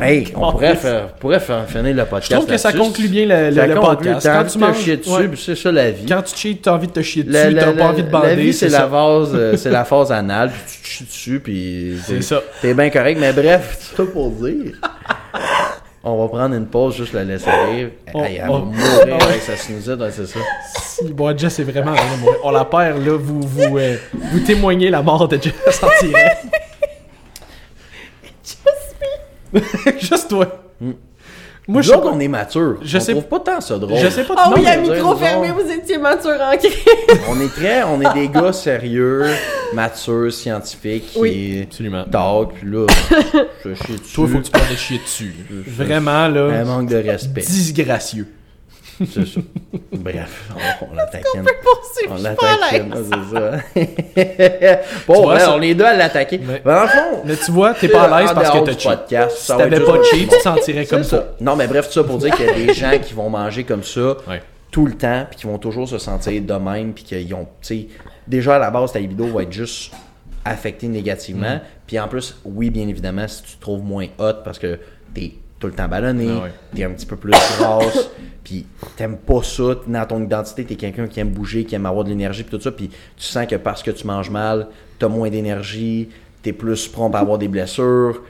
hey, 0.00 0.32
on 0.36 0.50
pourrait 0.52 0.76
faire, 0.76 1.08
pourrait 1.14 1.40
faire 1.40 1.66
finir 1.68 1.94
le 1.94 2.04
podcast. 2.04 2.30
Je 2.30 2.36
trouve 2.36 2.46
que 2.48 2.56
ça 2.56 2.72
conclut 2.72 3.08
bien 3.08 3.26
le, 3.26 3.48
le- 3.50 3.54
Ça 3.54 3.66
le 3.66 3.74
conclut, 3.74 3.96
podcast. 3.96 4.26
Quand 4.26 4.38
envie 4.40 4.50
tu 4.52 4.58
de 4.58 4.62
te 4.62 4.66
manges, 4.68 4.78
chier 4.80 4.96
dessus, 4.96 5.10
ouais. 5.10 5.30
c'est 5.36 5.54
ça 5.56 5.72
la 5.72 5.90
vie. 5.90 6.06
quand 6.06 6.22
tu 6.22 6.36
cheats, 6.36 6.58
t'as 6.62 6.72
envie 6.74 6.86
de 6.88 6.92
te 6.92 7.02
chier 7.02 7.22
dessus, 7.24 7.32
La- 7.32 7.50
la- 7.50 7.60
t'as 7.64 7.72
pas 7.72 7.78
la- 7.78 7.86
envie 7.90 8.02
de 8.02 8.12
La 8.12 8.18
bander, 8.20 8.34
vie, 8.36 8.52
c'est 8.52 8.68
la 8.68 8.88
phase, 8.88 9.30
euh, 9.34 9.56
c'est 9.56 9.70
la 9.70 9.84
phase 9.84 10.12
anale, 10.12 10.50
puis 10.50 10.62
tu 10.72 10.80
te 10.82 10.86
chies 10.88 11.04
dessus, 11.04 11.40
puis 11.40 11.96
C'est 12.06 12.14
t'es- 12.16 12.22
ça. 12.22 12.40
T'es 12.60 12.74
bien 12.74 12.90
correct, 12.90 13.18
mais 13.20 13.32
bref, 13.32 13.92
ça 13.96 14.02
pour 14.04 14.30
dire. 14.30 14.72
On 16.04 16.20
va 16.20 16.26
prendre 16.36 16.56
une 16.56 16.66
pause, 16.66 16.96
juste 16.96 17.12
la 17.12 17.22
laisser 17.22 17.48
rire. 17.48 17.90
On- 18.12 18.24
elle 18.24 18.44
on- 18.48 18.52
va 18.52 18.58
mourir 18.64 19.24
avec 19.28 19.40
sa 19.42 19.56
sinusite, 19.56 20.00
ouais, 20.00 20.10
c'est 20.10 20.26
ça. 20.26 20.40
Si, 20.74 21.12
bon, 21.12 21.36
Jess 21.38 21.60
est 21.60 21.62
vraiment. 21.64 21.94
On 22.42 22.50
la 22.50 22.64
perd, 22.64 23.06
là, 23.06 23.16
vous, 23.16 23.40
vous, 23.40 23.78
euh, 23.78 23.96
vous 24.12 24.40
témoignez 24.40 24.90
la 24.90 25.00
mort 25.00 25.28
de 25.28 25.38
Jess 25.40 25.80
en 25.82 25.86
direct. 26.04 26.38
Juste 30.00 30.28
toi. 30.28 30.46
Moi, 31.68 31.80
Nous 31.80 31.82
je 31.82 31.92
on 31.94 32.18
est 32.18 32.26
mature. 32.26 32.78
Je 32.82 32.96
on 32.96 33.00
sais- 33.00 33.12
trouve 33.12 33.26
pas 33.28 33.38
tant 33.38 33.60
ça 33.60 33.78
drôle. 33.78 33.96
Je 33.98 34.08
sais 34.08 34.24
pas. 34.24 34.34
Ah 34.36 34.50
oui, 34.52 34.66
à 34.66 34.76
veux 34.78 34.82
micro 34.94 35.14
fermé, 35.14 35.52
vous 35.52 35.70
étiez 35.70 35.96
mature 35.96 36.36
en 36.40 36.56
crise. 36.56 36.72
On 37.28 37.40
est 37.40 37.48
très, 37.54 37.84
on 37.84 38.00
est 38.00 38.12
des 38.14 38.28
gars 38.28 38.52
sérieux, 38.52 39.26
matures, 39.72 40.32
scientifiques, 40.32 41.12
Oui. 41.16 41.62
Absolument. 41.62 42.02
talk, 42.10 42.54
puis 42.54 42.68
là, 42.68 42.86
je 43.64 43.74
chie 43.74 43.92
dessus. 43.92 44.12
Toi, 44.14 44.24
il 44.26 44.32
faut 44.32 44.38
que 44.40 44.44
tu 44.44 44.50
parles 44.50 44.70
de 44.70 44.74
chier 44.74 44.98
dessus. 44.98 45.34
Vraiment, 45.68 46.26
là. 46.26 46.48
Un 46.52 46.64
manque 46.64 46.88
de 46.88 46.96
respect. 46.96 47.42
Disgracieux. 47.42 48.26
C'est 48.98 49.26
ça. 49.26 49.40
Bref, 49.92 50.50
on, 50.90 50.94
l'attaquine. 50.94 51.42
Poursuivre, 51.62 52.14
On 52.18 52.22
l'attaquine, 52.22 52.92
l'aise. 52.94 53.10
c'est 53.10 53.34
ça. 53.34 54.76
bon, 55.08 55.14
Tu 55.14 55.22
vois, 55.22 55.34
ouais, 55.34 55.40
ça- 55.40 55.54
on 55.56 55.62
est 55.62 55.74
deux 55.74 55.84
à 55.84 55.94
l'attaquer. 55.94 56.38
Mais 56.42 56.62
dans 56.64 56.82
le 56.82 56.88
fond, 56.88 57.22
Mais 57.24 57.36
tu 57.36 57.50
vois, 57.50 57.74
t'es 57.74 57.88
pas 57.88 58.02
à 58.02 58.20
l'aise 58.20 58.30
parce 58.34 58.50
que 58.50 58.58
t'as 58.64 58.72
cheat. 58.78 58.90
podcast, 58.90 59.36
Si 59.38 59.46
ça 59.46 59.56
va 59.56 59.64
t'avais 59.64 59.80
pas 59.84 59.96
juste- 59.98 60.10
cheat, 60.14 60.30
tu 60.30 60.36
te 60.36 60.42
sentirais 60.42 60.86
comme 60.86 61.04
ça. 61.04 61.16
ça. 61.18 61.26
Non, 61.40 61.56
mais 61.56 61.66
bref, 61.66 61.86
tout 61.88 61.92
ça 61.94 62.04
pour 62.04 62.18
dire 62.18 62.34
qu'il 62.34 62.46
y 62.46 62.48
a 62.48 62.52
des 62.54 62.74
gens 62.74 62.98
qui 63.02 63.14
vont 63.14 63.28
manger 63.30 63.64
comme 63.64 63.82
ça 63.82 64.16
Ouais. 64.28 64.42
tout 64.70 64.86
le 64.86 64.92
temps, 64.94 65.26
puis 65.30 65.40
qui 65.40 65.46
vont 65.46 65.58
toujours 65.58 65.88
se 65.88 65.98
sentir 65.98 66.40
de 66.42 66.54
même, 66.54 66.92
puis 66.92 67.04
qu'ils 67.04 67.34
ont, 67.34 67.44
tu 67.60 67.66
sais, 67.76 67.86
déjà 68.26 68.56
à 68.56 68.58
la 68.58 68.70
base, 68.70 68.92
ta 68.92 68.98
libido 69.00 69.26
va 69.26 69.42
être 69.42 69.52
juste 69.52 69.92
affectée 70.44 70.88
négativement. 70.88 71.56
Mm. 71.56 71.60
Puis 71.86 71.98
en 72.00 72.08
plus, 72.08 72.36
oui, 72.44 72.70
bien 72.70 72.88
évidemment, 72.88 73.26
si 73.28 73.42
tu 73.42 73.52
te 73.56 73.60
trouves 73.60 73.82
moins 73.82 74.06
hot 74.18 74.42
parce 74.44 74.58
que 74.58 74.78
t'es 75.14 75.32
tout 75.62 75.68
le 75.68 75.72
temps 75.74 75.88
ballonné, 75.88 76.28
Ah 76.30 76.42
ouais. 76.44 76.52
t'es 76.74 76.84
un 76.84 76.90
petit 76.90 77.06
peu 77.06 77.16
plus 77.16 77.30
grasse, 77.30 78.10
puis 78.44 78.66
t'aimes 78.96 79.16
pas 79.16 79.42
ça, 79.42 79.62
dans 79.86 80.04
ton 80.06 80.22
identité, 80.22 80.64
t'es 80.64 80.74
quelqu'un 80.74 81.06
qui 81.06 81.20
aime 81.20 81.30
bouger, 81.30 81.64
qui 81.64 81.74
aime 81.74 81.86
avoir 81.86 82.04
de 82.04 82.10
l'énergie, 82.10 82.42
puis 82.42 82.56
tout 82.58 82.62
ça, 82.62 82.72
puis 82.72 82.88
tu 82.88 82.96
sens 83.24 83.46
que 83.46 83.56
parce 83.56 83.82
que 83.82 83.90
tu 83.92 84.06
manges 84.06 84.28
mal, 84.30 84.66
t'as 84.98 85.08
moins 85.08 85.30
d'énergie, 85.30 86.08
t'es 86.42 86.52
plus 86.52 86.88
prompt 86.88 87.14
à 87.14 87.20
avoir 87.20 87.38
des 87.38 87.48
blessures, 87.48 88.20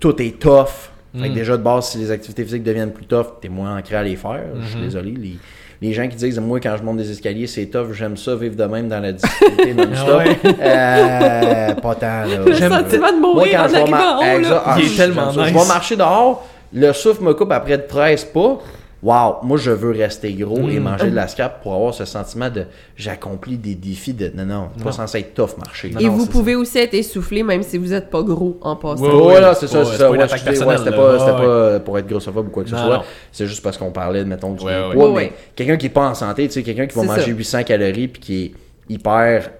tout 0.00 0.20
est 0.22 0.38
tough. 0.40 0.90
Fait 1.14 1.26
que 1.26 1.32
Mm. 1.32 1.34
déjà 1.34 1.56
de 1.56 1.62
base, 1.62 1.88
si 1.88 1.98
les 1.98 2.10
activités 2.12 2.44
physiques 2.44 2.62
deviennent 2.62 2.92
plus 2.92 3.04
tough, 3.04 3.26
t'es 3.40 3.48
moins 3.48 3.76
ancré 3.76 3.96
à 3.96 4.02
les 4.02 4.14
faire. 4.16 4.40
Je 4.54 4.60
Mm-hmm. 4.60 4.70
suis 4.70 4.80
désolé. 4.80 5.10
Les, 5.10 5.36
les 5.82 5.92
gens 5.92 6.06
qui 6.08 6.14
disent 6.16 6.38
moi 6.38 6.60
quand 6.60 6.76
je 6.78 6.82
monte 6.84 6.98
des 6.98 7.10
escaliers 7.10 7.46
c'est 7.48 7.66
tough, 7.66 7.92
j'aime 7.92 8.16
ça 8.16 8.36
vivre 8.36 8.54
de 8.54 8.64
même 8.64 8.86
dans 8.88 9.00
la 9.00 9.12
difficulté 9.12 9.74
non-stop. 9.74 10.08
Ah 10.08 10.18
ouais. 10.18 10.38
Euh, 10.60 11.74
pas 11.74 11.94
tant 11.96 12.06
là. 12.24 12.36
Le 12.46 12.54
sentiment 12.54 13.12
de 13.12 13.20
mourir 13.20 13.60
en 13.60 13.66
je 13.66 13.72
vais 13.72 13.78
arrivant 13.80 13.90
mar- 13.90 14.14
en 14.14 14.18
haut, 14.18 14.22
là. 14.22 14.36
Exact. 14.38 14.62
Ah, 14.64 14.76
Il 14.78 14.84
est 14.84 14.88
j'aime 14.88 14.96
tellement 14.96 15.32
ça. 15.32 15.44
Je 15.44 15.52
nice. 15.52 15.62
vais 15.62 15.68
marcher 15.68 15.96
dehors, 15.96 16.46
le 16.72 16.92
souffle 16.92 17.22
me 17.24 17.34
coupe 17.34 17.52
après 17.52 17.78
13 17.78 18.24
pas. 18.26 18.58
Waouh, 19.02 19.36
moi 19.44 19.56
je 19.56 19.70
veux 19.70 19.92
rester 19.92 20.30
gros 20.34 20.68
et 20.68 20.78
Mm. 20.78 20.82
manger 20.82 21.08
de 21.10 21.14
la 21.16 21.26
scrap 21.26 21.62
pour 21.62 21.72
avoir 21.72 21.94
ce 21.94 22.04
sentiment 22.04 22.50
de 22.50 22.64
j'accomplis 22.96 23.56
des 23.56 23.74
défis 23.74 24.12
de 24.12 24.30
non 24.36 24.44
non, 24.44 24.68
c'est 24.76 24.82
pas 24.84 24.90
Non. 24.90 24.94
censé 24.96 25.20
être 25.20 25.32
tough 25.32 25.56
marcher. 25.56 25.90
Et 25.98 26.04
non, 26.04 26.10
vous 26.12 26.26
pouvé 26.26 26.54
aussi 26.54 26.76
être 26.76 26.92
essoufflé 26.92 27.42
même 27.42 27.62
si 27.62 27.78
vous 27.78 27.86
n'êtes 27.86 28.10
pas 28.10 28.20
gros 28.22 28.58
en 28.60 28.76
passant. 28.76 29.02
Ouais, 29.02 29.10
Ouais, 29.10 29.54
c'est 29.54 29.60
c'est 29.60 29.68
ça, 29.68 29.84
c'est 29.86 29.92
c'est 29.92 29.96
ça. 29.96 30.10
Ouais, 30.10 30.18
c'était 30.28 30.90
pas, 30.94 31.18
c'était 31.18 31.30
Ouais, 31.32 31.46
pas 31.78 31.80
pour 31.80 31.98
être 31.98 32.06
grossophobe 32.08 32.48
ou 32.48 32.50
quoi 32.50 32.62
que 32.62 32.68
ce 32.68 32.74
Non, 32.74 32.84
soit. 32.84 32.96
non. 32.98 33.02
C'est 33.32 33.46
juste 33.46 33.62
parce 33.62 33.78
qu'on 33.78 33.90
parlait, 33.90 34.22
mettons, 34.26 34.50
du 34.52 34.58
poids, 34.58 34.90
Ouais, 34.94 35.12
mais 35.14 35.32
quelqu'un 35.56 35.78
qui 35.78 35.86
est 35.86 35.88
pas 35.88 36.06
en 36.10 36.14
santé, 36.14 36.46
tu 36.48 36.52
sais, 36.52 36.62
quelqu'un 36.62 36.86
qui 36.86 36.94
va 36.94 37.00
C'est 37.00 37.06
manger 37.08 37.22
ça. 37.22 37.26
800 37.28 37.62
calories 37.64 38.08
puis 38.08 38.20
qui 38.20 38.44
est 38.44 38.52
hyper 38.92 39.50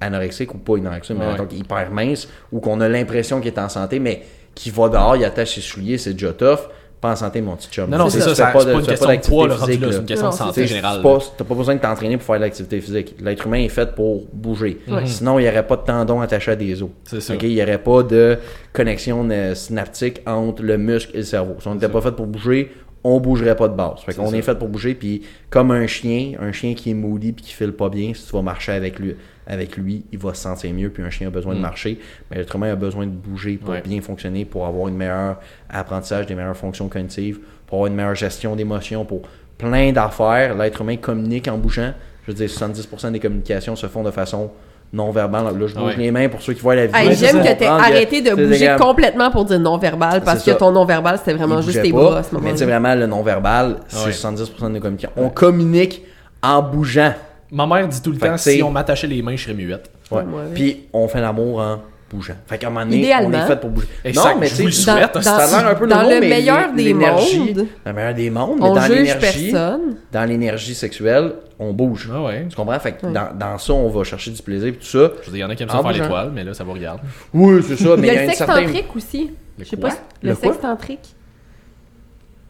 anorexique 0.00 0.54
ou 0.54 0.58
pas 0.58 0.76
anorexique, 0.76 1.16
mais 1.18 1.26
est 1.26 1.58
hyper 1.58 1.90
mince 1.90 2.28
ou 2.50 2.60
qu'on 2.60 2.80
a 2.80 2.88
l'impression 2.88 3.40
qu'il 3.40 3.52
est 3.52 3.58
en 3.58 3.68
santé, 3.68 3.98
mais 3.98 4.22
qui 4.54 4.70
va 4.70 4.88
dehors, 4.88 5.16
il 5.16 5.24
attache 5.24 5.54
ses 5.54 5.60
souliers, 5.60 5.98
c'est 5.98 6.12
déjà 6.12 6.32
tough. 6.32 6.60
pas 7.00 7.12
en 7.12 7.16
santé, 7.16 7.42
mon 7.42 7.54
petit 7.54 7.68
chum. 7.68 7.90
Non, 7.90 7.98
non, 7.98 8.08
c'est 8.08 8.20
ça, 8.22 8.34
c'est 8.34 8.46
de- 8.46 8.52
pas 8.52 8.62
une 8.72 8.86
question 8.86 9.06
de 9.06 9.12
d'activité 9.12 9.46
poids, 9.46 9.58
c'est 9.66 9.74
une 9.74 10.06
question 10.06 10.28
de 10.30 10.34
santé 10.34 10.66
générale. 10.66 11.02
T'as 11.36 11.44
pas 11.44 11.54
besoin 11.54 11.74
de 11.74 11.80
t'entraîner 11.80 12.16
pour 12.16 12.24
faire 12.24 12.36
de 12.36 12.40
l'activité 12.40 12.80
physique. 12.80 13.16
L'être 13.20 13.46
humain 13.46 13.58
est 13.58 13.68
fait 13.68 13.94
pour 13.94 14.24
bouger. 14.32 14.78
Ouais. 14.88 15.04
Sinon, 15.04 15.38
il 15.38 15.42
n'y 15.42 15.48
aurait 15.50 15.66
pas 15.66 15.76
de 15.76 15.82
tendons 15.82 16.22
attachés 16.22 16.52
à 16.52 16.56
des 16.56 16.82
os. 16.82 16.88
C'est 17.04 17.20
ça. 17.20 17.34
Ok, 17.34 17.42
Il 17.42 17.50
n'y 17.54 17.62
aurait 17.62 17.76
pas 17.82 18.02
de 18.04 18.38
connexion 18.72 19.28
euh, 19.30 19.54
synaptique 19.54 20.22
entre 20.26 20.62
le 20.62 20.78
muscle 20.78 21.10
et 21.14 21.18
le 21.18 21.24
cerveau. 21.24 21.56
Si 21.60 21.68
on 21.68 21.74
n'était 21.74 21.90
pas 21.90 22.00
fait 22.00 22.12
pour 22.12 22.26
bouger, 22.26 22.72
on 23.02 23.20
bougerait 23.20 23.54
pas 23.56 23.68
de 23.68 23.74
base. 23.74 24.00
Fait 24.06 24.14
qu'on 24.14 24.32
est 24.32 24.40
fait 24.40 24.54
pour 24.58 24.68
bouger, 24.68 24.94
puis 24.94 25.20
comme 25.50 25.72
un 25.72 25.86
chien, 25.86 26.32
un 26.40 26.52
chien 26.52 26.72
qui 26.72 26.90
est 26.92 26.94
moody 26.94 27.32
puis 27.32 27.44
qui 27.44 27.52
file 27.52 27.72
pas 27.72 27.90
bien, 27.90 28.12
si 28.14 28.24
tu 28.26 28.32
vas 28.32 28.40
marcher 28.40 28.72
avec 28.72 28.98
lui, 28.98 29.14
avec 29.46 29.76
lui, 29.76 30.04
il 30.12 30.18
va 30.18 30.32
se 30.34 30.42
sentir 30.42 30.72
mieux, 30.72 30.88
puis 30.90 31.02
un 31.02 31.10
chien 31.10 31.28
a 31.28 31.30
besoin 31.30 31.54
de 31.54 31.60
marcher. 31.60 31.98
Mais 32.30 32.38
l'être 32.38 32.54
humain 32.56 32.72
a 32.72 32.76
besoin 32.76 33.04
de 33.06 33.10
bouger 33.10 33.56
pour 33.56 33.70
Mm. 33.70 33.72
Ouais. 33.74 33.82
bien 33.82 34.00
fonctionner, 34.00 34.44
pour 34.44 34.66
avoir 34.66 34.88
une 34.88 34.96
meilleure 34.96 35.36
apprentissage, 35.68 36.26
des 36.26 36.34
meilleures 36.34 36.56
fonctions 36.56 36.88
cognitives, 36.88 37.38
pour 37.66 37.78
avoir 37.78 37.88
une 37.90 37.96
meilleure 37.96 38.14
gestion 38.14 38.56
d'émotions, 38.56 39.04
pour 39.04 39.22
plein 39.58 39.92
d'affaires. 39.92 40.54
L'être 40.56 40.80
humain 40.80 40.96
communique 40.96 41.48
en 41.48 41.58
bougeant. 41.58 41.92
Je 42.26 42.32
veux 42.32 42.36
dire, 42.36 42.48
70% 42.48 43.10
des 43.12 43.20
communications 43.20 43.76
se 43.76 43.86
font 43.86 44.02
de 44.02 44.10
façon 44.10 44.50
non 44.92 45.10
verbale. 45.10 45.44
Là, 45.58 45.66
je 45.66 45.74
bouge 45.74 45.96
Ouais. 45.96 45.96
les 45.96 46.10
mains 46.10 46.28
pour 46.28 46.40
ceux 46.40 46.52
qui 46.54 46.60
voient 46.60 46.74
la 46.76 46.86
vidéo. 46.86 47.00
Hey, 47.02 47.16
c'est 47.16 47.26
J'aime 47.26 47.38
que 47.42 47.48
t'aies 47.48 47.54
Comprendre 47.66 47.82
arrêté 47.84 48.20
de 48.22 48.28
c'est 48.28 48.36
bouger 48.46 48.76
complètement 48.78 49.30
pour 49.30 49.44
dire 49.44 49.58
non-verbal 49.58 50.22
parce 50.22 50.44
C'est 50.44 50.52
que 50.54 50.58
ton 50.58 50.70
non-verbal, 50.70 51.18
c'était 51.18 51.34
vraiment 51.34 51.60
juste 51.60 51.82
tes 51.82 51.90
pas, 51.90 51.98
bras 51.98 52.18
à 52.18 52.22
ce 52.22 52.34
Mais 52.36 52.52
tu 52.52 52.58
sais, 52.58 52.64
moment-là. 52.64 52.78
vraiment, 52.80 53.00
le 53.00 53.06
non-verbal, 53.06 53.76
c'est 53.88 54.06
Ouais. 54.06 54.12
70% 54.12 54.68
de 54.68 54.74
nos 54.74 54.80
communications. 54.80 55.10
On 55.16 55.28
communique 55.30 56.02
en 56.42 56.62
bougeant. 56.62 57.12
Ma 57.50 57.66
mère 57.66 57.86
dit 57.88 58.00
tout 58.02 58.10
le 58.10 58.18
Fait 58.18 58.28
temps 58.28 58.36
si 58.36 58.62
on 58.62 58.70
m'attachait 58.70 59.06
les 59.06 59.22
mains, 59.22 59.36
je 59.36 59.42
serais 59.44 59.54
muette. 59.54 59.90
Ouais. 60.10 60.18
Ouais, 60.18 60.24
ouais. 60.24 60.44
Puis 60.54 60.80
on 60.92 61.06
fait 61.08 61.20
l'amour 61.20 61.60
en 61.60 61.78
bougeant. 62.10 62.34
Fait 62.46 62.58
qu'à 62.58 62.66
un 62.66 62.70
moment 62.70 62.84
donné, 62.84 62.96
on 62.96 63.00
Idéalement. 63.02 63.44
est 63.44 63.46
fait 63.46 63.60
pour 63.60 63.70
bouger. 63.70 63.86
Exact, 64.04 64.34
non, 64.34 64.40
mais 64.40 64.48
tu 64.48 64.70
sais. 64.72 64.90
Dans- 65.14 65.22
ça 65.22 65.36
a 65.36 65.46
l'air 65.62 65.70
un 65.70 65.74
peu 65.74 65.86
dans 65.86 66.02
le 66.02 66.20
mais 66.20 66.28
meilleur 66.28 66.72
des 66.72 66.94
mondes, 66.94 67.66
Le 67.86 67.92
meilleur 67.92 68.14
des 68.14 68.30
mondes, 68.30 68.58
mais 68.60 68.66
on 68.68 68.74
dans 68.74 68.80
juge 68.82 68.96
l'énergie, 68.96 69.50
personne. 69.52 69.96
dans 70.12 70.24
l'énergie 70.28 70.74
sexuelle, 70.74 71.32
on 71.58 71.72
bouge. 71.72 72.08
Ah 72.12 72.22
ouais. 72.22 72.46
Tu 72.48 72.54
comprends? 72.56 72.78
Fait 72.78 72.92
que 72.92 73.06
Ouais. 73.06 73.12
dans, 73.12 73.36
dans 73.36 73.58
ça, 73.58 73.72
on 73.72 73.88
va 73.88 74.04
chercher 74.04 74.30
du 74.30 74.42
plaisir 74.42 74.68
et 74.68 74.72
tout 74.74 74.84
ça. 74.84 75.10
Je 75.22 75.26
veux 75.30 75.32
dire, 75.32 75.36
il 75.36 75.38
y 75.40 75.44
en 75.44 75.50
a 75.50 75.54
qui 75.54 75.62
aiment 75.62 75.68
ça 75.70 75.82
faire 75.82 75.92
l'étoile, 75.92 76.30
mais 76.34 76.44
là, 76.44 76.54
ça 76.54 76.64
vous 76.64 76.72
regarde. 76.72 77.00
Oui, 77.32 77.62
c'est 77.66 77.76
ça, 77.76 77.96
mais 77.96 78.08
Il 78.08 78.14
y 78.14 78.16
a 78.16 78.22
le 78.22 78.28
une 78.28 78.34
certaine... 78.34 78.56
sextantrique 78.56 78.96
aussi. 78.96 79.30
Le 79.58 79.64
Je 79.64 79.70
sais 79.70 79.76
quoi? 79.76 79.90
pas. 79.90 79.96
Le, 80.22 80.30
Le 80.30 80.36
quoi? 80.36 80.52
sextantrique. 80.52 81.14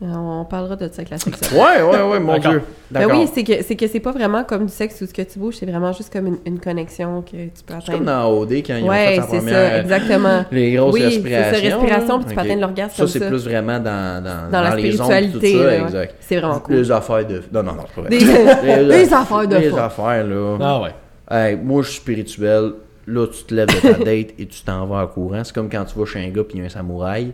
Euh, 0.03 0.07
On 0.13 0.45
parlera 0.45 0.75
de 0.77 0.87
ça 0.89 0.95
avec 0.99 1.11
la 1.11 1.19
sexualité. 1.19 1.55
Ouais, 1.61 1.81
ouais, 1.83 2.03
ouais, 2.03 2.19
mon. 2.21 2.37
Dieu. 2.39 2.63
Ben 2.91 3.01
D'accord. 3.01 3.17
oui, 3.21 3.29
c'est 3.33 3.45
que 3.45 3.63
c'est 3.63 3.77
que 3.77 3.87
c'est 3.87 4.01
pas 4.01 4.11
vraiment 4.11 4.43
comme 4.45 4.67
du 4.67 4.73
sexe 4.73 5.01
ou 5.01 5.07
ce 5.07 5.15
que 5.15 5.23
tu 5.23 5.39
bouges, 5.39 5.55
c'est 5.57 5.67
vraiment 5.67 5.93
juste 5.93 6.13
comme 6.13 6.27
une, 6.27 6.39
une 6.47 6.59
connexion 6.61 7.23
que 7.23 7.31
tu 7.31 7.37
peux 7.65 7.75
C'est 7.81 7.93
comme 7.93 8.03
atteindre. 8.03 8.05
dans 8.05 8.39
OD 8.41 8.53
quand 8.67 8.77
ils 8.77 8.85
ont 8.85 8.89
Ouais, 8.89 9.07
fait 9.07 9.17
sa 9.17 9.23
c'est 9.29 9.37
première... 9.39 9.55
ça, 9.71 9.79
exactement. 9.81 10.45
Les 10.53 10.73
grosses 10.73 10.95
Oui, 10.95 11.01
c'est 11.01 11.11
ça, 11.11 11.11
respirations. 11.51 11.81
respiration, 11.81 12.19
puis 12.19 12.25
tu 12.27 12.31
Ok. 12.31 12.35
peux 12.35 12.41
atteindre 12.43 12.61
l'orgasme 12.63 12.91
Ça, 12.91 12.97
comme 13.05 13.07
c'est 13.09 13.19
ça. 13.21 13.27
plus 13.29 13.45
vraiment 13.45 13.79
dans, 13.79 14.25
dans, 14.25 14.51
Dans 14.51 14.61
la 14.63 14.77
les 14.77 15.01
ondes, 15.01 15.07
spiritualité, 15.07 15.53
tout 15.53 15.59
ça, 15.59 15.65
là, 15.65 15.71
ouais. 15.71 15.81
exact. 15.83 16.15
C'est 16.21 16.37
vraiment 16.39 16.59
cool. 16.59 16.75
Les 16.75 16.91
affaires 16.91 17.27
de... 17.27 17.43
Non, 17.53 17.63
non, 17.63 17.73
non, 17.73 17.83
c'est 17.87 17.95
pas 17.95 18.01
vrai. 18.03 18.11
Des, 18.11 18.89
des 19.05 19.15
affaires 19.15 19.49
de 19.49 19.57
Les 19.57 19.71
fou. 19.71 19.77
affaires, 19.79 20.27
là. 20.27 20.59
Ah 20.61 20.81
ouais. 20.83 20.95
Hey, 21.31 21.57
moi, 21.57 21.83
je 21.83 21.89
suis 21.91 22.01
spirituel. 22.01 22.73
Là, 23.07 23.27
tu 23.29 23.45
te 23.45 23.55
lèves 23.55 23.69
de 23.69 23.81
ta 23.81 23.93
date 24.05 24.29
et 24.39 24.47
tu 24.47 24.63
t'en 24.65 24.87
vas 24.87 25.05
en 25.05 25.07
courant. 25.07 25.43
C'est 25.45 25.55
comme 25.55 25.69
quand 25.71 25.85
tu 25.85 25.97
vas 25.99 26.05
chez 26.07 26.19
un 26.21 26.29
gars 26.31 26.43
puis 26.43 26.55
il 26.57 26.61
y 26.61 26.63
a 26.63 26.67
un 26.67 26.69
samouraï. 26.71 27.33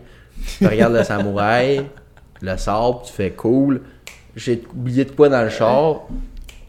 Tu 0.59 0.67
regardes 0.67 0.93
le 0.93 1.03
samouraï, 1.03 1.85
le 2.41 2.57
sable, 2.57 2.97
tu 3.05 3.13
fais 3.13 3.31
cool. 3.31 3.81
J'ai 4.35 4.63
oublié 4.73 5.05
de 5.05 5.11
quoi 5.11 5.29
dans 5.29 5.43
le 5.43 5.49
char? 5.49 6.01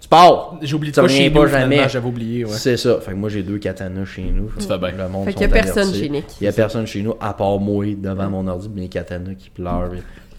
Tu 0.01 0.09
pars. 0.09 0.57
J'ai 0.61 0.75
oublié 0.75 0.93
de 0.93 0.99
quoi 0.99 1.09
chez 1.09 1.31
pas 1.31 1.41
nous, 1.41 1.47
jamais. 1.47 1.89
j'avais 1.89 2.07
oublié, 2.09 2.45
ouais. 2.45 2.51
C'est 2.53 2.77
ça. 2.77 3.01
Fait 3.01 3.12
que 3.12 3.16
moi, 3.16 3.29
j'ai 3.29 3.43
deux 3.43 3.59
katanas 3.59 4.05
chez 4.05 4.23
nous. 4.23 4.51
Tu 4.59 4.66
fais 4.66 4.79
bien. 4.79 4.91
Le 4.91 5.09
monde 5.09 5.25
Fait 5.27 5.33
sont 5.33 5.39
qu'il 5.39 5.47
y 5.49 5.51
a 5.51 5.53
personne 5.53 5.83
avertis. 5.89 6.01
chez 6.01 6.09
Nick. 6.09 6.25
Il 6.41 6.45
y 6.45 6.49
a 6.49 6.53
personne 6.53 6.87
chez 6.87 7.03
nous, 7.03 7.14
à 7.20 7.33
part 7.35 7.59
moi, 7.59 7.85
devant 7.97 8.29
mon 8.31 8.47
ordi, 8.49 8.68
mes 8.68 8.89
katanas 8.89 9.35
qui 9.35 9.51
pleurent. 9.51 9.91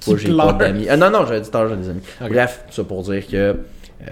Qui 0.01 0.09
Moi, 0.09 0.19
j'ai 0.19 0.35
pas 0.35 0.53
d'amis. 0.53 0.87
Ah, 0.89 0.97
non, 0.97 1.09
non, 1.09 1.25
j'avais 1.25 1.41
dit 1.41 1.49
tard, 1.49 1.69
j'ai 1.69 1.77
des 1.77 1.89
amis. 1.89 2.01
Bref, 2.19 2.65
ça 2.69 2.83
pour 2.83 3.03
dire 3.03 3.25
que 3.25 3.35
euh, 3.37 3.55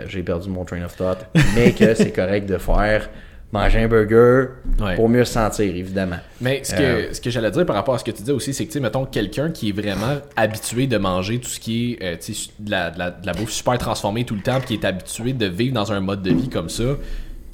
j'ai 0.07 0.23
perdu 0.23 0.49
mon 0.49 0.63
train 0.63 0.81
of 0.85 0.95
thought, 0.95 1.17
mais 1.53 1.73
que 1.73 1.93
c'est 1.95 2.11
correct 2.11 2.47
de 2.47 2.57
faire 2.57 3.09
manger 3.51 3.79
un 3.79 3.87
burger 3.87 4.47
Ouais. 4.79 4.95
pour 4.95 5.09
mieux 5.09 5.25
se 5.25 5.33
sentir, 5.33 5.75
évidemment. 5.75 6.15
Mais 6.39 6.61
ce 6.63 6.73
Euh, 6.75 7.07
que, 7.09 7.13
ce 7.15 7.21
que 7.21 7.29
j'allais 7.29 7.51
dire 7.51 7.65
par 7.65 7.75
rapport 7.75 7.93
à 7.95 7.97
ce 7.97 8.03
que 8.03 8.11
tu 8.11 8.17
disais 8.21 8.31
aussi, 8.31 8.53
c'est 8.53 8.65
que, 8.65 8.79
mettons, 8.79 9.05
quelqu'un 9.05 9.51
qui 9.51 9.69
est 9.69 9.71
vraiment 9.73 10.17
habitué 10.35 10.87
de 10.87 10.97
manger 10.97 11.39
tout 11.39 11.49
ce 11.49 11.59
qui 11.59 11.97
est, 11.99 12.03
euh, 12.03 12.15
de 12.59 12.71
la, 12.71 12.89
de, 12.91 12.97
la, 12.99 13.11
de 13.11 13.25
la 13.27 13.33
bouffe 13.33 13.51
super 13.51 13.77
transformée 13.77 14.23
tout 14.23 14.35
le 14.35 14.41
temps, 14.41 14.59
puis 14.59 14.67
qui 14.67 14.73
est 14.75 14.85
habitué 14.87 15.33
de 15.33 15.45
vivre 15.45 15.73
dans 15.73 15.91
un 15.91 15.99
mode 15.99 16.21
de 16.23 16.31
vie 16.33 16.49
comme 16.49 16.69
ça, 16.69 16.83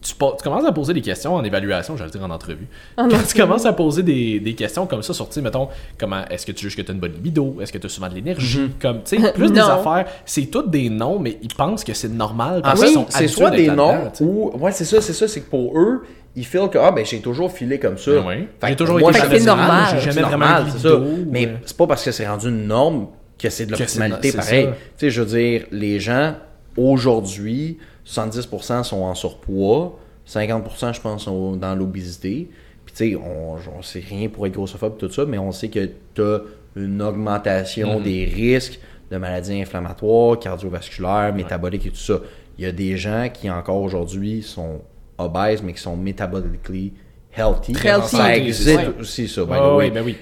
tu, 0.01 0.13
commences 0.43 0.65
à 0.65 0.71
poser 0.71 0.93
des 0.93 1.01
questions 1.01 1.35
en 1.35 1.43
évaluation, 1.43 1.97
j'allais 1.97 2.11
dire 2.11 2.23
en 2.23 2.29
entrevue. 2.29 2.67
En 2.97 3.07
Quand 3.07 3.17
tu 3.27 3.39
commences 3.39 3.65
à 3.65 3.73
poser 3.73 4.03
des, 4.03 4.39
des 4.39 4.53
questions 4.53 4.85
comme 4.85 5.01
ça 5.01 5.13
sur, 5.13 5.27
tu 5.29 5.41
mettons, 5.41 5.69
comment, 5.97 6.25
est-ce 6.29 6.45
que 6.45 6.51
tu 6.51 6.63
juges 6.63 6.75
que 6.75 6.81
tu 6.81 6.91
as 6.91 6.93
une 6.93 6.99
bonne 6.99 7.13
libido? 7.13 7.57
Est-ce 7.61 7.71
que 7.71 7.77
tu 7.77 7.87
as 7.87 7.89
souvent 7.89 8.09
de 8.09 8.15
l'énergie? 8.15 8.59
Mhm. 8.59 8.69
Comme, 8.81 9.03
tu 9.03 9.19
sais, 9.19 9.33
plus 9.33 9.51
des 9.51 9.59
affaires, 9.59 10.05
c'est 10.25 10.45
toutes 10.45 10.69
des 10.69 10.89
noms, 10.89 11.19
mais 11.19 11.37
ils 11.41 11.53
pensent 11.53 11.83
que 11.83 11.93
c'est 11.93 12.09
normal 12.09 12.59
En 12.59 12.61
parce 12.61 12.79
fait, 12.79 12.87
qu'ils 12.87 12.95
sont 12.95 13.05
c'est 13.09 13.27
soit 13.27 13.51
des 13.51 13.69
noms 13.69 14.11
ou. 14.21 14.51
Ouais, 14.57 14.71
c'est 14.71 14.85
ça, 14.85 15.01
c'est 15.01 15.13
ça, 15.13 15.27
c'est 15.27 15.41
que 15.41 15.49
pour 15.49 15.77
eux, 15.77 16.03
ils 16.35 16.45
feel 16.45 16.69
que, 16.69 16.77
ah, 16.77 16.91
ben, 16.91 17.03
j'ai 17.03 17.19
toujours 17.19 17.51
filé 17.51 17.79
comme 17.79 17.97
ça. 17.97 18.11
Ben 18.11 18.23
oui. 18.27 18.47
Fait 18.61 18.67
J'ai 18.67 18.75
toujours 18.75 18.99
moi, 18.99 19.09
été 19.09 19.19
traditionnel, 19.19 19.57
normal. 19.57 19.85
J'ai 19.89 19.99
C'est 19.99 20.05
jamais 20.05 20.21
vraiment 20.21 20.45
normal, 20.45 20.65
de 20.65 20.69
c'est 20.69 20.87
ça. 20.87 20.99
Mais 21.31 21.47
euh, 21.47 21.55
c'est 21.65 21.77
pas 21.77 21.87
parce 21.87 22.05
que 22.05 22.11
c'est 22.11 22.27
rendu 22.27 22.47
une 22.49 22.67
norme 22.67 23.07
que 23.39 23.49
c'est 23.49 23.65
de 23.65 23.71
l'optimalité 23.71 24.31
c'est 24.31 24.37
pareil. 24.37 24.65
Tu 24.67 24.73
sais, 24.97 25.09
je 25.09 25.21
veux 25.21 25.27
dire, 25.27 25.65
les 25.71 25.99
gens, 25.99 26.35
aujourd'hui, 26.75 27.79
70% 28.07 28.83
sont 28.83 28.97
en 29.01 29.15
surpoids, 29.15 29.97
50% 30.27 30.93
je 30.93 31.01
pense 31.01 31.23
sont 31.25 31.55
dans 31.55 31.75
l'obésité. 31.75 32.49
Puis 32.85 32.95
tu 32.95 33.11
sais, 33.11 33.15
on, 33.15 33.55
on 33.77 33.81
sait 33.81 33.99
rien 34.07 34.29
pour 34.29 34.47
être 34.47 34.53
grossophobe 34.53 34.97
tout 34.97 35.09
ça, 35.11 35.25
mais 35.25 35.37
on 35.37 35.51
sait 35.51 35.69
que 35.69 35.89
tu 36.15 36.21
as 36.21 36.39
une 36.75 37.01
augmentation 37.01 37.97
Mhm. 37.99 38.03
des 38.03 38.25
risques 38.25 38.79
de 39.11 39.17
maladies 39.17 39.61
inflammatoires, 39.61 40.39
cardiovasculaires, 40.39 41.33
métaboliques 41.33 41.85
et 41.87 41.89
tout 41.91 41.95
ça. 41.97 42.19
Il 42.57 42.63
y 42.63 42.67
a 42.67 42.71
des 42.71 42.97
gens 42.97 43.29
qui 43.33 43.49
encore 43.49 43.81
aujourd'hui 43.81 44.41
sont 44.41 44.81
obèses, 45.17 45.61
mais 45.63 45.73
qui 45.73 45.81
sont 45.81 45.95
métaboliquement 45.97 46.89
healthy. 47.37 47.73
Très 47.73 47.89
Healthy. 47.89 48.15
Ça 48.17 48.35
existe 48.37 48.79
aussi, 48.99 49.27
ça. 49.27 49.41
by 49.43 49.47
the 49.47 49.51
way. 49.53 49.75
oui, 49.77 49.91
ben 49.91 50.03
oui. 50.05 50.17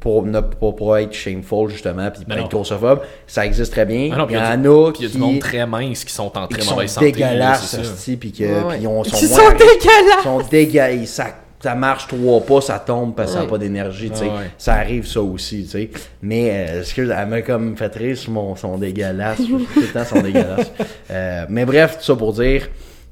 Pour 0.00 0.24
ne 0.24 0.40
pas, 0.40 0.72
pas 0.72 1.02
être 1.02 1.12
shameful 1.12 1.68
justement 1.70 2.10
puis 2.10 2.24
Ben 2.26 2.38
être 2.38 2.50
grossophobe 2.50 3.00
ça 3.26 3.44
existe 3.46 3.72
très 3.72 3.84
bien 3.86 4.10
Ah 4.12 4.18
non, 4.18 4.26
il 4.28 4.34
y 4.34 4.38
en 4.38 4.42
a 4.88 4.92
Puis 4.92 5.00
il 5.00 5.04
y 5.04 5.06
a 5.06 5.08
qui, 5.10 5.12
du 5.16 5.18
monde 5.18 5.38
très 5.40 5.66
mince 5.66 6.04
qui 6.04 6.12
sont 6.12 6.36
en 6.36 6.46
qui 6.46 6.58
très 6.58 6.70
mauvaise 6.70 6.90
santé. 6.90 7.12
dégueulasses 7.12 8.10
puis 8.20 8.32
que 8.32 8.44
Ouais, 8.44 8.80
sont 8.80 9.02
Qui 9.16 9.26
moins- 9.28 9.36
sont 9.38 9.50
dégueulasses! 9.52 10.22
sont 10.22 10.42
dégueulasses 10.50 11.08
ça, 11.10 11.26
ça 11.60 11.74
marche 11.74 12.06
trois 12.06 12.40
pas 12.40 12.60
ça 12.60 12.78
tombe 12.78 13.14
parce 13.14 13.30
que 13.32 13.36
ça 13.38 13.42
n'a 13.44 13.48
pas 13.48 13.58
d'énergie 13.58 14.10
tu 14.10 14.16
sais. 14.18 14.24
Ouais. 14.24 14.50
ça 14.58 14.74
arrive 14.74 15.06
ça 15.06 15.20
aussi 15.22 15.64
tu 15.64 15.70
sais 15.70 15.90
mais 16.22 16.66
euh, 16.68 16.80
excuse 16.80 17.12
elle 17.16 17.28
m'a 17.28 17.40
comme 17.42 17.76
fait 17.76 17.94
rire 17.94 18.16
sur 18.16 18.30
mon 18.32 18.54
son 18.56 18.76
dégueulasse 18.78 19.38
tout 19.38 19.66
le 19.80 19.86
temps 19.92 20.04
sont 20.04 20.20
dégueulasses 20.20 20.70
Euh, 21.10 21.46
mais 21.48 21.64
bref 21.64 21.98
tout 21.98 22.04
ça 22.04 22.16
pour 22.16 22.32
dire 22.32 22.68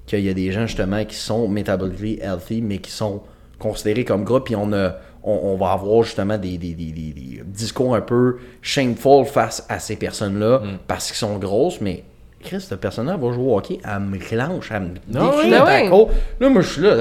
qu'il 0.07 0.21
y 0.21 0.29
a 0.29 0.35
des 0.35 0.53
gens 0.53 0.67
justement 0.67 1.05
qui 1.05 1.17
sont 1.17 1.49
métaboliquement 1.49 2.23
healthy 2.23 2.61
mais 2.63 2.79
qui 2.79 2.91
sont 2.91 3.23
considérés 3.59 4.05
comme 4.05 4.25
gras 4.25 4.41
puis 4.41 4.57
on 4.57 4.73
a 4.73 4.97
on, 5.23 5.33
on 5.33 5.57
va 5.57 5.73
avoir 5.73 6.03
justement 6.03 6.37
des, 6.37 6.59
des, 6.59 6.75
des, 6.75 6.93
des- 6.93 7.13
des 7.13 7.43
discours 7.47 7.95
un 7.95 8.03
peu 8.03 8.37
shameful 8.61 9.25
face 9.25 9.65
à 9.71 9.79
ces 9.79 9.97
personnes-là 9.97 10.59
Mm. 10.59 10.79
parce 10.87 11.07
qu'ils 11.07 11.17
sont 11.17 11.39
grosses 11.39 11.81
mais 11.81 12.05
Chris, 12.45 12.61
cette 12.61 12.81
personne-là 12.81 13.17
va 13.17 13.33
jouer 13.33 13.45
au 13.45 13.57
hockey, 13.57 13.79
elle 13.85 14.01
me 14.01 14.19
clenche, 14.19 14.71
elle 14.71 14.81
me 14.83 14.89
Ah 15.17 15.31
oui, 15.37 15.45
déchire 15.49 15.65
ah 15.67 15.73
la 15.73 15.83
oui. 15.85 15.91
côte. 15.91 16.09
Là, 16.41 16.49
moi, 16.49 16.63
je 16.63 16.69
suis 16.69 16.83
là, 16.83 16.97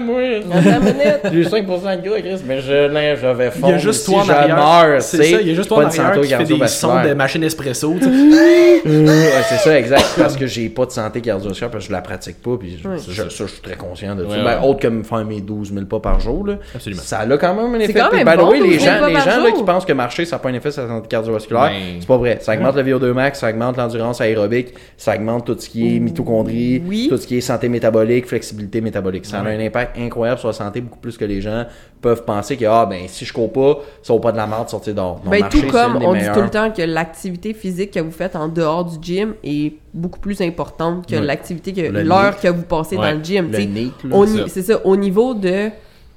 moi. 0.00 0.20
Attends 0.50 0.80
minute. 0.80 1.20
J'ai 1.32 1.42
5% 1.44 2.02
de 2.02 2.08
gras, 2.08 2.20
Chris, 2.20 2.40
mais 2.46 2.60
je, 2.60 2.86
là, 2.86 3.14
je 3.16 3.26
vais 3.26 3.50
Il 3.54 3.58
y 3.58 3.60
fondre 3.60 3.74
a 3.74 3.78
juste 3.78 4.04
si 4.04 4.10
toi 4.12 4.22
en 4.24 4.28
arrière. 4.28 5.02
c'est 5.02 5.16
ça, 5.16 5.40
il 5.40 5.48
y 5.48 5.50
a 5.50 5.54
juste 5.54 5.68
toi 5.68 5.78
en 5.84 5.86
arrière 5.88 6.20
qui 6.20 6.28
fait 6.46 6.58
des 6.58 6.66
sons 6.68 7.02
de 7.02 7.14
machine 7.14 7.42
espresso. 7.42 7.94
tu 7.98 8.04
sais. 8.04 8.10
Ouais, 8.86 9.42
c'est 9.48 9.56
ça, 9.58 9.78
exact. 9.78 10.04
Parce 10.18 10.36
que 10.36 10.46
j'ai 10.46 10.68
pas 10.68 10.86
de 10.86 10.90
santé 10.92 11.20
cardiovasculaire, 11.20 11.70
parce 11.70 11.84
que 11.84 11.88
je 11.88 11.92
la 11.92 12.02
pratique 12.02 12.40
pas, 12.40 12.56
puis 12.58 12.78
je- 12.82 12.88
Oui. 12.88 12.96
je- 13.08 13.28
ça, 13.28 13.44
je 13.46 13.52
suis 13.52 13.60
très 13.60 13.74
conscient 13.74 14.14
de 14.14 14.22
ça. 14.24 14.30
Ouais, 14.30 14.44
Ben, 14.44 14.60
ouais. 14.60 14.68
autre 14.68 14.80
que 14.80 14.86
me 14.88 15.02
faire 15.02 15.24
mes 15.24 15.40
12 15.40 15.72
000 15.72 15.86
pas 15.86 15.98
par 16.00 16.20
jour, 16.20 16.46
là. 16.46 16.54
Absolument. 16.74 17.02
Ça 17.04 17.20
a 17.20 17.36
quand 17.36 17.54
même 17.54 17.74
un 17.74 17.80
effet. 17.80 17.92
quand 17.94 18.12
même 18.12 18.24
by 18.26 18.32
the 18.34 18.36
bon, 18.36 18.50
way, 18.50 18.60
les 18.60 18.76
12 18.76 18.80
000 18.84 18.84
gens, 18.98 19.06
les 19.06 19.14
gens 19.14 19.42
là, 19.42 19.50
qui 19.50 19.62
pensent 19.64 19.84
que 19.84 19.92
marcher, 19.92 20.24
ça 20.24 20.36
n'a 20.36 20.40
pas 20.40 20.48
un 20.50 20.54
effet 20.54 20.70
sur 20.70 20.82
la 20.82 20.88
santé 20.88 21.08
cardiovasculaire, 21.08 21.62
Ben, 21.70 21.96
c'est 22.00 22.06
pas 22.06 22.16
vrai. 22.16 22.38
Ça 22.40 22.54
augmente 22.54 22.76
le 22.76 22.82
VO2 22.82 23.12
max, 23.12 23.40
ça 23.40 23.48
augmente 23.50 23.76
l'endurance 23.76 24.20
aérobique, 24.36 24.74
ça 24.96 25.14
augmente 25.16 25.46
tout 25.46 25.56
ce 25.58 25.68
qui 25.68 25.96
est 25.96 25.98
mitochondrie, 26.00 26.82
Oui. 26.86 27.06
tout 27.08 27.16
ce 27.16 27.26
qui 27.26 27.36
est 27.38 27.40
santé 27.40 27.68
métabolique, 27.68 28.26
flexibilité 28.26 28.80
métabolique. 28.80 29.26
Ça 29.26 29.38
a 29.40 29.44
un 29.44 29.58
impact 29.60 29.98
incroyable 29.98 30.38
sur 30.38 30.48
la 30.48 30.54
santé, 30.54 30.80
beaucoup 30.80 30.98
plus 30.98 31.16
que 31.16 31.24
les 31.24 31.40
gens 31.40 31.64
peuvent 32.00 32.24
penser 32.24 32.56
que, 32.56 32.64
ah, 32.66 32.86
ben, 32.86 33.02
si 33.08 33.24
je 33.24 33.32
cours 33.32 33.52
pas, 33.52 33.78
ça 34.02 34.12
vaut 34.12 34.20
pas 34.20 34.32
de 34.32 34.36
la 34.36 34.46
merde 34.46 34.66
de 34.66 34.70
sortir 34.70 34.94
dehors. 34.94 35.20
Ben, 35.28 35.48
tout 35.48 35.62
comme 35.66 35.96
on 35.96 36.14
dit 36.14 36.20
tout 36.34 36.42
le 36.42 36.50
temps 36.50 36.70
que 36.70 36.82
l'activité 36.82 37.54
physique 37.54 37.90
que 37.92 38.00
vous 38.00 38.10
faites 38.12 38.36
en 38.36 38.48
dehors 38.48 38.84
du 38.84 38.96
gym 39.00 39.34
est 39.42 39.74
beaucoup 39.92 40.20
plus 40.20 40.40
importante 40.40 41.06
que 41.06 41.16
l'activité 41.16 41.72
que 41.72 41.80
l'heure 41.80 42.38
que 42.38 42.48
vous 42.48 42.62
passez 42.62 42.96
Ouais. 42.96 43.12
dans 43.12 43.18
le 43.18 43.24
gym. 43.24 43.50
C'est 44.48 44.62
ça. 44.62 44.80
Au 44.86 44.96
niveau 44.96 45.34
de 45.34 45.70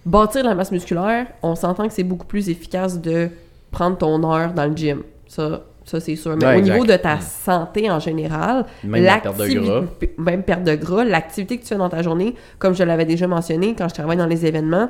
bâtir 0.06 0.44
la 0.44 0.56
masse 0.56 0.72
musculaire, 0.72 1.28
on 1.44 1.56
s'entend 1.56 1.88
que 1.88 1.94
c'est 1.94 2.04
beaucoup 2.04 2.26
plus 2.26 2.50
efficace 2.50 3.00
de 3.00 3.30
prendre 3.72 3.98
ton 3.98 4.24
heure 4.32 4.54
dans 4.54 4.66
le 4.66 4.76
gym. 4.76 5.02
Ça, 5.28 5.64
ça 5.90 6.00
c'est 6.00 6.16
sûr. 6.16 6.36
Mais 6.38 6.46
Ouais, 6.46 6.56
au 6.56 6.60
exact. 6.60 6.74
niveau 6.74 6.86
de 6.86 6.96
ta 6.96 7.20
santé 7.20 7.90
en 7.92 8.00
général, 8.00 8.66
Même 8.84 9.04
la 9.04 9.18
perte 9.18 9.38
de 9.38 9.48
gras. 9.48 9.82
même 10.18 10.44
perte 10.44 10.64
de 10.64 10.76
gras, 10.76 11.04
l'activité 11.04 11.58
que 11.58 11.64
tu 11.64 11.68
fais 11.70 11.76
dans 11.78 11.90
ta 11.90 12.02
journée, 12.02 12.36
comme 12.60 12.74
je 12.76 12.84
l'avais 12.84 13.06
déjà 13.06 13.28
mentionné 13.28 13.76
quand 13.78 13.88
je 13.90 13.94
travaille 13.96 14.18
dans 14.18 14.26
les 14.28 14.46
événements, 14.46 14.90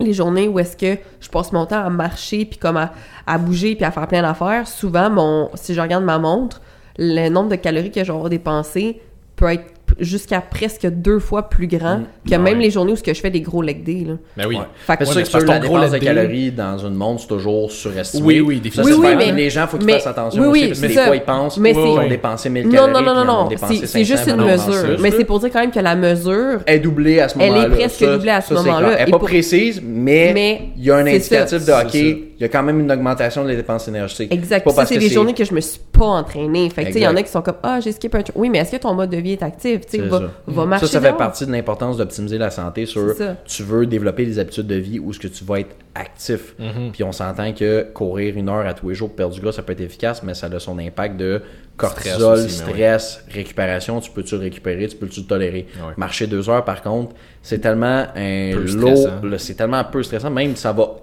les 0.00 0.12
journées 0.12 0.46
où 0.48 0.58
est-ce 0.58 0.76
que 0.76 1.00
je 1.20 1.28
passe 1.30 1.52
mon 1.52 1.64
temps 1.64 1.82
à 1.84 1.88
marcher 1.88 2.44
puis 2.44 2.58
comme 2.58 2.76
à, 2.76 2.92
à 3.26 3.38
bouger 3.38 3.76
puis 3.76 3.84
à 3.84 3.90
faire 3.90 4.06
plein 4.06 4.22
d'affaires, 4.22 4.66
souvent 4.68 5.08
mon 5.08 5.48
si 5.54 5.72
je 5.74 5.80
regarde 5.80 6.04
ma 6.04 6.18
montre, 6.18 6.60
le 6.98 7.28
nombre 7.30 7.48
de 7.50 7.56
calories 7.56 7.90
que 7.90 8.00
je 8.00 8.06
vais 8.06 8.14
avoir 8.16 8.28
dépensé 8.28 9.00
peut 9.36 9.52
être 9.52 9.64
jusqu'à 9.98 10.40
presque 10.40 10.86
deux 10.86 11.18
fois 11.18 11.48
plus 11.48 11.66
grand 11.66 11.98
Mm. 11.98 12.04
que 12.26 12.30
Ouais. 12.32 12.38
même 12.38 12.58
les 12.58 12.70
journées 12.70 12.92
où 12.92 12.96
ce 12.96 13.02
que 13.02 13.14
je 13.14 13.20
fais 13.20 13.30
des 13.30 13.40
gros 13.40 13.62
leg 13.62 13.82
days 13.84 14.04
là. 14.04 14.14
Ben 14.36 14.46
oui. 14.46 14.56
Ouais. 14.56 14.62
Fait 14.86 14.96
que- 14.96 15.04
Ouais, 15.04 15.08
que 15.08 15.30
parce 15.30 15.32
la 15.32 15.40
que 15.40 15.46
ton 15.46 15.66
gros 15.68 15.76
dépense 15.78 15.86
de 15.90 15.92
leg 15.94 16.00
day- 16.00 16.06
calories 16.06 16.50
dans 16.52 16.78
une 16.78 16.94
montre, 16.94 17.22
c'est 17.22 17.28
toujours 17.28 17.70
surestimé. 17.72 18.24
Oui, 18.26 18.40
oui, 18.40 18.70
Ça, 18.74 18.82
c'est 18.82 18.90
Oui, 18.92 18.92
oui, 18.98 19.14
mais- 19.16 19.32
les 19.32 19.50
gens, 19.50 19.66
faut 19.66 19.78
qu'ils 19.78 19.90
fassent 19.90 20.06
attention 20.06 20.42
oui, 20.42 20.48
aussi, 20.48 20.60
oui, 20.62 20.68
parce 20.68 20.80
que 20.80 20.86
c'est 20.86 20.88
des 20.88 20.94
ça. 20.94 21.06
fois, 21.06 21.16
ils 21.16 21.22
pensent 21.22 21.56
Mais 21.58 21.72
qu'ils 21.72 21.82
c'est- 21.82 21.88
ont 21.88 22.08
dépensé 22.08 22.50
1000 22.50 22.64
Non, 22.66 22.72
calories. 22.72 22.92
non, 22.92 23.00
non, 23.02 23.14
non, 23.14 23.24
non, 23.24 23.48
c'est 23.56 24.04
juste 24.04 24.24
500, 24.24 24.38
une 24.38 24.44
mesure. 24.50 24.96
Mais 25.00 25.10
c'est 25.12 25.24
pour 25.24 25.38
dire 25.40 25.50
quand 25.52 25.60
même 25.60 25.70
que 25.70 25.80
la 25.80 25.94
mesure, 25.96 26.60
Elle 26.66 26.76
est 26.76 26.78
doublée 26.80 27.20
à 27.20 27.28
ce 27.28 27.36
Elle 27.38 27.44
est 27.44 27.48
moment-là. 27.50 27.68
presque 27.76 28.04
doublée 28.04 28.30
à 28.30 28.40
ce 28.40 28.54
moment-là. 28.54 28.92
Elle 28.98 29.04
n'est 29.06 29.10
pas 29.10 29.18
précise, 29.18 29.80
mais, 29.84 30.70
il 30.76 30.84
y 30.84 30.90
a 30.90 30.96
un 30.96 31.06
indicatif 31.06 31.64
de 31.64 31.72
OK, 31.72 32.35
il 32.38 32.42
y 32.42 32.44
a 32.44 32.48
quand 32.48 32.62
même 32.62 32.80
une 32.80 32.92
augmentation 32.92 33.44
des 33.46 33.56
dépenses 33.56 33.88
énergétiques. 33.88 34.32
Exact. 34.32 34.68
Ça, 34.70 34.84
c'est 34.84 34.98
des 34.98 35.08
journées 35.08 35.32
que 35.32 35.44
je 35.44 35.54
me 35.54 35.60
suis 35.60 35.80
pas 35.92 36.04
entraînée. 36.04 36.68
Fait 36.68 36.82
que, 36.82 36.86
tu 36.88 36.92
sais, 36.94 36.98
il 37.00 37.04
y 37.04 37.08
en 37.08 37.16
a 37.16 37.22
qui 37.22 37.30
sont 37.30 37.40
comme, 37.40 37.56
ah, 37.62 37.80
j'ai 37.80 37.92
skippé 37.92 38.18
un 38.18 38.22
truc. 38.22 38.36
Oui, 38.36 38.50
mais 38.50 38.58
est-ce 38.58 38.72
que 38.72 38.76
ton 38.76 38.92
mode 38.94 39.10
de 39.10 39.16
vie 39.16 39.32
est 39.32 39.42
actif? 39.42 39.86
Tu 39.86 40.02
va, 40.02 40.18
ça. 40.18 40.30
va 40.46 40.64
marcher. 40.66 40.86
Ça, 40.86 40.92
ça 40.92 41.00
fait 41.00 41.16
partie 41.16 41.46
de 41.46 41.52
l'importance 41.52 41.96
d'optimiser 41.96 42.36
la 42.36 42.50
santé 42.50 42.84
sur 42.84 43.14
tu 43.46 43.62
veux 43.62 43.86
développer 43.86 44.26
des 44.26 44.38
habitudes 44.38 44.66
de 44.66 44.74
vie 44.74 44.98
où 44.98 45.12
ce 45.14 45.18
que 45.18 45.28
tu 45.28 45.44
vas 45.44 45.60
être 45.60 45.74
actif. 45.94 46.54
Mhm. 46.58 46.92
Puis 46.92 47.04
on 47.04 47.12
s'entend 47.12 47.52
que 47.54 47.86
courir 47.94 48.36
une 48.36 48.50
heure 48.50 48.66
à 48.66 48.74
tous 48.74 48.90
les 48.90 48.94
jours 48.94 49.08
pour 49.08 49.16
perdre 49.16 49.34
du 49.34 49.40
gras, 49.40 49.52
ça 49.52 49.62
peut 49.62 49.72
être 49.72 49.80
efficace, 49.80 50.22
mais 50.22 50.34
ça 50.34 50.48
a 50.48 50.58
son 50.60 50.78
impact 50.78 51.16
de 51.16 51.40
cortisol, 51.78 52.38
Stress 52.38 52.56
stress, 52.56 53.16
aussi, 53.16 53.24
mais 53.28 53.34
récupération. 53.34 54.00
Tu 54.00 54.10
peux-tu 54.10 54.34
le 54.34 54.42
récupérer, 54.42 54.86
tu 54.88 54.96
peux-tu 54.96 55.20
le 55.20 55.26
tolérer? 55.26 55.66
Marcher 55.96 56.26
deux 56.26 56.50
heures, 56.50 56.64
par 56.64 56.82
contre, 56.82 57.14
c'est 57.42 57.60
tellement 57.60 58.04
un 58.14 58.50
Peu 58.52 58.64
lot, 58.74 58.96
stressant. 58.96 59.22
là, 59.22 59.38
c'est 59.38 59.54
tellement 59.54 59.84
peu 59.84 60.02
stressant, 60.02 60.30
même 60.30 60.54
ça 60.56 60.72
va 60.72 60.96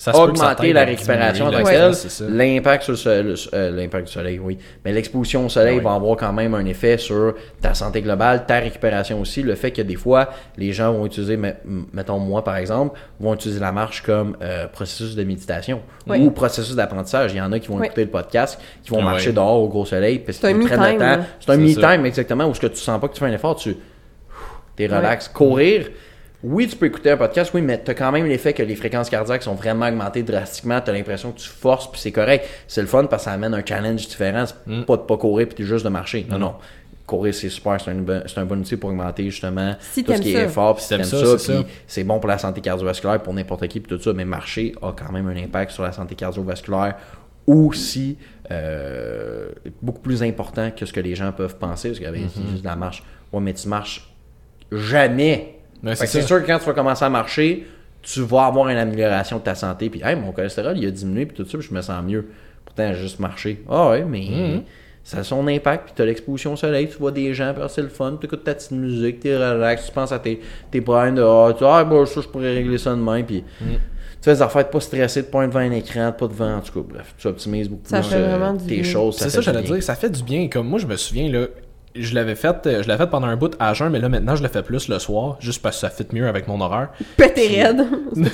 Ça 0.00 0.14
augmenter 0.16 0.72
la 0.72 0.84
récupération. 0.84 1.50
L'impact 2.28 2.84
sur 2.84 2.92
le 2.92 2.96
soleil, 2.96 3.34
euh, 3.52 3.70
l'impact 3.72 4.06
du 4.06 4.12
soleil, 4.12 4.38
oui. 4.38 4.56
Mais 4.84 4.92
l'exposition 4.92 5.44
au 5.46 5.48
soleil 5.48 5.74
Ah 5.74 5.78
oui. 5.78 5.84
va 5.84 5.94
avoir 5.94 6.16
quand 6.16 6.32
même 6.32 6.54
un 6.54 6.64
effet 6.66 6.98
sur 6.98 7.34
ta 7.60 7.74
santé 7.74 8.00
globale, 8.00 8.46
ta 8.46 8.58
récupération 8.60 9.20
aussi. 9.20 9.42
Le 9.42 9.56
fait 9.56 9.72
que 9.72 9.82
des 9.82 9.96
fois, 9.96 10.30
les 10.56 10.72
gens 10.72 10.92
vont 10.92 11.04
utiliser, 11.04 11.36
mettons 11.92 12.18
moi 12.20 12.44
par 12.44 12.56
exemple, 12.56 12.98
vont 13.18 13.34
utiliser 13.34 13.58
la 13.60 13.72
marche 13.72 14.02
comme 14.02 14.36
euh, 14.40 14.68
processus 14.68 15.16
de 15.16 15.24
méditation 15.24 15.82
Oui. 16.06 16.18
ou 16.20 16.30
processus 16.30 16.76
d'apprentissage. 16.76 17.32
Il 17.32 17.38
y 17.38 17.40
en 17.40 17.50
a 17.50 17.58
qui 17.58 17.66
vont 17.66 17.78
Oui. 17.78 17.86
écouter 17.86 18.04
le 18.04 18.10
podcast, 18.10 18.60
qui 18.84 18.90
vont 18.90 19.00
Ah 19.00 19.04
marcher 19.04 19.30
oui. 19.30 19.34
dehors 19.34 19.60
au 19.62 19.68
gros 19.68 19.84
soleil, 19.84 20.20
parce 20.20 20.38
C'est 20.38 20.46
un 20.46 20.52
qu'ils 20.56 20.66
prennent 20.68 20.78
le 20.80 20.86
me-time, 20.86 20.98
temps. 21.00 21.04
là. 21.06 21.20
C'est 21.40 21.50
un 21.52 21.56
me-time 21.56 22.06
exactement 22.06 22.46
où 22.46 22.54
ce 22.54 22.60
que 22.60 22.66
tu 22.68 22.76
sens 22.76 23.00
pas 23.00 23.08
que 23.08 23.14
tu 23.14 23.18
fais 23.20 23.26
un 23.26 23.32
effort, 23.32 23.56
tu 23.56 23.76
es 24.78 24.86
relax. 24.86 25.26
Courir, 25.28 25.88
oui, 26.44 26.68
tu 26.68 26.76
peux 26.76 26.86
écouter 26.86 27.10
un 27.10 27.16
podcast, 27.16 27.50
oui, 27.54 27.62
mais 27.62 27.82
tu 27.82 27.90
as 27.90 27.94
quand 27.94 28.12
même 28.12 28.24
l'effet 28.26 28.52
que 28.52 28.62
les 28.62 28.76
fréquences 28.76 29.10
cardiaques 29.10 29.42
sont 29.42 29.54
vraiment 29.54 29.88
augmentées 29.88 30.22
drastiquement. 30.22 30.80
Tu 30.80 30.90
as 30.90 30.92
l'impression 30.92 31.32
que 31.32 31.38
tu 31.40 31.48
forces, 31.48 31.90
puis 31.90 32.00
c'est 32.00 32.12
correct. 32.12 32.46
C'est 32.68 32.80
le 32.80 32.86
fun 32.86 33.04
parce 33.06 33.24
que 33.24 33.30
ça 33.30 33.32
amène 33.34 33.54
un 33.54 33.64
challenge 33.64 34.06
différent. 34.06 34.44
C'est 34.46 34.54
Mm. 34.72 34.84
pas 34.84 34.96
de 34.96 35.02
pas 35.02 35.16
courir, 35.16 35.48
puis 35.48 35.64
juste 35.64 35.84
de 35.84 35.90
marcher. 35.90 36.26
Non, 36.30 36.38
non. 36.38 36.54
Courir, 37.06 37.34
c'est 37.34 37.48
super. 37.48 37.80
C'est 37.80 37.90
un, 37.90 37.94
bon- 37.96 38.22
c'est 38.26 38.38
un 38.38 38.44
bon 38.44 38.60
outil 38.60 38.76
pour 38.76 38.90
augmenter 38.90 39.24
justement 39.30 39.74
Si 39.80 40.04
tout 40.04 40.12
ce 40.14 40.20
qui 40.20 40.32
ça. 40.34 40.40
est 40.40 40.44
effort, 40.44 40.74
puis 40.76 40.82
si 40.82 40.88
Si 40.88 40.88
t'aimes 40.90 40.98
t'aimes 41.08 41.20
ça, 41.20 41.26
ça, 41.26 41.38
c'est 41.38 41.52
puis 41.54 41.62
ça. 41.62 41.68
c'est 41.86 42.04
bon 42.04 42.20
pour 42.20 42.28
la 42.28 42.38
santé 42.38 42.60
cardiovasculaire, 42.60 43.20
pour 43.22 43.32
n'importe 43.34 43.66
qui, 43.66 43.80
puis 43.80 43.96
tout 43.96 44.02
ça. 44.02 44.12
Mais 44.12 44.24
marcher 44.26 44.74
a 44.82 44.92
quand 44.92 45.10
même 45.10 45.26
un 45.26 45.36
impact 45.36 45.72
sur 45.72 45.82
la 45.82 45.92
santé 45.92 46.14
cardiovasculaire 46.14 46.94
aussi 47.46 48.18
euh, 48.50 49.48
beaucoup 49.82 50.00
plus 50.00 50.22
important 50.22 50.70
que 50.70 50.84
ce 50.86 50.92
que 50.92 51.00
les 51.00 51.14
gens 51.14 51.32
peuvent 51.32 51.56
penser. 51.56 51.88
Parce 51.88 51.98
qu'il 51.98 52.06
y 52.06 52.10
avait 52.10 52.18
Mm-hmm. 52.20 52.50
juste 52.50 52.62
de 52.62 52.68
la 52.68 52.76
marche. 52.76 53.02
Ouais, 53.32 53.40
mais 53.40 53.54
tu 53.54 53.66
marches 53.68 54.08
jamais. 54.70 55.57
Ouais, 55.82 55.94
Fait 55.96 56.06
c'est 56.06 56.22
sûr 56.22 56.42
que 56.42 56.46
quand 56.46 56.58
tu 56.58 56.64
vas 56.66 56.72
commencer 56.72 57.04
à 57.04 57.08
marcher, 57.10 57.66
tu 58.02 58.20
vas 58.22 58.46
avoir 58.46 58.68
une 58.68 58.76
amélioration 58.78 59.38
de 59.38 59.42
ta 59.42 59.54
santé. 59.54 59.90
Puis, 59.90 60.00
hey, 60.04 60.16
mon 60.16 60.32
cholestérol, 60.32 60.76
il 60.78 60.86
a 60.86 60.90
diminué, 60.90 61.26
puis 61.26 61.36
tout 61.36 61.48
ça, 61.48 61.58
puis 61.58 61.66
je 61.68 61.74
me 61.74 61.80
sens 61.82 62.02
mieux. 62.04 62.26
Pourtant, 62.64 62.92
j'ai 62.92 63.00
juste 63.00 63.20
marché. 63.20 63.62
Ah 63.68 63.90
ouais, 63.90 64.04
mais 64.04 64.20
Mhm. 64.20 64.62
ça 65.04 65.18
a 65.18 65.24
son 65.24 65.46
impact. 65.48 65.84
Puis, 65.86 65.92
tu 65.96 66.02
as 66.02 66.04
l'exposition 66.06 66.52
au 66.52 66.56
soleil, 66.56 66.88
tu 66.88 66.98
vois 66.98 67.10
des 67.12 67.32
gens, 67.34 67.52
puis 67.52 67.62
ah, 67.64 67.68
c'est 67.68 67.82
le 67.82 67.88
fun. 67.88 68.16
Tu 68.20 68.26
écoutes 68.26 68.44
ta 68.44 68.54
petite 68.54 68.72
musique, 68.72 69.20
tu 69.20 69.28
es 69.28 69.36
relax, 69.36 69.86
tu 69.86 69.92
penses 69.92 70.12
à 70.12 70.18
tes, 70.18 70.40
tes 70.70 70.80
problèmes 70.80 71.14
de 71.16 71.22
ah, 71.22 71.52
tu 71.56 71.64
ah, 71.64 71.84
bon, 71.84 72.04
ça, 72.06 72.20
je 72.20 72.28
pourrais 72.28 72.54
régler 72.54 72.78
ça 72.78 72.90
demain. 72.90 73.22
Puis, 73.22 73.44
Mhm. 73.60 73.68
tu 73.76 73.78
fais 74.22 74.32
des 74.34 74.42
affaires 74.42 74.64
de 74.64 74.70
pas 74.70 74.80
stressé, 74.80 75.22
de 75.22 75.26
pas 75.28 75.46
devant 75.46 75.60
un 75.60 75.70
écran, 75.72 76.06
de 76.10 76.14
pas 76.14 76.26
devant. 76.28 76.56
En 76.56 76.60
tout 76.60 76.82
cas, 76.82 76.88
bref, 76.94 77.14
tu 77.18 77.26
optimises 77.26 77.68
beaucoup 77.68 77.82
Ça 77.88 78.00
plus 78.00 78.10
fait 78.10 78.16
euh, 78.16 78.36
vraiment 78.36 78.54
du 78.54 78.66
tes 78.66 78.74
bien. 78.80 78.82
choses. 78.84 79.16
C'est 79.16 79.24
fait 79.24 79.30
ça, 79.30 79.38
du 79.38 79.44
j'allais 79.44 79.62
dire, 79.62 79.82
ça 79.82 79.94
fait 79.94 80.10
du 80.10 80.22
bien. 80.22 80.48
Comme 80.48 80.68
moi, 80.68 80.78
je 80.78 80.86
me 80.86 80.96
souviens, 80.96 81.30
là, 81.30 81.46
je 82.00 82.14
l'avais 82.14 82.34
fait, 82.34 82.66
euh, 82.66 82.82
je 82.82 82.88
l'avais 82.88 83.04
fait 83.04 83.10
pendant 83.10 83.26
un 83.26 83.36
bout 83.36 83.54
à 83.58 83.74
jeun, 83.74 83.90
mais 83.90 83.98
là, 84.00 84.08
maintenant, 84.08 84.36
je 84.36 84.42
le 84.42 84.48
fais 84.48 84.62
plus 84.62 84.88
le 84.88 84.98
soir, 84.98 85.36
juste 85.40 85.62
parce 85.62 85.76
que 85.76 85.80
ça 85.82 85.90
fit 85.90 86.06
mieux 86.12 86.26
avec 86.28 86.46
mon 86.48 86.60
horaire. 86.60 86.88
Pété 87.16 87.62
raide. 87.62 87.86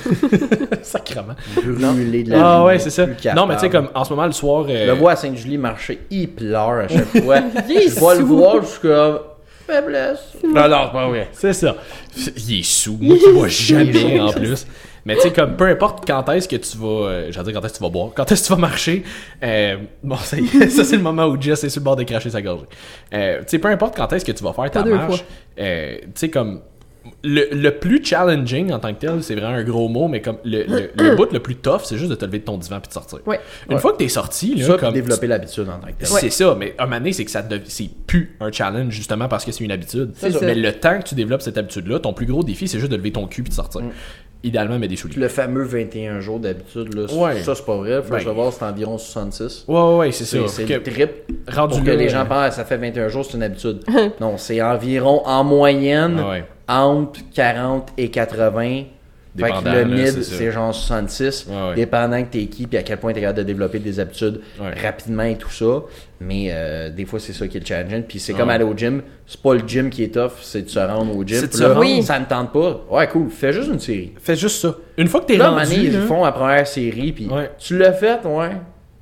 Sacrement. 0.83 1.35
Brûler 1.55 2.23
de 2.23 2.31
la 2.31 2.37
Ah 2.55 2.59
vie, 2.59 2.65
ouais, 2.65 2.79
c'est 2.79 2.89
ça. 2.89 3.05
capable. 3.07 3.39
Non, 3.39 3.47
mais 3.47 3.55
tu 3.55 3.61
sais, 3.61 3.69
comme 3.69 3.89
en 3.93 4.03
ce 4.03 4.09
moment, 4.11 4.25
le 4.25 4.31
soir. 4.31 4.65
euh, 4.69 4.85
Je 4.85 4.91
le 4.91 4.97
vois 4.97 5.11
à 5.11 5.15
Sainte-Julie 5.15 5.57
marcher, 5.57 6.01
il 6.09 6.29
pleure 6.29 6.69
à 6.69 6.87
chaque 6.87 7.23
fois. 7.23 7.37
Je 7.69 7.99
vois 7.99 8.15
le 8.15 8.23
voir, 8.23 8.61
je 8.61 8.67
suis 8.67 8.79
comme. 8.81 9.19
Faiblesse. 9.67 10.19
Non, 10.43 10.67
non, 10.69 10.81
c'est 10.85 10.91
pas 10.91 11.07
vrai. 11.07 11.29
C'est 11.33 11.53
ça. 11.53 11.75
Il 12.37 12.59
est 12.59 12.63
sous. 12.63 12.97
Moi 13.01 13.17
qui 13.17 13.31
vois 13.31 13.47
jamais 13.49 14.19
en 14.19 14.31
plus. 14.31 14.67
Mais 15.05 15.15
tu 15.15 15.21
sais, 15.21 15.31
comme 15.31 15.55
peu 15.55 15.65
importe 15.65 16.03
quand 16.07 16.27
est-ce 16.29 16.47
que 16.47 16.55
tu 16.55 16.77
vas. 16.77 17.07
Euh, 17.09 17.27
J'allais 17.31 17.51
dire 17.51 17.61
quand 17.61 17.65
est-ce 17.65 17.73
que 17.73 17.77
tu 17.77 17.83
vas 17.83 17.89
boire. 17.89 18.09
Quand 18.15 18.31
est-ce 18.31 18.41
que 18.41 18.47
tu 18.47 18.53
vas 18.53 18.59
marcher. 18.59 19.03
euh, 19.43 19.77
bon, 20.03 20.15
ça, 20.17 20.37
y 20.37 20.45
est, 20.45 20.69
ça 20.69 20.83
c'est 20.83 20.97
le 20.97 21.03
moment 21.03 21.25
où 21.27 21.39
Jess 21.39 21.63
est 21.63 21.69
sur 21.69 21.79
le 21.81 21.85
bord 21.85 21.95
de 21.95 22.03
cracher 22.03 22.29
sa 22.31 22.41
gorge. 22.41 22.63
Euh, 23.13 23.39
tu 23.39 23.43
sais, 23.47 23.59
peu 23.59 23.67
importe 23.67 23.95
quand 23.95 24.11
est-ce 24.13 24.25
que 24.25 24.31
tu 24.31 24.43
vas 24.43 24.53
faire 24.53 24.71
ta 24.71 24.81
Pas 24.83 24.89
marche. 24.89 25.23
euh, 25.59 25.97
tu 25.99 26.07
sais, 26.15 26.29
comme. 26.29 26.61
Le, 27.23 27.45
le 27.51 27.69
plus 27.77 28.03
challenging 28.03 28.71
en 28.71 28.79
tant 28.79 28.91
que 28.91 28.99
tel, 28.99 29.21
c'est 29.21 29.35
vraiment 29.35 29.53
un 29.57 29.63
gros 29.63 29.87
mot, 29.87 30.07
mais 30.07 30.21
comme 30.23 30.37
le, 30.43 30.63
le, 30.63 30.89
le 30.97 31.15
bout 31.15 31.31
le 31.31 31.39
plus 31.39 31.55
tough, 31.55 31.81
c'est 31.83 31.97
juste 31.99 32.09
de 32.09 32.15
te 32.15 32.25
lever 32.25 32.39
de 32.39 32.45
ton 32.45 32.57
divan 32.57 32.79
puis 32.79 32.87
de 32.87 32.93
sortir. 32.93 33.19
Ouais. 33.27 33.39
Une 33.69 33.75
Ouais. 33.75 33.79
fois 33.79 33.91
que 33.93 33.97
t'es 33.97 34.07
sorti, 34.07 34.55
là, 34.55 34.65
Ça, 34.65 34.73
puis 34.73 34.79
comme 34.85 34.93
développer 34.95 35.27
l'habitude 35.27 35.69
en 35.69 35.77
tant 35.77 35.85
que 35.89 35.99
tel. 35.99 36.07
c'est 36.07 36.31
ça, 36.31 36.55
mais 36.57 36.73
un 36.79 36.85
moment 36.85 36.97
donné, 36.97 37.13
c'est 37.13 37.23
que 37.23 37.29
ça 37.29 37.43
dev- 37.43 37.61
c'est 37.65 37.91
plus 38.07 38.35
un 38.39 38.51
challenge 38.51 38.91
justement 38.91 39.27
parce 39.27 39.45
que 39.45 39.51
c'est 39.51 39.63
une 39.63 39.71
habitude. 39.71 40.13
C'est 40.15 40.31
ça. 40.31 40.39
Mais 40.41 40.55
le 40.55 40.71
temps 40.73 40.97
que 40.97 41.03
tu 41.07 41.13
développes 41.13 41.43
cette 41.43 41.59
habitude-là, 41.59 41.99
ton 41.99 42.13
plus 42.13 42.25
gros 42.25 42.43
défi, 42.43 42.67
c'est 42.67 42.79
juste 42.79 42.91
de 42.91 42.97
lever 42.97 43.11
ton 43.11 43.27
cul 43.27 43.41
et 43.45 43.49
de 43.49 43.53
sortir. 43.53 43.81
Idéalement, 44.45 44.77
mais 44.77 44.87
des 44.87 44.95
souliers. 44.95 45.19
Le 45.19 45.27
fameux 45.27 45.63
21 45.63 46.19
jours 46.19 46.39
d'habitude, 46.39 46.93
là, 46.93 47.11
Ouais. 47.13 47.39
ça 47.41 47.55
c'est 47.55 47.65
pas 47.65 47.75
vrai. 47.77 48.01
Faut 48.03 48.11
Ben. 48.11 48.19
savoir, 48.19 48.53
c'est 48.53 48.63
environ 48.63 48.97
66. 48.97 49.65
Ouais, 49.67 49.75
ouais, 49.81 49.95
ouais, 49.97 50.11
c'est 50.11 50.25
ça. 50.25 50.37
C'est 50.47 50.65
le 50.67 50.83
trip. 50.83 51.09
rendu 51.51 51.75
Pour 51.77 51.83
que 51.83 51.91
les 51.91 52.09
gens 52.09 52.19
euh, 52.21 52.25
pensent, 52.25 52.37
ah, 52.47 52.51
ça 52.51 52.63
fait 52.65 52.77
21 52.77 53.07
jours, 53.09 53.25
c'est 53.25 53.35
une 53.37 53.43
habitude. 53.43 53.79
non, 54.21 54.37
c'est 54.37 54.61
environ 54.61 55.23
en 55.25 55.43
moyenne 55.43 56.17
Ah 56.23 56.29
ouais. 56.29 56.45
entre 56.69 57.19
40 57.33 57.89
et 57.97 58.09
80. 58.09 58.83
Fait 59.37 59.49
que 59.51 59.69
le 59.69 59.83
là, 59.83 59.85
mid, 59.85 60.23
c'est 60.23 60.51
genre 60.51 60.73
66. 60.73 61.47
Ouais, 61.49 61.55
ouais. 61.69 61.75
Dépendant 61.75 62.23
que 62.23 62.29
t'es 62.31 62.45
qui, 62.45 62.67
puis 62.67 62.77
à 62.77 62.83
quel 62.83 62.97
point 62.97 63.11
t'es 63.11 63.19
capable 63.19 63.39
de 63.39 63.43
développer 63.43 63.79
des 63.79 63.99
habitudes 63.99 64.39
Ouais. 64.61 64.71
rapidement 64.81 65.23
et 65.23 65.35
tout 65.37 65.49
ça. 65.51 65.83
Mais 66.21 66.47
euh, 66.51 66.89
des 66.89 67.05
fois, 67.05 67.19
c'est 67.19 67.33
ça 67.33 67.45
qui 67.47 67.57
est 67.57 67.59
le 67.59 67.65
challenge. 67.65 68.03
Puis 68.07 68.19
c'est 68.19 68.31
Ouais. 68.33 68.39
comme 68.39 68.49
aller 68.49 68.63
au 68.63 68.73
gym. 68.75 69.01
C'est 69.27 69.41
pas 69.41 69.53
le 69.53 69.67
gym 69.67 69.89
qui 69.89 70.03
est 70.03 70.13
tough, 70.13 70.31
c'est 70.41 70.61
de 70.61 70.69
se 70.69 70.79
rendre 70.79 71.15
au 71.15 71.23
gym. 71.25 71.35
C'est 71.37 71.43
de 71.43 71.47
Puis 71.49 71.57
se 71.57 71.63
là, 71.63 71.69
rendre. 71.69 71.79
Oui. 71.81 72.01
ça 72.03 72.19
me 72.19 72.25
tente 72.25 72.53
pas. 72.53 72.85
Ouais, 72.89 73.07
cool. 73.07 73.29
Fais 73.29 73.51
juste 73.51 73.67
une 73.69 73.79
série. 73.79 74.13
Fais 74.21 74.35
juste 74.37 74.61
ça. 74.61 74.75
Une 74.97 75.07
fois 75.07 75.19
que 75.21 75.25
t'es 75.25 75.37
Là, 75.37 75.49
rendu, 75.49 75.69
Mané, 75.69 75.75
ils 75.83 75.93
là, 75.93 76.01
font 76.03 76.23
la 76.23 76.31
première 76.31 76.65
série, 76.65 77.11
puis 77.11 77.27
Ouais. 77.27 77.51
tu 77.57 77.77
l'as 77.77 77.91
fait, 77.93 78.19
ouais. 78.25 78.51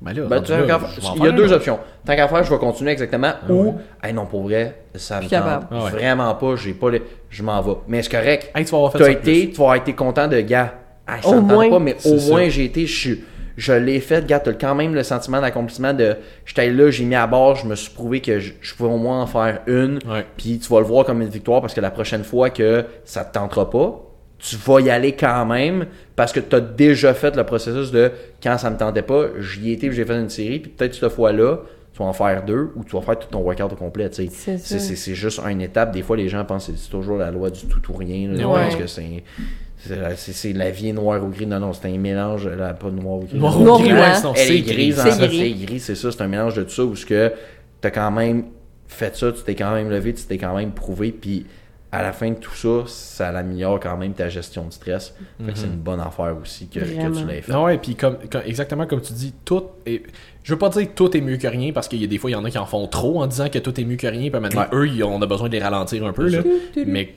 Ben 0.04 0.12
là, 0.12 0.22
Ben, 0.28 0.36
là, 0.36 0.80
il 1.16 1.22
y 1.24 1.26
a 1.26 1.32
deux. 1.32 1.50
Ah 1.52 1.56
options. 1.56 1.78
Tant 2.04 2.14
qu'à 2.14 2.28
faire, 2.28 2.44
je 2.44 2.50
vais 2.52 2.58
continuer 2.58 2.92
exactement. 2.92 3.32
ou, 3.48 3.62
ouais. 3.68 3.72
hey, 4.02 4.12
non, 4.12 4.26
pour 4.26 4.42
vrai, 4.44 4.82
ça 4.94 5.20
me 5.20 5.28
tente. 5.28 5.32
Ah 5.70 5.84
ouais. 5.84 5.90
vraiment 5.90 6.34
pas. 6.34 6.56
J'ai 6.56 6.74
pas 6.74 6.90
les... 6.90 7.02
Je 7.30 7.42
m'en 7.42 7.60
vais. 7.62 7.72
Mais 7.88 8.02
c'est 8.02 8.10
correct. 8.10 8.50
Hey, 8.54 8.64
tu 8.64 8.70
vas 8.72 8.76
avoir 8.78 8.92
fait 8.92 9.02
as 9.02 9.10
été, 9.10 9.50
tu 9.50 9.56
vas 9.56 9.64
avoir 9.64 9.76
été 9.76 9.92
content 9.94 10.28
de 10.28 10.40
gars. 10.40 10.74
Ah, 11.06 11.22
ça 11.22 11.28
Au 11.28 11.34
me 11.36 11.40
tente 11.40 11.50
moins. 11.52 11.70
pas, 11.70 11.78
mais 11.78 11.96
au 12.04 12.18
ça. 12.18 12.30
moins 12.30 12.48
j'ai 12.48 12.64
été, 12.64 12.86
je, 12.86 12.98
suis- 12.98 13.24
je 13.56 13.72
l'ai 13.72 14.00
fait, 14.00 14.26
gars, 14.26 14.40
tu 14.40 14.50
as 14.50 14.54
quand 14.54 14.74
même 14.74 14.94
le 14.94 15.02
sentiment 15.02 15.40
d'accomplissement 15.40 15.92
de 15.94 16.16
j'étais 16.44 16.70
là, 16.70 16.90
j'ai 16.90 17.04
mis 17.04 17.14
à 17.14 17.26
bord, 17.26 17.56
je 17.56 17.66
me 17.66 17.74
suis 17.74 17.90
prouvé 17.92 18.20
que 18.20 18.40
je, 18.40 18.52
je 18.60 18.74
pouvais 18.74 18.90
au 18.90 18.96
moins 18.98 19.22
en 19.22 19.26
faire 19.26 19.60
une. 19.66 19.98
Puis 20.36 20.58
tu 20.58 20.68
vas 20.72 20.80
le 20.80 20.86
voir 20.86 21.04
comme 21.04 21.22
une 21.22 21.28
victoire 21.28 21.60
parce 21.60 21.72
que 21.74 21.80
la 21.80 21.90
prochaine 21.90 22.24
fois 22.24 22.50
que 22.50 22.84
ça 23.04 23.24
te 23.24 23.34
tentera 23.34 23.68
pas, 23.70 24.00
tu 24.46 24.56
vas 24.56 24.80
y 24.80 24.90
aller 24.90 25.12
quand 25.12 25.46
même 25.46 25.86
parce 26.16 26.30
que 26.32 26.40
tu 26.40 26.54
as 26.54 26.60
déjà 26.60 27.14
fait 27.14 27.34
le 27.34 27.44
processus 27.44 27.90
de 27.90 28.10
quand 28.42 28.58
ça 28.58 28.68
me 28.68 28.76
tentait 28.76 29.00
pas, 29.02 29.28
j'y 29.40 29.72
étais, 29.72 29.90
j'ai 29.90 30.04
fait 30.04 30.20
une 30.20 30.28
série, 30.28 30.58
puis 30.58 30.70
peut-être 30.70 30.94
cette 30.94 31.08
fois-là, 31.08 31.60
tu 31.94 31.98
vas 32.00 32.04
en 32.06 32.12
faire 32.12 32.44
deux 32.44 32.70
ou 32.76 32.84
tu 32.84 32.94
vas 32.94 33.00
faire 33.02 33.18
tout 33.18 33.28
ton 33.30 33.38
workout 33.40 33.72
au 33.72 33.76
complet. 33.76 34.10
tu. 34.10 34.26
C'est 34.26 34.30
C'est 34.30 34.58
ça. 34.58 34.78
c'est- 34.78 34.96
c'est 34.96 35.14
juste 35.14 35.40
une 35.48 35.62
étape. 35.62 35.92
Des 35.92 36.02
fois, 36.02 36.16
les 36.16 36.28
gens 36.28 36.44
pensent 36.44 36.66
que 36.66 36.72
c'est 36.76 36.90
toujours 36.90 37.16
la 37.16 37.30
loi 37.30 37.48
du 37.50 37.60
tout 37.66 37.80
ou 37.90 37.96
rien. 37.96 38.28
là. 38.32 38.46
Ouais. 38.48 38.60
Parce 38.62 38.76
que 38.76 38.86
c'est. 38.86 39.22
c'est 39.78 39.96
la- 39.96 40.16
C'est 40.16 40.32
c'est 40.32 40.52
la 40.52 40.70
vie 40.70 40.92
noire 40.92 41.24
ou 41.24 41.28
gris. 41.28 41.46
Non, 41.46 41.60
non, 41.60 41.72
c'est 41.72 41.88
un 41.88 41.96
mélange. 41.96 42.46
Là, 42.48 42.74
pas 42.74 42.90
noir 42.90 43.18
ou 43.18 43.24
gris. 43.24 43.38
Noir 43.38 43.58
ou 43.60 43.64
gris, 44.64 44.92
c'est 44.92 45.10
gris. 45.28 45.38
C'est 45.56 45.66
gris, 45.66 45.80
c'est 45.80 45.94
ça. 45.94 46.10
C'est 46.12 46.20
un 46.22 46.28
mélange 46.28 46.54
de 46.54 46.64
tout 46.64 46.70
ça 46.70 46.84
où 46.84 46.94
que 47.06 47.32
t'as 47.80 47.90
quand 47.90 48.10
même 48.10 48.44
fait 48.88 49.16
ça, 49.16 49.30
tu 49.32 49.42
t'es 49.42 49.54
quand 49.54 49.72
même 49.72 49.88
levé, 49.88 50.12
tu 50.14 50.24
t'es 50.24 50.36
quand 50.38 50.54
même 50.56 50.72
prouvé, 50.72 51.12
puis 51.12 51.46
à 51.94 52.02
la 52.02 52.12
fin 52.12 52.30
de 52.30 52.34
tout 52.36 52.54
ça, 52.54 52.82
ça 52.86 53.28
améliore 53.28 53.78
quand 53.80 53.96
même 53.96 54.12
ta 54.14 54.28
gestion 54.28 54.66
de 54.66 54.72
stress. 54.72 55.14
Fait 55.44 55.52
que 55.52 55.58
c'est 55.58 55.66
une 55.66 55.76
bonne 55.76 56.00
affaire 56.00 56.34
aussi 56.40 56.66
que, 56.68 56.80
tu 56.80 57.26
l'aies 57.26 57.42
fait. 57.42 57.52
Non, 57.52 57.64
ouais, 57.64 57.78
puis 57.78 57.94
comme, 57.94 58.18
comme- 58.30 58.42
exactement 58.44 58.86
comme 58.86 59.00
tu 59.00 59.12
dis, 59.12 59.32
tout 59.44 59.64
est. 59.86 60.02
Je 60.42 60.52
veux 60.52 60.58
pas 60.58 60.68
dire 60.68 60.82
que 60.82 60.94
tout 60.94 61.16
est 61.16 61.22
mieux 61.22 61.38
que 61.38 61.46
rien 61.46 61.72
parce 61.72 61.88
qu'il 61.88 62.02
y 62.02 62.04
a 62.04 62.06
des 62.06 62.18
fois, 62.18 62.28
il 62.28 62.34
y 62.34 62.36
en 62.36 62.44
a 62.44 62.50
qui 62.50 62.58
en 62.58 62.66
font 62.66 62.86
trop 62.86 63.22
en 63.22 63.26
disant 63.26 63.48
que 63.48 63.58
tout 63.58 63.80
est 63.80 63.84
mieux 63.84 63.96
que 63.96 64.06
rien. 64.06 64.28
Puis 64.30 64.40
maintenant, 64.40 64.60
Ouais. 64.60 64.66
eux, 64.74 64.88
ils- 64.88 65.02
on 65.02 65.22
a 65.22 65.26
besoin 65.26 65.48
de 65.48 65.54
les 65.54 65.62
ralentir 65.62 66.04
un 66.04 66.12
peu. 66.12 66.28
Là. 66.28 66.40
Mais, 66.86 67.14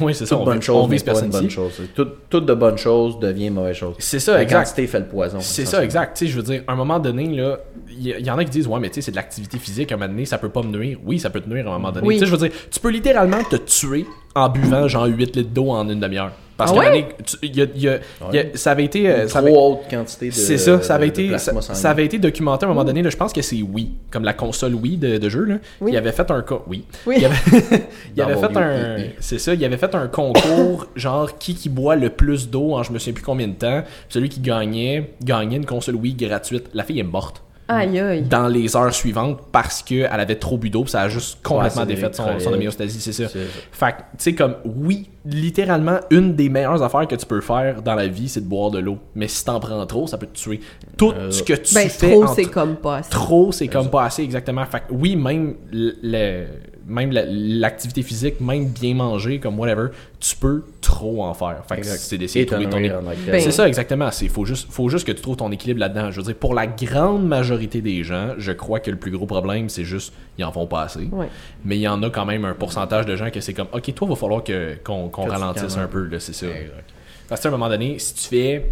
oui, 0.00 0.14
c'est 0.14 0.24
ça. 0.24 0.38
On, 0.38 0.44
bonne 0.44 0.62
chose, 0.62 0.76
on 0.84 0.88
mais 0.88 0.94
vise 0.94 1.02
pas 1.02 1.12
une 1.12 1.28
personne 1.30 1.30
bonne 1.42 1.50
chose. 1.50 1.82
Tout, 1.94 2.08
toute 2.30 2.46
de 2.46 2.54
bonnes 2.54 2.78
choses 2.78 3.18
devient 3.18 3.50
mauvaise 3.50 3.76
chose. 3.76 3.96
C'est 3.98 4.20
ça, 4.20 4.34
La 4.34 4.42
exact. 4.44 4.60
quantité 4.64 4.86
fait 4.86 5.00
le 5.00 5.06
poison. 5.06 5.38
C'est 5.40 5.66
ça, 5.66 5.84
exact. 5.84 6.16
Tu 6.16 6.24
sais, 6.24 6.32
je 6.32 6.36
veux 6.38 6.42
dire, 6.44 6.62
à 6.66 6.72
un 6.72 6.76
moment 6.76 6.98
donné, 6.98 7.26
là, 7.36 7.58
il 7.90 8.06
y, 8.06 8.30
en 8.30 8.38
a 8.38 8.44
qui 8.44 8.50
disent, 8.50 8.66
ouais, 8.66 8.80
mais 8.80 8.88
tu 8.88 8.94
sais, 8.94 9.00
c'est 9.02 9.10
de 9.10 9.16
l'activité 9.16 9.58
physique, 9.58 9.92
à 9.92 9.96
un 9.96 9.98
moment 9.98 10.08
donné, 10.10 10.24
ça 10.24 10.38
peut 10.38 10.48
pas 10.48 10.62
me 10.62 10.68
nuire. 10.74 10.98
Oui, 11.04 11.18
ça 11.18 11.28
peut 11.28 11.40
te 11.42 11.50
nuire 11.50 11.66
à 11.68 11.70
un 11.74 11.78
moment 11.78 11.92
donné. 11.92 12.06
Oui. 12.06 12.14
Tu 12.14 12.20
sais, 12.20 12.26
je 12.26 12.30
veux 12.34 12.48
dire, 12.48 12.56
tu 12.70 12.80
peux 12.80 12.88
littéralement 12.90 13.42
te 13.44 13.56
tuer 13.56 14.06
en 14.34 14.48
buvant 14.48 14.88
genre 14.88 15.06
8 15.06 15.36
litres 15.36 15.50
d'eau 15.52 15.70
en 15.70 15.88
une 15.88 16.00
demi-heure. 16.00 16.32
Parce 16.54 16.70
Ah 16.70 16.74
qu'à 16.74 16.80
un 16.80 16.84
ouais? 16.84 16.90
moment 17.00 17.08
donné, 17.08 17.24
tu- 17.24 17.36
il 17.42 17.56
y 17.56 17.62
a- 17.62 17.66
il 17.74 17.80
y 17.82 17.88
a- 17.88 17.98
il 18.30 18.34
y 18.36 18.38
a- 18.38 18.44
ça 18.56 18.70
avait 18.72 18.84
été. 18.84 19.08
euh, 19.08 19.22
Une 19.22 19.28
ça 19.28 19.38
avait- 19.40 19.50
trop 19.52 19.72
haute 19.72 19.90
quantité 19.90 20.28
de 20.28 20.32
C'est 20.32 20.58
ça, 20.58 20.80
ça 20.82 20.94
avait, 20.94 21.06
de- 21.06 21.10
été, 21.10 21.38
ça, 21.38 21.90
avait 21.90 22.04
été 22.04 22.18
documenté 22.18 22.64
à 22.64 22.68
un 22.68 22.72
moment 22.72 22.84
donné, 22.84 23.02
là, 23.02 23.08
je 23.10 23.16
pense 23.16 23.32
que 23.32 23.40
c'est 23.42 23.60
Wii, 23.62 23.90
comme 24.10 24.22
la 24.22 24.34
console 24.34 24.74
Wii 24.74 24.96
de, 24.98 25.16
de 25.18 25.28
jeu, 25.28 25.44
là. 25.44 25.54
Oui. 25.80 25.92
Il 25.92 25.96
avait 25.96 26.12
fait 26.12 26.30
un 26.30 26.44
oui. 26.68 26.84
Oui. 27.06 27.16
Il 27.18 27.24
avait, 27.24 27.34
il 28.16 28.22
fait 28.22 28.56
un 28.56 28.96
c'est 29.18 29.38
ça, 29.38 29.54
il 29.54 29.64
avait 29.64 29.78
fait 29.78 29.94
un 29.94 30.06
concours 30.08 30.86
genre 30.96 31.36
qui 31.38 31.54
qui 31.54 31.68
boit 31.68 31.96
le 31.96 32.10
plus 32.10 32.48
d'eau 32.50 32.74
en 32.74 32.82
je 32.82 32.92
me 32.92 32.98
souviens 32.98 33.14
plus 33.14 33.24
combien 33.24 33.48
de 33.48 33.54
temps. 33.54 33.82
Celui 34.08 34.28
qui 34.28 34.40
gagnait 34.40 35.14
gagnait 35.24 35.56
une 35.56 35.66
console 35.66 35.96
Wii 35.96 36.14
gratuite. 36.14 36.66
La 36.74 36.84
fille 36.84 37.00
est 37.00 37.02
morte 37.02 37.42
Aïe, 37.68 37.98
aïe. 38.00 38.22
dans 38.22 38.48
les 38.48 38.76
heures 38.76 38.92
suivantes 38.92 39.40
parce 39.50 39.82
qu'elle 39.82 40.06
avait 40.06 40.34
trop 40.36 40.58
bu 40.58 40.68
d'eau, 40.68 40.84
ça 40.86 41.02
a 41.02 41.08
juste 41.08 41.38
complètement 41.42 41.82
c'est 41.82 41.86
défait 41.86 42.10
son, 42.12 42.38
son 42.38 42.52
homéostasie, 42.52 43.00
c'est 43.00 43.12
ça. 43.12 43.28
Fait 43.72 43.92
que, 43.92 43.96
tu 43.98 44.04
sais, 44.18 44.34
comme, 44.34 44.56
oui, 44.64 45.08
littéralement, 45.24 45.98
une 46.10 46.34
des 46.34 46.48
meilleures 46.48 46.82
affaires 46.82 47.06
que 47.06 47.14
tu 47.14 47.24
peux 47.26 47.40
faire 47.40 47.80
dans 47.82 47.94
la 47.94 48.08
vie, 48.08 48.28
c'est 48.28 48.40
de 48.40 48.46
boire 48.48 48.70
de 48.70 48.78
l'eau. 48.78 48.98
Mais 49.14 49.28
si 49.28 49.44
t'en 49.44 49.60
prends 49.60 49.86
trop, 49.86 50.06
ça 50.06 50.18
peut 50.18 50.26
te 50.26 50.36
tuer. 50.38 50.60
Tout 50.96 51.12
Euh, 51.16 51.30
ce 51.30 51.42
que 51.42 51.54
tu 51.54 51.74
Ben, 51.74 51.88
fais 51.88 52.10
trop, 52.12 52.26
c'est 52.34 52.44
comme 52.46 52.76
pas 52.76 52.96
assez. 52.98 53.10
Trop, 53.10 53.52
c'est 53.52 53.68
comme 53.68 53.88
pas 53.90 54.04
assez, 54.04 54.22
exactement. 54.22 54.64
Fait 54.66 54.80
que 54.80 54.92
oui, 54.92 55.16
même 55.16 55.54
le- 55.70 56.46
même 56.86 57.12
la- 57.12 57.24
l'activité 57.26 58.02
physique, 58.02 58.40
même 58.40 58.66
bien 58.66 58.94
manger, 58.94 59.38
comme 59.38 59.58
whatever, 59.58 59.88
tu 60.20 60.36
peux 60.36 60.62
trop 60.80 61.24
en 61.24 61.34
faire. 61.34 61.62
Fait 61.68 61.74
que 61.76 61.80
Exact. 61.80 61.98
c'est 61.98 62.18
d'essayer 62.18 62.44
de 62.44 62.50
trouver 62.50 62.68
ton 62.68 62.78
équilibre. 62.78 63.02
Ben, 63.26 63.40
C'est 63.40 63.50
ça, 63.50 63.66
exactement. 63.68 64.08
Il 64.20 64.28
faut 64.28 64.44
juste, 64.44 64.66
faut 64.70 64.88
juste 64.88 65.06
que 65.06 65.12
tu 65.12 65.22
trouves 65.22 65.36
ton 65.36 65.50
équilibre 65.50 65.80
là-dedans. 65.80 66.10
Je 66.10 66.16
veux 66.20 66.26
dire, 66.26 66.34
pour 66.36 66.54
la 66.54 66.66
grande 66.66 67.26
majorité 67.26 67.80
des 67.80 68.02
gens, 68.04 68.30
je 68.38 68.52
crois 68.52 68.80
que 68.80 68.90
le 68.90 68.96
plus 68.96 69.10
gros 69.10 69.26
problème, 69.26 69.68
c'est 69.68 69.84
juste, 69.84 70.12
ils 70.38 70.44
en 70.44 70.52
font 70.52 70.66
pas 70.66 70.82
assez. 70.82 71.08
Ouais. 71.12 71.28
Mais 71.64 71.76
il 71.76 71.82
y 71.82 71.88
en 71.88 72.02
a 72.02 72.10
quand 72.10 72.24
même 72.24 72.44
un 72.44 72.54
pourcentage 72.54 73.06
de 73.06 73.16
gens 73.16 73.30
que 73.30 73.40
c'est 73.40 73.54
comme, 73.54 73.68
ok, 73.72 73.94
toi, 73.94 74.08
va 74.08 74.14
falloir 74.16 74.44
que, 74.44 74.74
qu'on, 74.84 75.08
ralentisse 75.08 75.76
un 75.76 75.86
peu, 75.86 76.04
là, 76.06 76.20
c'est 76.20 76.34
ça. 76.34 76.46
Exact. 76.46 76.84
Parce 77.28 77.40
que 77.40 77.46
à 77.48 77.50
un 77.50 77.52
moment 77.52 77.68
donné, 77.68 77.98
si 77.98 78.14
tu 78.14 78.28
fais, 78.28 78.66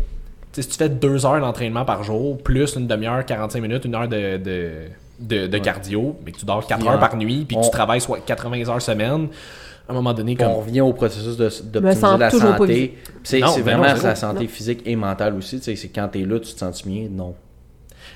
si 0.53 0.67
tu 0.69 0.77
fais 0.77 0.89
deux 0.89 1.25
heures 1.25 1.41
d'entraînement 1.41 1.85
par 1.85 2.03
jour, 2.03 2.37
plus 2.39 2.75
une 2.77 2.87
demi-heure, 2.87 3.25
45 3.25 3.61
minutes, 3.61 3.85
une 3.85 3.95
heure 3.95 4.09
de, 4.09 4.37
de, 4.37 4.71
de, 5.21 5.47
de 5.47 5.59
cardio, 5.59 6.17
mais 6.25 6.33
que 6.33 6.39
tu 6.39 6.45
dors 6.47 6.67
4 6.67 6.79
Puis 6.81 6.89
heures 6.89 6.99
par 6.99 7.17
nuit, 7.17 7.45
puis 7.47 7.57
que 7.57 7.61
tu 7.63 7.67
on- 7.69 7.71
travailles 7.71 8.01
soit 8.01 8.21
80 8.25 8.69
heures 8.69 8.83
semaine, 8.83 9.29
à 9.89 9.93
un 9.93 9.95
moment 9.95 10.15
donné, 10.15 10.35
comme. 10.37 10.49
on 10.49 10.61
revient 10.61 10.81
au 10.81 10.93
processus 10.93 11.37
d'optimiser 11.37 12.01
la 12.19 12.31
santé. 12.31 12.99
C'est 13.25 13.41
Non, 13.41 13.49
c'est 13.49 13.63
ben 13.63 13.77
vraiment 13.79 13.95
non, 13.97 14.03
la 14.03 14.15
santé 14.15 14.47
physique 14.47 14.83
et 14.87 14.97
mentale 14.97 15.35
aussi. 15.35 15.59
tu 15.59 15.65
sais, 15.65 15.77
C'est 15.77 15.89
quand 15.89 16.09
t'es 16.09 16.21
là, 16.21 16.39
tu 16.41 16.53
te 16.55 16.59
sens 16.59 16.85
mieux? 16.87 17.09
Non. 17.09 17.35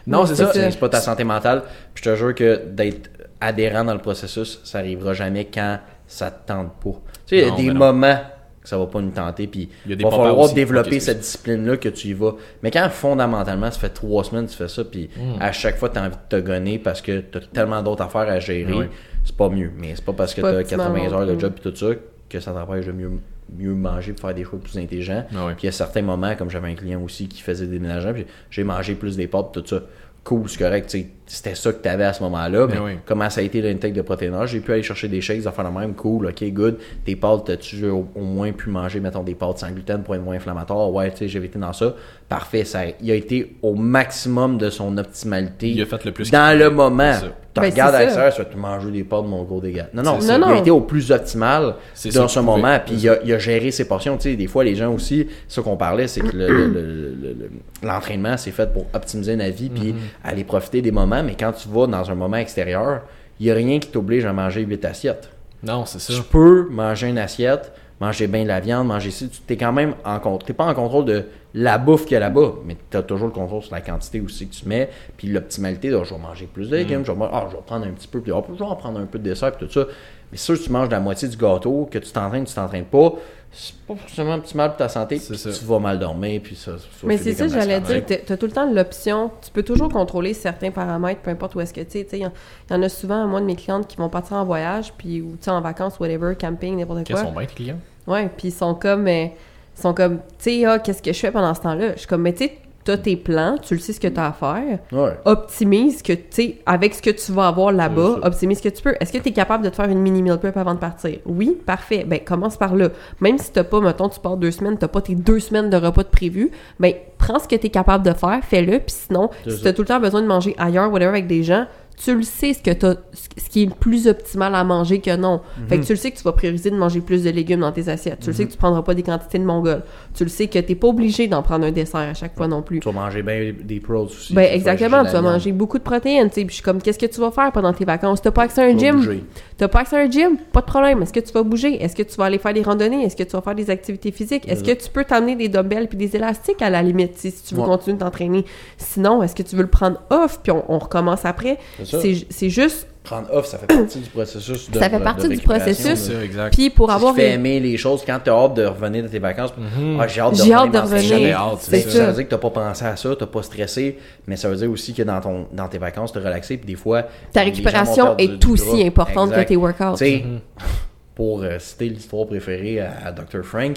Non, 0.07 0.25
c'est 0.27 0.35
ça. 0.37 0.51
c'est 0.53 0.61
ça. 0.61 0.71
C'est 0.71 0.79
pas 0.79 0.89
ta 0.89 1.01
santé 1.01 1.25
mentale. 1.25 1.63
Puis 1.95 2.05
je 2.05 2.11
te 2.11 2.17
jure 2.17 2.35
que 2.35 2.63
d'être 2.67 3.11
adhérent 3.41 3.85
dans 3.85 3.93
le 3.95 3.99
processus, 4.01 4.61
ça 4.65 4.79
arrivera 4.79 5.15
jamais 5.15 5.47
quand 5.47 5.79
ça 6.07 6.31
te 6.31 6.47
tente 6.49 6.73
pas. 6.83 6.91
Tu 7.27 7.39
sais, 7.39 7.39
il 7.39 7.49
y 7.49 7.51
a 7.51 7.57
des 7.57 7.69
non. 7.73 7.75
moments 7.75 8.19
que 8.65 8.69
ça 8.71 8.77
va 8.79 8.87
pas 8.87 9.01
nous 9.01 9.11
tenter, 9.13 9.47
puis 9.47 9.69
Il 9.87 9.95
va 10.03 10.11
falloir 10.11 10.39
aussi. 10.39 10.55
développer 10.55 10.99
cette 10.99 11.21
discipline-là 11.21 11.77
que 11.77 11.89
tu 11.91 12.09
y 12.09 12.13
vas. 12.15 12.35
Mais 12.65 12.71
quand 12.73 12.89
fondamentalement, 12.91 13.71
ça 13.71 13.79
fait 13.79 13.91
trois 13.91 14.25
semaines 14.25 14.47
que 14.47 14.51
tu 14.51 14.57
fais 14.57 14.69
ça, 14.69 14.83
puis 14.85 15.09
Hmm. 15.17 15.41
à 15.41 15.53
chaque 15.53 15.77
fois, 15.77 15.91
tu 15.91 15.99
as 15.99 16.03
envie 16.03 16.17
de 16.17 16.37
te 16.37 16.41
gonner 16.41 16.79
parce 16.81 17.01
que 17.03 17.21
tu 17.21 17.39
as 17.39 17.41
tellement 17.43 17.83
d'autres 17.83 18.03
affaires 18.03 18.23
à 18.29 18.41
gérer, 18.41 18.89
c'est 19.23 19.37
pas 19.37 19.49
mieux. 19.49 19.71
Mais 19.79 19.93
c'est 19.95 20.05
pas 20.05 20.13
parce 20.15 20.35
que 20.35 20.41
tu 20.41 20.47
as 20.47 20.59
optimal 20.61 20.87
80 20.93 21.09
non 21.11 21.15
heures 21.19 21.27
de 21.27 21.33
plus. 21.35 21.41
job 21.41 21.53
et 21.59 21.61
tout 21.71 21.77
ça 21.77 21.87
que 22.29 22.41
ça 22.41 22.53
t'empêche 22.53 22.87
de 22.87 22.93
mieux, 22.93 23.11
mieux 23.57 23.75
manger 23.75 24.13
pour 24.13 24.23
faire 24.23 24.35
des 24.35 24.45
choix 24.45 24.59
plus 24.59 24.77
intelligents. 24.79 25.25
Ah. 25.37 25.49
Puis 25.57 25.65
il 25.65 25.67
y 25.67 25.69
a 25.69 25.73
certains 25.73 26.03
moments, 26.03 26.35
comme 26.35 26.51
j'avais 26.51 26.69
un 26.71 26.75
client 26.75 27.01
aussi 27.03 27.29
qui 27.29 27.43
faisait 27.43 27.67
des 27.67 27.79
ménagements, 27.79 28.15
puis 28.15 28.27
j'ai 28.51 28.65
mangé 28.65 28.95
plus 28.95 29.17
des 29.17 29.27
pâtes, 29.29 29.53
tout 29.53 29.63
ça. 29.67 29.83
Cool, 30.25 30.49
c'est 30.49 30.59
correct. 30.59 30.89
tu 30.89 31.01
sais, 31.01 31.09
C'était 31.27 31.55
ça 31.55 31.73
que 31.73 31.83
tu 31.83 31.89
avais 31.89 32.05
à 32.05 32.13
ce 32.13 32.23
moment-là. 32.25 32.67
Mais 32.67 32.75
Ben 32.75 32.83
oui. 32.85 32.93
comment 33.07 33.31
ça 33.31 33.41
a 33.41 33.45
été 33.45 33.63
l'intake 33.63 33.95
de 33.95 34.03
protéinage? 34.03 34.51
J'ai 34.51 34.61
pu 34.61 34.73
aller 34.73 34.83
chercher 34.83 35.09
des 35.09 35.23
shakes, 35.23 35.41
faire 35.43 35.65
la 35.65 35.71
même. 35.71 35.95
Cool, 35.95 36.27
ok, 36.27 36.45
good. 36.53 36.77
Tes 37.05 37.17
pâtes, 37.17 37.49
as-tu 37.49 37.87
au, 37.89 38.07
au 38.15 38.21
moins 38.21 38.53
pu 38.53 38.69
manger, 38.69 39.01
mettons, 39.01 39.23
des 39.23 39.35
pâtes 39.35 39.59
sans 39.59 39.71
gluten 39.71 40.03
pour 40.03 40.15
être 40.15 40.23
moins 40.23 40.37
inflammatoire? 40.37 40.93
Ouais, 40.93 41.11
tu 41.11 41.19
sais, 41.19 41.29
j'ai 41.29 41.43
été 41.43 41.59
dans 41.59 41.73
ça. 41.73 41.95
Parfait. 42.29 42.65
Ça, 42.65 42.81
il 43.01 43.11
a 43.11 43.15
été 43.15 43.57
au 43.63 43.75
maximum 43.75 44.59
de 44.59 44.69
son 44.69 44.99
optimalité. 44.99 45.71
Il 45.71 45.81
a 45.83 45.87
fait 45.87 46.05
le 46.05 46.13
plus 46.13 46.31
Dans 46.31 46.59
le 46.59 46.69
moment. 46.71 47.13
Tu 47.55 47.61
Ben, 47.61 47.71
regardes 47.71 47.95
à 47.95 48.09
ça. 48.11 48.33
tu 48.33 48.39
vas 48.39 48.45
te 48.47 48.57
manger 48.57 48.91
des 48.91 49.05
pâtes, 49.05 49.27
mon 49.27 49.45
gros 49.45 49.61
dégât. 49.61 49.87
Non, 49.95 50.03
non, 50.03 50.17
C'est 50.19 50.27
il 50.27 50.31
a 50.33 50.39
Non, 50.39 50.49
non. 50.49 50.57
été 50.57 50.73
au 50.73 50.81
plus 50.81 51.13
optimal 51.13 51.77
C'est 51.95 52.11
ça 52.11 52.19
dans 52.19 52.27
ce 52.27 52.41
moment. 52.41 52.81
Puis 52.85 52.97
il 52.97 53.09
a, 53.09 53.19
il 53.25 53.33
a 53.33 53.39
géré 53.39 53.71
ses 53.71 53.87
portions. 53.87 54.17
Tu 54.17 54.31
sais, 54.31 54.37
des 54.37 54.49
fois, 54.49 54.65
les 54.65 54.75
gens 54.75 54.93
aussi, 54.93 55.29
ce 55.47 55.61
qu'on 55.61 55.77
parlait, 55.77 56.09
c'est 56.09 56.21
que 56.21 56.37
le- 56.37 56.49
le- 56.49 56.67
le- 56.67 56.83
le- 56.83 57.33
le- 57.39 57.51
l'entraînement, 57.87 58.37
c'est 58.37 58.51
fait 58.51 58.73
pour 58.73 58.87
optimiser 58.93 59.37
la 59.37 59.51
vie 59.51 59.69
puis 59.71 59.95
aller 60.25 60.43
profiter 60.43 60.83
des 60.83 60.91
moments. 60.91 61.14
Mais 61.23 61.37
quand 61.39 61.53
tu 61.53 61.69
vas 61.69 61.87
dans 61.87 62.11
un 62.11 62.15
moment 62.15 62.37
extérieur, 62.37 63.03
il 63.41 63.47
n'y 63.47 63.53
a 63.53 63.55
rien 63.55 63.79
qui 63.79 63.89
t'oblige 63.89 64.25
à 64.25 64.33
manger 64.33 64.63
8 64.63 64.85
assiettes. 64.85 65.31
Non, 65.63 65.87
c'est 65.87 65.99
ça. 65.99 66.13
Tu 66.13 66.23
peux 66.23 66.69
manger 66.71 67.09
une 67.09 67.19
assiette, 67.19 67.73
manger 68.01 68.27
bien 68.27 68.43
de 68.43 68.49
la 68.49 68.61
viande, 68.61 68.87
manger 68.87 69.11
ci. 69.11 69.29
Tu 69.29 69.53
es 69.53 69.57
quand 69.57 69.73
même 69.73 69.95
en 70.05 70.19
contrôle. 70.19 70.47
Tu 70.47 70.55
pas 70.55 70.67
en 70.67 70.75
contrôle 70.75 71.05
de 71.07 71.25
la 71.55 71.79
bouffe 71.79 72.05
qu'il 72.05 72.13
y 72.13 72.17
a 72.17 72.21
là-bas, 72.21 72.55
mais 72.67 72.77
tu 72.91 72.97
as 72.97 73.03
toujours 73.03 73.29
le 73.29 73.33
contrôle 73.33 73.63
sur 73.63 73.75
la 73.75 73.81
quantité 73.81 74.21
aussi 74.21 74.49
que 74.49 74.55
tu 74.55 74.69
mets. 74.69 74.91
Puis 75.17 75.29
l'optimalité, 75.29 75.91
de, 75.91 76.03
je 76.03 76.13
vais 76.13 76.21
manger 76.21 76.49
plus 76.53 76.69
de 76.69 76.77
légumes, 76.77 77.05
je, 77.05 77.13
vais, 77.13 77.29
ah, 77.33 77.47
je 77.51 77.57
vais 77.57 77.63
prendre 77.65 77.87
un 77.87 77.93
petit 77.93 78.09
peu, 78.09 78.21
puis 78.21 78.33
ah, 78.35 78.43
je 78.49 78.59
vais 78.59 78.65
en 78.65 78.77
prendre 78.77 78.99
un 78.99 79.07
peu 79.07 79.19
de 79.19 79.25
dessert, 79.25 79.53
puis 79.53 79.67
tout 79.67 79.73
ça. 79.73 79.87
Mais 80.31 80.37
c'est 80.37 80.45
sûr, 80.45 80.57
si 80.57 80.65
tu 80.65 80.73
manges 80.73 80.91
la 80.91 81.01
moitié 81.01 81.29
du 81.29 81.37
gâteau, 81.37 81.89
que 81.91 81.99
tu 81.99 82.11
t'entraînes, 82.11 82.45
tu 82.45 82.55
t'entraînes 82.55 82.87
pas, 82.87 83.15
c'est 83.55 83.75
pas 83.87 83.95
forcément 83.95 84.35
optimal 84.35 84.71
pour 84.71 84.77
ta 84.79 84.89
santé, 84.89 85.17
puis 85.21 85.37
tu 85.39 85.65
vas 85.65 85.79
mal 85.79 85.99
dormir, 85.99 86.41
puis 86.43 86.57
ça. 86.57 86.73
ça 86.79 86.85
Mais 87.05 87.17
c'est 87.17 87.33
ça, 87.35 87.49
j'allais 87.49 87.81
dire. 87.81 88.03
Tu 88.27 88.33
as 88.33 88.37
tout 88.37 88.47
le 88.47 88.53
temps 88.53 88.71
l'option. 88.71 89.31
Tu 89.43 89.51
peux 89.51 89.63
toujours 89.63 89.89
contrôler 89.89 90.35
certains 90.35 90.71
paramètres, 90.71 91.21
peu 91.21 91.31
importe 91.31 91.55
où 91.55 91.61
est-ce 91.61 91.73
que 91.73 91.81
tu 91.83 91.91
sais. 92.01 92.07
Il 92.13 92.19
y, 92.19 92.27
en- 92.27 92.33
il 92.69 92.73
y 92.73 92.77
en 92.77 92.83
a 92.83 92.89
souvent, 92.89 93.27
moi, 93.27 93.41
de 93.41 93.47
mes 93.47 93.57
clientes 93.57 93.87
qui 93.87 93.97
vont 93.97 94.09
partir 94.09 94.37
en 94.37 94.45
voyage, 94.45 94.93
puis 94.99 95.21
ou 95.23 95.37
tu 95.37 95.45
sais, 95.45 95.51
en 95.51 95.61
vacances, 95.61 95.99
whatever, 96.01 96.35
camping, 96.37 96.77
n'importe 96.79 97.07
quoi. 97.07 97.23
sont 97.23 97.33
bien 97.33 97.47
clients? 97.47 97.79
Ouais, 98.07 98.29
puis 98.37 98.49
ils 98.49 98.53
sont 98.53 98.75
comme, 98.75 99.07
euh, 99.09 99.27
ils 99.27 99.81
sont 99.81 99.95
comme, 99.95 100.19
tu 100.39 100.51
sais, 100.61 100.65
ah, 100.67 100.79
qu'est-ce 100.79 101.03
que 101.03 101.13
je 101.13 101.19
fais 101.19 101.31
pendant 101.31 101.55
ce 101.55 101.61
temps-là? 101.63 101.93
Je 101.95 101.99
suis 102.01 102.07
comme, 102.09 102.23
mais 102.23 102.33
tu 102.33 102.45
sais, 102.45 102.59
t'as 102.85 102.99
tes 102.99 103.17
plans, 103.17 103.57
tu 103.61 103.75
le 103.75 103.81
sais 103.81 103.93
ce 103.93 104.01
que 104.01 104.09
t'as 104.09 104.29
à 104.29 104.33
faire. 104.33 104.79
Ouais. 104.93 105.19
Optimise 105.25 106.03
que, 106.03 106.13
tu 106.13 106.25
sais, 106.31 106.57
avec 106.67 106.95
ce 106.95 107.03
que 107.03 107.11
tu 107.11 107.33
vas 107.33 107.49
avoir 107.49 107.73
là-bas, 107.73 108.19
optimise 108.23 108.59
ce 108.59 108.65
que 108.65 108.69
tu 108.69 108.83
peux. 108.83 108.95
Est-ce 109.01 109.13
que 109.13 109.19
tu 109.19 109.31
es 109.31 109.33
capable 109.33 109.65
de 109.65 109.71
te 109.71 109.77
faire 109.77 109.89
une 109.89 110.01
mini 110.01 110.23
meal 110.23 110.39
prep 110.39 110.57
avant 110.57 110.75
de 110.75 110.79
partir? 110.79 111.19
Oui, 111.25 111.57
parfait. 111.65 112.05
Ben, 112.07 112.21
commence 112.21 112.57
par 112.57 112.77
là. 112.77 112.91
Même 113.21 113.39
si 113.39 113.51
t'as 113.53 113.65
pas, 113.65 113.81
mettons, 113.81 114.09
tu 114.09 114.21
pars 114.21 114.37
deux 114.37 114.51
semaines, 114.51 114.77
t'as 114.79 114.89
pas 114.89 115.01
tes 115.01 115.15
deux 115.15 115.41
semaines 115.41 115.71
de 115.71 115.77
repas 115.77 116.03
de 116.03 116.09
prévu, 116.09 116.51
ben, 116.79 116.93
prends 117.19 117.39
ce 117.39 117.49
que 117.49 117.57
tu 117.57 117.67
es 117.67 117.71
capable 117.71 118.05
de 118.05 118.13
faire, 118.13 118.41
fais-le, 118.43 118.79
puis 118.79 118.95
sinon, 119.07 119.31
si 119.49 119.63
t'as 119.63 119.73
tout 119.73 119.83
le 119.83 119.89
temps 119.89 120.01
besoin 120.01 120.21
de 120.21 120.27
manger 120.27 120.55
ailleurs, 120.59 120.93
whatever, 120.93 121.09
avec 121.09 121.27
des 121.27 121.43
gens, 121.43 121.67
tu 121.97 122.15
le 122.15 122.23
sais 122.23 122.53
ce 122.55 122.63
que 122.63 122.71
t'as, 122.73 122.95
ce 123.13 123.49
qui 123.49 123.63
est 123.63 123.75
plus 123.75 124.09
optimal 124.09 124.55
à 124.55 124.65
manger 124.65 125.01
que 125.01 125.15
non. 125.17 125.41
Fait 125.69 125.77
Mhm. 125.77 125.83
que 125.83 125.87
tu 125.87 125.93
le 125.93 125.97
sais 125.99 126.11
que 126.11 126.17
tu 126.17 126.25
vas 126.25 126.33
prioriser 126.33 126.71
de 126.71 126.77
manger 126.77 127.01
plus 127.01 127.23
de 127.23 127.31
légumes 127.31 127.61
dans 127.61 127.73
tes 127.73 127.89
assiettes. 127.89 128.21
Tu 128.21 128.27
le 128.29 128.33
sais 128.33 128.47
que 128.47 128.51
tu 128.53 128.59
prendras 128.59 128.83
pas 128.83 128.95
des 128.95 129.03
quantités 129.03 129.39
de 129.39 129.45
mongol. 129.45 129.83
Tu 130.15 130.25
le 130.25 130.31
sais 130.31 130.49
que 130.49 130.59
t'es 130.59 130.75
pas 130.75 130.89
obligé 130.89 131.29
d'en 131.29 131.43
prendre 131.43 131.65
un 131.67 131.71
dessert 131.73 132.01
à 132.01 132.15
chaque 132.15 132.37
fois 132.37 132.49
non 132.49 132.63
plus. 132.63 132.81
Tu 132.81 132.89
vas 132.89 132.95
manger 133.01 133.23
bien 133.23 133.53
des 133.63 133.81
pros 133.81 134.05
aussi. 134.07 134.35
Ben 134.35 134.47
Tu 134.49 134.55
exactement, 134.55 135.05
tu 135.05 135.13
vas 135.13 135.23
manger 135.23 135.53
beaucoup 135.53 135.79
de 135.79 135.85
protéines, 135.85 136.29
tu 136.29 136.35
sais. 136.35 136.41
Puis 136.45 136.49
je 136.51 136.55
suis 136.55 136.63
comme, 136.63 136.83
qu'est-ce 136.83 136.99
que 136.99 137.07
tu 137.07 137.21
vas 137.21 137.31
faire 137.31 137.53
pendant 137.53 137.73
tes 137.73 137.85
vacances? 137.85 138.21
T'as 138.21 138.31
pas 138.33 138.43
accès 138.43 138.63
à 138.63 138.67
un 138.67 138.77
gym? 138.79 139.21
T'as 139.57 139.69
pas 139.69 139.81
accès 139.81 139.97
à 139.97 140.01
un 140.01 140.11
gym? 140.11 140.37
Pas 140.53 140.61
de 140.61 140.67
problème. 140.67 141.03
Est-ce 141.03 141.13
que 141.13 141.21
tu 141.21 141.33
vas 141.33 141.43
bouger? 141.43 141.83
Est-ce 141.83 141.95
que 141.95 142.03
tu 142.03 142.17
vas 142.17 142.25
aller 142.25 142.39
faire 142.39 142.53
des 142.55 142.63
randonnées? 142.63 143.05
Est-ce 143.05 143.17
que 143.17 143.23
tu 143.23 143.31
vas 143.37 143.41
faire 143.43 143.55
des 143.55 143.71
activités 143.71 144.11
physiques? 144.11 144.49
Est-ce 144.49 144.65
que 144.65 144.73
tu 144.73 144.91
peux 144.91 145.05
t'amener 145.05 145.37
des 145.37 145.49
dumbbells 145.49 145.87
puis 145.89 145.97
des 145.99 146.17
élastiques 146.17 146.61
à 146.61 146.71
la 146.71 146.83
limite 146.83 147.17
si, 147.19 147.31
si 147.31 147.45
tu 147.45 147.55
veux 147.55 147.61
Ouais. 147.61 147.67
continuer 147.69 147.97
de 147.97 148.03
t'entraîner? 148.03 148.45
Sinon, 148.79 149.23
est-ce 149.23 149.35
que 149.35 149.43
tu 149.43 149.55
veux 149.57 149.63
le 149.63 149.69
prendre 149.69 150.01
off 150.11 150.41
puis 150.43 150.51
on, 150.53 150.65
on 150.69 150.79
recommence 150.79 151.25
après? 151.25 151.59
C'est 151.85 152.51
juste, 152.51 152.87
Prendre 153.03 153.29
off, 153.35 153.45
ça 153.47 153.59
fait 153.59 153.67
partie 153.67 153.99
du 153.99 154.09
processus 154.09 154.71
de 154.71 154.79
Ça 154.79 154.89
fait 154.89 154.99
de 154.99 155.05
partie 155.05 155.29
du 155.29 155.37
processus. 155.37 155.95
ça, 155.99 156.25
exact. 156.25 156.55
puis 156.55 156.71
pour 156.71 156.91
avoir... 156.91 157.15
fait 157.15 157.27
une- 157.29 157.33
aimer 157.35 157.61
les 157.61 157.77
choses 157.77 158.03
quand 158.07 158.19
tu 158.25 158.31
as 158.31 158.33
hâte 158.33 158.55
de 158.55 158.65
revenir 158.65 159.03
de 159.03 159.09
tes 159.09 159.19
vacances. 159.19 159.53
Ah, 160.01 160.07
j'ai 160.09 160.23
hâte 160.23 160.33
de 160.39 160.43
J'ai 160.43 160.55
hâte 160.55 160.73
de 160.73 160.79
revenir. 160.79 161.39
Hâte, 161.39 161.61
Ça 161.61 161.79
ça. 161.81 162.07
veut 162.07 162.13
dire 162.15 162.29
que 162.29 162.35
tu 162.35 162.41
pas 162.41 162.49
pensé 162.51 162.85
à 162.87 162.97
ça, 162.97 163.15
tu 163.15 163.27
pas 163.27 163.43
stressé, 163.43 163.99
mais 164.27 164.37
ça 164.37 164.49
veut 164.49 164.57
dire 164.57 164.71
aussi 164.71 164.95
que 164.95 165.03
dans, 165.03 165.21
ton, 165.21 165.47
dans 165.53 165.69
tes 165.69 165.77
vacances, 165.77 166.13
tu 166.13 166.19
relaxé, 166.19 166.57
puis 166.57 166.67
des 166.67 166.77
fois. 166.77 167.03
Ta 167.31 167.43
récupération 167.43 168.17
est 168.17 168.29
du- 168.29 168.37
du 168.39 168.47
aussi 168.53 168.83
importante 168.83 169.29
Exact. 169.33 169.43
que 169.43 169.49
tes 169.49 169.57
workouts. 169.57 169.97
Tu 169.99 170.05
sais, 170.07 170.25
pour 171.15 171.43
euh, 171.43 171.59
citer 171.59 171.91
l'histoire 171.91 172.27
préférée 172.27 172.81
à, 172.81 172.91
à 173.05 173.13
Dr. 173.13 173.43
Frank, 173.45 173.77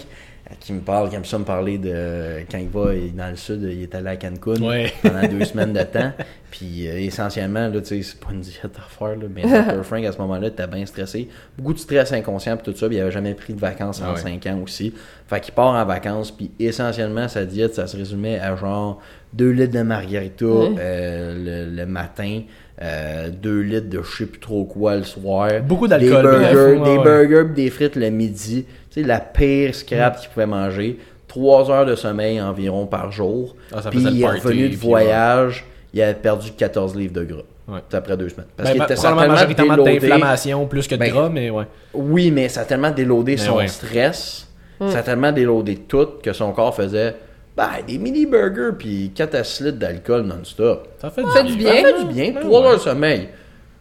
qui 0.62 0.72
me 0.72 0.80
parle, 0.80 1.10
qui 1.10 1.16
aime 1.18 1.26
ça 1.26 1.38
me 1.38 1.44
parler 1.44 1.78
de 1.78 2.44
quand 2.50 2.58
il 2.58 2.70
va 2.70 2.92
dans 3.14 3.30
le 3.30 3.36
sud, 3.36 3.62
il 3.70 3.84
est 3.84 3.94
allé 3.94 4.08
à 4.08 4.16
Cancun 4.16 4.62
Ouais. 4.66 4.94
pendant 5.04 5.28
deux 5.28 5.44
semaines 5.44 5.74
de 5.74 5.84
temps. 5.84 6.14
Puis 6.50 6.88
euh, 6.88 7.00
essentiellement, 7.00 7.68
là, 7.68 7.82
tu 7.82 7.88
sais, 7.88 8.02
c'est 8.02 8.20
pas 8.20 8.32
une 8.32 8.40
diète 8.40 8.72
à 8.78 8.82
faire, 8.90 9.16
là, 9.18 9.26
mais 9.34 9.42
Dr. 9.44 9.84
Frank 9.84 10.06
à 10.06 10.12
ce 10.12 10.18
moment-là, 10.20 10.50
t'es 10.50 10.66
bien 10.68 10.86
stressé. 10.86 11.28
Beaucoup 11.58 11.74
de 11.74 11.80
stress 11.80 12.12
inconscient 12.14 12.56
puis 12.58 12.72
tout 12.72 12.78
ça, 12.78 12.88
puis 12.88 12.96
il 12.98 13.02
avait 13.02 13.12
jamais 13.12 13.34
pris 13.34 13.54
de 13.54 13.60
vacances 13.60 14.02
en 14.02 14.06
Ah 14.10 14.14
ouais. 14.14 14.20
cinq 14.20 14.46
ans 14.48 14.60
aussi. 14.64 14.94
Fait 15.28 15.42
qu'il 15.42 15.54
part 15.54 15.76
en 15.76 15.86
vacances, 15.86 16.32
puis 16.32 16.52
essentiellement, 16.60 17.28
sa 17.28 17.44
diète, 17.46 17.76
ça 17.76 17.86
se 17.88 17.98
résumait 17.98 18.40
à 18.40 18.56
genre 18.56 19.02
2 19.34 19.50
litres 19.52 19.74
de 19.74 19.82
margarita 19.82 20.46
euh, 20.46 21.66
le, 21.68 21.76
le 21.76 21.86
matin, 21.86 22.42
2 22.82 23.60
litres 23.62 23.90
de 23.90 24.02
je 24.02 24.18
sais 24.18 24.26
plus 24.26 24.40
trop 24.40 24.64
quoi 24.66 24.96
le 24.96 25.04
soir. 25.04 25.50
Beaucoup 25.64 25.88
Des 25.88 25.98
d'alcool, 25.98 26.22
burgers, 26.24 26.54
bref, 26.54 26.56
ouais, 26.56 26.80
des 26.92 26.98
ouais. 26.98 27.04
burgers 27.28 27.48
pis 27.54 27.62
des 27.64 27.70
frites 27.70 27.96
le 27.96 28.10
midi. 28.10 28.66
Tu 28.92 29.02
sais, 29.02 29.08
la 29.08 29.20
pire 29.20 29.76
scrap 29.76 30.20
qu'il 30.20 30.30
pouvait 30.30 30.46
manger. 30.46 30.98
3 31.28 31.70
heures 31.70 31.86
de 31.86 31.96
sommeil 31.96 32.40
environ 32.42 32.86
par 32.86 33.12
jour. 33.12 33.56
Ah, 33.74 33.82
ça 33.82 33.90
puis 33.90 34.00
il 34.02 34.22
est 34.22 34.26
revenu 34.28 34.70
de 34.70 34.76
voyage, 34.78 35.66
il 35.94 36.02
avait 36.02 36.14
perdu 36.16 36.52
14 36.52 36.96
livres 36.96 37.14
de 37.14 37.24
gras. 37.24 37.42
Ouais. 37.68 37.80
C'est 37.90 37.98
après 37.98 38.16
deux 38.18 38.30
semaines. 38.30 38.48
Parce 38.56 38.70
Ben, 38.70 38.74
qu'il 38.74 38.80
ma- 38.80 38.86
était 38.86 38.94
probablement 38.96 39.22
certainement 39.22 39.34
majoritairement 39.34 39.84
déloadé. 39.84 40.00
d'inflammation 40.08 40.66
plus 40.68 40.88
que 40.88 40.96
de 40.96 41.00
Ben, 41.00 41.12
gras, 41.12 41.30
mais 41.30 41.50
ouais. 41.50 41.66
Oui, 41.94 42.32
mais 42.32 42.48
ça 42.50 42.62
a 42.62 42.66
tellement 42.66 42.92
déloadé 42.92 43.36
Ben 43.36 43.44
son 43.46 43.58
ouais. 43.58 43.68
stress, 43.68 44.48
ça 44.80 45.00
a 45.00 45.04
tellement 45.04 45.32
déloadé 45.32 45.76
tout 45.78 46.08
que 46.24 46.32
son 46.34 46.52
corps 46.54 46.76
faisait 46.76 47.16
ben, 47.58 47.70
des 47.88 47.98
mini-burgers 47.98 48.72
puis 48.78 49.12
4 49.16 49.36
à 49.36 49.44
6 49.44 49.64
litres 49.66 49.78
d'alcool 49.80 50.22
non-stop. 50.24 50.88
Ça 51.02 51.10
fait 51.10 51.24
du 51.44 51.56
bien. 51.58 51.82
Ça 51.82 51.88
fait 51.98 52.04
du 52.06 52.14
bien, 52.14 52.32
Ben 52.32 52.42
3 52.42 52.60
ouais. 52.62 52.68
heures 52.68 52.74
de 52.76 52.80
sommeil. 52.80 53.30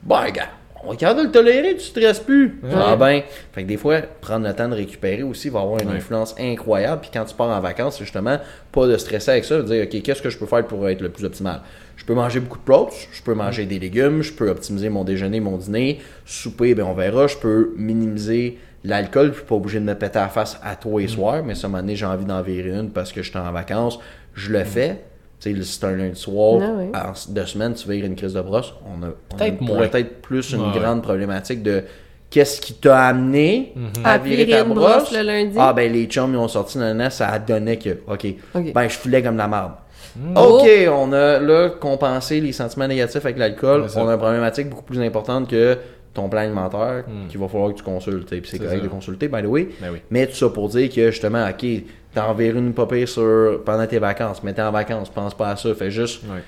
Ben, 0.02 0.30
gars, 0.32 0.48
on 0.86 0.94
capable 0.96 1.20
de 1.20 1.24
le 1.26 1.32
tolérer, 1.32 1.74
tu 1.76 1.84
stresses 1.84 2.20
plus. 2.20 2.60
Ah 2.74 2.96
ben, 2.96 3.22
fait 3.52 3.62
que 3.62 3.68
des 3.68 3.76
fois, 3.76 4.00
prendre 4.20 4.46
le 4.46 4.54
temps 4.54 4.68
de 4.68 4.74
récupérer 4.74 5.22
aussi 5.22 5.48
va 5.48 5.60
avoir 5.60 5.80
une 5.82 5.88
Ouais. 5.88 5.96
influence 5.96 6.34
incroyable. 6.38 7.00
Puis 7.02 7.10
quand 7.12 7.24
tu 7.24 7.34
pars 7.34 7.48
en 7.48 7.60
vacances, 7.60 7.98
justement 7.98 8.38
pas 8.72 8.86
de 8.86 8.96
stresser 8.96 9.30
avec 9.32 9.44
ça, 9.44 9.56
de 9.58 9.62
dire, 9.62 9.84
OK, 9.84 10.02
qu'est-ce 10.02 10.22
que 10.22 10.30
je 10.30 10.38
peux 10.38 10.46
faire 10.46 10.66
pour 10.66 10.88
être 10.88 11.00
le 11.00 11.08
plus 11.08 11.24
optimal? 11.24 11.60
Je 11.96 12.04
peux 12.04 12.14
manger 12.14 12.40
beaucoup 12.40 12.58
de 12.58 12.64
protes, 12.64 12.92
je 13.12 13.22
peux 13.22 13.34
manger 13.34 13.64
des 13.66 13.78
légumes, 13.78 14.22
je 14.22 14.32
peux 14.32 14.48
optimiser 14.50 14.88
mon 14.90 15.02
déjeuner, 15.02 15.40
mon 15.40 15.56
dîner, 15.56 16.00
souper, 16.24 16.74
ben 16.74 16.84
on 16.84 16.92
verra, 16.94 17.26
je 17.26 17.36
peux 17.36 17.72
minimiser 17.76 18.58
l'alcool, 18.84 19.32
puis 19.32 19.42
pas 19.44 19.54
obligé 19.56 19.80
de 19.80 19.84
me 19.84 19.94
péter 19.94 20.18
à 20.18 20.22
la 20.22 20.28
face 20.28 20.60
à 20.62 20.76
tous 20.76 20.98
les 20.98 21.08
soirs, 21.08 21.42
mais 21.44 21.54
ça, 21.54 21.66
moment 21.68 21.82
donné, 21.82 21.96
j'ai 21.96 22.06
envie 22.06 22.24
d'en 22.26 22.42
virer 22.42 22.70
une 22.70 22.90
parce 22.90 23.12
que 23.12 23.22
je 23.22 23.30
suis 23.30 23.38
en 23.38 23.50
vacances, 23.50 23.98
je 24.34 24.52
le 24.52 24.62
fais. 24.64 25.00
Tu 25.40 25.54
sais, 25.54 25.62
c'est 25.64 25.84
un 25.84 25.92
lundi 25.96 26.18
soir, 26.18 26.60
Ah 26.62 26.72
ouais. 26.78 26.90
en 26.94 27.32
deux 27.32 27.46
semaines, 27.46 27.74
tu 27.74 27.90
vires 27.90 28.04
une 28.06 28.16
crise 28.16 28.32
de 28.34 28.40
brosse. 28.40 28.72
On 28.86 29.02
a, 29.06 29.10
Peut-être 29.36 30.22
plus 30.22 30.52
une 30.52 30.60
Ouais, 30.62 30.66
ouais. 30.72 30.78
grande 30.80 31.02
problématique 31.02 31.62
de 31.62 31.84
qu'est-ce 32.30 32.60
qui 32.60 32.74
t'a 32.74 33.06
amené 33.08 33.74
à 34.02 34.12
À 34.12 34.18
virer 34.18 34.46
ta 34.48 34.60
une 34.62 34.72
brosse. 34.74 34.96
brosse 35.10 35.12
le 35.12 35.22
lundi. 35.22 35.56
Ah 35.58 35.72
ben 35.74 35.92
les 35.92 36.06
chums 36.06 36.32
ils 36.32 36.36
ont 36.38 36.48
sorti 36.48 36.78
nanana, 36.78 37.10
ça 37.10 37.28
a 37.28 37.38
donné 37.38 37.78
que 37.78 37.90
OK, 38.08 38.26
Ok. 38.54 38.72
ben 38.72 38.88
je 38.88 38.96
filais 38.96 39.22
comme 39.22 39.34
de 39.34 39.38
la 39.38 39.48
marde. 39.48 39.72
Mm. 40.16 40.36
OK, 40.36 40.66
on 40.90 41.12
a 41.12 41.38
là 41.38 41.68
compensé 41.78 42.40
les 42.40 42.52
sentiments 42.52 42.88
négatifs 42.88 43.24
avec 43.24 43.36
l'alcool, 43.36 43.86
on 43.96 44.08
a 44.08 44.12
une 44.14 44.18
problématique 44.18 44.70
beaucoup 44.70 44.84
plus 44.84 45.00
importante 45.00 45.48
que 45.50 45.76
ton 46.14 46.30
plan 46.30 46.40
alimentaire 46.40 47.04
qu'il 47.28 47.38
va 47.38 47.46
falloir 47.46 47.70
que 47.72 47.76
tu 47.76 47.82
consultes. 47.84 48.32
Et 48.32 48.40
puis 48.40 48.48
c'est 48.50 48.56
Mm. 48.56 48.60
C'est 48.60 48.64
correct 48.64 48.78
ça. 48.80 48.84
de 48.84 48.88
consulter, 48.90 49.28
by 49.28 49.42
the 49.42 49.46
way. 49.46 49.68
Ben 49.82 49.90
oui. 49.92 49.98
Mais 50.10 50.26
tout 50.26 50.34
ça 50.34 50.48
pour 50.48 50.70
dire 50.70 50.88
que 50.88 51.10
justement, 51.10 51.46
OK, 51.46 51.66
t'en 52.16 52.34
verras 52.34 52.58
une 52.58 52.72
popée 52.72 53.06
sur 53.06 53.62
pendant 53.64 53.86
tes 53.86 53.98
vacances, 53.98 54.42
mais 54.42 54.52
t'es 54.54 54.62
en 54.62 54.72
vacances, 54.72 55.10
pense 55.10 55.34
pas 55.34 55.50
à 55.50 55.56
ça, 55.56 55.74
fais 55.74 55.90
juste 55.90 56.22
Ouais. 56.24 56.42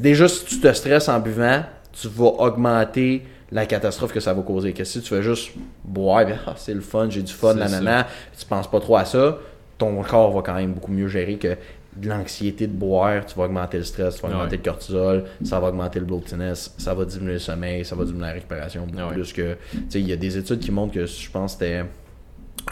Déjà, 0.00 0.28
si 0.28 0.44
tu 0.44 0.60
te 0.60 0.72
stresses 0.72 1.08
en 1.08 1.18
buvant, 1.18 1.62
tu 1.92 2.08
vas 2.08 2.26
augmenter 2.26 3.22
la 3.50 3.64
catastrophe 3.66 4.12
que 4.12 4.20
ça 4.20 4.34
va 4.34 4.42
causer. 4.42 4.72
Que 4.74 4.84
si 4.84 5.00
tu 5.00 5.08
fais 5.08 5.22
juste 5.22 5.50
boire, 5.84 6.26
ah, 6.46 6.52
c'est 6.56 6.74
le 6.74 6.80
fun, 6.82 7.08
j'ai 7.10 7.22
du 7.22 7.32
fun, 7.32 7.54
nanana, 7.54 8.06
tu 8.38 8.44
penses 8.46 8.70
pas 8.70 8.80
trop 8.80 8.96
à 8.96 9.04
ça, 9.04 9.38
ton 9.78 10.02
corps 10.02 10.30
va 10.32 10.42
quand 10.42 10.54
même 10.54 10.72
beaucoup 10.74 10.92
mieux 10.92 11.08
gérer 11.08 11.36
que 11.36 11.56
de 11.96 12.08
l'anxiété 12.08 12.66
de 12.66 12.72
boire, 12.74 13.24
tu 13.26 13.34
vas 13.36 13.44
augmenter 13.46 13.78
le 13.78 13.84
stress, 13.84 14.16
tu 14.16 14.22
vas 14.22 14.28
Ouais. 14.28 14.34
augmenter 14.34 14.56
le 14.58 14.62
cortisol, 14.62 15.24
ça 15.42 15.58
va 15.58 15.68
augmenter 15.68 15.98
le 16.00 16.04
bloatiness, 16.04 16.74
ça 16.78 16.94
va 16.94 17.04
diminuer 17.06 17.32
le 17.34 17.38
sommeil, 17.38 17.84
ça 17.84 17.96
va 17.96 18.04
diminuer 18.04 18.26
la 18.26 18.32
récupération 18.34 18.86
beaucoup 18.86 19.08
Ouais. 19.08 19.14
plus 19.14 19.32
que... 19.32 19.54
Tu 19.72 19.78
sais, 19.88 20.00
il 20.00 20.08
y 20.08 20.12
a 20.12 20.16
des 20.16 20.36
études 20.36 20.60
qui 20.60 20.70
montrent 20.70 20.94
que 20.94 21.06
je 21.06 21.30
pense 21.30 21.54
que 21.56 21.64
c'était 21.64 21.84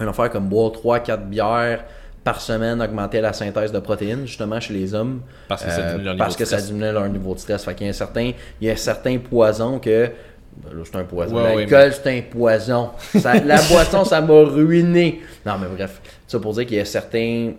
une 0.01 0.09
affaire 0.09 0.31
comme 0.31 0.49
boire 0.49 0.71
3-4 0.73 1.25
bières 1.29 1.85
par 2.27 2.41
semaine 2.41 2.83
augmentait 2.83 3.21
la 3.21 3.33
synthèse 3.33 3.71
de 3.71 3.79
protéines 3.79 4.27
justement 4.27 4.59
chez 4.61 4.75
les 4.75 4.93
hommes 4.95 5.21
Parce 5.49 5.65
que 5.65 5.71
ça 5.71 5.81
euh, 5.81 5.91
diminue 5.93 6.05
leur 6.05 6.15
niveau 6.15 6.19
parce 6.25 6.35
de 6.35 6.39
que 6.41 6.45
ça 6.45 6.57
stress. 6.57 6.67
diminuait 6.67 6.93
leur 6.93 7.09
niveau 7.09 7.35
de 7.35 7.39
stress. 7.39 7.65
Fait 7.65 7.75
qu'il 7.75 7.87
y 7.87 7.89
a 7.89 7.91
un 7.91 7.95
certain, 7.95 8.33
il 8.61 8.67
y 8.67 8.69
a 8.69 8.73
un 8.73 8.77
certain 8.77 9.17
poison 9.19 9.79
que. 9.79 10.11
ben 10.57 10.77
là, 10.77 10.83
c'est 10.85 10.97
un 10.97 11.05
poison. 11.05 11.37
Ouais, 11.37 11.67
L'alcool, 11.67 11.93
c'est 11.93 12.19
un 12.19 12.23
poison. 12.23 12.91
Ça- 13.19 13.35
la 13.39 13.63
boisson, 13.63 14.05
ça 14.05 14.21
m'a 14.21 14.43
ruiné. 14.43 15.23
Non, 15.47 15.55
mais 15.59 15.69
bref. 15.75 16.01
Ça 16.27 16.39
pour 16.41 16.53
dire 16.55 16.67
qu'il 16.67 16.77
y 16.77 16.81
a 16.81 16.85
certaines 16.85 17.55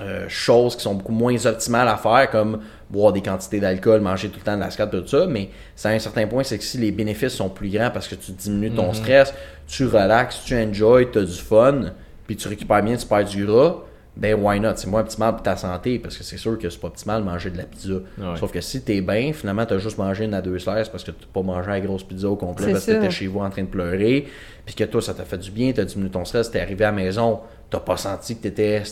euh, 0.00 0.24
choses 0.28 0.76
qui 0.76 0.82
sont 0.82 0.94
beaucoup 0.94 1.12
moins 1.12 1.44
optimales 1.46 1.88
à 1.88 1.96
faire, 1.98 2.30
comme 2.30 2.60
boire 2.88 3.12
des 3.12 3.20
quantités 3.20 3.60
d'alcool, 3.60 4.00
manger 4.00 4.28
tout 4.30 4.38
le 4.38 4.44
temps 4.44 4.56
de 4.56 4.60
la 4.62 4.70
scrap, 4.70 4.90
tout 4.90 5.06
ça. 5.06 5.26
Mais 5.26 5.50
ça, 5.76 5.90
à 5.90 5.92
un 5.92 5.98
certain 5.98 6.26
point, 6.26 6.42
c'est 6.42 6.56
que 6.56 6.64
si 6.64 6.78
les 6.78 6.90
bénéfices 6.90 7.34
sont 7.34 7.50
plus 7.50 7.68
grands 7.68 7.90
parce 7.90 8.08
que 8.08 8.14
tu 8.14 8.32
diminues 8.32 8.70
ton 8.70 8.94
stress, 8.94 9.34
tu 9.66 9.84
relaxes, 9.86 10.40
tu 10.46 10.56
enjoy, 10.56 11.10
tu 11.12 11.18
as 11.18 11.22
du 11.24 11.32
fun, 11.36 11.80
puis 12.26 12.36
tu 12.36 12.48
récupères 12.48 12.82
bien, 12.82 12.96
tu 12.96 13.06
perds 13.06 13.24
du 13.26 13.44
gras, 13.44 13.76
ben 14.20 14.34
why 14.34 14.60
not? 14.60 14.76
C'est 14.76 14.86
moins 14.86 15.00
optimal 15.00 15.32
pour 15.32 15.42
ta 15.42 15.56
santé 15.56 15.98
parce 15.98 16.16
que 16.16 16.22
c'est 16.22 16.36
sûr 16.36 16.58
que 16.58 16.68
c'est 16.68 16.78
pas 16.78 16.88
optimal 16.88 17.22
de 17.22 17.26
manger 17.26 17.50
de 17.50 17.56
la 17.56 17.64
pizza. 17.64 17.94
Ouais. 17.94 18.36
Sauf 18.38 18.52
que 18.52 18.60
si 18.60 18.82
t'es 18.82 19.00
bien, 19.00 19.32
finalement, 19.32 19.64
t'as 19.64 19.78
juste 19.78 19.96
mangé 19.96 20.26
une 20.26 20.34
à 20.34 20.42
deux 20.42 20.58
slices 20.58 20.90
parce 20.90 21.02
que 21.02 21.10
t'as 21.10 21.26
pas 21.32 21.40
mangé 21.40 21.70
la 21.70 21.80
grosse 21.80 22.04
pizza 22.04 22.28
au 22.28 22.36
complet 22.36 22.72
parce 22.72 22.84
que 22.84 22.92
t'étais 22.92 23.10
chez 23.10 23.26
vous 23.26 23.40
en 23.40 23.48
train 23.48 23.62
de 23.62 23.68
pleurer, 23.68 24.26
puis 24.66 24.74
que 24.74 24.84
toi, 24.84 25.00
ça 25.00 25.14
t'a 25.14 25.24
fait 25.24 25.38
du 25.38 25.50
bien, 25.50 25.72
t'as 25.72 25.84
diminué 25.84 26.10
ton 26.10 26.26
stress, 26.26 26.50
t'es 26.50 26.60
arrivé 26.60 26.84
à 26.84 26.90
la 26.90 26.96
maison, 26.96 27.40
t'as 27.70 27.80
pas 27.80 27.96
senti 27.96 28.36
que 28.36 28.42
t'étais 28.42 28.82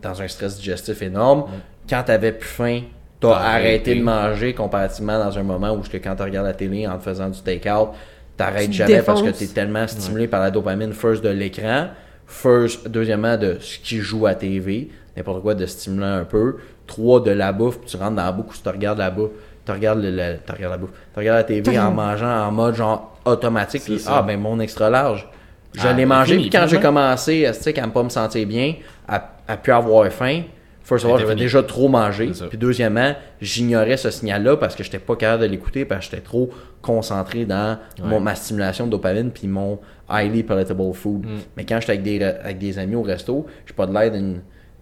dans 0.00 0.22
un 0.22 0.28
stress 0.28 0.56
digestif 0.56 1.02
énorme. 1.02 1.44
Quand 1.86 2.02
t'avais 2.02 2.32
plus 2.32 2.48
faim, 2.48 2.80
t'as 3.20 3.34
arrêté 3.34 3.66
arrêté. 3.66 3.94
de 3.96 4.02
manger 4.02 4.54
comparativement 4.54 5.22
dans 5.22 5.38
un 5.38 5.42
moment 5.42 5.72
où 5.72 5.80
que 5.80 5.98
quand 5.98 6.16
tu 6.16 6.22
regardes 6.22 6.46
la 6.46 6.54
télé 6.54 6.86
en 6.86 6.96
te 6.96 7.02
faisant 7.02 7.28
du 7.28 7.40
take-out, 7.42 7.90
t'arrêtes 8.38 8.72
jamais 8.72 9.02
parce 9.02 9.20
que 9.22 9.28
t'es 9.28 9.48
tellement 9.48 9.86
stimulé 9.86 10.26
par 10.26 10.40
la 10.40 10.50
dopamine, 10.50 10.94
first 10.94 11.22
de 11.22 11.28
l'écran, 11.28 11.88
first, 12.30 12.88
deuxièmement 12.88 13.36
de 13.36 13.56
ce 13.60 13.78
qui 13.78 13.98
joue 13.98 14.26
à 14.26 14.34
TV, 14.34 14.88
n'importe 15.16 15.42
quoi 15.42 15.54
de 15.54 15.66
stimulant 15.66 16.14
un 16.18 16.24
peu, 16.24 16.56
trois 16.86 17.20
de 17.20 17.30
la 17.32 17.52
bouffe, 17.52 17.78
puis 17.80 17.90
tu 17.90 17.96
rentres 17.96 18.16
dans 18.16 18.24
la 18.24 18.32
bouffe, 18.32 18.56
tu 18.56 18.62
te 18.62 18.68
regardes 18.68 18.98
la 18.98 19.10
bouffe, 19.10 19.30
tu 19.66 19.72
regardes, 19.72 20.00
le, 20.02 20.10
le- 20.10 20.36
tu 20.46 20.52
regardes 20.52 20.72
la 20.72 20.78
bouffe, 20.78 20.90
tu 21.12 21.18
regardes 21.18 21.38
la 21.38 21.44
TV 21.44 21.78
en 21.78 21.90
mangeant 21.90 22.46
en 22.46 22.52
mode 22.52 22.74
genre 22.76 23.18
automatique, 23.24 23.82
puis 23.84 24.00
ah 24.06 24.22
ben 24.22 24.38
mon 24.40 24.60
extra 24.60 24.88
large, 24.88 25.28
je 25.74 25.80
Ah, 25.86 25.92
l'ai 25.92 26.06
mangé, 26.06 26.36
puis 26.36 26.50
quand 26.50 26.66
j'ai 26.68 26.80
commencé 26.80 27.46
à, 27.46 27.52
tu 27.52 27.62
sais, 27.62 27.78
à 27.80 27.86
ne 27.86 27.90
pas 27.92 28.02
me 28.02 28.08
sentir 28.08 28.46
bien, 28.46 28.74
à, 29.08 29.30
à 29.46 29.56
plus 29.56 29.72
avoir 29.72 30.08
faim, 30.10 30.42
first 30.82 31.04
of 31.04 31.12
all, 31.12 31.18
j'avais 31.20 31.34
déjà 31.36 31.62
trop 31.62 31.88
mangé. 31.88 32.26
Puis 32.48 32.58
deuxièmement, 32.58 33.14
j'ignorais 33.40 33.96
ce 33.96 34.10
signal-là 34.10 34.56
parce 34.56 34.74
que 34.74 34.82
j'étais 34.82 34.98
pas 34.98 35.14
capable 35.16 35.42
de 35.42 35.48
l'écouter 35.48 35.84
parce 35.84 36.06
que 36.06 36.10
j'étais 36.16 36.24
trop 36.26 36.50
concentré 36.82 37.44
dans 37.44 37.78
mon- 38.02 38.18
ma 38.20 38.34
stimulation 38.34 38.86
de 38.86 38.90
dopamine 38.90 39.30
puis 39.30 39.46
mon 39.46 39.78
highly 40.10 40.42
palatable 40.42 40.92
food. 40.94 41.24
Mm. 41.26 41.38
Mais 41.56 41.64
quand 41.64 41.78
j'étais 41.80 41.92
avec 41.92 42.02
des, 42.02 42.22
avec 42.22 42.58
des 42.58 42.78
amis 42.78 42.96
au 42.96 43.02
resto, 43.02 43.46
j'ai 43.66 43.74
pas 43.74 43.86
de 43.86 43.92
l'air 43.94 44.10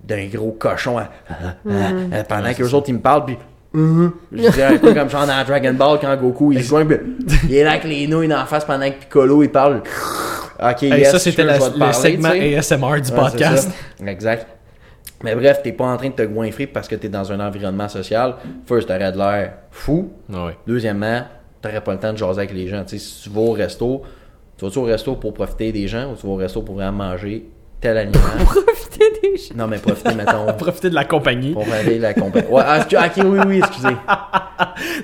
d'un 0.04 0.26
gros 0.26 0.52
cochon 0.52 0.98
à- 0.98 1.02
à- 1.28 1.72
à- 2.16 2.20
à- 2.20 2.24
pendant 2.24 2.52
que 2.54 2.62
les 2.62 2.74
autres 2.74 2.88
ils 2.88 2.94
me 2.94 3.00
parlent 3.00 3.24
puis 3.24 3.38
Mhm. 3.74 4.12
je 4.32 4.38
dirais 4.50 4.74
un 4.76 4.78
peu 4.78 4.94
comme 4.94 5.10
genre 5.10 5.26
dans 5.26 5.44
Dragon 5.46 5.74
Ball 5.74 5.98
quand 6.00 6.16
Goku 6.16 6.52
il 6.52 6.62
se 6.64 6.68
joint 6.70 6.86
puis 6.86 6.96
il 7.50 7.54
est 7.54 7.64
là 7.64 7.72
avec 7.72 7.84
les 7.84 8.06
nouilles 8.06 8.26
dans 8.26 8.38
la 8.38 8.46
face 8.46 8.64
pendant 8.64 8.88
que 8.90 8.94
Piccolo 8.98 9.42
il 9.42 9.50
parle. 9.50 9.82
Ok, 10.60 10.82
Hey, 10.84 11.00
yes, 11.00 11.10
ça, 11.12 11.18
c'était 11.18 11.42
je 11.42 11.48
le 11.72 11.78
parler, 11.78 11.92
segment 11.92 12.30
tu 12.30 12.38
sais. 12.38 12.56
ASMR 12.56 13.00
du 13.02 13.10
Ouais, 13.10 13.16
podcast. 13.16 13.70
Exact. 14.04 14.46
Mais 15.22 15.34
bref, 15.34 15.60
t'es 15.62 15.72
pas 15.72 15.84
en 15.84 15.96
train 15.98 16.08
de 16.08 16.14
te 16.14 16.22
goinfrer 16.22 16.66
parce 16.66 16.88
que 16.88 16.94
t'es 16.94 17.08
dans 17.10 17.30
un 17.30 17.40
environnement 17.46 17.88
social. 17.88 18.36
First, 18.66 18.88
t'aurais 18.88 19.12
de 19.12 19.18
l'air 19.18 19.52
fou. 19.70 20.10
Ah 20.32 20.46
ouais. 20.46 20.56
Deuxièmement, 20.66 21.22
t'aurais 21.60 21.80
pas 21.82 21.92
le 21.92 21.98
temps 21.98 22.12
de 22.12 22.18
jaser 22.18 22.38
avec 22.38 22.52
les 22.54 22.68
gens. 22.68 22.82
Tu 22.84 22.98
sais, 22.98 23.04
si 23.04 23.22
tu 23.24 23.30
vas 23.30 23.40
au 23.42 23.52
resto, 23.52 24.02
tu 24.58 24.64
vas-tu 24.64 24.78
au 24.78 24.82
resto 24.84 25.14
pour 25.14 25.32
profiter 25.32 25.72
des 25.72 25.86
gens 25.88 26.12
ou 26.12 26.16
tu 26.16 26.26
vas 26.26 26.32
au 26.32 26.36
resto 26.36 26.60
pour 26.62 26.74
vraiment 26.74 27.04
manger 27.04 27.44
tel 27.80 27.96
aliment? 27.96 28.18
Profiter 28.44 29.04
des 29.22 29.36
gens. 29.36 29.54
non, 29.56 29.66
mais 29.68 29.78
profiter, 29.78 30.14
mettons, 30.14 30.52
Profiter 30.58 30.90
de 30.90 30.94
la 30.94 31.04
compagnie. 31.04 31.52
pour 31.52 31.64
aller 31.72 31.98
la 31.98 32.12
compagnie. 32.14 32.48
Ouais, 32.48 32.62
ah, 32.66 32.80
ok, 32.90 33.22
oui, 33.24 33.38
oui, 33.46 33.58
excusez. 33.58 33.88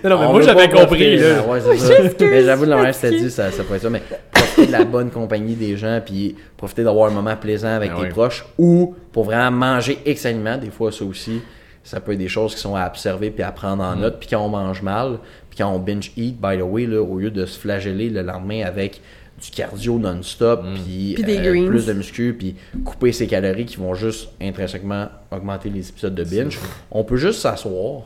Non, 0.03 0.11
non, 0.11 0.19
mais 0.19 0.27
On 0.27 0.33
moi 0.33 0.43
j'avais 0.43 0.69
compris. 0.69 0.85
profiter, 0.87 1.17
Là. 1.17 1.43
Ouais, 1.47 1.61
c'est 1.61 1.77
ça. 1.79 2.03
J'excuse, 2.03 2.29
Mais 2.31 2.43
j'avoue, 2.43 2.65
la 2.65 2.77
manière 2.77 3.01
que 3.01 3.07
dit, 3.09 3.31
ça, 3.31 3.51
ça 3.53 3.63
pourrait 3.63 3.77
être 3.77 3.83
ça. 3.85 3.91
Mais 3.91 4.03
profiter 4.33 4.67
de 4.67 4.73
la 4.73 4.85
bonne 4.85 5.11
compagnie 5.11 5.55
des 5.55 5.77
gens, 5.77 6.01
puis 6.05 6.35
profiter 6.57 6.83
d'avoir 6.85 7.11
un 7.11 7.15
moment 7.15 7.37
plaisant 7.37 7.69
avec 7.75 7.91
Ben 7.93 7.97
tes 7.99 8.03
oui. 8.05 8.09
proches, 8.11 8.45
ou 8.59 8.95
pour 9.13 9.25
vraiment 9.25 9.51
manger 9.53 9.99
X 10.05 10.27
aliments, 10.27 10.59
des 10.59 10.71
fois, 10.71 10.91
ça 10.93 11.05
aussi, 11.05 11.41
ça 11.83 12.01
peut 12.01 12.13
être 12.13 12.19
des 12.19 12.29
choses 12.29 12.55
qui 12.55 12.61
sont 12.61 12.75
à 12.77 12.87
observer 12.87 13.31
puis 13.31 13.43
à 13.45 13.53
prendre 13.53 13.83
Mm. 13.83 13.87
en 13.87 13.97
note. 13.97 14.19
Puis 14.19 14.29
quand 14.31 14.41
on 14.45 14.49
mange 14.49 14.83
mal, 14.83 15.19
puis 15.51 15.59
quand 15.59 15.71
on 15.71 15.79
binge 15.79 16.13
eat, 16.17 16.41
by 16.41 16.59
the 16.59 16.63
way, 16.63 16.87
là, 16.87 17.01
au 17.01 17.19
lieu 17.19 17.31
de 17.31 17.47
se 17.47 17.59
flageller 17.59 18.11
le 18.11 18.23
lendemain 18.23 18.65
avec 18.65 19.01
du 19.45 19.51
cardio 19.51 19.99
non-stop, 19.99 20.63
Mm. 20.65 20.75
puis 20.75 21.13
Puis 21.15 21.23
des 21.25 21.39
euh, 21.39 21.67
plus 21.67 21.87
de 21.87 21.93
muscu, 21.93 22.35
puis 22.39 22.55
couper 22.85 23.13
ses 23.13 23.27
calories 23.27 23.67
qui 23.67 23.77
vont 23.77 23.95
juste 23.95 24.31
intrinsèquement 24.41 25.09
augmenter 25.31 25.69
les 25.71 25.89
épisodes 25.89 26.15
de 26.15 26.25
binge, 26.25 26.59
on 26.91 27.05
peut 27.05 27.17
juste 27.17 27.41
s'asseoir, 27.41 28.03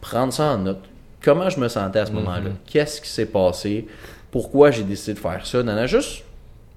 prendre 0.00 0.32
ça 0.32 0.44
en 0.52 0.58
note. 0.58 0.80
Comment 1.22 1.50
je 1.50 1.60
me 1.60 1.68
sentais 1.68 1.98
à 1.98 2.06
ce 2.06 2.12
moment-là? 2.12 2.50
Qu'est-ce 2.66 3.00
qui 3.02 3.08
s'est 3.08 3.26
passé? 3.26 3.86
Pourquoi 4.30 4.70
j'ai 4.70 4.84
décidé 4.84 5.14
de 5.14 5.18
faire 5.18 5.44
ça? 5.46 5.62
Non, 5.62 5.74
non, 5.74 5.86
juste 5.86 6.24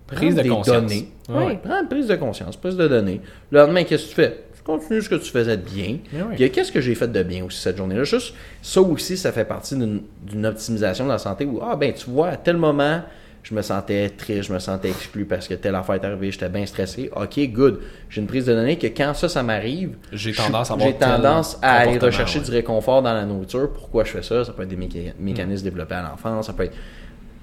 Prise 0.07 0.35
de 0.35 0.41
des 0.41 0.49
conscience. 0.49 0.75
données. 0.81 1.09
Oui. 1.29 1.57
Prends 1.63 1.81
une 1.81 1.87
prise 1.87 2.07
de 2.07 2.15
conscience, 2.15 2.57
prise 2.57 2.75
de 2.75 2.87
données. 2.87 3.21
Le 3.51 3.59
lendemain, 3.61 3.83
qu'est-ce 3.85 4.03
que 4.03 4.09
tu 4.09 4.15
fais? 4.15 4.43
Tu 4.57 4.61
continues 4.63 5.01
ce 5.01 5.07
que 5.09 5.15
tu 5.15 5.31
faisais 5.31 5.55
de 5.55 5.61
bien. 5.63 5.97
Mais 6.11 6.21
oui. 6.23 6.35
Puis, 6.35 6.51
qu'est-ce 6.51 6.71
que 6.73 6.81
j'ai 6.81 6.93
fait 6.93 7.07
de 7.07 7.23
bien 7.23 7.45
aussi 7.45 7.61
cette 7.61 7.77
journée-là? 7.77 8.03
Juste, 8.03 8.33
ça 8.61 8.81
aussi, 8.81 9.15
ça 9.17 9.31
fait 9.31 9.45
partie 9.45 9.75
d'une 9.75 10.01
d'une 10.23 10.45
optimisation 10.45 11.05
de 11.05 11.09
la 11.09 11.17
santé 11.19 11.45
où, 11.45 11.61
ah 11.63 11.75
ben, 11.77 11.93
tu 11.93 12.09
vois, 12.09 12.29
à 12.29 12.37
tel 12.37 12.57
moment, 12.57 13.01
je 13.43 13.53
me 13.53 13.61
sentais 13.61 14.09
triste, 14.09 14.43
je 14.43 14.53
me 14.53 14.59
sentais 14.59 14.89
exclu 14.89 15.25
parce 15.25 15.47
que 15.49 15.53
telle 15.55 15.75
affaire 15.75 15.95
est 15.95 16.05
arrivée, 16.05 16.31
j'étais 16.31 16.47
bien 16.49 16.65
stressé. 16.65 17.09
Ok, 17.15 17.37
good. 17.51 17.79
J'ai 18.09 18.21
une 18.21 18.27
prise 18.27 18.45
de 18.45 18.53
données 18.53 18.77
que 18.77 18.87
quand 18.87 19.13
ça, 19.13 19.27
ça 19.27 19.43
m'arrive, 19.43 19.91
J'ai 20.13 20.31
tendance 20.31 20.69
à 20.71 20.73
avoir 20.73 20.87
j'ai 20.87 20.95
tel 20.95 21.07
tendance 21.09 21.59
à 21.61 21.71
aller 21.79 21.97
rechercher 21.97 22.39
ouais. 22.39 22.45
du 22.45 22.51
réconfort 22.51 23.01
dans 23.01 23.13
la 23.13 23.25
nourriture. 23.25 23.69
Pourquoi 23.73 24.05
je 24.05 24.11
fais 24.11 24.23
ça? 24.23 24.45
Ça 24.45 24.53
peut 24.53 24.63
être 24.63 24.69
des 24.69 24.77
méca- 24.77 25.13
mécanismes 25.19 25.65
développés 25.65 25.95
à 25.95 26.03
l'enfance, 26.03 26.47
ça 26.47 26.53
peut 26.53 26.63
être 26.63 26.75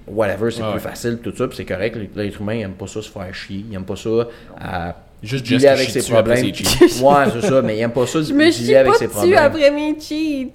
whatever, 0.06 0.50
c'est 0.50 0.62
Ouais, 0.62 0.70
plus 0.72 0.80
facile, 0.80 1.18
tout 1.22 1.34
ça, 1.36 1.46
puis 1.46 1.56
c'est 1.56 1.64
correct. 1.66 1.96
L'être 2.16 2.40
humain, 2.40 2.54
il 2.54 2.62
aime 2.62 2.72
pas 2.72 2.86
ça 2.86 3.02
se 3.02 3.10
faire 3.10 3.32
chier, 3.34 3.64
il 3.68 3.74
aime 3.76 3.84
pas 3.84 3.96
ça 3.96 4.10
à 4.58 4.96
Juste 5.22 5.44
dealer 5.44 5.60
Jess 5.60 5.74
qui 5.74 5.98
avec 5.98 6.02
ses 6.02 6.12
problèmes. 6.12 6.54
ses 6.54 7.02
ouais, 7.04 7.14
c'est 7.30 7.46
ça, 7.46 7.60
mais 7.62 7.76
il 7.76 7.80
aime 7.82 7.92
pas 7.92 8.06
ça 8.06 8.22
Je 8.22 8.32
me 8.32 8.50
dealer 8.50 8.76
avec 8.76 8.92
pas 8.92 8.98
ses 8.98 9.04
dessus 9.06 9.16
problèmes. 9.18 9.38
après 9.38 9.70
mes 9.70 10.00
cheats. 10.00 10.48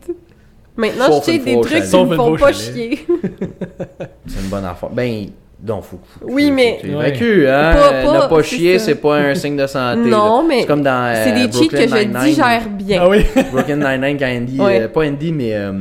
Maintenant, 0.77 1.05
Sauf 1.07 1.25
je 1.25 1.31
cheat 1.31 1.39
une 1.39 1.45
des 1.45 1.61
trucs 1.61 1.71
chalet. 1.73 1.89
qui 1.89 2.05
me 2.05 2.15
font 2.15 2.35
pas 2.37 2.51
chalet. 2.51 2.73
chier. 2.73 3.05
C'est 4.27 4.41
une 4.41 4.49
bonne 4.49 4.65
affaire. 4.65 4.89
Ben, 4.89 5.25
non, 5.65 5.81
faut. 5.81 5.99
faut- 6.03 6.25
Oui, 6.29 6.47
faut- 6.49 6.53
mais- 6.53 6.79
faut 6.81 6.87
Ouais. 6.97 7.07
évacuer, 7.09 7.49
hein? 7.49 7.73
Pas- 7.75 7.93
Euh, 7.93 8.03
pas- 8.05 8.13
ne 8.25 8.29
pas 8.29 8.43
c'est 8.43 8.55
chier, 8.55 8.79
c'est 8.79 8.95
pas 8.95 9.15
un 9.17 9.35
signe 9.35 9.55
de 9.55 9.65
santé. 9.67 10.09
Non, 10.09 10.41
là. 10.41 10.45
mais 10.47 10.59
C'est 10.61 10.67
comme 10.67 10.83
dans. 10.83 11.13
C'est 11.15 11.31
euh, 11.31 11.47
des 11.47 11.51
cheats 11.51 11.67
que 11.69 11.77
je 11.87 12.25
digère 12.25 12.69
bien. 12.69 12.99
Ah 13.03 13.09
oui. 13.09 13.25
Brooklyn 13.53 13.77
Nine-Nine, 13.77 14.17
quand 14.19 14.27
Andy. 14.27 14.59
Ouais. 14.59 14.81
euh, 14.81 14.87
pas 14.89 15.05
Andy, 15.05 15.31
mais. 15.31 15.53
euh, 15.55 15.71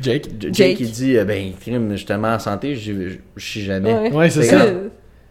Jake. 0.00 0.26
Jake, 0.38 0.54
Jake. 0.54 0.76
il 0.80 0.90
dit 0.90 1.16
euh, 1.16 1.24
Ben, 1.24 1.52
crime, 1.58 1.94
tellement 2.06 2.34
en 2.34 2.38
santé, 2.38 2.74
je 2.76 2.92
chie 3.38 3.62
jamais. 3.64 3.92
Ouais. 3.94 4.12
Ouais, 4.12 4.30
c'est 4.30 4.42
ça. 4.42 4.58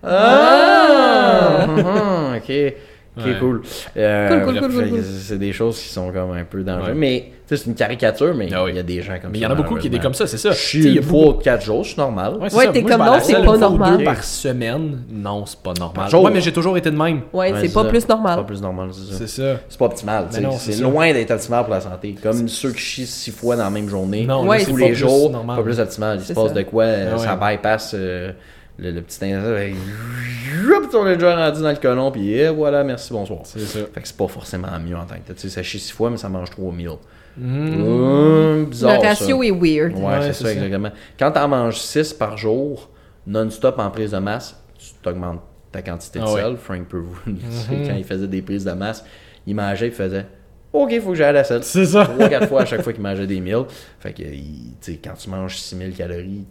Ah! 0.03 1.67
hum, 1.69 2.35
ok. 2.37 2.73
Ok, 3.17 3.25
Ouais. 3.25 3.33
cool. 3.41 3.61
Euh, 3.97 4.29
Cool, 4.29 4.37
cool, 4.37 4.53
bref, 4.53 4.63
cool, 4.63 4.73
cool, 4.83 4.89
cool. 4.91 5.03
C'est 5.21 5.37
des 5.37 5.51
choses 5.51 5.77
qui 5.77 5.89
sont 5.89 6.11
comme 6.13 6.31
un 6.31 6.45
peu 6.45 6.63
dangereuses. 6.63 6.87
Ouais. 6.89 6.93
Mais, 6.95 7.31
c'est 7.45 7.65
une 7.65 7.75
caricature, 7.75 8.33
mais 8.33 8.47
il 8.47 8.53
Ah 8.53 8.63
oui. 8.63 8.73
y 8.73 8.79
a 8.79 8.83
des 8.83 9.01
gens 9.01 9.19
comme 9.21 9.31
Mais 9.31 9.39
il 9.39 9.41
ça. 9.41 9.47
y 9.47 9.49
en 9.49 9.51
a 9.51 9.55
beaucoup 9.55 9.75
qui 9.75 9.87
étaient 9.87 9.99
comme 9.99 10.13
ça, 10.13 10.25
c'est 10.27 10.37
ça. 10.37 10.51
Je 10.53 10.77
il 10.77 10.87
a 10.87 10.89
une 10.91 10.95
beaucoup- 11.01 11.09
fois 11.23 11.27
ou 11.27 11.33
quatre 11.33 11.65
jours, 11.65 11.85
c'est 11.85 11.97
normal. 11.97 12.35
Ouais, 12.39 12.49
ça. 12.49 12.67
t'es 12.67 12.79
je 12.79 12.85
comme 12.87 13.03
non, 13.05 13.17
c'est 13.21 13.33
pas 13.43 13.57
normal. 13.57 13.97
deux 13.97 14.03
par 14.05 14.23
semaine. 14.23 14.99
Non, 15.11 15.45
c'est 15.45 15.59
pas 15.59 15.73
normal. 15.77 16.09
Jour. 16.09 16.23
Ouais, 16.23 16.31
mais 16.31 16.39
j'ai 16.39 16.53
toujours 16.53 16.77
été 16.77 16.89
de 16.89 16.95
même. 16.95 17.19
Ouais, 17.33 17.51
Ouais, 17.51 17.59
c'est 17.61 17.73
pas 17.73 17.83
ça. 17.83 17.89
plus 17.89 17.99
C'est 17.99 18.07
pas 18.07 18.13
normal. 18.13 18.45
plus 18.45 18.61
normal, 18.61 18.89
c'est 18.93 19.11
ça. 19.11 19.17
C'est 19.17 19.27
ça. 19.27 19.59
C'est 19.67 19.77
pas 19.77 19.85
optimal. 19.85 20.27
c'est 20.57 20.71
ça. 20.71 20.81
loin 20.83 21.11
d'être 21.11 21.31
optimal 21.31 21.65
pour 21.65 21.73
la 21.73 21.81
santé. 21.81 22.15
Comme 22.23 22.47
ceux 22.47 22.71
qui 22.71 22.79
chient 22.79 23.05
six 23.05 23.31
fois 23.31 23.57
dans 23.57 23.65
la 23.65 23.69
même 23.69 23.89
journée, 23.89 24.25
tous 24.25 24.77
les 24.77 24.83
pas 24.85 24.87
plus 24.87 24.95
jours, 24.95 25.29
normal. 25.29 25.57
pas 25.57 25.63
plus 25.63 25.79
optimal. 25.81 26.17
Il 26.21 26.23
se 26.25 26.31
passe 26.31 26.47
ça. 26.47 26.53
de 26.53 26.61
quoi, 26.63 26.85
Ah 26.85 27.17
ça 27.17 27.35
bypass 27.35 27.91
euh, 27.93 28.31
le, 28.79 28.91
le 28.91 29.01
petit 29.01 29.33
hop, 29.33 30.89
on 30.93 31.07
est 31.07 31.15
déjà 31.15 31.35
rendu 31.35 31.61
dans 31.61 31.69
le 31.69 31.75
colon, 31.75 32.11
puis 32.11 32.31
et 32.33 32.49
voilà, 32.49 32.83
merci, 32.83 33.11
bonsoir. 33.13 33.39
C'est 33.43 33.59
ça. 33.59 33.79
Fait 33.93 34.01
que 34.01 34.07
c'est 34.07 34.17
pas 34.17 34.27
forcément 34.27 34.67
mieux 34.79 34.95
en 34.95 35.05
tant 35.05 35.15
que 35.15 35.21
tel. 35.27 35.35
Tu 35.35 35.41
sais, 35.43 35.49
ça 35.49 35.63
chie 35.63 35.79
six 35.79 35.91
fois, 35.91 36.09
mais 36.09 36.17
ça 36.17 36.29
mange 36.29 36.49
trois 36.49 36.71
meals. 36.71 36.97
Mhm. 37.37 37.83
Hum, 37.83 38.65
bizarre, 38.65 38.95
Le 38.95 39.01
ça. 39.01 39.07
ratio 39.09 39.43
est 39.43 39.51
weird. 39.51 39.93
Ouais, 39.97 40.03
Ouais, 40.05 40.21
c'est 40.21 40.33
ça, 40.33 40.45
ça. 40.45 40.53
exactement. 40.53 40.91
Quand 41.17 41.31
t'en 41.31 41.47
manges 41.47 41.77
6 41.77 42.13
par 42.13 42.37
jour, 42.37 42.89
non-stop 43.25 43.79
en 43.79 43.89
prise 43.89 44.11
de 44.11 44.17
masse, 44.17 44.55
tu 44.77 44.87
t'augmentes 45.01 45.41
ta 45.71 45.81
quantité 45.81 46.19
de 46.19 46.25
Ah 46.27 46.33
ouais. 46.33 46.41
sel. 46.41 46.57
Frank 46.57 46.87
peut 46.87 46.97
vous 46.97 47.15
le 47.27 47.33
dire, 47.33 47.47
Mhm. 47.71 47.87
quand 47.87 47.95
il 47.95 48.03
faisait 48.03 48.27
des 48.27 48.41
prises 48.41 48.65
de 48.65 48.71
masse, 48.73 49.05
il 49.47 49.55
mangeait, 49.55 49.87
il 49.87 49.93
faisait 49.93 50.25
OK, 50.73 50.89
il 50.91 51.01
faut 51.01 51.09
que 51.09 51.15
j'aille 51.15 51.29
à 51.29 51.33
la 51.33 51.43
selle. 51.43 51.63
C'est 51.63 51.85
ça. 51.85 52.03
3-4 52.05 52.47
fois 52.47 52.61
à 52.61 52.65
chaque 52.65 52.81
fois 52.81 52.93
qu'il 52.93 53.01
mangeait 53.03 53.27
des 53.27 53.39
meals. 53.41 53.65
Fait 53.99 54.13
que, 54.13 54.23
tu 54.23 54.33
sais, 54.79 54.99
quand 55.03 55.13
tu 55.17 55.29
manges 55.29 55.57
6000 55.57 55.93
calories, 55.93 56.45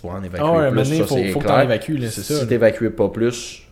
tu 0.00 0.06
vas 0.06 0.14
en 0.14 0.22
évacuer 0.22 0.44
Ah 0.46 0.52
ouais, 0.52 0.70
plus. 0.70 0.84
ça, 0.84 1.04
faut, 1.04 1.16
faut 1.16 1.38
que 1.40 1.44
clair. 1.44 1.56
t'en 1.56 1.60
évacues, 1.62 1.96
là, 1.98 2.08
c'est 2.10 2.22
ça. 2.22 2.34
Si 2.34 2.40
là. 2.40 2.46
t'évacues 2.46 2.90
pas 2.90 3.08
plus, 3.08 3.62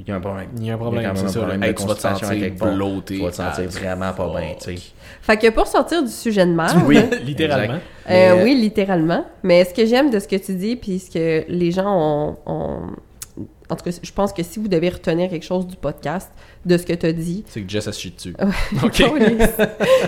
il 0.00 0.06
y 0.08 0.12
a 0.12 0.16
un 0.16 0.20
problème. 0.20 0.48
Il 0.56 0.64
y 0.64 0.70
a 0.70 0.74
un 0.74 0.76
Il 0.76 0.80
problème, 0.80 1.02
y 1.02 1.06
a 1.06 1.08
quand 1.08 1.14
même 1.14 1.22
c'est 1.22 1.28
un 1.30 1.32
ça. 1.32 1.38
problème 1.40 1.62
Hey, 1.64 1.72
de 1.74 1.78
tu 1.80 1.86
vas 1.86 1.94
te 1.94 2.00
sentir 2.00 2.54
part. 2.58 2.74
bloaté. 2.74 3.14
Tu 3.16 3.22
vas 3.22 3.30
te 3.30 3.36
sentir 3.36 3.68
vraiment 3.68 4.12
pas 4.12 4.28
bien, 4.38 4.54
tu 4.60 4.76
sais. 4.76 4.82
Fait 5.22 5.36
que 5.36 5.50
pour 5.50 5.66
sortir 5.66 6.02
du 6.04 6.10
sujet 6.10 6.46
de 6.46 6.52
merde, 6.52 6.78
Oui, 6.86 6.98
Littéralement. 7.24 7.74
Euh, 7.74 8.34
Mais, 8.36 8.42
oui, 8.44 8.54
littéralement. 8.54 9.24
Mais 9.42 9.64
ce 9.64 9.74
que 9.74 9.84
j'aime 9.86 10.10
de 10.10 10.18
ce 10.20 10.28
que 10.28 10.36
tu 10.36 10.54
dis, 10.54 10.76
puis 10.76 10.98
ce 11.00 11.10
que 11.10 11.44
les 11.48 11.70
gens 11.72 11.86
ont, 11.86 12.36
ont- 12.46 12.80
En 13.70 13.76
tout 13.76 13.84
cas, 13.84 13.90
je 14.02 14.12
pense 14.12 14.32
que 14.32 14.42
si 14.42 14.58
vous 14.58 14.68
devez 14.68 14.88
retenir 14.88 15.28
quelque 15.28 15.44
chose 15.44 15.66
du 15.66 15.76
podcast, 15.76 16.30
de 16.64 16.76
ce 16.78 16.84
que 16.86 16.94
tu 16.94 17.04
as 17.06 17.12
dit... 17.12 17.44
C'est 17.48 17.60
que 17.62 17.68
Jess 17.68 17.86
a 17.88 17.92
chie 17.92 18.10
dessus. 18.16 18.34
Ok. 18.82 19.02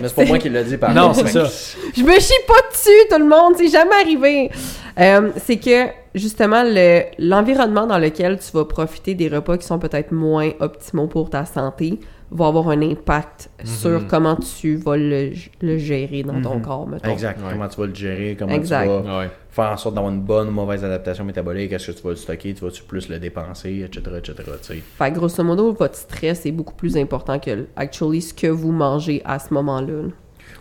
Mais 0.01 0.09
c'est 0.09 0.15
pas 0.15 0.25
moi 0.25 0.39
qui 0.39 0.49
l'a 0.49 0.63
dit 0.63 0.77
par 0.79 0.95
Non, 0.95 1.13
c'est 1.13 1.29
ça. 1.29 1.45
Je 1.97 2.03
me 2.03 2.19
chie 2.19 2.33
pas 2.47 2.69
dessus, 2.71 2.91
tout 3.11 3.19
le 3.19 3.29
monde, 3.29 3.55
c'est 3.59 3.69
jamais 3.69 3.97
arrivé. 4.01 4.51
Euh, 4.99 5.31
c'est 5.37 5.59
que, 5.59 5.89
justement, 6.15 6.63
le- 6.65 7.03
l'environnement 7.19 7.87
dans 7.87 7.99
lequel 7.99 8.39
tu 8.39 8.51
vas 8.53 8.65
profiter 8.65 9.15
des 9.15 9.29
repas 9.29 9.59
qui 9.59 9.67
sont 9.67 9.79
peut-être 9.79 10.13
moins 10.13 10.51
optimaux 10.61 11.07
pour 11.07 11.29
ta 11.31 11.45
santé 11.45 12.01
va 12.33 12.47
avoir 12.47 12.69
un 12.71 12.81
impact 12.83 13.51
Mhm. 13.61 13.67
sur 13.67 14.07
comment 14.07 14.37
tu 14.37 14.77
vas 14.77 14.97
le, 14.97 15.33
le 15.61 15.79
gérer 15.79 16.23
dans 16.23 16.41
ton 16.41 16.57
Mhm. 16.57 16.63
corps, 16.63 16.87
mettons. 16.87 17.11
Exact. 17.13 17.41
Ouais. 17.41 17.49
Comment 17.53 17.69
tu 17.69 17.81
vas 17.81 17.87
le 17.87 17.95
gérer, 17.95 18.37
comment 18.39 18.55
Exact. 18.55 18.85
tu 18.85 18.89
vas 19.09 19.19
Ouais. 19.19 19.31
Faire 19.51 19.71
en 19.71 19.77
sorte 19.77 19.95
d'avoir 19.95 20.13
une 20.13 20.21
bonne 20.21 20.49
ou 20.49 20.53
mauvaise 20.53 20.85
adaptation 20.85 21.25
métabolique, 21.25 21.73
est-ce 21.73 21.91
que 21.91 21.97
tu 21.97 22.03
vas 22.03 22.11
le 22.11 22.17
stocker, 22.17 22.55
tu 22.55 22.65
vas-tu 22.65 22.83
plus 22.85 23.09
le 23.09 23.19
dépenser, 23.19 23.85
etc. 23.85 24.03
etc. 24.19 24.35
tu 24.63 24.67
sais. 24.75 24.83
Fait 24.99 25.11
que, 25.11 25.17
grosso 25.19 25.43
modo, 25.43 25.73
votre 25.73 25.97
stress 25.97 26.47
est 26.47 26.53
beaucoup 26.53 26.75
plus 26.75 26.97
important 26.97 27.39
que, 27.39 27.67
actually, 27.77 28.23
ce 28.23 28.33
que 28.35 28.47
vous 28.47 28.71
mangez 28.73 29.23
à 29.25 29.39
ce 29.39 29.53
moment-là. 29.55 30.09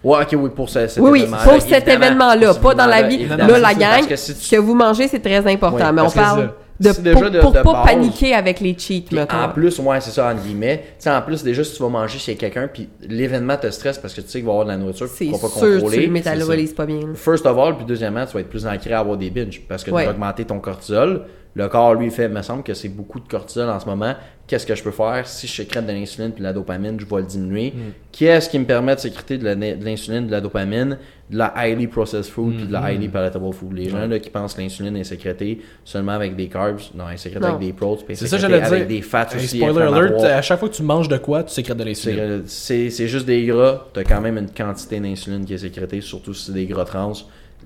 Ouais, 0.03 0.17
ok, 0.23 0.35
oui, 0.39 0.49
pour 0.55 0.69
ce- 0.69 0.87
cet 0.87 1.03
Oui, 1.03 1.09
oui, 1.11 1.19
événement-là. 1.19 1.43
pour 1.51 1.61
cet 1.61 1.87
événement-là, 1.87 2.53
pas 2.55 2.73
dans 2.75 2.85
la 2.85 3.03
vie. 3.03 3.25
Là, 3.27 3.59
la 3.59 3.73
gang, 3.73 4.07
que 4.07 4.15
si 4.15 4.33
Ce 4.33 4.49
que 4.51 4.55
tu- 4.55 4.61
vous 4.61 4.73
mangez, 4.75 5.07
c'est 5.07 5.19
très 5.19 5.45
important, 5.51 5.87
Oui, 5.89 5.93
mais 5.93 6.01
on 6.01 6.09
parle 6.11 6.51
de, 6.79 6.91
déjà 7.01 7.19
pour, 7.19 7.29
de- 7.31 7.39
pour 7.39 7.51
de 7.51 7.61
pas 7.61 7.73
base. 7.73 7.85
paniquer 7.85 8.33
avec 8.33 8.59
les 8.59 8.75
cheats, 8.77 9.01
mettons. 9.11 9.35
en 9.37 9.49
plus, 9.49 9.79
ouais, 9.79 9.99
c'est 10.01 10.11
ça, 10.11 10.31
entre 10.31 10.43
guillemets. 10.43 10.77
Tu 10.77 11.03
sais, 11.03 11.11
en 11.11 11.21
plus, 11.21 11.43
déjà, 11.43 11.63
si 11.63 11.75
tu 11.75 11.83
vas 11.83 11.89
manger 11.89 12.17
chez 12.19 12.35
quelqu'un, 12.35 12.69
puis 12.71 12.87
l'événement 13.07 13.57
te 13.57 13.69
stresse 13.69 13.97
parce 13.97 14.13
que 14.13 14.21
tu 14.21 14.27
sais 14.29 14.39
qu'il 14.39 14.45
va 14.45 14.51
y 14.51 14.53
avoir 14.53 14.65
de 14.65 14.71
la 14.71 14.77
nourriture, 14.77 15.07
tu 15.15 15.25
ne 15.27 15.31
pas 15.31 15.37
que 15.37 15.53
tu 15.53 15.59
contrôler. 15.59 16.05
le 16.05 16.11
métabolises 16.11 16.73
pas 16.73 16.85
bien. 16.85 16.99
First 17.15 17.45
of 17.45 17.57
all, 17.57 17.75
puis 17.75 17.85
deuxièmement, 17.85 18.25
tu 18.25 18.33
vas 18.33 18.39
être 18.41 18.49
plus 18.49 18.65
ancré 18.65 18.93
à 18.93 18.99
avoir 18.99 19.17
des 19.17 19.29
binges 19.29 19.61
parce 19.67 19.83
que 19.83 19.91
Ouais. 19.91 20.01
tu 20.03 20.07
vas 20.07 20.13
augmenter 20.13 20.45
ton 20.45 20.59
cortisol. 20.59 21.25
Le 21.55 21.67
corps, 21.67 21.95
lui, 21.95 22.09
fait, 22.11 22.29
me 22.29 22.41
semble 22.43 22.61
que 22.63 22.73
c'est 22.75 22.89
beaucoup 22.89 23.19
de 23.19 23.27
cortisol 23.27 23.69
en 23.69 23.79
ce 23.79 23.85
moment. 23.87 24.13
Qu'est-ce 24.45 24.65
que 24.65 24.75
je 24.75 24.83
peux 24.83 24.91
faire? 24.91 25.27
Si 25.27 25.45
je 25.47 25.53
sécrète 25.53 25.85
de 25.85 25.91
l'insuline 25.91 26.31
puis 26.31 26.39
de 26.39 26.43
la 26.47 26.53
dopamine, 26.53 26.99
je 26.99 27.05
vais 27.05 27.21
le 27.21 27.27
diminuer. 27.27 27.73
Qu'est-ce 28.11 28.49
qui 28.49 28.57
me 28.59 28.65
permet 28.65 28.95
de 28.95 28.99
sécréter 28.99 29.37
de 29.37 29.47
l'insuline, 29.83 30.27
de 30.27 30.31
la 30.31 30.41
dopamine, 30.41 30.97
de 31.29 31.37
la 31.37 31.53
highly 31.55 31.87
processed 31.87 32.31
food 32.31 32.55
puis 32.55 32.65
de 32.67 32.71
la 32.71 32.81
highly 32.81 33.07
palatable 33.09 33.51
food. 33.53 33.73
Les 33.73 33.89
gens 33.89 34.05
là, 34.07 34.17
qui 34.19 34.29
pensent 34.29 34.53
que 34.55 34.61
l'insuline 34.61 34.95
est 34.97 35.03
sécrétée 35.03 35.59
seulement 35.83 36.13
avec 36.13 36.35
des 36.35 36.47
carbs, 36.47 36.79
non, 36.95 37.05
elle 37.07 37.15
est 37.15 37.17
sécrétée 37.17 37.45
Non. 37.45 37.55
avec 37.55 37.67
des 37.67 37.73
protes, 37.73 38.05
puis 38.05 38.15
ça, 38.15 38.35
avec 38.45 38.63
dire. 38.63 38.87
des 38.87 39.01
fats 39.01 39.27
Hey, 39.31 39.37
aussi. 39.37 39.57
spoiler 39.59 39.81
alert, 39.81 40.23
à 40.23 40.41
chaque 40.41 40.59
fois 40.59 40.69
que 40.69 40.73
tu 40.75 40.83
manges 40.83 41.07
de 41.09 41.17
quoi, 41.17 41.43
tu 41.43 41.53
sécrètes 41.53 41.77
de 41.77 41.83
l'insuline. 41.83 42.43
C'est 42.45 42.89
c'est 42.89 43.07
juste 43.07 43.25
des 43.27 43.45
gras, 43.45 43.87
tu 43.93 43.99
as 43.99 44.03
quand 44.03 44.21
même 44.21 44.37
une 44.37 44.49
quantité 44.51 44.99
d'insuline 44.99 45.45
qui 45.45 45.53
est 45.53 45.59
sécrétée, 45.59 46.01
surtout 46.01 46.33
si 46.33 46.45
c'est 46.45 46.53
des 46.53 46.65
gras 46.65 46.85
trans. 46.85 47.13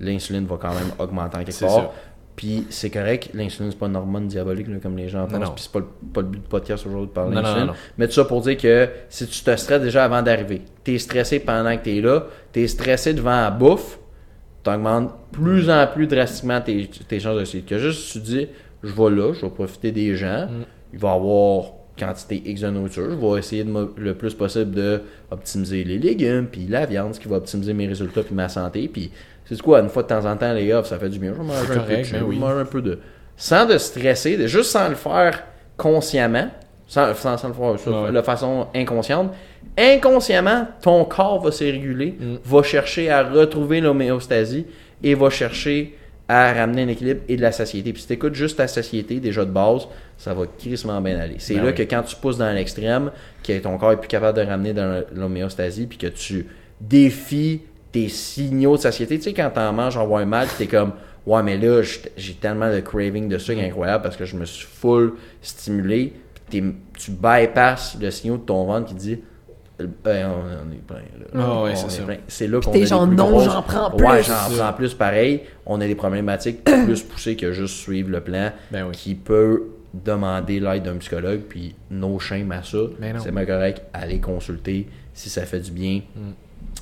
L'insuline 0.01 0.45
va 0.47 0.57
quand 0.59 0.73
même 0.73 0.91
augmenter 0.99 1.37
en 1.37 1.43
quelque 1.43 1.59
part. 1.59 1.91
Puis 2.35 2.65
c'est 2.69 2.89
correct, 2.89 3.29
l'insuline 3.35 3.69
c'est 3.71 3.77
pas 3.77 3.85
une 3.85 3.95
hormone 3.95 4.27
diabolique 4.27 4.67
là, 4.67 4.77
comme 4.81 4.97
les 4.97 5.07
gens 5.07 5.27
pensent. 5.27 5.51
Puis 5.51 5.63
c'est 5.63 5.71
pas, 5.71 5.79
le- 5.79 5.85
pas 6.13 6.21
le 6.21 6.27
but 6.27 6.39
du 6.41 6.47
podcast 6.47 6.85
aujourd'hui 6.87 7.07
de 7.07 7.11
parler 7.13 7.35
d'insuline. 7.35 7.67
Mais 7.97 8.07
tout 8.07 8.13
ça 8.13 8.25
pour 8.25 8.41
dire 8.41 8.57
que 8.57 8.89
si 9.09 9.27
tu 9.27 9.41
te 9.43 9.55
stresses 9.55 9.81
déjà 9.81 10.03
avant 10.05 10.21
d'arriver, 10.23 10.61
t'es 10.83 10.97
stressé 10.97 11.39
pendant 11.39 11.77
que 11.77 11.83
t'es 11.83 12.01
là, 12.01 12.25
t'es 12.51 12.67
stressé 12.67 13.13
devant 13.13 13.29
la 13.41 13.51
bouffe, 13.51 13.99
t'augmentes 14.63 15.11
plus 15.31 15.69
en 15.69 15.85
plus 15.87 16.07
drastiquement 16.07 16.61
tes, 16.61 16.89
tes 17.07 17.19
chances 17.19 17.39
de 17.39 17.45
suite. 17.45 17.65
Que 17.67 17.77
juste 17.77 18.11
tu 18.13 18.19
dis, 18.19 18.47
je 18.81 18.93
vais 18.93 19.09
là, 19.15 19.33
je 19.33 19.41
vais 19.41 19.49
profiter 19.51 19.91
des 19.91 20.15
gens, 20.15 20.47
Mm. 20.47 20.63
il 20.93 20.99
va 20.99 21.09
y 21.09 21.15
avoir 21.15 21.65
quantité 21.99 22.41
X 22.45 22.61
de 22.61 22.69
nourriture, 22.71 23.11
je 23.11 23.15
vais 23.33 23.37
essayer 23.39 23.63
de 23.63 23.89
le 23.97 24.15
plus 24.15 24.33
possible 24.33 24.71
de 24.71 25.01
optimiser 25.29 25.83
les 25.83 25.99
légumes, 25.99 26.47
puis 26.51 26.65
la 26.67 26.87
viande, 26.87 27.13
ce 27.13 27.19
qui 27.19 27.27
va 27.27 27.35
optimiser 27.37 27.73
mes 27.73 27.85
résultats 27.87 28.23
puis 28.23 28.33
ma 28.33 28.49
santé, 28.49 28.89
puis 28.91 29.11
c'est 29.45 29.61
quoi, 29.61 29.79
une 29.81 29.89
fois 29.89 30.03
de 30.03 30.07
temps 30.07 30.25
en 30.25 30.35
temps, 30.37 30.53
les 30.53 30.67
gars, 30.67 30.83
ça 30.83 30.97
fait 30.99 31.09
du 31.09 31.19
bien, 31.19 31.33
je 31.33 31.41
vais 31.41 31.43
manger 31.47 31.59
un 31.59 31.65
peu 31.65 31.73
de 31.75 31.79
ben 31.95 32.03
vais 32.03 32.21
oui. 32.21 32.39
manger 32.39 32.59
un 32.61 32.65
peu 32.65 32.81
de... 32.81 32.99
Sans 33.35 33.65
de 33.65 33.77
stresser, 33.77 34.37
de, 34.37 34.47
juste 34.47 34.71
sans 34.71 34.87
le 34.89 34.95
faire 34.95 35.43
consciemment, 35.75 36.47
sans, 36.87 37.13
sans, 37.15 37.37
sans 37.37 37.47
le 37.47 37.53
faire 37.53 37.93
Ouais. 38.03 38.11
de 38.11 38.21
façon 38.21 38.67
inconsciente, 38.75 39.31
inconsciemment, 39.77 40.67
ton 40.81 41.03
corps 41.05 41.41
va 41.41 41.51
se 41.51 41.63
réguler, 41.63 42.15
Mm. 42.19 42.35
va 42.45 42.63
chercher 42.63 43.09
à 43.09 43.23
retrouver 43.23 43.81
l'homéostasie 43.81 44.65
et 45.01 45.15
va 45.15 45.29
chercher 45.29 45.97
à 46.29 46.53
ramener 46.53 46.83
un 46.83 46.87
équilibre 46.87 47.21
et 47.27 47.35
de 47.35 47.41
la 47.41 47.51
satiété. 47.51 47.91
Puis 47.91 48.01
si 48.03 48.07
tu 48.07 48.13
écoutes 48.13 48.33
juste 48.35 48.57
ta 48.57 48.67
satiété, 48.67 49.19
déjà 49.19 49.43
de 49.43 49.51
base, 49.51 49.87
ça 50.17 50.33
va 50.33 50.43
crissement 50.57 51.01
bien 51.01 51.19
aller. 51.19 51.35
C'est 51.39 51.55
Ben 51.55 51.63
là 51.63 51.69
oui. 51.71 51.75
que 51.75 51.83
quand 51.83 52.01
tu 52.03 52.15
pousses 52.15 52.37
dans 52.37 52.51
l'extrême, 52.53 53.11
que 53.45 53.59
ton 53.59 53.77
corps 53.77 53.91
est 53.91 53.97
plus 53.97 54.07
capable 54.07 54.37
de 54.39 54.45
ramener 54.45 54.73
dans 54.73 55.03
l'homéostasie, 55.13 55.85
puis 55.87 55.97
que 55.97 56.07
tu 56.07 56.47
défies 56.79 57.61
tes 57.93 58.09
signaux 58.09 58.75
de 58.75 58.81
satiété. 58.81 59.17
Tu 59.17 59.23
sais, 59.23 59.33
quand 59.33 59.49
t'en 59.53 59.71
manges, 59.71 59.95
on 59.97 60.05
voit 60.05 60.19
un 60.19 60.25
mal, 60.25 60.47
t'es 60.57 60.67
comme, 60.67 60.91
ouais, 61.25 61.41
mais 61.43 61.57
là, 61.57 61.81
j'ai 62.17 62.33
tellement 62.33 62.69
de 62.69 62.81
craving 62.81 63.29
de 63.29 63.37
sucre 63.37 63.61
incroyable 63.61 64.03
parce 64.03 64.17
que 64.17 64.25
je 64.25 64.35
me 64.35 64.43
suis 64.45 64.67
full 64.67 65.13
stimulé. 65.41 66.11
Puis 66.49 66.61
t'es- 66.61 66.73
tu 66.99 67.11
bypasses 67.11 67.95
le 68.01 68.11
signal 68.11 68.39
de 68.39 68.43
ton 68.43 68.65
ventre 68.65 68.87
qui 68.87 68.95
dit, 68.95 69.19
euh, 69.81 69.87
ben, 70.03 70.27
on, 70.29 70.67
on 70.69 70.71
est 70.73 70.77
plein. 70.85 70.95
là. 70.97 71.25
Ah 71.35 71.63
ouais, 71.63 71.71
On 71.75 72.19
c'est 72.27 72.47
là 72.47 72.59
qu'on 72.61 72.71
a 72.71 72.73
des 72.73 72.85
genre, 72.85 73.07
plus 73.07 73.15
non, 73.15 73.29
grosses- 73.29 73.45
j'en 73.45 73.61
prends 73.61 73.91
plus. 73.91 74.05
Ouais, 74.05 74.23
j'en 74.23 74.55
prends 74.57 74.73
plus 74.73 74.93
pareil. 74.93 75.41
On 75.65 75.79
a 75.79 75.87
des 75.87 75.95
problématiques 75.95 76.63
plus 76.85 77.01
poussées 77.03 77.35
que 77.35 77.51
juste 77.53 77.75
suivre 77.75 78.09
le 78.09 78.21
plan 78.21 78.51
Ben 78.71 78.85
oui. 78.87 78.91
qui 78.93 79.15
peut 79.15 79.63
demander 79.93 80.59
l'aide 80.59 80.81
d'un 80.83 80.95
psychologue, 80.97 81.41
puis 81.47 81.75
no 81.91 82.17
shame 82.17 82.51
à 82.51 82.63
ça. 82.63 82.77
Non. 82.77 83.19
C'est 83.19 83.31
bien 83.31 83.45
correct, 83.45 83.83
aller 83.93 84.19
consulter 84.19 84.87
si 85.13 85.29
ça 85.29 85.45
fait 85.45 85.59
du 85.59 85.69
bien. 85.71 86.01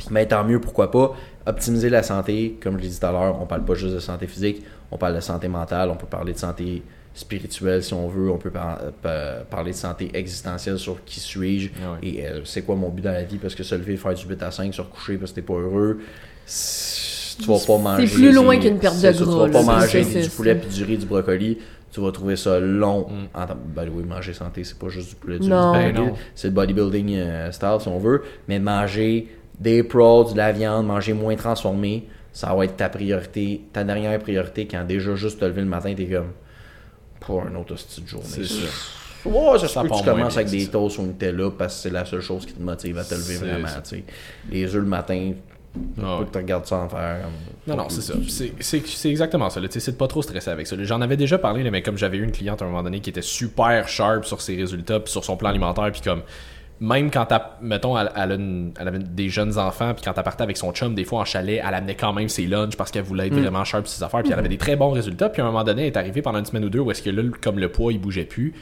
Mais 0.09 0.25
tant 0.25 0.43
mieux, 0.43 0.59
pourquoi 0.59 0.89
pas. 0.91 1.13
Optimiser 1.45 1.89
la 1.89 2.03
santé, 2.03 2.57
comme 2.61 2.77
je 2.77 2.83
l'ai 2.83 2.89
dit 2.89 2.99
tout 2.99 3.05
à 3.05 3.11
l'heure, 3.11 3.37
on 3.41 3.45
parle 3.45 3.63
pas 3.65 3.73
juste 3.75 3.93
de 3.95 3.99
santé 3.99 4.27
physique, 4.27 4.63
on 4.91 4.97
parle 4.97 5.15
de 5.15 5.19
santé 5.21 5.47
mentale, 5.47 5.89
on 5.89 5.95
peut 5.95 6.05
parler 6.07 6.33
de 6.33 6.37
santé 6.37 6.83
spirituelle 7.13 7.83
si 7.83 7.93
on 7.93 8.07
veut, 8.07 8.29
on 8.31 8.37
peut 8.37 8.51
par- 8.51 8.79
pa- 9.01 9.39
parler 9.49 9.71
de 9.71 9.75
santé 9.75 10.09
existentielle 10.13 10.77
sur 10.79 11.03
qui 11.03 11.19
suis-je 11.19 11.69
Ah 11.83 11.97
et 12.01 12.25
euh, 12.25 12.41
c'est 12.45 12.61
quoi 12.61 12.75
mon 12.75 12.89
but 12.89 13.01
dans 13.01 13.11
la 13.11 13.23
vie? 13.23 13.37
Parce 13.37 13.53
que 13.55 13.63
se 13.63 13.75
lever, 13.75 13.97
faire 13.97 14.13
du 14.13 14.25
8 14.25 14.41
à 14.43 14.51
5, 14.51 14.73
se 14.73 14.81
recoucher 14.81 15.17
parce 15.17 15.31
que 15.31 15.35
t'es 15.35 15.41
pas 15.41 15.55
heureux, 15.55 15.99
c'est- 16.45 17.37
tu 17.41 17.47
vas 17.47 17.57
pas 17.65 17.77
manger. 17.77 18.05
plus 18.13 18.31
loin 18.33 18.57
qu'une 18.59 18.77
perte 18.77 18.95
c'est 18.95 19.11
de 19.13 19.17
ça, 19.17 19.23
gras, 19.25 19.45
Tu 19.47 19.51
vas 19.51 19.59
pas 19.59 19.59
c'est 19.87 19.99
manger 19.99 20.03
du 20.03 20.23
c'est 20.23 20.35
poulet 20.35 20.55
puis 20.55 20.69
du 20.69 20.83
riz, 20.83 20.97
du 20.97 21.05
brocoli. 21.05 21.57
Tu 21.91 21.99
vas 21.99 22.11
trouver 22.13 22.37
ça 22.37 22.57
long. 22.59 23.07
Mm. 23.09 23.37
En 23.37 23.45
ben 23.75 23.89
oui, 23.93 24.03
manger 24.03 24.33
santé, 24.33 24.63
c'est 24.63 24.77
pas 24.79 24.87
juste 24.87 25.09
du 25.09 25.15
poulet, 25.15 25.39
du 25.39 25.43
du 25.45 25.49
Ben. 25.49 26.13
C'est 26.35 26.47
le 26.47 26.53
bodybuilding 26.53 27.15
euh, 27.17 27.51
style 27.51 27.77
si 27.81 27.87
on 27.89 27.97
veut. 27.99 28.21
Mais 28.47 28.59
manger 28.59 29.27
des 29.61 29.83
prods, 29.83 30.33
de 30.33 30.37
la 30.37 30.51
viande, 30.51 30.85
manger 30.87 31.13
moins 31.13 31.35
transformé, 31.35 32.07
ça 32.33 32.53
va 32.53 32.65
être 32.65 32.75
ta 32.77 32.89
priorité, 32.89 33.61
ta 33.71 33.83
dernière 33.83 34.17
priorité 34.19 34.67
quand 34.67 34.83
déjà 34.85 35.15
juste 35.15 35.39
te 35.39 35.45
lever 35.45 35.61
le 35.61 35.67
matin, 35.67 35.93
t'es 35.95 36.05
comme 36.07 36.31
pour 37.19 37.43
un 37.43 37.55
autre 37.55 37.75
style 37.77 38.03
de 38.03 38.09
journée. 38.09 38.25
C'est 38.27 38.43
sûr. 38.43 38.67
Ouais, 39.25 39.59
ça 39.59 39.67
Ça 39.67 39.81
peut 39.81 39.87
que 39.87 39.89
part 39.93 39.99
tu 39.99 40.09
commences 40.09 40.33
bien, 40.33 40.41
avec 40.43 40.49
des 40.49 40.67
toasts 40.67 40.97
ou 40.97 41.01
une 41.01 41.09
Nutella 41.09 41.49
parce 41.55 41.75
que 41.75 41.81
c'est 41.83 41.89
la 41.91 42.05
seule 42.05 42.21
chose 42.21 42.45
qui 42.45 42.53
te 42.53 42.61
motive 42.61 42.97
à 42.97 43.03
te 43.03 43.13
lever 43.13 43.35
vraiment. 43.37 43.67
ça. 43.67 43.81
tu 43.81 43.89
sais. 43.97 44.03
Les 44.49 44.65
œufs 44.65 44.81
le 44.81 44.87
matin, 44.87 45.33
Ah 45.75 45.79
faut 46.01 46.19
ouais. 46.21 46.25
que 46.25 46.31
tu 46.31 46.37
regardes 46.39 46.65
ça 46.65 46.77
en 46.77 46.89
faire. 46.89 47.21
comme- 47.21 47.31
Non, 47.75 47.83
non, 47.83 47.89
c'est 47.89 48.01
ça. 48.01 48.15
C'est- 48.27 49.09
exactement 49.09 49.51
ça. 49.51 49.59
là. 49.59 49.67
Tu 49.67 49.73
sais, 49.73 49.79
C'est 49.79 49.91
de 49.91 49.97
pas 49.97 50.07
trop 50.07 50.23
stresser 50.23 50.49
avec 50.49 50.65
ça. 50.65 50.75
là. 50.75 50.83
J'en 50.85 51.01
avais 51.01 51.17
déjà 51.17 51.37
parlé, 51.37 51.61
là, 51.61 51.69
mais 51.69 51.83
comme 51.83 51.97
j'avais 51.99 52.17
eu 52.17 52.23
une 52.23 52.31
cliente 52.31 52.63
à 52.63 52.65
un 52.65 52.69
moment 52.69 52.81
donné 52.81 52.99
qui 52.99 53.11
était 53.11 53.21
super 53.21 53.87
sharp 53.87 54.25
sur 54.25 54.41
ses 54.41 54.55
résultats, 54.55 54.99
puis 54.99 55.11
sur 55.11 55.23
son 55.23 55.37
plan 55.37 55.49
alimentaire, 55.49 55.91
puis 55.91 56.01
comme 56.01 56.23
même 56.81 57.09
quand 57.11 57.25
t'as, 57.27 57.51
mettons, 57.61 57.97
elle, 57.97 58.11
elle 58.15 58.31
a 58.31 58.35
une- 58.35 58.73
elle 58.79 58.87
avait 58.87 58.99
des 58.99 59.29
jeunes 59.29 59.57
enfants, 59.59 59.93
puis 59.93 60.03
quand 60.03 60.13
elle 60.17 60.23
partait 60.23 60.41
avec 60.43 60.57
son 60.57 60.71
chum, 60.73 60.95
des 60.95 61.05
fois 61.05 61.19
en 61.21 61.25
chalet, 61.25 61.61
elle 61.65 61.73
amenait 61.75 61.95
quand 61.95 62.11
même 62.11 62.27
ses 62.27 62.47
lunchs 62.47 62.75
parce 62.75 62.89
qu'elle 62.91 63.03
voulait 63.03 63.27
être 63.27 63.35
vraiment 63.39 63.63
sharp 63.63 63.85
sur 63.87 63.97
ses 63.97 64.03
affaires, 64.03 64.21
puis 64.23 64.31
elle 64.33 64.39
avait 64.39 64.49
des 64.49 64.57
très 64.57 64.75
bons 64.75 64.89
résultats. 64.89 65.29
Puis 65.29 65.41
à 65.41 65.45
un 65.45 65.47
moment 65.51 65.63
donné, 65.63 65.83
elle 65.83 65.87
est 65.93 65.97
arrivée 65.97 66.21
pendant 66.23 66.39
une 66.39 66.45
semaine 66.45 66.65
ou 66.65 66.69
deux 66.69 66.79
où 66.79 66.89
est-ce 66.91 67.01
que 67.03 67.09
là, 67.11 67.21
comme 67.41 67.59
le 67.59 67.69
poids, 67.71 67.93
il 67.93 67.99
bougeait 68.01 68.25
plus. 68.25 68.53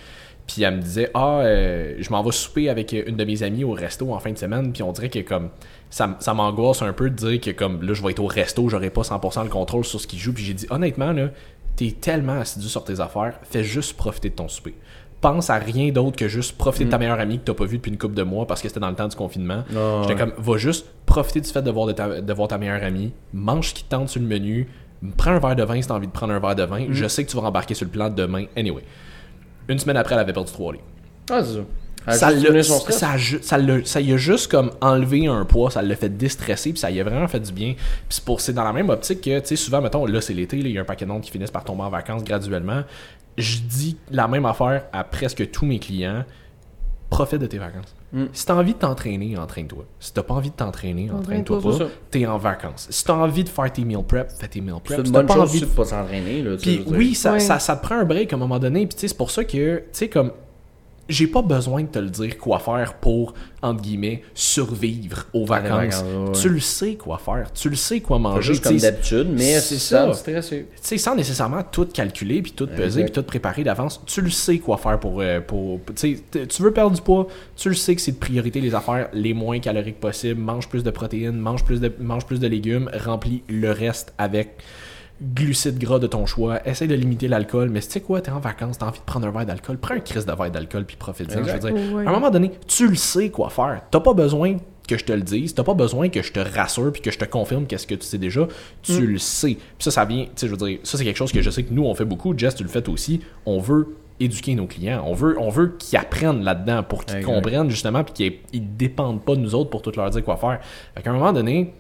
Puis 0.48 0.64
elle 0.64 0.76
me 0.78 0.82
disait 0.82 1.12
Ah, 1.14 1.40
euh, 1.44 1.96
je 2.00 2.10
m'en 2.10 2.22
vais 2.24 2.32
souper 2.32 2.70
avec 2.70 2.92
une 2.92 3.16
de 3.16 3.24
mes 3.24 3.42
amies 3.44 3.64
au 3.64 3.72
resto 3.72 4.12
en 4.14 4.20
fin 4.20 4.32
de 4.32 4.38
semaine. 4.38 4.74
Puis 4.74 4.84
on 4.84 4.92
dirait 4.92 5.10
que 5.10 5.20
comme 5.20 5.50
ça 5.90 6.34
m'angoisse 6.34 6.82
un 6.82 6.92
peu 6.92 7.10
de 7.10 7.16
dire 7.16 7.40
que 7.40 7.52
comme 7.52 7.84
là, 7.84 7.94
je 7.94 8.04
vais 8.04 8.12
être 8.12 8.20
au 8.20 8.26
resto, 8.28 8.68
j'aurai 8.68 8.90
pas 8.90 9.04
100% 9.04 9.44
le 9.44 9.50
contrôle 9.50 9.86
sur 9.86 10.02
ce 10.02 10.08
qu'il 10.08 10.20
joue. 10.20 10.34
Puis 10.34 10.44
j'ai 10.44 10.54
dit 10.56 10.66
Honnêtement, 10.72 11.12
là, 11.14 11.30
t'es 11.76 11.92
tellement 11.92 12.40
assidu 12.40 12.68
sur 12.68 12.84
tes 12.84 13.00
affaires, 13.00 13.40
fais 13.44 13.64
juste 13.64 13.96
profiter 13.96 14.30
de 14.32 14.36
ton 14.36 14.48
souper. 14.50 14.74
Pense 15.22 15.50
à 15.50 15.56
rien 15.56 15.92
d'autre 15.92 16.16
que 16.16 16.28
juste 16.28 16.58
profiter 16.58 16.86
de 16.86 16.92
ta 16.92 16.98
meilleure 16.98 17.20
amie 17.20 17.40
que 17.40 17.44
t'as 17.44 17.54
pas 17.54 17.66
vue 17.66 17.78
depuis 17.78 17.92
une 17.92 17.98
couple 17.98 18.16
de 18.16 18.24
mois 18.24 18.48
parce 18.48 18.62
que 18.62 18.70
c'était 18.70 18.80
dans 18.80 18.90
le 18.90 18.96
temps 18.96 19.08
du 19.08 19.16
confinement. 19.16 19.64
Ah, 19.76 20.02
J'étais 20.02 20.14
ouais. 20.14 20.32
comme, 20.32 20.44
va 20.44 20.58
juste 20.58 20.86
profiter 21.06 21.42
du 21.42 21.50
fait 21.50 21.62
de 21.62 21.72
voir, 21.72 21.88
de 21.88 21.92
ta, 21.92 22.22
de 22.22 22.34
voir 22.34 22.48
ta 22.48 22.58
meilleure 22.58 22.84
amie, 22.84 23.12
mange 23.34 23.70
ce 23.70 23.74
qui 23.74 23.84
te 23.84 23.90
tente 23.90 24.08
sur 24.08 24.22
le 24.22 24.28
menu, 24.28 24.70
prends 25.18 25.32
un 25.32 25.40
verre 25.40 25.56
de 25.56 25.64
vin 25.64 25.82
si 25.82 25.88
t'as 25.88 25.96
envie 25.96 26.08
de 26.08 26.12
prendre 26.12 26.34
un 26.34 26.40
verre 26.40 26.56
de 26.56 26.64
vin. 26.64 26.88
Je 26.90 27.08
sais 27.08 27.26
que 27.26 27.30
tu 27.30 27.36
vas 27.36 27.44
embarquer 27.44 27.74
sur 27.74 27.86
le 27.86 27.92
plan 27.92 28.10
demain. 28.10 28.46
Anyway. 28.56 28.84
Une 29.68 29.78
semaine 29.78 29.98
après, 29.98 30.16
elle 30.16 30.22
avait 30.22 30.34
perdu 30.34 30.52
3 30.52 30.74
livres. 30.74 30.86
Ah, 31.30 31.44
c'est 31.44 31.56
ça. 31.56 31.60
Ça 32.08 32.32
ça 32.32 33.18
ça 33.42 33.58
ça 33.84 34.02
y 34.02 34.14
a 34.14 34.18
juste 34.18 34.50
comme 34.50 34.72
enlevé 34.82 35.28
un 35.28 35.46
poids, 35.46 35.70
ça 35.70 35.82
l'a 35.82 35.96
fait 35.96 36.10
déstresser, 36.10 36.72
puis 36.72 36.80
ça 36.80 36.90
y 36.90 37.00
a 37.00 37.04
vraiment 37.04 37.28
fait 37.28 37.42
du 37.42 37.52
bien. 37.52 37.76
Puis 38.08 38.22
c'est 38.38 38.54
dans 38.54 38.64
la 38.64 38.74
même 38.74 38.90
optique 38.90 39.22
que, 39.22 39.40
tu 39.40 39.48
sais, 39.48 39.56
souvent, 39.56 39.82
mettons, 39.82 40.06
là 40.06 40.22
c'est 40.22 40.34
l'été, 40.34 40.58
il 40.58 40.68
y 40.68 40.78
a 40.78 40.82
un 40.82 40.86
paquet 40.86 41.06
de 41.06 41.12
monde 41.12 41.22
qui 41.22 41.30
finissent 41.30 41.52
par 41.52 41.64
tomber 41.64 41.84
en 41.84 41.90
vacances 41.90 42.24
graduellement. 42.24 42.84
Je 43.38 43.60
dis 43.60 43.98
la 44.12 44.28
même 44.28 44.46
affaire 44.46 44.86
à 44.92 45.04
presque 45.04 45.50
tous 45.52 45.66
mes 45.66 45.80
clients. 45.80 46.24
Profite 47.10 47.40
de 47.40 47.48
tes 47.48 47.58
vacances. 47.58 47.96
Mm. 48.14 48.26
Si 48.34 48.46
t'as 48.46 48.54
envie 48.56 48.74
de 48.74 48.78
t'entraîner, 48.80 49.36
entraîne-toi. 49.36 49.84
Si 50.00 50.14
t'as 50.14 50.22
pas 50.22 50.36
envie 50.36 50.52
de 50.52 50.56
t'entraîner, 50.56 51.10
Entraîne-toi 51.10 51.60
pas. 51.60 51.86
T'es 52.12 52.28
en 52.28 52.38
vacances. 52.38 52.86
Si 52.92 53.04
t'as 53.04 53.14
envie 53.16 53.44
de 53.44 53.50
faire 53.50 53.72
tes 53.74 53.84
meal 53.84 54.04
prep, 54.04 54.30
fais 54.32 54.48
tes 54.48 54.62
meal 54.62 54.76
C'est 54.78 54.84
prep. 54.84 55.00
une 55.00 55.06
Si 55.08 55.12
t'as 55.12 55.18
bonne 55.20 55.26
pas 55.28 55.34
chose 55.34 55.50
envie 55.50 55.60
de 55.62 55.66
de 55.66 55.72
pas 55.72 55.86
s'entraîner. 55.86 56.44
puis 56.62 56.84
oui, 56.88 57.16
ça, 57.16 57.34
Ouais. 57.34 57.40
ça, 57.40 57.58
ça 57.58 57.76
te 57.78 57.84
prend 57.84 57.96
un 57.96 58.06
break 58.06 58.32
à 58.32 58.36
un 58.36 58.40
moment 58.40 58.60
donné. 58.60 58.86
Puis 58.86 58.96
tu 58.96 59.02
sais, 59.02 59.08
c'est 59.08 59.18
pour 59.18 59.32
ça 59.32 59.44
que, 59.44 59.78
tu 59.78 59.84
sais, 59.92 60.08
comme, 60.08 60.32
j'ai 61.10 61.28
pas 61.28 61.42
besoin 61.42 61.82
de 61.84 61.88
te 61.88 62.00
le 62.00 62.10
dire 62.10 62.38
quoi 62.38 62.60
faire 62.60 62.94
pour, 62.96 63.34
entre 63.62 63.82
guillemets, 63.82 64.22
survivre 64.34 65.26
aux 65.34 65.46
vacances. 65.46 66.04
ouais. 66.04 66.32
Tu 66.40 66.50
le 66.50 66.60
sais 66.60 66.96
quoi 66.96 67.18
faire. 67.18 67.52
Tu 67.54 67.70
le 67.70 67.76
sais 67.76 68.00
quoi 68.00 68.20
manger. 68.20 68.42
juste 68.42 68.64
tu 68.64 68.70
comme 68.70 68.78
d'habitude, 68.78 69.28
mais 69.32 69.60
c'est 69.60 69.80
ça. 69.80 70.12
tu 70.24 70.66
sais, 70.82 70.98
sans 70.98 71.16
nécessairement 71.16 71.64
tout 71.64 71.86
calculer, 71.86 72.42
puis 72.42 72.52
tout 72.52 72.68
peser, 72.68 73.04
puis 73.04 73.12
tout 73.12 73.24
préparer 73.24 73.64
d'avance, 73.64 74.02
tu 74.06 74.22
le 74.22 74.30
sais 74.30 74.60
quoi 74.60 74.78
faire 74.78 75.00
pour... 75.00 75.20
euh, 75.20 75.42
pour 75.42 75.80
tu 75.96 76.62
veux 76.62 76.72
perdre 76.74 76.96
du 76.96 77.02
poids, 77.02 77.28
tu 77.58 77.70
le 77.70 77.76
sais 77.76 77.96
que 77.96 78.02
c'est 78.02 78.12
de 78.14 78.18
priorité 78.18 78.62
les 78.62 78.76
affaires 78.76 79.10
les 79.14 79.34
moins 79.34 79.60
caloriques 79.60 80.00
possibles, 80.00 80.40
mange 80.40 80.70
plus 80.70 80.84
de 80.84 80.92
protéines, 80.92 81.38
mange 81.38 81.64
plus 81.64 81.80
de, 81.80 81.92
mange 82.00 82.26
plus 82.26 82.40
de 82.40 82.48
légumes, 82.48 82.90
remplis 83.06 83.44
le 83.50 83.72
reste 83.72 84.14
avec 84.18 84.58
glucides 85.22 85.78
gras 85.78 86.00
de 86.00 86.08
ton 86.08 86.26
choix, 86.26 86.66
essaye 86.68 86.88
de 86.88 86.96
limiter 86.96 87.28
l'alcool, 87.28 87.70
mais 87.70 87.82
tu 87.82 87.90
sais 87.90 88.02
quoi, 88.02 88.22
t'es 88.22 88.32
en 88.32 88.40
vacances, 88.40 88.78
t'as 88.78 88.88
envie 88.88 89.00
de 89.00 89.04
prendre 89.06 89.28
un 89.28 89.32
verre 89.32 89.46
d'alcool, 89.46 89.78
prends 89.78 89.96
un 89.96 90.00
crise 90.00 90.26
de 90.26 90.32
verre 90.32 90.52
d'alcool, 90.52 90.86
puis 90.86 90.96
profite-en. 90.96 91.44
Je 91.44 91.52
veux 91.52 91.60
dire, 91.60 91.94
Ouais. 91.96 92.06
à 92.06 92.10
un 92.10 92.14
moment 92.14 92.30
donné, 92.30 92.52
tu 92.68 92.88
le 92.88 92.96
sais 92.96 93.30
quoi 93.30 93.50
faire. 93.50 93.82
T'as 93.92 94.00
pas 94.00 94.14
besoin 94.14 94.58
que 94.88 94.98
je 94.98 95.06
te 95.06 95.12
le 95.14 95.22
dise, 95.22 95.54
t'as 95.54 95.64
pas 95.64 95.74
besoin 95.76 96.10
que 96.10 96.22
je 96.24 96.32
te 96.32 96.40
rassure 96.40 96.92
puis 96.92 97.02
que 97.02 97.12
je 97.12 97.18
te 97.20 97.26
confirme 97.26 97.66
qu'est-ce 97.68 97.86
que 97.86 97.94
tu 97.96 98.06
sais 98.08 98.18
déjà, 98.18 98.48
tu 98.82 98.94
Mm. 98.94 99.06
le 99.06 99.18
sais. 99.20 99.54
Puis 99.56 99.60
ça, 99.80 99.92
ça 99.92 100.06
vient, 100.06 100.24
tu 100.24 100.32
sais, 100.36 100.48
je 100.48 100.52
veux 100.52 100.58
dire, 100.58 100.80
ça 100.84 100.98
c'est 100.98 101.04
quelque 101.04 101.18
chose 101.18 101.32
que 101.32 101.42
je 101.42 101.50
sais 101.52 101.62
que 101.64 101.72
nous 101.74 101.84
on 101.86 101.94
fait 101.94 102.06
beaucoup, 102.06 102.34
Jess, 102.36 102.56
tu 102.56 102.64
le 102.64 102.70
fais 102.70 102.88
aussi. 102.90 103.22
On 103.46 103.60
veut 103.60 103.96
éduquer 104.20 104.56
nos 104.56 104.66
clients, 104.66 105.04
on 105.06 105.14
veut, 105.14 105.38
on 105.40 105.50
veut 105.50 105.76
qu'ils 105.78 105.98
apprennent 106.00 106.44
là-dedans 106.44 106.82
pour 106.84 107.06
qu'ils 107.06 107.24
comprennent 107.24 107.70
justement 107.70 108.04
puis 108.04 108.14
qu'ils 108.14 108.34
ils 108.52 108.76
dépendent 108.78 109.22
pas 109.24 109.36
de 109.36 109.42
nous 109.42 109.54
autres 109.54 109.70
pour 109.70 109.82
tout 109.84 109.92
leur 109.96 110.10
dire 110.10 110.24
quoi 110.24 110.38
faire. 110.38 110.60
Fait 110.96 111.04
qu'à 111.04 111.12
un 111.12 111.14
moment 111.14 111.32
donné, 111.34 111.74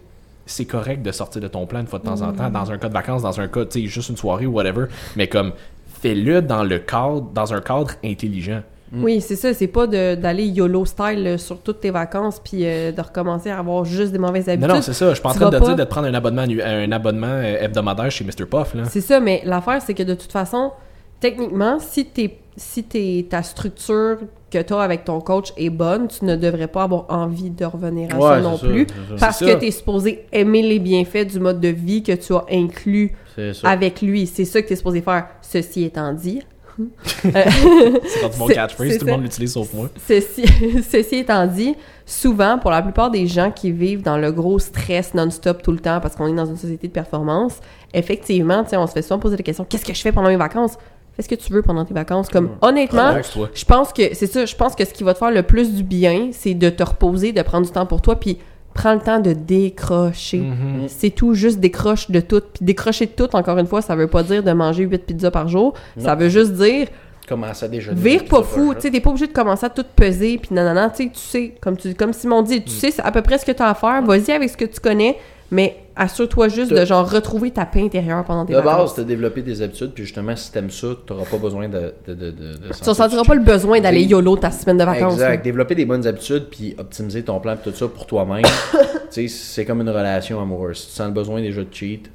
c'est 0.52 0.66
correct 0.66 1.02
de 1.02 1.12
sortir 1.12 1.41
de 1.41 1.47
ton 1.47 1.66
plan 1.66 1.80
une 1.82 1.88
fois 1.88 2.00
de 2.00 2.06
temps 2.06 2.22
en 2.22 2.32
temps, 2.34 2.50
dans 2.50 2.72
un 2.72 2.78
cas 2.78 2.88
de 2.89 2.93
vacances, 2.93 3.22
dans 3.24 3.39
un 3.39 3.47
cas, 3.47 3.66
tu 3.66 3.82
sais, 3.82 3.88
juste 3.88 4.10
une 4.10 4.18
soirée 4.18 4.45
ou 4.45 4.52
whatever, 4.54 4.86
mais 5.16 5.28
comme 5.28 5.54
fais-le 6.02 6.41
dans 6.41 6.64
le 6.64 6.80
cadre, 6.80 7.30
dans 7.34 7.54
un 7.54 7.62
cadre 7.62 7.91
intelligent. 8.04 8.62
Oui, 8.91 9.22
c'est 9.22 9.36
ça. 9.36 9.54
C'est 9.54 9.68
pas 9.68 9.86
de- 9.86 10.16
d'aller 10.16 10.45
YOLO 10.47 10.84
style 10.84 11.28
euh, 11.28 11.38
sur 11.38 11.60
toutes 11.62 11.80
tes 11.82 11.91
vacances 11.91 12.39
puis 12.43 12.66
euh, 12.66 12.91
de 12.91 13.00
recommencer 13.00 13.52
à 13.52 13.60
avoir 13.60 13.86
juste 13.86 14.12
des 14.12 14.18
mauvaises 14.18 14.47
Non, 14.47 14.54
habitudes. 14.54 14.74
non, 14.76 14.82
c'est 14.82 14.93
ça. 14.93 15.10
Je 15.10 15.14
suis 15.14 15.22
pas 15.22 15.30
en 15.30 15.34
train 15.34 15.50
de 15.52 15.60
pas- 15.60 15.66
dire 15.66 15.76
de 15.76 15.84
te 15.84 15.89
prendre 15.89 16.08
un 16.08 16.14
abonnement, 16.16 16.41
un 16.41 16.91
abonnement 16.91 17.28
euh, 17.28 17.58
hebdomadaire 17.62 18.10
chez 18.10 18.24
Mr. 18.26 18.45
Puff. 18.50 18.74
Là. 18.74 18.86
C'est 18.86 19.02
ça, 19.02 19.20
mais 19.20 19.43
l'affaire, 19.45 19.80
c'est 19.84 19.93
que 19.93 20.02
de 20.02 20.16
toute 20.16 20.32
façon, 20.32 20.72
techniquement, 21.20 21.78
si, 21.80 22.06
t'es, 22.08 22.39
si 22.60 22.84
t'es, 22.84 23.26
ta 23.30 23.41
structure 23.41 24.18
que 24.51 24.62
tu 24.62 24.74
as 24.74 24.82
avec 24.82 25.05
ton 25.05 25.22
coach 25.22 25.53
est 25.55 25.70
bonne, 25.70 26.10
tu 26.10 26.26
ne 26.26 26.36
devrais 26.36 26.68
pas 26.68 26.84
avoir 26.84 27.05
envie 27.07 27.49
de 27.49 27.64
revenir 27.64 28.14
à 28.14 28.18
Ouais, 28.18 28.36
ça 28.36 28.41
non 28.41 28.57
ça, 28.57 28.68
plus. 28.68 28.86
Parce 29.18 29.39
que 29.39 29.57
tu 29.57 29.66
es 29.66 29.72
supposé 29.72 30.26
aimer 30.34 30.62
les 30.62 30.80
bienfaits 30.80 31.26
du 31.26 31.39
mode 31.39 31.62
de 31.62 31.70
vie 31.70 32.03
que 32.03 32.12
tu 32.12 32.34
as 32.34 32.43
inclus 32.51 33.16
avec 33.64 34.01
lui. 34.01 34.28
C'est 34.28 34.43
ça 34.43 34.62
que 34.62 34.68
tu 34.68 34.74
es 34.74 34.76
supposé 34.76 35.01
faire. 35.01 35.28
Ceci 35.41 35.86
étant 35.86 36.12
dit, 36.12 36.41
euh, 36.80 36.89
C'est 37.24 38.22
quand 38.22 38.38
mon 38.38 38.47
catchphrase, 38.47 38.97
tout 38.97 39.05
le 39.05 39.12
monde 39.14 39.24
l'utilise 39.24 39.53
sauf 39.53 39.74
moi. 39.74 39.89
Ceci, 40.05 40.43
ceci 40.89 41.16
étant 41.16 41.47
dit, 41.47 41.76
souvent, 42.05 42.57
pour 42.57 42.72
la 42.72 42.82
plupart 42.82 43.10
des 43.10 43.26
gens 43.26 43.51
qui 43.51 43.72
vivent 43.72 44.01
dans 44.01 44.18
le 44.18 44.34
gros 44.34 44.60
stress 44.60 45.14
non-stop 45.14 45.62
tout 45.62 45.72
le 45.72 45.80
temps 45.80 46.01
parce 46.01 46.18
qu'on 46.18 46.28
est 46.28 46.36
dans 46.36 46.45
une 46.45 46.57
société 46.57 46.89
de 46.89 46.93
performance, 46.93 47.62
effectivement, 47.93 48.66
on 48.74 48.88
se 48.88 48.91
fait 48.91 49.01
souvent 49.01 49.20
poser 49.20 49.38
la 49.38 49.43
question 49.43 49.64
qu'est-ce 49.64 49.86
que 49.86 49.93
je 49.93 50.01
fais 50.01 50.12
pendant 50.12 50.30
mes 50.30 50.36
vacances? 50.36 50.78
Fais 51.20 51.24
ce 51.24 51.28
que 51.28 51.36
tu 51.36 51.52
veux 51.52 51.62
pendant 51.62 51.84
tes 51.84 51.94
vacances? 51.94 52.30
Comme, 52.30 52.52
honnêtement, 52.62 53.14
je 53.54 53.66
pense 53.66 53.92
que 53.92 54.14
c'est 54.14 54.26
ça, 54.26 54.46
je 54.46 54.56
pense 54.56 54.74
que 54.74 54.86
ce 54.86 54.94
qui 54.94 55.04
va 55.04 55.14
te 55.14 55.18
faire 55.18 55.32
le 55.32 55.44
plus 55.44 55.74
du 55.74 55.84
bien, 55.84 56.30
c'est 56.32 56.54
de 56.54 56.70
te 56.70 56.82
reposer, 56.82 57.34
de 57.34 57.42
prendre 57.42 57.66
du 57.66 57.74
temps 57.74 57.86
pour 57.86 58.02
toi, 58.02 58.18
puis 58.18 58.38
prends 58.74 58.94
le 58.94 59.02
temps 59.02 59.20
de 59.20 59.34
décrocher. 59.34 60.38
Mhm. 60.38 60.86
C'est 60.88 61.10
tout, 61.10 61.34
juste 61.34 61.60
décroche 61.60 62.10
de 62.10 62.22
tout. 62.22 62.40
Puis 62.54 62.64
décrocher 62.64 63.06
de 63.06 63.12
tout, 63.12 63.36
encore 63.36 63.58
une 63.58 63.68
fois, 63.68 63.82
ça 63.82 63.98
veut 63.98 64.08
pas 64.08 64.24
dire 64.24 64.44
de 64.44 64.52
manger 64.54 64.86
8 64.86 65.06
pizzas 65.08 65.30
par 65.30 65.50
jour. 65.50 65.74
Ça 65.98 66.16
veut 66.16 66.30
juste 66.30 66.54
dire 66.54 66.88
Commence 67.28 67.64
à 67.64 67.68
déjeuner. 67.68 68.00
Vire 68.00 68.24
pas 68.24 68.42
fou, 68.42 68.74
tu 68.74 68.80
sais, 68.80 68.90
t'es 68.90 69.02
pas 69.02 69.10
obligé 69.10 69.28
de 69.28 69.34
commencer 69.34 69.66
à 69.66 69.70
tout 69.70 69.84
peser, 69.94 70.38
puis 70.38 70.56
nanana, 70.56 70.90
tu 70.90 71.04
sais, 71.04 71.10
tu 71.10 71.20
sais, 71.20 71.54
comme, 71.60 71.76
tu, 71.76 71.94
comme 71.96 72.14
Simon 72.14 72.44
dit, 72.44 72.64
tu 72.64 72.72
sais 72.72 72.92
c'est 72.92 73.04
à 73.04 73.12
peu 73.12 73.22
près 73.22 73.38
ce 73.38 73.46
que 73.46 73.52
t'as 73.52 73.70
à 73.70 73.74
faire, 73.76 74.02
vas-y 74.04 74.32
avec 74.32 74.50
ce 74.50 74.56
que 74.56 74.64
tu 74.64 74.80
connais, 74.80 75.18
mais 75.52 75.78
assure-toi 75.95 76.47
juste 76.47 76.72
de 76.72 76.78
De- 76.80 76.86
genre 76.86 77.10
retrouver 77.10 77.52
ta 77.52 77.66
paix 77.66 77.82
intérieure 77.82 78.24
pendant 78.24 78.45
tes 78.45 78.54
De 78.54 78.58
base, 78.60 78.66
vacances. 78.68 78.95
t'as 78.95 79.04
développé 79.04 79.41
des 79.41 79.62
habitudes, 79.62 79.91
puis 79.93 80.06
justement, 80.06 80.36
si 80.36 80.52
t'aimes 80.52 80.70
ça, 80.70 80.88
t'auras 81.06 81.26
pas 81.26 81.38
besoin 81.38 81.68
de. 81.68 81.93
de, 82.08 82.14
de, 82.14 82.32
de, 82.32 82.32
de 82.32 82.58
Tu 82.74 83.28
pas 83.28 83.36
le 83.36 83.43
besoin 83.43 83.80
d'aller 83.82 84.04
YOLO 84.04 84.38
ta 84.38 84.52
semaine 84.52 84.78
de 84.78 84.84
vacances. 84.84 85.14
Exact. 85.14 85.43
Développer 85.43 85.76
des 85.76 85.86
bonnes 85.86 86.06
habitudes 86.08 86.45
puis 86.50 86.76
optimiser 86.78 87.24
ton 87.24 87.39
plan 87.39 87.56
pis 87.58 87.70
tout 87.70 87.76
ça 87.76 87.88
pour 87.88 88.06
toi-même. 88.06 88.43
tu 89.12 89.28
sais, 89.28 89.28
c'est 89.28 89.66
comme 89.66 89.82
une 89.82 89.89
relation 89.89 90.41
amoureuse. 90.41 90.78
Si 90.78 90.88
tu 90.88 90.93
sens 90.93 91.08
le 91.08 91.14
besoin 91.14 91.41
déjà 91.41 91.62
de 91.62 91.74
cheat, 91.74 92.10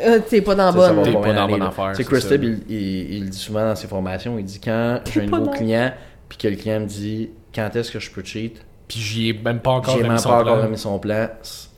Euh, 0.00 0.20
t'es 0.28 0.40
pas 0.40 0.54
dans 0.54 0.72
bonne. 0.72 1.02
T'es 1.02 1.12
pas 1.12 1.20
pas 1.20 1.32
dans 1.34 1.48
bonne 1.48 1.62
affaire, 1.62 1.92
Tu 1.94 2.02
sais, 2.02 2.08
c'est 2.20 2.28
Chris. 2.28 2.38
Tibb, 2.38 2.62
il, 2.68 2.76
il- 3.16 3.30
dit 3.30 3.38
souvent 3.38 3.64
dans 3.68 3.74
ses 3.76 3.88
formations, 3.88 4.38
il 4.38 4.44
dit 4.44 4.60
quand 4.60 5.00
j'ai 5.12 5.22
un 5.22 5.24
nouveau 5.26 5.44
dans- 5.46 5.50
client 5.52 5.92
puis 6.28 6.38
que 6.38 6.48
le 6.48 6.56
client 6.56 6.80
me 6.80 6.86
dit 6.86 7.30
quand 7.54 7.74
est-ce 7.74 7.90
que 7.90 7.98
je 7.98 8.10
peux 8.10 8.22
cheat, 8.24 8.62
Puis 8.86 9.00
j'y 9.00 9.28
ai 9.30 9.32
même 9.32 9.58
pas 9.60 9.70
encore 9.72 9.96
j'ai 9.96 10.02
remis 10.04 10.18
son 10.18 10.28
pas 10.30 10.40
encore 10.42 10.62
remis 10.62 10.78
son 10.78 10.98
plan, 10.98 11.28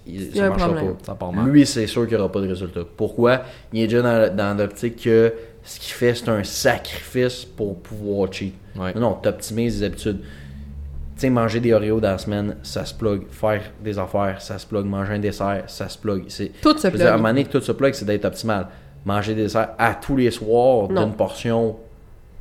il, 0.06 0.34
ça 0.34 0.48
marchera 0.48 0.68
problème. 0.68 0.94
pas. 0.96 1.04
Ça 1.04 1.14
part 1.14 1.32
mal. 1.32 1.46
Lui, 1.48 1.66
c'est 1.66 1.86
sûr 1.86 2.02
qu'il 2.06 2.16
n'y 2.16 2.20
aura 2.22 2.32
pas 2.32 2.40
de 2.40 2.48
résultat. 2.48 2.80
Pourquoi? 2.96 3.42
Il 3.72 3.82
est 3.82 3.86
déjà 3.86 4.02
dans, 4.02 4.36
dans 4.36 4.56
l'optique 4.58 5.02
que 5.04 5.32
ce 5.62 5.78
qu'il 5.78 5.92
fait, 5.92 6.14
c'est 6.14 6.28
un 6.28 6.42
sacrifice 6.42 7.44
pour 7.44 7.78
pouvoir 7.78 8.32
cheat. 8.32 8.54
Ouais. 8.76 8.94
Non, 8.94 9.00
non, 9.00 9.12
t'optimises 9.14 9.80
les 9.80 9.86
habitudes. 9.86 10.20
Tu 10.22 11.26
sais, 11.26 11.30
manger 11.30 11.60
des 11.60 11.72
Oreos 11.74 12.00
dans 12.00 12.12
la 12.12 12.18
semaine, 12.18 12.56
ça 12.62 12.84
se 12.86 12.94
plug. 12.94 13.22
Faire 13.30 13.60
des 13.84 13.98
affaires, 13.98 14.40
ça 14.40 14.58
se 14.58 14.66
plug. 14.66 14.86
Manger 14.86 15.12
un 15.14 15.18
dessert, 15.18 15.64
ça 15.66 15.88
se 15.88 15.98
plug. 15.98 16.24
C'est, 16.28 16.50
Tout 16.62 16.76
se 16.78 16.86
dire, 16.86 16.86
à 16.86 16.88
un 16.88 17.12
plug. 17.12 17.16
moment 17.18 17.28
donné, 17.28 17.44
que 17.44 17.52
tout 17.52 17.60
se 17.60 17.72
plug, 17.72 17.92
c'est 17.92 18.06
d'être 18.06 18.24
optimal. 18.24 18.68
Manger 19.04 19.34
des 19.34 19.42
desserts 19.42 19.70
à 19.78 19.94
tous 19.94 20.16
les 20.16 20.30
soirs 20.30 20.88
d'une 20.88 21.12
portion 21.12 21.76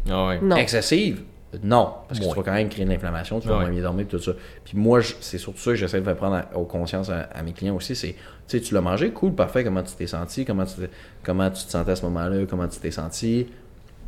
Ah 0.09 0.27
ouais. 0.27 0.39
Excessive, 0.57 1.23
non. 1.63 1.93
Parce 2.07 2.19
que 2.19 2.25
tu 2.25 2.35
vas 2.35 2.43
quand 2.43 2.53
même 2.53 2.69
créer 2.69 2.85
de 2.85 2.89
l'inflammation, 2.91 3.39
tu 3.39 3.47
vas 3.47 3.55
Ouais. 3.55 3.61
moins 3.61 3.69
bien 3.71 3.81
dormir, 3.81 4.05
tout 4.07 4.19
ça. 4.19 4.33
Puis 4.63 4.77
moi, 4.77 4.99
c'est 5.19 5.37
surtout 5.37 5.59
ça 5.59 5.71
que 5.71 5.77
j'essaie 5.77 5.99
de 5.99 6.05
faire 6.05 6.15
prendre 6.15 6.35
à- 6.35 6.57
aux 6.57 6.65
consciences 6.65 7.09
à, 7.09 7.21
à 7.33 7.41
mes 7.41 7.53
clients 7.53 7.75
aussi. 7.75 7.95
C'est, 7.95 8.13
tu 8.13 8.15
sais, 8.47 8.61
tu 8.61 8.73
l'as 8.73 8.81
mangé, 8.81 9.11
cool, 9.11 9.33
parfait, 9.33 9.63
comment 9.63 9.81
tu 9.83 9.93
t'es 9.95 10.07
senti, 10.07 10.45
comment 10.45 10.65
tu, 10.65 10.81
comment 11.23 11.49
tu 11.49 11.65
te 11.65 11.71
sentais 11.71 11.91
à 11.91 11.95
ce 11.95 12.03
moment-là, 12.05 12.45
comment 12.47 12.67
tu 12.67 12.79
t'es 12.79 12.91
senti, 12.91 13.47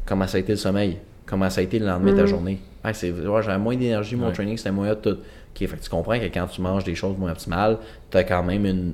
comment 0.06 0.28
ça 0.28 0.38
a 0.38 0.40
été 0.42 0.52
le 0.54 0.58
sommeil, 0.58 0.98
comment 1.26 1.50
ça 1.50 1.62
a 1.62 1.64
été 1.64 1.80
le 1.80 1.86
lendemain 1.88 2.12
de 2.12 2.16
ta 2.18 2.22
Mhm. 2.24 2.28
journée. 2.28 2.60
Ah, 2.84 2.94
c'est, 2.94 3.12
ouais, 3.12 3.44
j'avais 3.44 3.58
moins 3.60 3.76
d'énergie, 3.76 4.16
mon 4.16 4.32
training, 4.32 4.58
c'était 4.58 4.72
moins 4.72 4.92
hot, 4.92 4.96
tout. 4.96 5.10
Ok, 5.10 5.68
fait 5.68 5.68
que 5.68 5.84
tu 5.84 5.90
comprends 5.90 6.20
que 6.20 6.26
quand 6.26 6.48
tu 6.48 6.62
manges 6.62 6.84
des 6.84 6.96
choses 6.96 7.18
moins 7.18 7.32
optimales, 7.32 7.78
tu 8.10 8.18
as 8.18 8.24
quand 8.24 8.44
même 8.44 8.66
une, 8.66 8.94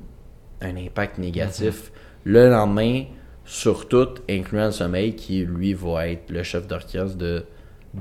un 0.60 0.76
impact 0.76 1.18
négatif 1.18 1.92
le 2.24 2.50
lendemain 2.50 3.04
sur 3.44 3.88
tout, 3.88 4.08
incluant 4.28 4.66
le 4.66 4.72
sommeil, 4.72 5.14
qui 5.14 5.44
lui 5.44 5.72
va 5.72 6.08
être 6.08 6.30
le 6.30 6.42
chef 6.42 6.66
d'orchestre 6.66 7.16
de 7.16 7.44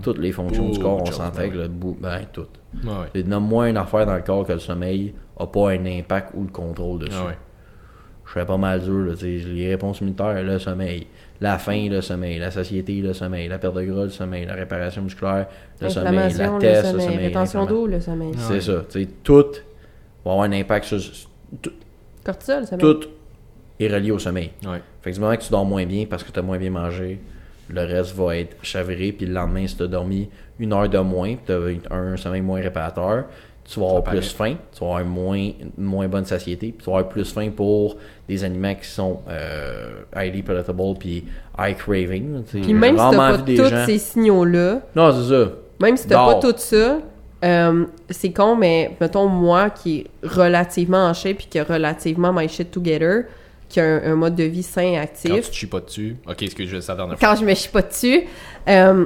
toutes 0.01 0.17
les 0.19 0.31
fonctions 0.31 0.69
du 0.69 0.79
corps. 0.79 1.01
On 1.01 1.11
s'intègre 1.11 1.57
ouais. 1.57 1.63
le 1.63 1.67
bout, 1.69 1.97
ben 1.99 2.21
tout. 2.31 2.47
Ah 2.85 3.01
ouais. 3.01 3.19
Et 3.19 3.23
Nomme-moi 3.23 3.69
une 3.69 3.77
affaire 3.77 4.05
dans 4.05 4.15
le 4.15 4.21
corps 4.21 4.45
que 4.45 4.53
le 4.53 4.59
sommeil 4.59 5.13
a 5.39 5.47
pas 5.47 5.71
un 5.71 5.85
impact 5.85 6.31
ou 6.35 6.43
le 6.43 6.49
contrôle 6.49 6.99
dessus. 6.99 7.13
Ah 7.19 7.27
ouais. 7.27 7.37
Je 8.25 8.33
serais 8.33 8.45
pas 8.45 8.57
mal 8.57 8.81
dur, 8.81 9.05
là, 9.05 9.13
les 9.21 9.69
réponses 9.69 10.01
immunitaires, 10.01 10.43
le 10.43 10.59
sommeil. 10.59 11.07
La 11.39 11.57
faim, 11.57 11.87
le 11.89 12.01
sommeil. 12.01 12.39
La 12.39 12.51
satiété, 12.51 12.99
le 13.01 13.13
sommeil. 13.13 13.47
La 13.47 13.57
perte 13.57 13.75
de 13.75 13.83
gras, 13.83 14.03
le 14.03 14.09
sommeil. 14.09 14.45
La 14.45 14.53
réparation 14.55 15.01
musculaire, 15.01 15.47
le 15.79 15.87
sommeil. 15.87 16.15
La 16.15 16.25
Inflammation, 16.25 16.53
le 16.55 16.59
test, 16.59 16.83
le 16.83 16.89
sommeil. 16.99 17.07
sommeil. 17.07 17.27
Rétention 17.27 17.65
d'eau, 17.65 17.87
le 17.87 18.01
sommeil. 18.01 18.31
C'est 18.35 18.53
ouais. 18.53 18.61
ça. 18.61 19.05
Tout 19.23 19.45
va 20.25 20.31
avoir 20.31 20.41
un 20.41 20.51
impact 20.51 20.85
sur. 20.85 20.99
Tout, 21.61 21.71
Cortisol, 22.25 22.61
le 22.61 22.65
sommeil. 22.65 22.81
tout 22.81 23.07
est 23.79 23.87
relié 23.87 24.11
au 24.11 24.19
sommeil. 24.19 24.51
Ouais. 24.65 24.81
Fait 25.01 25.11
que 25.11 25.15
du 25.15 25.21
moment 25.21 25.35
que 25.37 25.43
tu 25.43 25.51
dors 25.51 25.65
moins 25.65 25.85
bien 25.85 26.05
parce 26.09 26.23
que 26.23 26.31
tu 26.31 26.37
as 26.39 26.41
moins 26.41 26.57
bien 26.57 26.71
mangé, 26.71 27.21
le 27.69 27.81
reste 27.81 28.15
va 28.15 28.37
être 28.37 28.55
chaviré. 28.61 29.11
Puis 29.11 29.25
le 29.25 29.33
lendemain, 29.33 29.65
si 29.67 29.75
tu 29.75 29.83
as 29.83 29.87
dormi 29.87 30.29
une 30.59 30.73
heure 30.73 30.89
de 30.89 30.97
moins, 30.99 31.35
tu 31.45 31.51
as 31.51 31.95
un 31.95 32.17
sommeil 32.17 32.41
moins 32.41 32.61
réparateur, 32.61 33.25
tu 33.69 33.79
vas 33.81 33.87
avoir 33.87 34.03
plus 34.03 34.33
paraît. 34.33 34.51
faim, 34.51 34.57
tu 34.71 34.79
vas 34.79 34.85
avoir 34.99 35.05
moins, 35.05 35.37
une 35.37 35.71
moins 35.77 36.07
bonne 36.07 36.23
satiété, 36.25 36.67
puis 36.67 36.77
tu 36.85 36.89
vas 36.89 36.97
avoir 36.99 37.09
plus 37.09 37.31
faim 37.33 37.49
pour 37.53 37.97
des 38.27 38.41
aliments 38.43 38.73
qui 38.75 38.87
sont 38.87 39.19
euh, 39.29 40.03
highly 40.15 40.41
palatable 40.41 40.97
puis 40.97 41.25
high 41.59 41.75
craving. 41.75 42.43
Puis 42.43 42.73
même 42.73 42.97
si 42.97 43.03
t'as 43.11 43.17
pas 43.17 43.37
tous 43.39 43.55
gens- 43.69 43.85
ces 43.85 43.97
signaux-là, 43.97 44.81
Non, 44.95 45.11
c'est 45.11 45.29
ça. 45.33 45.51
même 45.81 45.97
si 45.97 46.07
t'as 46.07 46.25
pas 46.25 46.35
tout 46.39 46.53
ça, 46.55 46.99
euh, 47.43 47.85
c'est 48.09 48.31
con, 48.31 48.55
mais 48.55 48.95
mettons 49.01 49.27
moi 49.27 49.69
qui 49.69 49.99
est 49.99 50.27
relativement 50.27 51.05
en 51.05 51.13
shape 51.13 51.37
puis 51.37 51.47
qui 51.47 51.59
a 51.59 51.65
relativement 51.65 52.31
my 52.31 52.47
shit 52.47 52.71
together, 52.71 53.23
qui 53.69 53.79
a 53.79 53.83
un, 53.85 54.11
un 54.11 54.15
mode 54.15 54.35
de 54.35 54.43
vie 54.43 54.63
sain 54.63 54.81
et 54.81 54.93
Quand 54.95 55.01
actif, 55.01 55.45
tu 55.45 55.49
te 55.51 55.55
chies 55.55 55.65
pas 55.67 55.79
dessus. 55.81 56.15
Ok, 56.27 56.41
excuse, 56.43 56.69
je 56.69 56.75
vais 56.75 56.81
fois. 57.17 57.29
quand 57.29 57.35
je 57.35 57.45
me 57.45 57.53
chie 57.53 57.69
pas 57.69 57.81
dessus, 57.81 58.21
euh, 58.69 59.05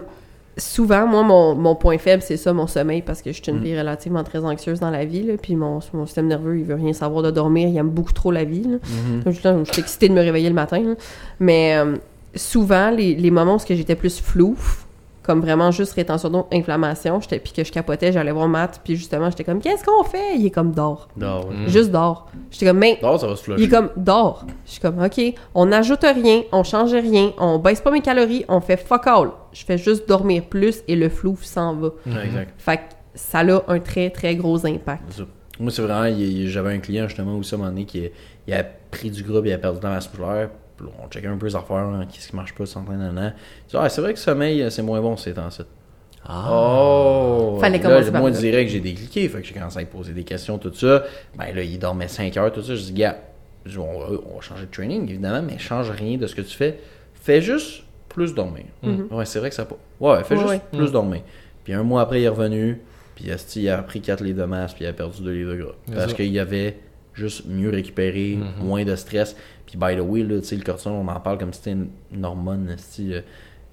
souvent, 0.57 1.07
moi, 1.07 1.23
mon, 1.23 1.55
mon 1.55 1.75
point 1.75 1.97
faible, 1.97 2.21
c'est 2.21 2.37
ça, 2.37 2.53
mon 2.53 2.67
sommeil, 2.67 3.01
parce 3.01 3.21
que 3.21 3.31
je 3.31 3.41
suis 3.41 3.51
une 3.51 3.59
Mm. 3.59 3.63
fille 3.63 3.77
relativement 3.79 4.23
très 4.23 4.39
anxieuse 4.43 4.79
dans 4.79 4.91
la 4.91 5.05
vie, 5.05 5.23
là, 5.23 5.33
puis 5.41 5.55
mon, 5.55 5.79
mon 5.93 6.05
système 6.05 6.27
nerveux, 6.27 6.59
il 6.59 6.65
veut 6.65 6.75
rien 6.75 6.93
savoir 6.93 7.23
de 7.23 7.31
dormir, 7.31 7.67
il 7.69 7.77
aime 7.77 7.89
beaucoup 7.89 8.13
trop 8.13 8.31
la 8.31 8.43
vie. 8.43 8.63
là. 8.63 8.77
Mhm. 8.83 9.23
Comme 9.23 9.65
je, 9.65 9.71
suis 9.71 9.81
excitée 9.81 10.09
de 10.09 10.13
me 10.13 10.21
réveiller 10.21 10.49
le 10.49 10.55
matin. 10.55 10.79
là. 10.79 10.93
Mais 11.39 11.75
euh, 11.77 11.95
souvent, 12.35 12.89
les, 12.91 13.15
les 13.15 13.31
moments 13.31 13.55
où 13.55 13.59
j'étais 13.67 13.95
plus 13.95 14.19
flou, 14.21 14.55
comme 15.31 15.39
vraiment 15.39 15.71
juste 15.71 15.93
rétention 15.93 16.29
d'eau, 16.29 16.47
inflammation, 16.51 17.21
j'étais- 17.21 17.39
puis 17.39 17.53
que 17.53 17.63
je 17.63 17.71
capotais, 17.71 18.11
j'allais 18.11 18.33
voir 18.33 18.49
Matt, 18.49 18.81
puis 18.83 18.97
justement, 18.97 19.29
j'étais 19.29 19.45
comme, 19.45 19.61
qu'est-ce 19.61 19.81
qu'on 19.85 20.03
fait? 20.03 20.35
Il 20.35 20.45
est 20.45 20.49
comme, 20.51 20.73
dors. 20.73 21.07
Mm. 21.15 21.67
Juste 21.67 21.89
dors. 21.89 22.27
J'étais 22.49 22.65
comme, 22.65 22.79
mais 22.79 22.99
Dors, 23.01 23.17
ça 23.17 23.27
va 23.27 23.37
se 23.37 23.49
il 23.51 23.63
est 23.63 23.69
comme, 23.69 23.91
dors. 23.95 24.45
Je 24.65 24.71
suis 24.71 24.81
comme, 24.81 25.01
OK, 25.01 25.21
on 25.55 25.67
n'ajoute 25.67 26.03
rien, 26.03 26.41
on 26.51 26.65
change 26.65 26.91
rien, 26.93 27.31
on 27.37 27.59
baisse 27.59 27.79
pas 27.79 27.91
mes 27.91 28.01
calories, 28.01 28.43
on 28.49 28.59
fait 28.59 28.75
fuck 28.75 29.07
all. 29.07 29.29
Je 29.53 29.63
fais 29.63 29.77
juste 29.77 30.05
dormir 30.05 30.43
plus 30.49 30.81
et 30.89 30.97
le 30.97 31.07
flou 31.07 31.37
s'en 31.41 31.75
va. 31.75 31.87
Ouais, 32.05 32.25
exact. 32.25 32.53
Fait 32.57 32.75
que 32.77 32.81
ça 33.15 33.39
a 33.39 33.61
un 33.71 33.79
très, 33.79 34.09
très 34.09 34.35
gros 34.35 34.65
impact. 34.65 35.21
Moi, 35.61 35.71
c'est 35.71 35.81
vraiment, 35.81 36.13
j'avais 36.47 36.73
un 36.73 36.79
client 36.79 37.07
justement 37.07 37.37
où 37.37 37.43
ça, 37.43 37.55
moment 37.55 37.69
donné, 37.69 37.85
qui 37.85 38.09
il 38.47 38.53
a 38.53 38.63
pris 38.63 39.09
du 39.09 39.23
gras, 39.23 39.39
puis 39.39 39.51
il 39.51 39.53
a 39.53 39.57
perdu 39.57 39.79
de 39.79 39.83
la 39.85 39.91
masse 39.91 40.09
musculaire. 40.09 40.49
On 41.03 41.07
checkait 41.09 41.27
un 41.27 41.37
peu 41.37 41.47
les 41.47 41.55
affaires, 41.55 41.77
hein, 41.77 42.05
qu'est-ce 42.11 42.29
qui 42.29 42.35
marche 42.35 42.53
pas, 42.53 42.63
nan, 42.89 43.13
nan. 43.13 43.33
Il 43.67 43.71
dit, 43.71 43.77
ah, 43.79 43.89
c'est 43.89 44.01
vrai 44.01 44.13
que 44.13 44.17
le 44.19 44.21
sommeil, 44.23 44.61
euh, 44.61 44.69
c'est 44.69 44.81
moins 44.81 45.01
bon 45.01 45.15
ces 45.17 45.33
temps-ci. 45.33 45.61
Oh! 46.29 47.57
Fallait 47.59 47.77
Là, 47.79 47.83
commencer 47.89 48.11
Moi, 48.11 48.29
là. 48.29 48.37
direct, 48.37 48.69
j'ai 48.71 48.79
décliqué. 48.79 49.27
Fait 49.27 49.41
que 49.41 49.47
j'ai 49.47 49.53
commencé 49.53 49.79
à 49.79 49.85
poser 49.85 50.13
des 50.13 50.23
questions, 50.23 50.57
tout 50.57 50.73
ça. 50.73 51.03
Ben 51.37 51.53
là, 51.53 51.63
il 51.63 51.79
dormait 51.79 52.07
5 52.07 52.35
heures, 52.37 52.51
tout 52.51 52.61
ça. 52.61 52.75
Je 52.75 52.81
dis, 52.81 52.93
gars, 52.93 53.17
je 53.65 53.79
on, 53.79 53.99
va, 53.99 54.05
on 54.31 54.35
va 54.35 54.41
changer 54.41 54.65
de 54.65 54.71
training, 54.71 55.09
évidemment, 55.09 55.41
mais 55.41 55.57
change 55.57 55.89
rien 55.91 56.17
de 56.17 56.27
ce 56.27 56.35
que 56.35 56.41
tu 56.41 56.55
fais. 56.55 56.79
Fais 57.15 57.41
juste 57.41 57.83
plus 58.09 58.33
dormir. 58.33 58.65
Ouais, 58.83 59.25
c'est 59.25 59.39
vrai 59.39 59.49
que 59.49 59.55
ça 59.55 59.65
pas. 59.65 59.77
Ouais, 59.99 60.23
fais 60.23 60.35
Ouais, 60.35 60.41
juste 60.41 60.51
ouais. 60.53 60.61
plus 60.77 60.89
Mm. 60.89 60.93
dormir. 60.93 61.21
Puis 61.63 61.73
un 61.73 61.83
mois 61.83 62.01
après, 62.01 62.21
il 62.21 62.25
est 62.25 62.29
revenu. 62.29 62.81
Puis 63.15 63.25
il 63.55 63.69
a 63.69 63.77
pris 63.83 64.01
4 64.01 64.23
livres 64.23 64.39
de 64.41 64.45
masse, 64.45 64.73
puis 64.73 64.83
il 64.83 64.87
a 64.87 64.93
perdu 64.93 65.21
2 65.21 65.31
livres 65.31 65.53
de 65.53 65.57
gras. 65.61 65.71
C'est 65.87 65.95
Parce 65.95 66.13
qu'il 66.13 66.37
avait 66.39 66.77
juste 67.21 67.45
mieux 67.47 67.69
récupéré, 67.69 68.37
Mhm. 68.37 68.65
moins 68.67 68.83
de 68.83 68.95
stress. 68.95 69.35
Puis 69.65 69.77
by 69.77 69.95
the 69.95 70.01
way, 70.01 70.21
là, 70.23 70.35
le 70.51 70.63
cortisol, 70.63 70.93
on 70.93 71.07
en 71.07 71.19
parle 71.19 71.37
comme 71.37 71.53
si 71.53 71.59
c'était 71.59 71.71
une, 71.71 71.87
une 72.13 72.25
hormone 72.25 72.75
euh, 72.99 73.21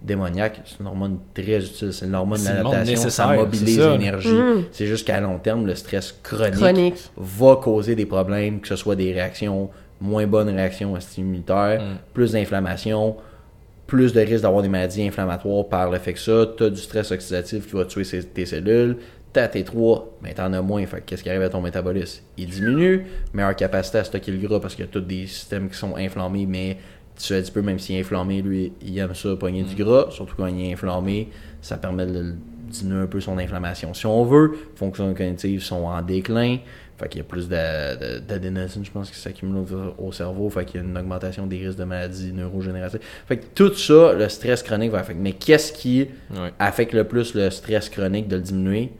démoniaque. 0.02 0.60
C'est 0.64 0.78
une 0.80 0.86
hormone 0.86 1.18
très 1.34 1.64
utile. 1.64 1.92
C'est 1.92 2.06
une 2.06 2.14
hormone 2.14 2.42
d'adaptation. 2.42 2.84
Ça 2.84 2.84
nécessaire, 2.84 3.32
mobilise 3.34 3.78
l'énergie. 3.80 4.28
Mhm. 4.32 4.64
C'est 4.70 4.86
juste 4.86 5.06
qu'à 5.06 5.20
long 5.20 5.38
terme, 5.38 5.66
le 5.66 5.74
stress 5.74 6.12
chronique, 6.22 6.54
Chronique. 6.54 7.10
va 7.16 7.56
causer 7.56 7.94
des 7.96 8.06
problèmes, 8.06 8.60
que 8.60 8.68
ce 8.68 8.76
soit 8.76 8.94
des 8.94 9.12
réactions, 9.12 9.70
moins 10.00 10.26
bonnes 10.28 10.50
réactions 10.50 10.94
immunitaires, 11.16 11.80
Mm. 11.82 11.96
plus 12.14 12.30
d'inflammation, 12.32 13.16
plus 13.88 14.12
de 14.12 14.20
risque 14.20 14.42
d'avoir 14.42 14.62
des 14.62 14.68
maladies 14.68 15.02
inflammatoires 15.02 15.66
par 15.66 15.90
le 15.90 15.98
fait 15.98 16.12
que 16.12 16.20
ça, 16.20 16.46
tu 16.56 16.62
as 16.64 16.70
du 16.70 16.80
stress 16.80 17.10
oxydatif 17.10 17.66
qui 17.68 17.74
va 17.74 17.84
tuer 17.84 18.04
tes 18.04 18.46
cellules, 18.46 18.98
t'as 19.32 19.46
T3, 19.48 20.04
mais 20.22 20.34
t'en 20.34 20.52
as 20.52 20.62
moins, 20.62 20.84
fait 20.86 21.00
que 21.00 21.06
qu'est-ce 21.06 21.22
qui 21.22 21.28
arrive 21.30 21.42
à 21.42 21.48
ton 21.48 21.60
métabolisme? 21.60 22.22
Il 22.36 22.48
diminue, 22.48 23.06
meilleure 23.32 23.56
capacité 23.56 23.98
à 23.98 24.04
stocker 24.04 24.32
le 24.32 24.46
gras 24.46 24.60
parce 24.60 24.74
qu'il 24.74 24.84
y 24.84 24.88
a 24.88 24.90
tous 24.90 25.00
des 25.00 25.26
systèmes 25.26 25.68
qui 25.68 25.76
sont 25.76 25.96
inflammés, 25.96 26.46
mais 26.46 26.78
tu 27.20 27.34
un 27.34 27.40
petit 27.40 27.50
peu, 27.50 27.62
même 27.62 27.78
s'il 27.78 27.96
est 27.96 28.00
inflammé, 28.00 28.42
lui, 28.42 28.72
il 28.80 28.96
aime 28.98 29.14
ça, 29.14 29.34
pogner 29.36 29.64
du 29.64 29.74
gras, 29.82 30.06
surtout 30.10 30.34
quand 30.36 30.46
il 30.46 30.60
est 30.64 30.72
inflammé, 30.72 31.28
ça 31.60 31.76
permet 31.76 32.06
de 32.06 32.34
diminuer 32.68 33.02
un 33.02 33.06
peu 33.06 33.20
son 33.20 33.38
inflammation. 33.38 33.92
Si 33.94 34.06
on 34.06 34.24
veut, 34.24 34.52
fonctions 34.76 35.12
cognitives 35.14 35.62
sont 35.62 35.84
en 35.84 36.00
déclin, 36.02 36.58
fait 36.96 37.08
qu'il 37.08 37.18
y 37.18 37.20
a 37.22 37.24
plus 37.24 37.48
d'a- 37.48 37.96
d'a- 37.96 38.20
d'adénosine, 38.20 38.84
je 38.84 38.90
pense, 38.90 39.10
qui 39.10 39.16
s'accumule 39.18 39.64
au, 39.98 40.06
au 40.08 40.12
cerveau, 40.12 40.48
fait 40.50 40.64
qu'il 40.64 40.80
y 40.80 40.84
a 40.84 40.86
une 40.86 40.96
augmentation 40.96 41.46
des 41.46 41.58
risques 41.58 41.78
de 41.78 41.84
maladies 41.84 42.32
neurogénératives. 42.32 43.00
Fait 43.26 43.36
que 43.38 43.46
tout 43.54 43.72
ça, 43.74 44.12
le 44.12 44.28
stress 44.28 44.62
chronique 44.62 44.90
va 44.92 44.98
affecter. 44.98 45.22
Mais 45.22 45.32
qu'est-ce 45.32 45.72
qui 45.72 46.08
affecte 46.58 46.92
le 46.92 47.04
plus 47.04 47.34
le 47.34 47.50
stress 47.50 47.88
chronique 47.88 48.28
de 48.28 48.36
le 48.36 48.42
diminuer? 48.42 48.92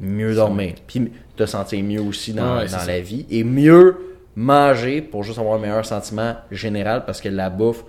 Mieux 0.00 0.34
dormir. 0.34 0.74
Puis 0.86 1.10
te 1.36 1.46
sentir 1.46 1.82
mieux 1.82 2.00
aussi 2.00 2.32
dans, 2.32 2.56
Ouais, 2.58 2.64
dans 2.66 2.78
ça. 2.78 2.86
la 2.86 3.00
vie. 3.00 3.26
Et 3.30 3.44
mieux 3.44 3.96
manger 4.34 5.00
pour 5.02 5.22
juste 5.22 5.38
avoir 5.38 5.54
un 5.56 5.58
meilleur 5.58 5.84
sentiment 5.84 6.34
général 6.50 7.04
parce 7.06 7.20
que 7.20 7.28
la 7.28 7.48
bouffe 7.50 7.84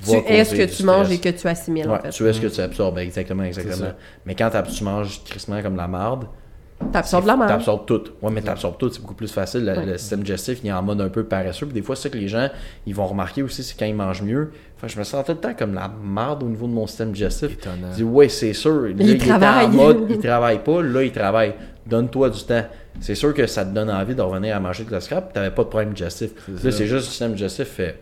va 0.00 0.20
Tu 0.22 0.32
es 0.32 0.44
ce 0.44 0.54
que 0.54 0.74
tu 0.76 0.82
manges 0.84 1.10
et 1.12 1.18
que 1.18 1.28
tu 1.28 1.46
assimiles, 1.46 1.88
en 1.88 1.92
Ouais, 1.94 2.00
fait. 2.00 2.10
tu 2.10 2.26
es 2.26 2.32
ce 2.32 2.40
que 2.40 2.46
tu 2.46 2.60
absorbes, 2.60 2.98
exactement, 2.98 3.42
exactement. 3.44 3.92
Mais 4.24 4.34
quand 4.34 4.50
tu 4.74 4.84
manges 4.84 5.22
crissement 5.24 5.60
comme 5.62 5.76
la 5.76 5.88
marde, 5.88 6.24
T'absorbes 6.92 7.26
la 7.28 7.36
merde. 7.36 7.48
T'absorbes 7.48 7.86
tout. 7.86 8.02
Ouais, 8.20 8.32
mais 8.32 8.42
t'absorbes 8.42 8.76
tout, 8.76 8.90
c'est 8.90 9.00
beaucoup 9.00 9.14
plus 9.14 9.32
facile. 9.32 9.64
Le, 9.64 9.72
Ouais. 9.72 9.86
le 9.86 9.98
système 9.98 10.24
digestif, 10.24 10.58
il 10.64 10.66
est 10.68 10.72
en 10.72 10.82
mode 10.82 11.00
un 11.00 11.10
peu 11.10 11.22
paresseux. 11.22 11.64
Puis 11.66 11.74
des 11.74 11.80
fois, 11.82 11.94
c'est 11.94 12.02
ça 12.02 12.08
que 12.08 12.18
les 12.18 12.26
gens, 12.26 12.48
ils 12.86 12.94
vont 12.94 13.06
remarquer 13.06 13.40
aussi, 13.44 13.62
c'est 13.62 13.78
quand 13.78 13.86
ils 13.86 13.94
mangent 13.94 14.22
mieux. 14.22 14.50
Enfin, 14.84 14.92
je 14.92 14.98
me 14.98 15.04
sens 15.04 15.24
tout 15.24 15.30
le 15.32 15.38
temps 15.38 15.54
comme 15.56 15.74
la 15.74 15.88
marde 16.02 16.42
au 16.42 16.46
niveau 16.46 16.66
de 16.66 16.72
mon 16.72 16.88
système 16.88 17.12
digestif. 17.12 17.52
Étonnant. 17.52 17.88
Je 17.92 17.96
dis, 17.98 18.02
ouais, 18.02 18.28
c'est 18.28 18.52
sûr. 18.52 18.82
Là, 18.82 18.88
Il 18.98 19.16
travaille. 19.18 19.66
en 19.66 19.68
mode, 19.68 20.06
il 20.10 20.18
travaille 20.18 20.58
pas. 20.58 20.82
Là, 20.82 21.02
il 21.04 21.12
travaille. 21.12 21.54
Donne-toi 21.86 22.30
du 22.30 22.42
temps. 22.42 22.64
C'est 23.00 23.14
sûr 23.14 23.32
que 23.32 23.46
ça 23.46 23.64
te 23.64 23.70
donne 23.72 23.90
envie 23.90 24.14
de 24.16 24.22
revenir 24.22 24.56
à 24.56 24.60
manger 24.60 24.82
de 24.82 24.90
la 24.90 25.00
scrap. 25.00 25.32
T'avais 25.32 25.52
pas 25.52 25.62
de 25.62 25.68
problème 25.68 25.92
digestif. 25.92 26.30
C'est 26.58 26.64
Là, 26.64 26.70
c'est 26.72 26.86
juste 26.86 26.94
le 26.94 27.00
système 27.10 27.32
digestif 27.34 27.68
fait. 27.68 27.98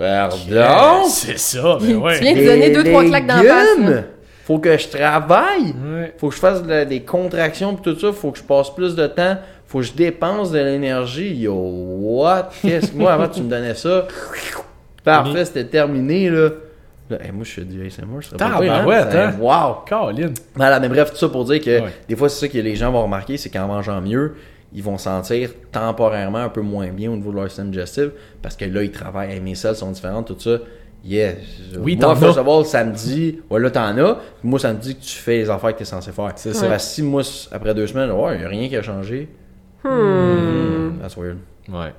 Yeah, 0.00 0.28
Pardon? 0.28 1.04
C'est 1.08 1.38
ça, 1.38 1.76
Tu 1.78 1.88
mais 1.88 1.94
ouais. 1.94 2.18
viens 2.20 2.34
de 2.34 2.44
donner 2.44 2.70
deux, 2.70 2.84
trois 2.84 3.04
claques 3.04 3.26
dans 3.26 3.36
la 3.36 3.42
face. 3.42 3.78
là. 3.80 4.02
Faut 4.44 4.58
que 4.58 4.76
je 4.78 4.88
travaille. 4.88 5.74
Ouais. 5.86 6.14
Faut 6.18 6.28
que 6.30 6.34
je 6.34 6.40
fasse 6.40 6.62
de 6.62 6.84
des 6.84 7.00
contractions 7.02 7.74
pis 7.76 7.82
tout 7.82 7.98
ça. 8.00 8.12
Faut 8.12 8.30
que 8.32 8.38
je 8.38 8.42
passe 8.44 8.74
plus 8.74 8.94
de 8.96 9.06
temps. 9.06 9.36
Faut 9.66 9.78
que 9.78 9.84
je 9.84 9.92
dépense 9.92 10.50
de 10.52 10.58
l'énergie. 10.58 11.34
Yo, 11.34 11.54
what? 11.54 12.48
Qu'est-ce 12.62 12.92
que 12.92 12.96
moi 12.96 13.12
avant 13.12 13.28
tu 13.28 13.42
me 13.42 13.48
donnais 13.50 13.74
ça? 13.74 14.06
Parfait, 15.04 15.44
c'était 15.44 15.64
terminé 15.66 16.30
là. 16.30 16.50
Là, 17.10 17.22
hey, 17.22 17.32
moi 17.32 17.44
je 17.44 17.50
suis 17.50 17.64
du 17.66 17.84
ASMR, 17.86 18.06
je 18.20 18.28
serais 18.28 18.36
pas 18.38 18.46
pire, 18.58 18.72
hein? 18.72 18.78
Tabarouette, 18.78 19.12
Ça- 19.12 19.28
hein? 19.28 19.34
Wow! 19.38 19.84
Caroline. 19.86 20.32
Voilà, 20.54 20.80
mais 20.80 20.88
bref, 20.88 21.10
tout 21.10 21.16
ça 21.18 21.28
pour 21.28 21.44
dire 21.44 21.60
que 21.60 21.80
Ouais. 21.82 21.90
des 22.08 22.16
fois, 22.16 22.30
c'est 22.30 22.46
ça 22.46 22.48
que 22.52 22.56
les 22.58 22.74
gens 22.76 22.90
vont 22.90 23.02
remarquer, 23.02 23.36
c'est 23.36 23.50
qu'en 23.50 23.66
mangeant 23.66 24.00
mieux, 24.00 24.36
ils 24.72 24.82
vont 24.82 24.96
sentir 24.96 25.50
temporairement 25.70 26.38
un 26.38 26.48
peu 26.48 26.62
moins 26.62 26.88
bien 26.88 27.10
au 27.10 27.16
niveau 27.16 27.30
de 27.30 27.36
leur 27.36 27.46
système 27.48 27.70
digestif 27.70 28.08
parce 28.40 28.56
que 28.56 28.64
là, 28.64 28.82
ils 28.82 28.90
travaillent, 28.90 29.32
Hey, 29.32 29.40
mes 29.40 29.54
selles 29.54 29.76
sont 29.76 29.90
différentes, 29.90 30.28
tout 30.28 30.40
ça. 30.40 30.56
yes. 31.04 31.36
Oui, 31.78 31.96
moi, 31.96 32.14
t'en 32.14 32.16
first 32.16 32.38
as. 32.38 32.40
of 32.40 32.48
all, 32.48 32.64
samedi, 32.64 33.40
ouais, 33.50 33.60
là, 33.60 33.70
t'en 33.70 33.98
as. 33.98 34.14
Puis 34.40 34.48
moi, 34.48 34.58
ça 34.58 34.72
me 34.72 34.78
dit 34.78 34.96
que 34.96 35.02
tu 35.02 35.16
fais 35.18 35.36
les 35.36 35.50
affaires 35.50 35.74
que 35.74 35.78
t'es 35.80 35.84
censé 35.84 36.10
faire. 36.10 36.32
C'est 36.36 36.52
Parce 36.52 36.60
ça. 36.64 36.68
que 36.76 36.78
si 36.80 37.02
moi, 37.02 37.20
après 37.52 37.74
deux 37.74 37.86
semaines, 37.86 38.10
ouais, 38.12 38.40
y 38.40 38.44
a 38.44 38.48
rien 38.48 38.66
qui 38.66 38.76
a 38.78 38.82
changé. 38.82 39.28
Hmm. 39.84 40.98
That's 41.02 41.16
weird. 41.18 41.36
Ouais. 41.68 41.92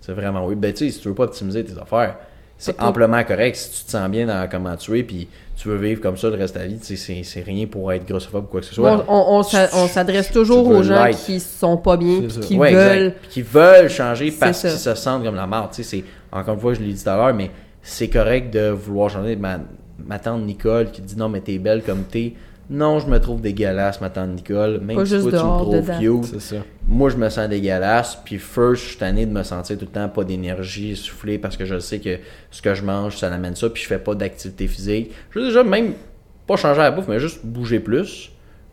C'est 0.00 0.12
vraiment 0.12 0.46
weird. 0.46 0.60
Ben, 0.60 0.72
tu 0.72 0.86
sais, 0.86 0.90
si 0.92 1.00
tu 1.00 1.08
veux 1.08 1.14
pas 1.14 1.24
optimiser 1.24 1.64
tes 1.64 1.76
affaires, 1.80 2.16
c'est 2.64 2.80
amplement 2.82 3.22
correct. 3.24 3.56
Si 3.56 3.70
tu 3.80 3.84
te 3.86 3.90
sens 3.90 4.08
bien 4.08 4.26
dans 4.26 4.48
comment 4.48 4.76
tu 4.76 4.98
es, 4.98 5.02
puis 5.02 5.28
tu 5.56 5.68
veux 5.68 5.76
vivre 5.76 6.00
comme 6.00 6.16
ça 6.16 6.28
le 6.30 6.36
reste 6.36 6.54
de 6.54 6.60
ta 6.60 6.66
vie, 6.66 6.78
tu 6.78 6.86
sais, 6.86 6.96
c'est- 6.96 7.22
c'est 7.24 7.42
rien 7.42 7.66
pour 7.66 7.92
être 7.92 8.06
grossophobe 8.06 8.44
ou 8.44 8.48
quoi 8.48 8.60
que 8.60 8.66
ce 8.66 8.74
soit. 8.74 9.04
On, 9.08 9.12
on- 9.12 9.38
on 9.38 9.42
s'a- 9.42 9.68
on 9.74 9.86
s'adresse 9.88 10.30
toujours 10.30 10.66
aux 10.68 10.82
gens 10.82 11.04
l'être. 11.04 11.18
qui 11.24 11.40
sont 11.40 11.76
pas 11.76 11.96
bien, 11.96 12.20
qui 12.40 12.56
Ouais, 12.56 12.72
veulent. 12.72 13.14
qui 13.30 13.42
veulent 13.42 13.90
changer 13.90 14.30
parce 14.30 14.58
ça. 14.58 14.68
qu'ils 14.70 14.78
se 14.78 14.94
sentent 14.94 15.24
comme 15.24 15.34
la 15.34 15.46
merde. 15.46 15.68
Tu 15.72 15.82
sais, 15.82 15.96
c'est, 15.98 16.04
encore 16.30 16.54
une 16.54 16.60
fois, 16.60 16.74
je 16.74 16.80
l'ai 16.80 16.92
dit 16.92 17.02
tout 17.02 17.10
à 17.10 17.16
l'heure, 17.16 17.34
mais 17.34 17.50
c'est 17.82 18.08
correct 18.08 18.52
de 18.54 18.68
vouloir 18.70 19.10
changer. 19.10 19.36
Ma, 19.36 19.58
ma 20.04 20.18
tante 20.18 20.42
Nicole 20.42 20.90
qui 20.90 21.02
dit 21.02 21.16
non, 21.16 21.28
mais 21.28 21.40
t'es 21.40 21.58
belle 21.58 21.82
comme 21.82 22.04
t'es. 22.04 22.34
Non, 22.72 22.98
je 23.00 23.06
me 23.06 23.18
trouve 23.20 23.40
dégueulasse, 23.42 24.00
ma 24.00 24.08
tante 24.08 24.30
Nicole. 24.30 24.80
Même 24.80 24.96
Pas 24.96 25.04
si 25.04 25.10
juste 25.12 25.28
toi, 25.30 25.38
tu 25.38 25.44
me 25.44 25.58
trouves 25.58 26.00
dedans. 26.00 26.22
cute. 26.22 26.40
Ça. 26.40 26.56
Moi, 26.88 27.10
je 27.10 27.16
me 27.16 27.28
sens 27.28 27.48
dégueulasse. 27.48 28.18
Puis, 28.24 28.38
first, 28.38 28.82
je 28.82 28.88
suis 28.88 28.96
tanné 28.96 29.26
de 29.26 29.30
me 29.30 29.42
sentir 29.42 29.76
tout 29.76 29.84
le 29.84 29.90
temps 29.90 30.08
pas 30.08 30.24
d'énergie, 30.24 30.92
essoufflé, 30.92 31.36
parce 31.38 31.56
que 31.58 31.66
je 31.66 31.78
sais 31.78 31.98
que 32.00 32.18
ce 32.50 32.62
que 32.62 32.74
je 32.74 32.82
mange, 32.82 33.16
ça 33.18 33.28
l'amène 33.28 33.54
ça. 33.54 33.68
Puis, 33.68 33.82
je 33.82 33.88
fais 33.88 33.98
pas 33.98 34.14
d'activité 34.14 34.66
physique. 34.68 35.10
Je 35.30 35.38
veux 35.40 35.46
déjà 35.46 35.62
même 35.62 35.92
pas 36.46 36.56
changer 36.56 36.80
la 36.80 36.90
bouffe, 36.90 37.08
mais 37.08 37.20
juste 37.20 37.40
bouger 37.44 37.78
plus. 37.78 38.30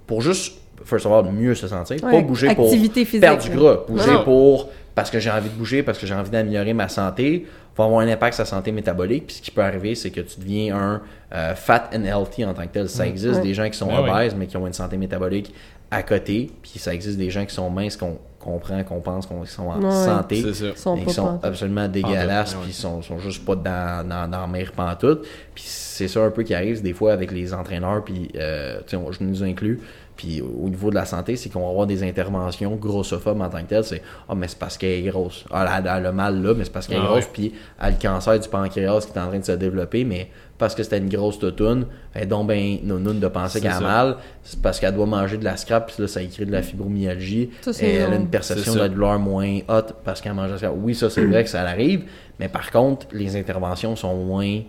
Pour 0.07 0.21
juste, 0.21 0.57
first 0.85 1.05
of 1.05 1.11
all, 1.11 1.31
mieux 1.33 1.53
se 1.53 1.67
sentir. 1.67 2.01
Ouais, 2.03 2.11
pas 2.11 2.21
bouger 2.21 2.55
pour 2.55 2.71
physique, 2.71 3.19
perdre 3.19 3.43
du 3.43 3.49
gras. 3.49 3.79
Bouger 3.87 4.11
Non. 4.13 4.23
pour 4.23 4.69
parce 4.99 5.09
que 5.09 5.19
j'ai 5.19 5.31
envie 5.31 5.47
de 5.49 5.55
bouger, 5.55 5.81
parce 5.81 5.97
que 5.97 6.05
j'ai 6.05 6.13
envie 6.13 6.29
d'améliorer 6.29 6.73
ma 6.73 6.89
santé, 6.89 7.45
va 7.77 7.85
avoir 7.85 8.01
un 8.01 8.07
impact 8.09 8.35
sur 8.35 8.45
sa 8.45 8.49
santé 8.55 8.73
métabolique. 8.73 9.27
Puis 9.27 9.37
ce 9.37 9.41
qui 9.41 9.51
peut 9.51 9.61
arriver, 9.61 9.95
c'est 9.95 10.09
que 10.11 10.19
tu 10.19 10.39
deviens 10.41 10.75
un 10.75 11.01
euh, 11.33 11.55
fat 11.55 11.89
and 11.95 12.03
healthy 12.03 12.43
en 12.43 12.53
tant 12.53 12.63
que 12.63 12.73
tel. 12.73 12.89
Ça 12.89 13.07
existe 13.07 13.41
des 13.41 13.53
gens 13.53 13.69
qui 13.69 13.77
sont 13.77 13.89
obèses, 13.89 14.35
mais 14.35 14.45
qui 14.47 14.57
ont 14.57 14.67
une 14.67 14.73
santé 14.73 14.97
métabolique 14.97 15.53
à 15.89 16.03
côté. 16.03 16.51
Puis 16.61 16.73
ça 16.79 16.93
existe 16.93 17.17
des 17.17 17.29
gens 17.29 17.45
qui 17.45 17.55
sont 17.55 17.69
minces, 17.69 17.95
qu'on 17.95 18.17
comprend, 18.39 18.83
qu'on 18.83 18.99
pense, 18.99 19.25
qu'on 19.25 19.41
qui 19.43 19.51
sont 19.51 19.67
en 19.67 19.81
Ouais. 19.81 19.91
santé. 19.91 20.41
C'est 20.41 20.53
ça. 20.53 20.65
Ils 20.67 20.77
sont 20.77 20.95
qui 20.97 21.13
sont 21.13 21.39
absolument 21.41 21.87
dégueulasses, 21.87 22.53
puis 22.55 22.69
ils 22.71 22.73
sont, 22.73 23.01
sont 23.01 23.19
juste 23.19 23.45
pas 23.45 23.55
dans, 23.55 24.05
dans, 24.07 24.29
dans 24.29 24.41
la 24.41 24.47
mer 24.47 24.73
pantoute. 24.73 25.21
Puis 25.55 25.63
c'est 25.65 26.07
ça 26.09 26.21
un 26.25 26.31
peu 26.31 26.43
qui 26.43 26.53
arrive 26.53 26.81
des 26.81 26.93
fois 26.93 27.13
avec 27.13 27.31
les 27.31 27.53
entraîneurs, 27.53 28.03
puis 28.03 28.29
euh, 28.35 28.79
tu 28.81 28.91
sais, 28.91 28.95
on- 28.97 29.11
je 29.13 29.23
nous 29.23 29.43
inclus. 29.43 29.79
Puis 30.19 30.41
au 30.41 30.67
niveau 30.67 30.89
de 30.89 30.95
la 30.95 31.05
santé, 31.05 31.37
c'est 31.37 31.47
qu'on 31.47 31.61
va 31.61 31.69
avoir 31.69 31.87
des 31.87 32.03
interventions 32.03 32.75
grossophobes 32.75 33.39
en 33.39 33.47
tant 33.47 33.61
que 33.61 33.67
telles. 33.69 33.85
C'est 33.85 34.01
Ah, 34.27 34.35
mais 34.35 34.49
c'est 34.49 34.59
parce 34.59 34.77
qu'elle 34.77 35.05
est 35.07 35.09
grosse. 35.09 35.45
Ah, 35.49 35.61
elle 35.79 35.87
a, 35.87 35.97
elle 35.97 36.05
a 36.05 36.09
le 36.09 36.11
mal 36.11 36.43
là, 36.43 36.53
mais 36.53 36.65
c'est 36.65 36.73
parce 36.73 36.87
qu'elle 36.87 36.97
est 36.97 37.01
Ah 37.05 37.07
grosse. 37.07 37.23
ouais. 37.23 37.29
Puis 37.31 37.53
elle 37.79 37.85
a 37.85 37.89
le 37.91 37.95
cancer 38.01 38.37
du 38.37 38.49
pancréas 38.49 39.05
qui 39.09 39.17
est 39.17 39.21
en 39.21 39.27
train 39.29 39.39
de 39.39 39.45
se 39.45 39.53
développer, 39.53 40.03
mais 40.03 40.29
parce 40.57 40.75
que 40.75 40.83
c'était 40.83 40.97
une 40.97 41.07
grosse 41.07 41.39
toutoune, 41.39 41.85
elle 42.13 42.23
est 42.23 42.25
donc 42.25 42.47
ben 42.47 42.79
nounoune 42.83 43.21
de 43.21 43.27
penser 43.29 43.61
qu'elle 43.61 43.71
a 43.71 43.79
mal. 43.79 44.17
C'est 44.43 44.61
parce 44.61 44.77
qu'elle 44.81 44.93
doit 44.93 45.05
manger 45.05 45.37
de 45.37 45.45
la 45.45 45.55
scrap, 45.55 45.87
puis 45.89 46.01
là, 46.01 46.07
ça 46.09 46.21
écrit 46.21 46.45
de 46.45 46.51
la 46.51 46.61
fibromyalgie. 46.63 47.51
Ça, 47.61 47.71
Et 47.81 47.93
elle 47.93 48.11
a 48.11 48.15
une 48.17 48.27
perception 48.27 48.73
de 48.73 48.79
la 48.79 48.89
douleur 48.89 49.17
moins 49.19 49.59
haute 49.69 49.93
parce 50.03 50.19
qu'elle 50.19 50.33
mange 50.33 50.47
de 50.47 50.51
la 50.51 50.57
scrap. 50.57 50.73
Oui, 50.75 50.95
ça, 50.95 51.09
c'est 51.09 51.23
vrai 51.23 51.45
que 51.45 51.49
ça 51.49 51.61
arrive, 51.61 52.03
mais 52.41 52.49
par 52.49 52.71
contre, 52.71 53.07
les 53.13 53.37
interventions 53.37 53.95
sont 53.95 54.15
moins 54.17 54.59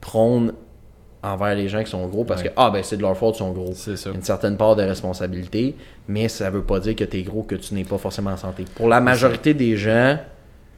prônes 0.00 0.52
envers 1.22 1.54
les 1.54 1.68
gens 1.68 1.82
qui 1.84 1.90
sont 1.90 2.06
gros 2.06 2.24
parce 2.24 2.40
Ouais. 2.42 2.48
que 2.48 2.54
ah 2.56 2.70
ben 2.70 2.82
c'est 2.82 2.96
de 2.96 3.02
leur 3.02 3.16
faute 3.16 3.34
ils 3.36 3.38
sont 3.38 3.52
gros. 3.52 3.72
C'est 3.74 3.96
ça. 3.96 4.10
Une 4.10 4.22
certaine 4.22 4.56
part 4.56 4.74
de 4.76 4.82
responsabilité, 4.82 5.76
mais 6.08 6.28
ça 6.28 6.48
veut 6.50 6.62
pas 6.62 6.80
dire 6.80 6.96
que 6.96 7.04
tu 7.04 7.18
es 7.18 7.22
gros 7.22 7.42
que 7.42 7.54
tu 7.56 7.74
n'es 7.74 7.84
pas 7.84 7.98
forcément 7.98 8.30
en 8.30 8.36
santé. 8.36 8.64
Pour 8.74 8.88
la 8.88 9.00
majorité 9.00 9.52
des 9.54 9.76
gens, 9.76 10.18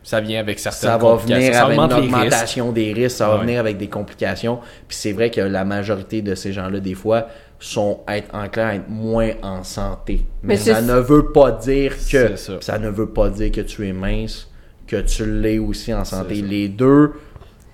Ça 0.05 0.21
vient 0.21 0.41
avec 0.41 0.59
certaines 0.59 0.91
ça 0.91 0.99
va 0.99 1.15
venir 1.15 1.55
Ça 1.55 1.65
avec 1.67 1.79
une 1.79 1.85
risques. 1.85 1.97
augmentation 2.13 2.73
des 2.73 2.93
risques, 2.93 3.19
ça 3.19 3.29
va 3.29 3.37
Ouais. 3.37 3.43
venir 3.43 3.61
avec 3.61 3.79
des 3.79 3.87
complications. 3.87 4.59
Puis 4.89 4.97
c'est 4.97 5.13
vrai 5.13 5.31
que 5.31 5.41
la 5.41 5.65
majorité 5.65 6.23
de 6.23 6.35
ces 6.35 6.53
gens-là, 6.53 6.81
des 6.81 6.95
fois, 6.95 7.29
sont 7.61 8.01
être 8.09 8.35
en 8.35 8.49
clair 8.49 8.71
être 8.71 8.89
moins 8.89 9.31
en 9.45 9.63
santé. 9.63 10.27
Mais, 10.43 10.57
ça 10.57 10.83
ne 10.83 10.95
veut 10.99 11.31
pas 11.31 11.53
dire 11.53 11.93
que 11.97 12.01
C'est 12.01 12.37
ça. 12.37 12.55
ça 12.61 12.79
ne 12.81 12.89
veut 12.89 13.11
pas 13.11 13.29
dire 13.31 13.53
que 13.53 13.61
tu 13.61 13.87
es 13.87 13.93
mince, 13.93 14.51
que 14.89 15.01
tu 15.03 15.25
l'es 15.41 15.61
aussi 15.61 15.95
en 15.95 16.05
santé. 16.05 16.35
Les 16.43 16.69
deux, 16.69 17.13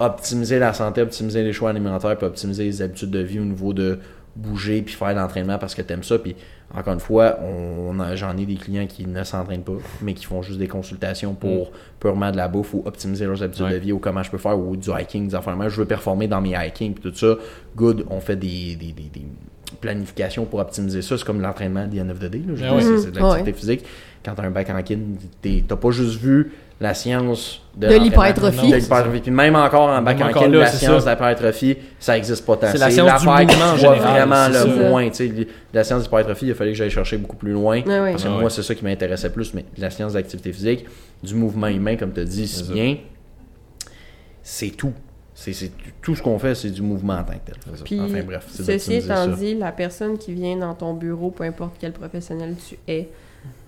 optimiser 0.00 0.58
la 0.58 0.72
santé, 0.72 1.02
optimiser 1.02 1.42
les 1.42 1.52
choix 1.52 1.70
alimentaires, 1.70 2.16
puis 2.16 2.26
optimiser 2.26 2.64
les 2.64 2.82
habitudes 2.82 3.10
de 3.10 3.18
vie 3.20 3.40
au 3.40 3.44
niveau 3.44 3.72
de 3.72 3.98
bouger 4.36 4.82
puis 4.82 4.94
faire 4.94 5.12
l'entraînement 5.14 5.58
parce 5.58 5.74
que 5.74 5.82
t'aimes 5.82 6.04
ça 6.04 6.16
puis 6.16 6.36
encore 6.72 6.92
une 6.94 7.00
fois 7.00 7.38
on 7.42 7.92
j'en 8.14 8.36
ai 8.36 8.46
des 8.46 8.54
clients 8.54 8.86
qui 8.86 9.04
ne 9.04 9.24
s'entraînent 9.24 9.64
pas 9.64 9.72
mais 10.00 10.14
qui 10.14 10.26
font 10.26 10.42
juste 10.42 10.60
des 10.60 10.68
consultations 10.68 11.34
pour 11.34 11.72
purement 11.98 12.30
de 12.30 12.36
la 12.36 12.46
bouffe 12.46 12.72
ou 12.72 12.82
optimiser 12.84 13.24
leurs 13.24 13.42
habitudes 13.42 13.64
Mm. 13.64 13.68
Ouais. 13.68 13.74
de 13.74 13.78
vie 13.80 13.90
ou 13.92 13.98
comment 13.98 14.22
je 14.22 14.30
peux 14.30 14.38
faire 14.38 14.56
ou 14.56 14.76
du 14.76 14.90
hiking 14.96 15.26
des 15.28 15.34
affaires 15.34 15.56
je 15.68 15.76
veux 15.80 15.86
performer 15.86 16.28
dans 16.28 16.40
mes 16.40 16.50
hiking 16.54 16.94
puis 16.94 17.10
tout 17.10 17.16
ça 17.16 17.34
good 17.74 18.06
on 18.10 18.20
fait 18.20 18.36
des, 18.36 18.76
des, 18.76 18.92
des- 18.92 19.10
des 19.12 19.26
planifications 19.80 20.44
pour 20.44 20.60
optimiser 20.60 21.02
ça 21.02 21.18
c'est 21.18 21.24
comme 21.24 21.40
l'entraînement 21.40 21.88
the 21.88 21.98
end 21.98 22.10
of 22.10 22.20
the 22.20 22.26
day 22.30 22.38
dire, 22.38 22.56
c'est- 22.80 23.10
de 23.10 23.18
l'activité 23.18 23.50
Ouais. 23.50 23.52
physique 23.52 23.84
quand 24.24 24.34
t'as 24.36 24.44
un 24.44 24.50
bac 24.50 24.70
en 24.70 24.80
kin 24.82 25.00
t'as 25.66 25.76
pas 25.76 25.90
juste 25.90 26.20
vu 26.20 26.52
la 26.80 26.94
science 26.94 27.60
de, 27.76 27.88
De 27.88 27.94
l'hypertrophie. 27.94 28.70
de 28.70 28.76
l'hypertrophie. 28.76 29.20
Puis 29.20 29.30
même 29.32 29.56
encore 29.56 29.88
en 29.88 30.00
bac 30.02 30.18
Même 30.18 30.28
en 30.36 30.40
là, 30.46 30.58
la 30.60 30.66
science 30.68 31.04
de 31.04 31.10
l'hypertrophie, 31.10 31.76
ça 31.98 32.16
existe 32.16 32.46
pas 32.46 32.56
tant. 32.56 32.68
C'est 32.70 32.78
la 32.78 32.90
science 32.90 33.20
du 33.20 33.26
qui 33.26 33.26
mouvement 33.26 33.74
voit 33.74 33.94
général, 33.94 34.28
vraiment 34.28 34.48
le 34.48 34.54
ça. 34.54 34.88
moins. 34.88 35.08
tu 35.10 35.14
sais, 35.14 35.46
La 35.74 35.82
science 35.84 36.00
de 36.00 36.04
l'hypertrophie, 36.04 36.46
il 36.46 36.54
fallu 36.54 36.70
que 36.72 36.76
j'aille 36.76 36.90
chercher 36.90 37.16
beaucoup 37.18 37.36
plus 37.36 37.52
loin. 37.52 37.82
Ouais. 37.82 38.10
Parce 38.12 38.22
que 38.22 38.28
Ah 38.28 38.40
moi, 38.40 38.50
c'est 38.50 38.62
ça 38.62 38.74
qui 38.74 38.84
m'intéressait 38.84 39.30
plus. 39.30 39.54
Mais 39.54 39.64
la 39.76 39.90
science 39.90 40.12
de 40.12 40.18
l'activité 40.18 40.52
physique, 40.52 40.86
du 41.22 41.34
mouvement 41.34 41.66
humain, 41.66 41.96
comme 41.96 42.12
tu 42.12 42.20
as 42.20 42.24
dit 42.24 42.46
si 42.46 42.62
bien, 42.72 42.96
c'est 44.42 44.70
tout. 44.70 44.92
C'est 45.34 45.52
c'est 45.52 45.70
tout 46.02 46.16
ce 46.16 46.22
qu'on 46.22 46.38
fait, 46.38 46.54
c'est 46.56 46.70
du 46.70 46.82
mouvement 46.82 47.14
en 47.14 47.22
tant 47.22 47.34
que 47.34 47.46
tel. 47.52 47.56
Puis, 47.84 48.00
enfin 48.00 48.22
bref, 48.24 48.46
c'est 48.50 48.64
ceci 48.64 48.94
étant 48.94 49.14
ça. 49.24 49.26
dit, 49.28 49.54
la 49.54 49.70
personne 49.70 50.18
qui 50.18 50.32
vient 50.32 50.56
dans 50.56 50.74
ton 50.74 50.94
bureau, 50.94 51.30
peu 51.30 51.44
importe 51.44 51.74
quel 51.78 51.92
professionnel 51.92 52.56
tu 52.68 52.76
es, 52.88 53.08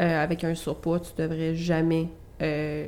euh, 0.00 0.22
avec 0.22 0.42
un 0.42 0.54
surpoids, 0.56 0.98
tu 0.98 1.10
devrais 1.22 1.54
jamais 1.54 2.08
euh, 2.42 2.86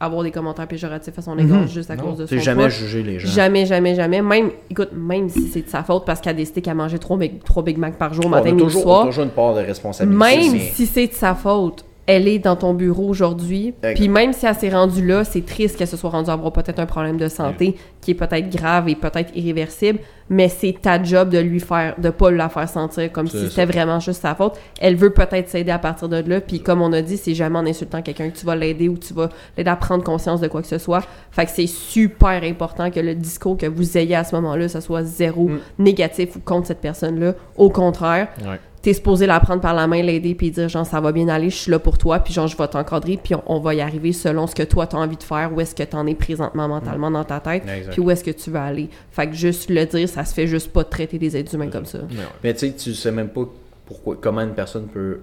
avoir 0.00 0.22
des 0.22 0.30
commentaires 0.30 0.66
péjoratifs 0.68 1.18
à 1.18 1.22
son 1.22 1.38
égard 1.38 1.60
Mhm. 1.62 1.68
juste 1.68 1.90
à 1.90 1.96
Non, 1.96 2.02
cause 2.04 2.18
de 2.18 2.26
son 2.26 2.38
jamais 2.38 2.62
poids. 2.62 2.68
juger 2.68 3.02
les 3.02 3.18
gens. 3.18 3.28
Jamais, 3.28 3.64
jamais, 3.64 3.94
jamais. 3.94 4.20
Même, 4.22 4.50
écoute, 4.70 4.90
même 4.92 5.28
si 5.28 5.48
c'est 5.48 5.62
de 5.62 5.68
sa 5.68 5.82
faute 5.82 6.04
parce 6.04 6.20
qu'elle 6.20 6.32
a 6.34 6.36
décidé 6.36 6.60
qu'elle 6.60 6.74
mangeait 6.76 6.98
trois 6.98 7.16
Big, 7.16 7.42
trois 7.44 7.62
Big 7.62 7.78
Mac 7.78 7.96
par 7.96 8.12
jour, 8.12 8.28
matin, 8.28 8.48
a 8.48 8.52
midi, 8.52 8.62
toujours, 8.64 8.82
soir. 8.82 9.06
toujours 9.06 9.24
une 9.24 9.30
part 9.30 9.54
de 9.54 9.60
responsabilité. 9.60 10.18
Même 10.18 10.58
si 10.60 10.86
c'est 10.86 11.06
de 11.06 11.12
sa 11.12 11.34
faute, 11.34 11.84
elle 12.06 12.28
est 12.28 12.38
dans 12.38 12.56
ton 12.56 12.74
bureau 12.74 13.08
aujourd'hui. 13.08 13.72
Puis 13.94 14.08
même 14.08 14.32
si 14.32 14.44
elle 14.46 14.54
s'est 14.54 14.68
rendue 14.70 15.06
là, 15.06 15.24
c'est 15.24 15.44
triste 15.44 15.76
qu'elle 15.76 15.88
se 15.88 15.96
soit 15.96 16.10
rendue 16.10 16.30
à 16.30 16.34
avoir 16.34 16.52
peut-être 16.52 16.78
un 16.78 16.86
problème 16.86 17.16
de 17.16 17.28
santé 17.28 17.76
qui 18.00 18.10
est 18.10 18.14
peut-être 18.14 18.50
grave 18.50 18.88
et 18.90 18.94
peut-être 18.94 19.34
irréversible, 19.34 19.98
mais 20.28 20.48
c'est 20.48 20.76
ta 20.82 21.02
job 21.02 21.30
de 21.30 21.38
lui 21.38 21.60
faire, 21.60 21.94
de 21.98 22.10
pas 22.10 22.30
la 22.30 22.50
faire 22.50 22.68
sentir 22.68 23.10
comme 23.10 23.26
si 23.26 23.48
c'était 23.48 23.64
vraiment 23.64 24.00
juste 24.00 24.20
sa 24.20 24.34
faute. 24.34 24.58
Elle 24.80 24.96
veut 24.96 25.10
peut-être 25.14 25.48
s'aider 25.48 25.70
à 25.70 25.78
partir 25.78 26.08
de 26.10 26.16
là. 26.16 26.40
Puis 26.42 26.60
comme 26.60 26.82
on 26.82 26.92
a 26.92 27.00
dit, 27.00 27.16
c'est 27.16 27.34
jamais 27.34 27.58
en 27.58 27.66
insultant 27.66 28.02
quelqu'un 28.02 28.28
que 28.28 28.36
tu 28.36 28.44
vas 28.44 28.56
l'aider 28.56 28.88
ou 28.90 28.98
tu 28.98 29.14
vas 29.14 29.30
l'aider 29.56 29.70
à 29.70 29.76
prendre 29.76 30.04
conscience 30.04 30.40
de 30.42 30.48
quoi 30.48 30.60
que 30.60 30.68
ce 30.68 30.76
soit. 30.78 31.02
Fait 31.30 31.46
que 31.46 31.50
c'est 31.50 31.66
super 31.66 32.42
important 32.42 32.90
que 32.90 33.00
le 33.00 33.14
discours 33.14 33.56
que 33.56 33.66
vous 33.66 33.96
ayez 33.96 34.16
à 34.16 34.24
ce 34.24 34.34
moment-là, 34.36 34.68
ça 34.68 34.80
soit 34.82 35.02
zéro 35.04 35.48
Mm. 35.48 35.58
négatif 35.78 36.36
ou 36.36 36.40
contre 36.40 36.66
cette 36.66 36.80
personne-là. 36.80 37.32
Au 37.56 37.70
contraire, 37.70 38.28
Ouais. 38.46 38.58
T'es 38.84 38.92
supposé 38.92 39.26
la 39.26 39.40
prendre 39.40 39.62
par 39.62 39.72
la 39.72 39.86
main, 39.86 40.02
l'aider, 40.02 40.34
puis 40.34 40.50
dire 40.50 40.68
genre 40.68 40.84
ça 40.84 41.00
va 41.00 41.10
bien 41.10 41.26
aller, 41.28 41.48
je 41.48 41.56
suis 41.56 41.70
là 41.70 41.78
pour 41.78 41.96
toi, 41.96 42.18
puis 42.18 42.34
genre 42.34 42.46
je 42.46 42.56
vais 42.56 42.68
t'encadrer, 42.68 43.18
puis 43.22 43.34
on, 43.34 43.42
on 43.46 43.58
va 43.58 43.74
y 43.74 43.80
arriver 43.80 44.12
selon 44.12 44.46
ce 44.46 44.54
que 44.54 44.62
toi 44.62 44.86
t'as 44.86 44.98
envie 44.98 45.16
de 45.16 45.22
faire, 45.22 45.50
où 45.54 45.60
est-ce 45.60 45.74
que 45.74 45.82
t'en 45.82 46.06
es 46.06 46.14
présentement 46.14 46.68
mentalement 46.68 47.10
dans 47.10 47.24
ta 47.24 47.40
tête, 47.40 47.64
puis 47.90 48.00
où 48.00 48.10
est-ce 48.10 48.22
que 48.22 48.30
tu 48.30 48.50
veux 48.50 48.58
aller. 48.58 48.90
Fait 49.10 49.26
que 49.26 49.32
juste 49.34 49.70
le 49.70 49.86
dire, 49.86 50.06
ça 50.06 50.24
se 50.26 50.34
fait 50.34 50.46
juste 50.46 50.70
pas 50.70 50.82
de 50.82 50.90
traiter 50.90 51.18
des 51.18 51.34
êtres 51.34 51.54
humains 51.54 51.70
comme 51.70 51.86
ça. 51.86 52.00
Mais 52.42 52.52
tu 52.52 52.60
sais, 52.60 52.72
tu 52.74 52.94
sais 52.94 53.10
même 53.10 53.30
pas 53.30 53.48
pourquoi, 53.86 54.16
comment 54.20 54.42
une 54.42 54.54
personne 54.54 54.86
peut 54.86 55.20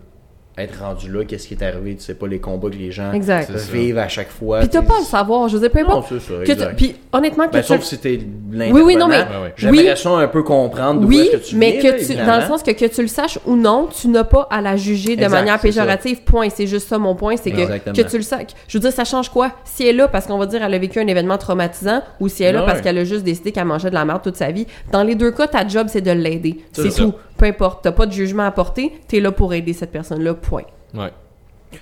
être 0.61 0.79
rendue 0.79 1.11
là, 1.11 1.23
qu'est-ce 1.25 1.47
qui 1.47 1.53
est 1.55 1.63
arrivé, 1.63 1.95
tu 1.95 2.03
sais 2.03 2.13
pas 2.13 2.27
les 2.27 2.39
combats 2.39 2.69
que 2.69 2.75
les 2.75 2.91
gens 2.91 3.11
Exact. 3.13 3.51
Vivent 3.71 3.97
à 3.97 4.07
chaque 4.07 4.29
fois. 4.29 4.59
Puis 4.59 4.69
t'as 4.69 4.81
pas 4.81 4.93
à 4.93 4.97
sais, 4.97 5.01
le 5.03 5.07
savoir, 5.07 5.47
je 5.49 5.55
veux 5.57 5.61
dire, 5.61 5.71
peu 5.71 5.81
Non, 5.81 5.97
importe. 5.99 6.09
c'est 6.09 6.19
ça, 6.19 6.39
que 6.39 6.45
tu- 6.45 6.51
exact. 6.51 6.75
Puis 6.77 6.95
honnêtement, 7.11 7.47
que 7.47 7.51
Ben, 7.53 7.61
tu... 7.61 7.67
sauf 7.67 7.81
si 7.83 7.97
t'es 7.97 8.19
Oui, 8.51 8.81
oui, 8.83 8.95
non, 8.95 9.07
mais-. 9.07 9.25
J'aimerais 9.57 9.91
Oui. 9.91 9.97
ça 9.97 10.09
un 10.09 10.27
peu 10.27 10.43
comprendre 10.43 11.01
d'où 11.01 11.07
Oui, 11.07 11.19
est-ce 11.19 11.31
que 11.37 11.49
tu 11.49 11.55
mais 11.55 11.79
viens, 11.79 11.91
que 11.93 12.05
tu, 12.05 12.15
dans 12.15 12.37
le 12.39 12.45
sens 12.47 12.63
que, 12.63 12.71
que 12.71 12.85
tu 12.85 13.01
le 13.01 13.07
saches 13.07 13.39
ou 13.45 13.55
non, 13.55 13.87
tu 13.87 14.07
n'as 14.07 14.23
pas 14.23 14.47
à 14.49 14.61
la 14.61 14.75
juger 14.77 15.15
de 15.15 15.23
Exact, 15.23 15.29
manière 15.37 15.55
ça. 15.55 15.61
péjorative. 15.61 16.21
Point. 16.23 16.49
C'est 16.49 16.67
juste 16.67 16.87
ça 16.87 16.97
mon 16.97 17.15
point, 17.15 17.35
c'est 17.37 17.51
que, 17.51 17.59
Exactement. 17.61 17.95
que 17.95 18.01
tu 18.01 18.17
le 18.17 18.23
saches. 18.23 18.51
Je 18.67 18.77
veux 18.77 18.81
dire, 18.81 18.91
ça 18.91 19.03
change 19.05 19.29
quoi? 19.29 19.51
Si 19.65 19.83
elle 19.83 19.89
est 19.89 19.93
là 19.97 20.07
parce 20.07 20.25
qu'on 20.27 20.37
va 20.37 20.45
dire 20.45 20.63
elle 20.63 20.73
a 20.73 20.77
vécu 20.79 20.99
un 20.99 21.07
événement 21.07 21.37
traumatisant 21.37 22.01
ou 22.19 22.27
si 22.27 22.43
elle 22.43 22.55
est 22.55 22.59
là 22.59 22.63
parce 22.65 22.81
qu'elle 22.81 22.97
a 22.97 23.03
juste 23.03 23.23
décidé 23.23 23.51
qu'elle 23.51 23.65
mangeait 23.65 23.89
de 23.89 23.95
la 23.95 24.05
merde 24.05 24.21
toute 24.21 24.35
sa 24.37 24.51
vie. 24.51 24.67
Dans 24.91 25.03
les 25.03 25.15
deux 25.15 25.31
cas, 25.31 25.47
ta 25.47 25.67
job 25.67 25.87
c'est 25.89 26.01
de 26.01 26.11
l'aider. 26.11 26.57
C'est 26.71 26.93
tout. 26.95 27.13
Peu 27.41 27.47
importe. 27.47 27.83
T'as 27.83 27.91
pas 27.91 28.05
de 28.05 28.11
jugement 28.11 28.43
à 28.43 28.51
porter. 28.51 28.93
T'es 29.07 29.19
là 29.19 29.31
pour 29.31 29.51
aider 29.55 29.73
cette 29.73 29.91
personne-là. 29.91 30.35
Point. 30.35 30.65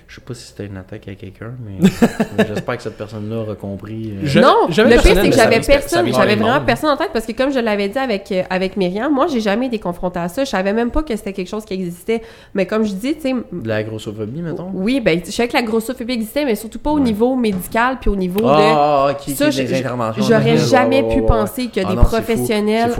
Je 0.06 0.14
sais 0.16 0.20
pas 0.20 0.34
si 0.34 0.46
c'était 0.48 0.66
une 0.66 0.76
attaque 0.76 1.08
à 1.08 1.14
quelqu'un, 1.14 1.52
mais 1.64 1.88
j'espère 2.48 2.76
que 2.76 2.82
cette 2.82 2.96
personne-là 2.96 3.36
aura 3.38 3.54
compris. 3.54 4.12
euh, 4.12 4.20
Je- 4.24 4.40
non, 4.40 4.54
le 4.68 5.00
pire, 5.02 5.14
c'est 5.22 5.30
que 5.30 5.36
j'avais 5.36 5.60
personne, 5.60 6.12
j'avais 6.12 6.36
vraiment 6.36 6.60
personne 6.64 6.90
en 6.90 6.96
tête 6.96 7.10
parce 7.12 7.26
que 7.26 7.32
comme 7.32 7.52
je 7.52 7.58
l'avais 7.58 7.88
dit 7.88 7.98
avec, 7.98 8.30
euh, 8.32 8.42
avec 8.50 8.76
Myriam, 8.76 9.12
moi, 9.12 9.26
j'ai 9.26 9.40
jamais 9.40 9.66
été 9.66 9.78
confrontée 9.78 10.18
à 10.20 10.28
ça. 10.28 10.44
Je 10.44 10.50
savais 10.50 10.72
même 10.72 10.90
pas 10.90 11.02
que 11.02 11.14
c'était 11.16 11.32
quelque 11.32 11.48
chose 11.48 11.64
qui 11.64 11.74
existait. 11.74 12.22
Mais 12.54 12.66
comme 12.66 12.84
je 12.84 12.92
dis, 12.92 13.14
tu 13.14 13.20
sais, 13.22 13.32
De 13.52 13.68
la 13.68 13.82
grossophobie, 13.82 14.42
mettons? 14.42 14.70
oui, 14.74 15.00
ben, 15.00 15.20
je 15.24 15.30
savais 15.30 15.48
que 15.48 15.56
la 15.56 15.62
grossophobie 15.62 16.12
existait, 16.14 16.44
mais 16.44 16.54
surtout 16.54 16.78
pas 16.78 16.90
au 16.90 17.00
niveau 17.00 17.34
médical 17.36 17.98
puis 18.00 18.10
au 18.10 18.16
niveau 18.16 18.40
de. 18.40 18.46
Ah, 18.46 19.06
ah, 19.10 19.14
qui, 19.14 19.32
Ça, 19.34 19.48
qui 19.50 19.60
est 19.60 19.64
des 19.64 19.74
je- 19.74 19.80
interventions. 19.80 20.22
J'aurais 20.22 20.56
jamais 20.56 21.02
pu 21.08 21.22
penser 21.22 21.68
que 21.68 21.80
des 21.80 21.96
professionnels. 21.96 22.90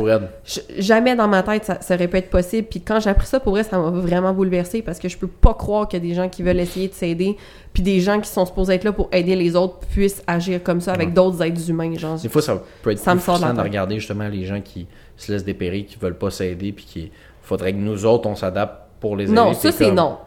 Jamais 0.79 1.15
dans 1.17 1.29
ma 1.29 1.43
tête 1.43 1.65
ça, 1.65 1.79
ça 1.81 1.95
aurait 1.95 2.09
pu 2.09 2.17
être 2.17 2.31
possible. 2.31 2.67
Puis 2.69 2.81
quand 2.81 3.01
j'ai 3.01 3.11
appris 3.11 3.27
ça, 3.27 3.41
pour 3.41 3.53
vrai, 3.53 3.63
ça 3.65 3.79
m'a 3.79 3.91
vraiment 3.91 4.33
bouleversé 4.33 4.83
parce 4.83 4.99
que 4.99 5.09
je 5.09 5.17
peux 5.17 5.27
pas 5.27 5.55
croire 5.55 5.89
que 5.89 5.97
des 5.97 6.15
gens 6.15 6.29
qui 6.29 6.43
veulent 6.43 6.61
essayer 6.61 6.80
de 6.89 6.95
s'aider, 6.95 7.37
puis 7.73 7.83
des 7.83 8.01
gens 8.01 8.21
qui 8.21 8.29
sont 8.29 8.45
supposés 8.47 8.75
être 8.75 8.85
là 8.85 8.93
pour 8.93 9.09
aider 9.13 9.37
les 9.37 9.55
autres 9.57 9.79
puissent 9.93 10.23
agir 10.27 10.63
comme 10.63 10.81
ça 10.81 10.93
avec 10.93 11.09
Ouais. 11.09 11.15
d'autres 11.15 11.43
êtres 11.43 11.69
humains. 11.71 11.97
Genre, 11.97 12.19
Des 12.19 12.29
fois, 12.29 12.43
ça 12.43 12.63
peut 12.83 12.91
être 12.93 12.99
Ça 12.99 13.13
plus 13.13 13.21
me 13.21 13.25
sort 13.25 13.39
de 13.55 13.61
regarder 13.61 13.99
justement 13.99 14.29
les 14.29 14.45
gens 14.45 14.61
qui 14.61 14.87
se 15.17 15.31
laissent 15.33 15.45
dépérir, 15.45 15.87
qui 15.87 15.97
veulent 15.99 16.19
pas 16.19 16.31
s'aider, 16.31 16.73
puis 16.73 16.85
qui 16.85 17.11
faudrait 17.43 17.73
que 17.73 17.79
nous 17.79 18.05
autres, 18.07 18.29
on 18.29 18.35
s'adapte 18.37 18.83
pour 19.01 19.17
les 19.17 19.25
aider. 19.25 19.33
non, 19.35 19.53
ça 19.55 19.73
c'est 19.73 19.87
comme, 19.87 19.95
non. 19.95 20.19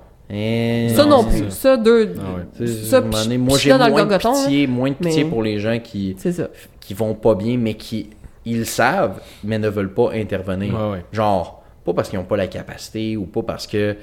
Ça 0.96 1.06
non, 1.06 1.24
plus. 1.26 1.40
ça. 1.46 1.50
Ça, 1.52 1.78
deux. 1.78 2.16
Ah 2.18 2.38
ouais. 2.38 2.68
Ça, 2.68 3.02
je- 3.02 3.38
moi, 3.38 3.58
j'ai 3.58 3.74
moins 3.78 4.06
de 4.06 4.18
pitié, 4.18 4.68
moins 4.68 4.90
de 4.90 4.96
pitié 4.96 5.24
mais- 5.26 5.30
pour 5.30 5.44
les 5.44 5.60
gens 5.60 5.80
qui, 5.80 6.16
C'est 6.18 6.32
ça. 6.32 6.48
qui 6.80 6.94
vont 6.94 7.14
pas 7.14 7.36
bien, 7.36 7.58
mais 7.58 7.76
qui 7.76 8.10
ils 8.46 8.66
savent, 8.66 9.22
mais 9.44 9.60
ne 9.60 9.70
veulent 9.70 9.94
pas 9.94 10.12
intervenir. 10.14 10.74
Ouais. 10.92 11.06
Genre, 11.12 11.62
pas 11.86 11.94
parce 11.94 12.10
qu'ils 12.10 12.18
n'ont 12.20 12.26
pas 12.26 12.38
la 12.38 12.48
capacité 12.48 13.16
ou 13.18 13.26
pas 13.26 13.44
parce 13.44 13.68
que 13.68 13.96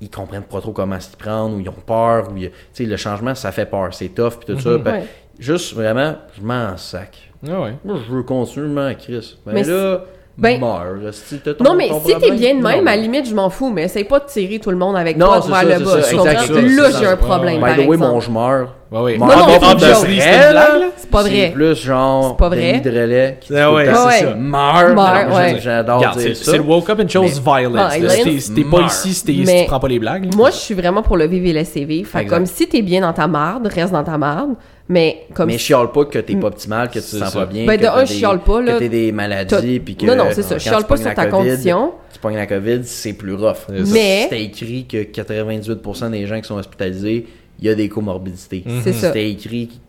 ils 0.00 0.10
comprennent 0.10 0.42
pas 0.42 0.60
trop 0.60 0.72
comment 0.72 0.98
s'y 1.00 1.16
prendre 1.16 1.56
ou 1.56 1.60
ils 1.60 1.68
ont 1.68 1.74
peur 1.86 2.28
ou 2.32 2.36
ils- 2.36 2.50
tu 2.50 2.54
sais 2.72 2.84
le 2.84 2.96
changement 2.96 3.34
ça 3.34 3.52
fait 3.52 3.66
peur, 3.66 3.88
c'est 3.92 4.08
tough 4.08 4.34
puis 4.44 4.54
tout 4.54 4.60
ça. 4.60 4.78
Ben, 4.78 4.92
Ouais. 4.92 5.04
Juste 5.38 5.74
vraiment, 5.74 6.14
je 6.36 6.42
m'en 6.44 6.76
sac. 6.76 7.16
Ah 7.48 7.60
ouais. 7.60 7.74
Moi, 7.84 7.96
je 8.04 8.12
veux 8.12 8.24
continuer, 8.24 8.66
mais 8.68 8.96
Chris. 8.96 9.38
Ben 9.46 9.52
Mais 9.54 9.62
là, 9.62 10.00
ben- 10.36 10.58
meurs. 10.60 11.14
Si 11.14 11.38
t'as 11.38 11.54
ton- 11.54 11.62
Non, 11.62 11.74
mais 11.76 11.88
ton 11.88 12.00
si 12.00 12.16
t'es 12.18 12.32
bien 12.32 12.56
de 12.56 12.60
même, 12.60 12.80
non. 12.84 12.90
à 12.90 12.96
la 12.96 12.96
limite, 12.96 13.28
je 13.28 13.34
m'en 13.36 13.48
fous, 13.48 13.70
mais 13.70 13.84
essaye 13.84 14.02
pas 14.02 14.18
de 14.18 14.24
tirer 14.26 14.58
tout 14.58 14.70
le 14.72 14.76
monde 14.76 14.96
avec 14.96 15.16
Non, 15.16 15.26
toi 15.26 15.62
vers 15.62 15.78
le 15.78 15.84
bas. 15.84 16.02
ça, 16.02 16.10
exact, 16.12 16.40
ça, 16.40 16.52
Là, 16.60 16.90
c'est 16.90 16.98
j'ai 16.98 17.04
ça. 17.04 17.10
un 17.12 17.16
problème, 17.16 17.56
By 17.58 17.60
par 17.60 17.76
the 17.76 17.86
way, 17.86 17.96
mon 17.96 18.18
je 18.18 18.30
meurs. 18.32 18.74
Ouais, 18.90 19.00
ouais. 19.00 19.18
Mon 19.18 19.26
Non, 19.26 19.36
non, 19.36 19.58
pas 19.58 19.76
c'est 19.78 19.86
une 19.86 20.20
C'était 20.20 20.50
blague, 20.50 20.54
là? 20.54 20.86
C'est 20.96 21.10
pas 21.10 21.22
C'est 21.22 21.28
vrai. 21.28 21.50
plus 21.52 21.74
genre 21.76 22.28
C'est 22.30 22.36
pas 22.38 22.48
vrai. 22.48 22.72
Denis 22.72 22.80
Drolet 22.80 23.36
qui 23.40 23.54
Ah 23.56 23.72
ouais, 23.72 23.84
c'est 23.86 24.24
ça. 24.24 24.34
meurt. 24.34 24.96
Ouais. 25.36 25.56
J'adore 25.60 25.98
dire 26.00 26.12
c'est 26.16 26.34
ça. 26.34 26.50
c'est 26.52 26.56
le 26.56 26.62
woke 26.64 26.88
up 26.88 27.00
and 27.02 27.08
chose 27.08 27.42
Mais- 27.44 27.60
violence. 27.60 27.92
Si 27.92 28.50
t'es- 28.50 28.54
t'es 28.62 28.64
pas 28.70 28.80
ici, 28.82 29.12
si 29.14 29.24
t'es- 29.24 29.60
tu 29.62 29.66
prends 29.66 29.78
pas 29.80 29.88
les 29.88 29.98
blagues. 29.98 30.34
Moi, 30.34 30.50
je 30.50 30.56
suis 30.56 30.74
vraiment 30.74 31.02
pour 31.02 31.18
le 31.18 31.26
vivre 31.26 31.46
et 31.48 31.52
laisser 31.52 31.84
vivre. 31.84 32.08
Fait 32.08 32.24
comme 32.24 32.46
si 32.46 32.66
t'es 32.66 32.80
bien 32.80 33.02
dans 33.02 33.12
ta 33.12 33.26
marde, 33.26 33.66
reste 33.66 33.92
dans 33.92 34.04
ta 34.04 34.16
marde. 34.16 34.54
Mais 34.90 35.26
comme 35.34 35.48
Mais 35.48 35.58
chiale 35.58 35.92
pas 35.92 36.06
que 36.06 36.18
t'es 36.18 36.34
pas 36.36 36.46
optimal, 36.46 36.88
que 36.88 36.94
tu 36.94 37.00
te 37.00 37.04
C'est 37.04 37.18
sens 37.18 37.34
pas 37.34 37.44
bien. 37.44 37.66
Ben, 37.66 37.78
de 37.78 37.84
un, 37.84 38.06
chiale 38.06 38.38
pas, 38.38 38.62
là. 38.62 38.72
Que 38.74 38.78
t'as 38.84 38.88
des 38.88 39.12
maladies, 39.12 39.80
puis 39.80 39.96
que... 39.96 40.06
Non, 40.06 40.16
non, 40.16 40.24
c'est 40.32 40.42
ça. 40.42 40.58
Chiale 40.58 40.84
pas 40.86 40.96
sur 40.96 41.12
ta 41.12 41.26
condition. 41.26 41.92
Tu 42.10 42.18
pognes 42.20 42.36
la 42.36 42.46
COVID, 42.46 42.80
c'est 42.84 43.12
plus 43.12 43.34
rough. 43.34 43.66
C'est. 43.68 43.92
Mais- 43.92 44.22
Si 44.22 44.28
t'as 44.30 44.36
écrit 44.36 44.86
que 44.86 45.02
98% 45.02 46.08
des 46.10 46.26
gens 46.26 46.40
qui 46.40 46.48
sont 46.48 46.56
hospitalisés, 46.56 47.26
il 47.58 47.66
y 47.66 47.68
a 47.68 47.74
des 47.74 47.88
comorbidités. 47.88 48.64
C'est 48.82 48.92
Si 48.92 49.00
ça. 49.00 49.10
t'as 49.10 49.20
écrit 49.20 49.80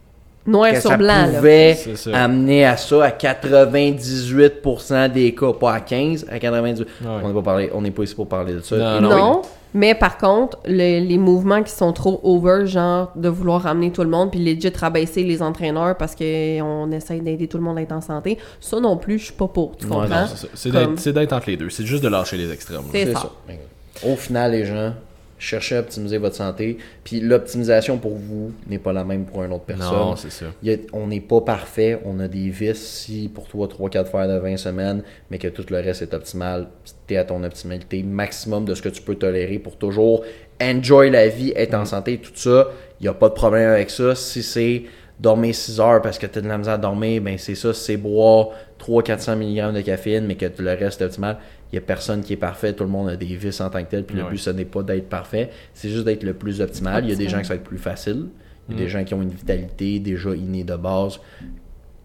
Noir 0.47 0.71
que 0.71 0.79
sur 0.81 0.89
ça 0.91 0.97
blanc, 0.97 1.29
pouvait 1.35 1.75
C'est 1.75 1.95
ça. 1.97 2.23
amener 2.23 2.65
à 2.65 2.75
ça 2.77 3.03
à 3.05 3.11
98% 3.11 5.07
des 5.11 5.35
cas, 5.35 5.53
pas 5.53 5.73
à 5.73 5.79
15, 5.81 6.25
à 6.29 6.39
98. 6.39 6.87
Ouais. 7.01 7.07
On 7.23 7.27
n'est 7.27 7.33
pas, 7.33 7.41
parlé- 7.41 7.69
on 7.73 7.81
n'est 7.81 7.91
pas 7.91 8.03
ici 8.03 8.15
pour 8.15 8.27
parler 8.27 8.53
de 8.53 8.61
ça. 8.61 8.99
Non, 8.99 9.41
mais 9.73 9.93
par 9.95 10.17
contre, 10.17 10.57
le- 10.65 11.05
les 11.05 11.17
mouvements 11.17 11.61
qui 11.61 11.71
sont 11.71 11.93
trop 11.93 12.19
over, 12.23 12.65
genre 12.65 13.11
de 13.15 13.29
vouloir 13.29 13.61
ramener 13.63 13.91
tout 13.91 14.01
le 14.03 14.09
monde, 14.09 14.31
puis 14.31 14.39
legit 14.43 14.71
rabaisser 14.75 15.23
les 15.23 15.41
entraîneurs 15.41 15.95
parce 15.97 16.15
qu'on 16.15 16.91
essaye 16.91 17.21
d'aider 17.21 17.47
tout 17.47 17.57
le 17.57 17.63
monde 17.63 17.77
à 17.77 17.81
être 17.81 17.91
en 17.91 18.01
santé, 18.01 18.37
ça 18.59 18.79
non 18.79 18.97
plus, 18.97 19.19
je 19.19 19.25
suis 19.25 19.33
pas 19.33 19.47
pour, 19.47 19.77
tu 19.77 19.85
comprends? 19.87 20.25
C'est. 20.35 20.47
C'est 20.55 20.71
Comme- 20.71 20.95
d'être- 20.95 20.99
c'est 20.99 21.33
entre 21.33 21.49
les 21.49 21.57
deux. 21.57 21.69
C'est 21.69 21.85
juste 21.85 22.03
de 22.03 22.09
lâcher 22.09 22.37
les 22.37 22.51
extrêmes. 22.51 22.81
C'est 22.91 23.05
C'est 23.05 23.13
ça. 23.13 23.19
ça. 23.47 24.07
Au 24.09 24.15
final, 24.15 24.51
les 24.51 24.65
gens, 24.65 24.93
cherchez 25.39 25.75
à 25.77 25.79
optimiser 25.79 26.17
votre 26.19 26.35
santé. 26.35 26.77
Puis 27.03 27.19
l'optimisation 27.21 27.97
pour 27.97 28.15
vous 28.15 28.51
n'est 28.67 28.77
pas 28.77 28.93
la 28.93 29.03
même 29.03 29.25
pour 29.25 29.43
une 29.43 29.51
autre 29.53 29.63
personne. 29.63 29.97
Non, 29.97 30.15
c'est 30.15 30.31
ça. 30.31 30.45
A- 30.67 30.77
on 30.93 31.07
n'est 31.07 31.21
pas 31.21 31.41
parfait, 31.41 31.99
on 32.05 32.19
a 32.19 32.27
des 32.27 32.49
vices. 32.49 32.85
Si 32.85 33.31
pour 33.33 33.47
toi, 33.47 33.67
3-4 33.67 34.05
fois 34.05 34.27
de 34.27 34.37
20 34.37 34.57
semaines, 34.57 35.01
mais 35.31 35.37
que 35.39 35.47
tout 35.47 35.65
le 35.71 35.77
reste 35.77 36.01
est 36.03 36.13
optimal, 36.13 36.67
tu 37.07 37.13
es 37.15 37.17
à 37.17 37.23
ton 37.23 37.43
optimalité 37.43 38.03
maximum 38.03 38.65
de 38.65 38.75
ce 38.75 38.81
que 38.81 38.89
tu 38.89 39.01
peux 39.01 39.15
tolérer 39.15 39.57
pour 39.57 39.77
toujours 39.77 40.23
enjoy 40.61 41.09
la 41.09 41.27
vie, 41.29 41.53
être 41.55 41.73
en 41.73 41.85
santé, 41.85 42.17
tout 42.17 42.31
ça. 42.35 42.67
Il 42.99 43.03
n'y 43.03 43.07
a 43.09 43.13
pas 43.13 43.29
de 43.29 43.33
problème 43.33 43.69
avec 43.69 43.89
ça. 43.89 44.13
Si 44.13 44.43
c'est 44.43 44.83
dormir 45.19 45.55
6 45.55 45.79
heures 45.79 46.01
parce 46.01 46.19
que 46.19 46.25
tu 46.27 46.39
as 46.39 46.41
de 46.41 46.47
la 46.49 46.57
misère 46.57 46.73
à 46.73 46.77
dormir, 46.77 47.21
ben 47.21 47.37
c'est 47.37 47.55
ça. 47.55 47.73
Si 47.73 47.83
c'est 47.85 47.97
boire 47.97 48.49
300-400 48.79 49.35
mg 49.37 49.73
de 49.73 49.81
caféine, 49.81 50.25
mais 50.25 50.35
que 50.35 50.45
tout 50.47 50.61
le 50.61 50.73
reste 50.73 51.01
est 51.01 51.05
optimal, 51.05 51.37
il 51.71 51.75
n'y 51.75 51.77
a 51.77 51.81
personne 51.81 52.21
qui 52.21 52.33
est 52.33 52.37
parfait. 52.37 52.73
Tout 52.73 52.83
le 52.83 52.89
monde 52.89 53.09
a 53.09 53.15
des 53.15 53.25
vices 53.35 53.61
en 53.61 53.69
tant 53.69 53.83
que 53.83 53.89
tel. 53.89 54.03
Puis 54.03 54.15
le 54.17 54.23
Ouais. 54.23 54.29
but, 54.31 54.37
ce 54.37 54.49
n'est 54.49 54.65
pas 54.65 54.81
d'être 54.83 55.07
parfait. 55.09 55.49
C'est 55.73 55.89
juste 55.89 56.05
d'être 56.05 56.23
le 56.23 56.33
plus 56.33 56.61
optimal. 56.61 57.03
Il 57.05 57.09
y 57.11 57.13
a 57.13 57.15
des 57.15 57.29
gens 57.29 57.39
qui 57.39 57.45
ça 57.45 57.53
va 57.53 57.55
être 57.59 57.63
plus 57.63 57.77
facile. 57.77 58.27
Il 58.67 58.75
y 58.75 58.79
a 58.79 58.83
des 58.83 58.89
gens 58.89 59.03
qui 59.03 59.13
ont 59.13 59.21
une 59.21 59.29
vitalité 59.31 59.99
déjà 59.99 60.29
innée 60.35 60.63
de 60.63 60.75
base 60.75 61.19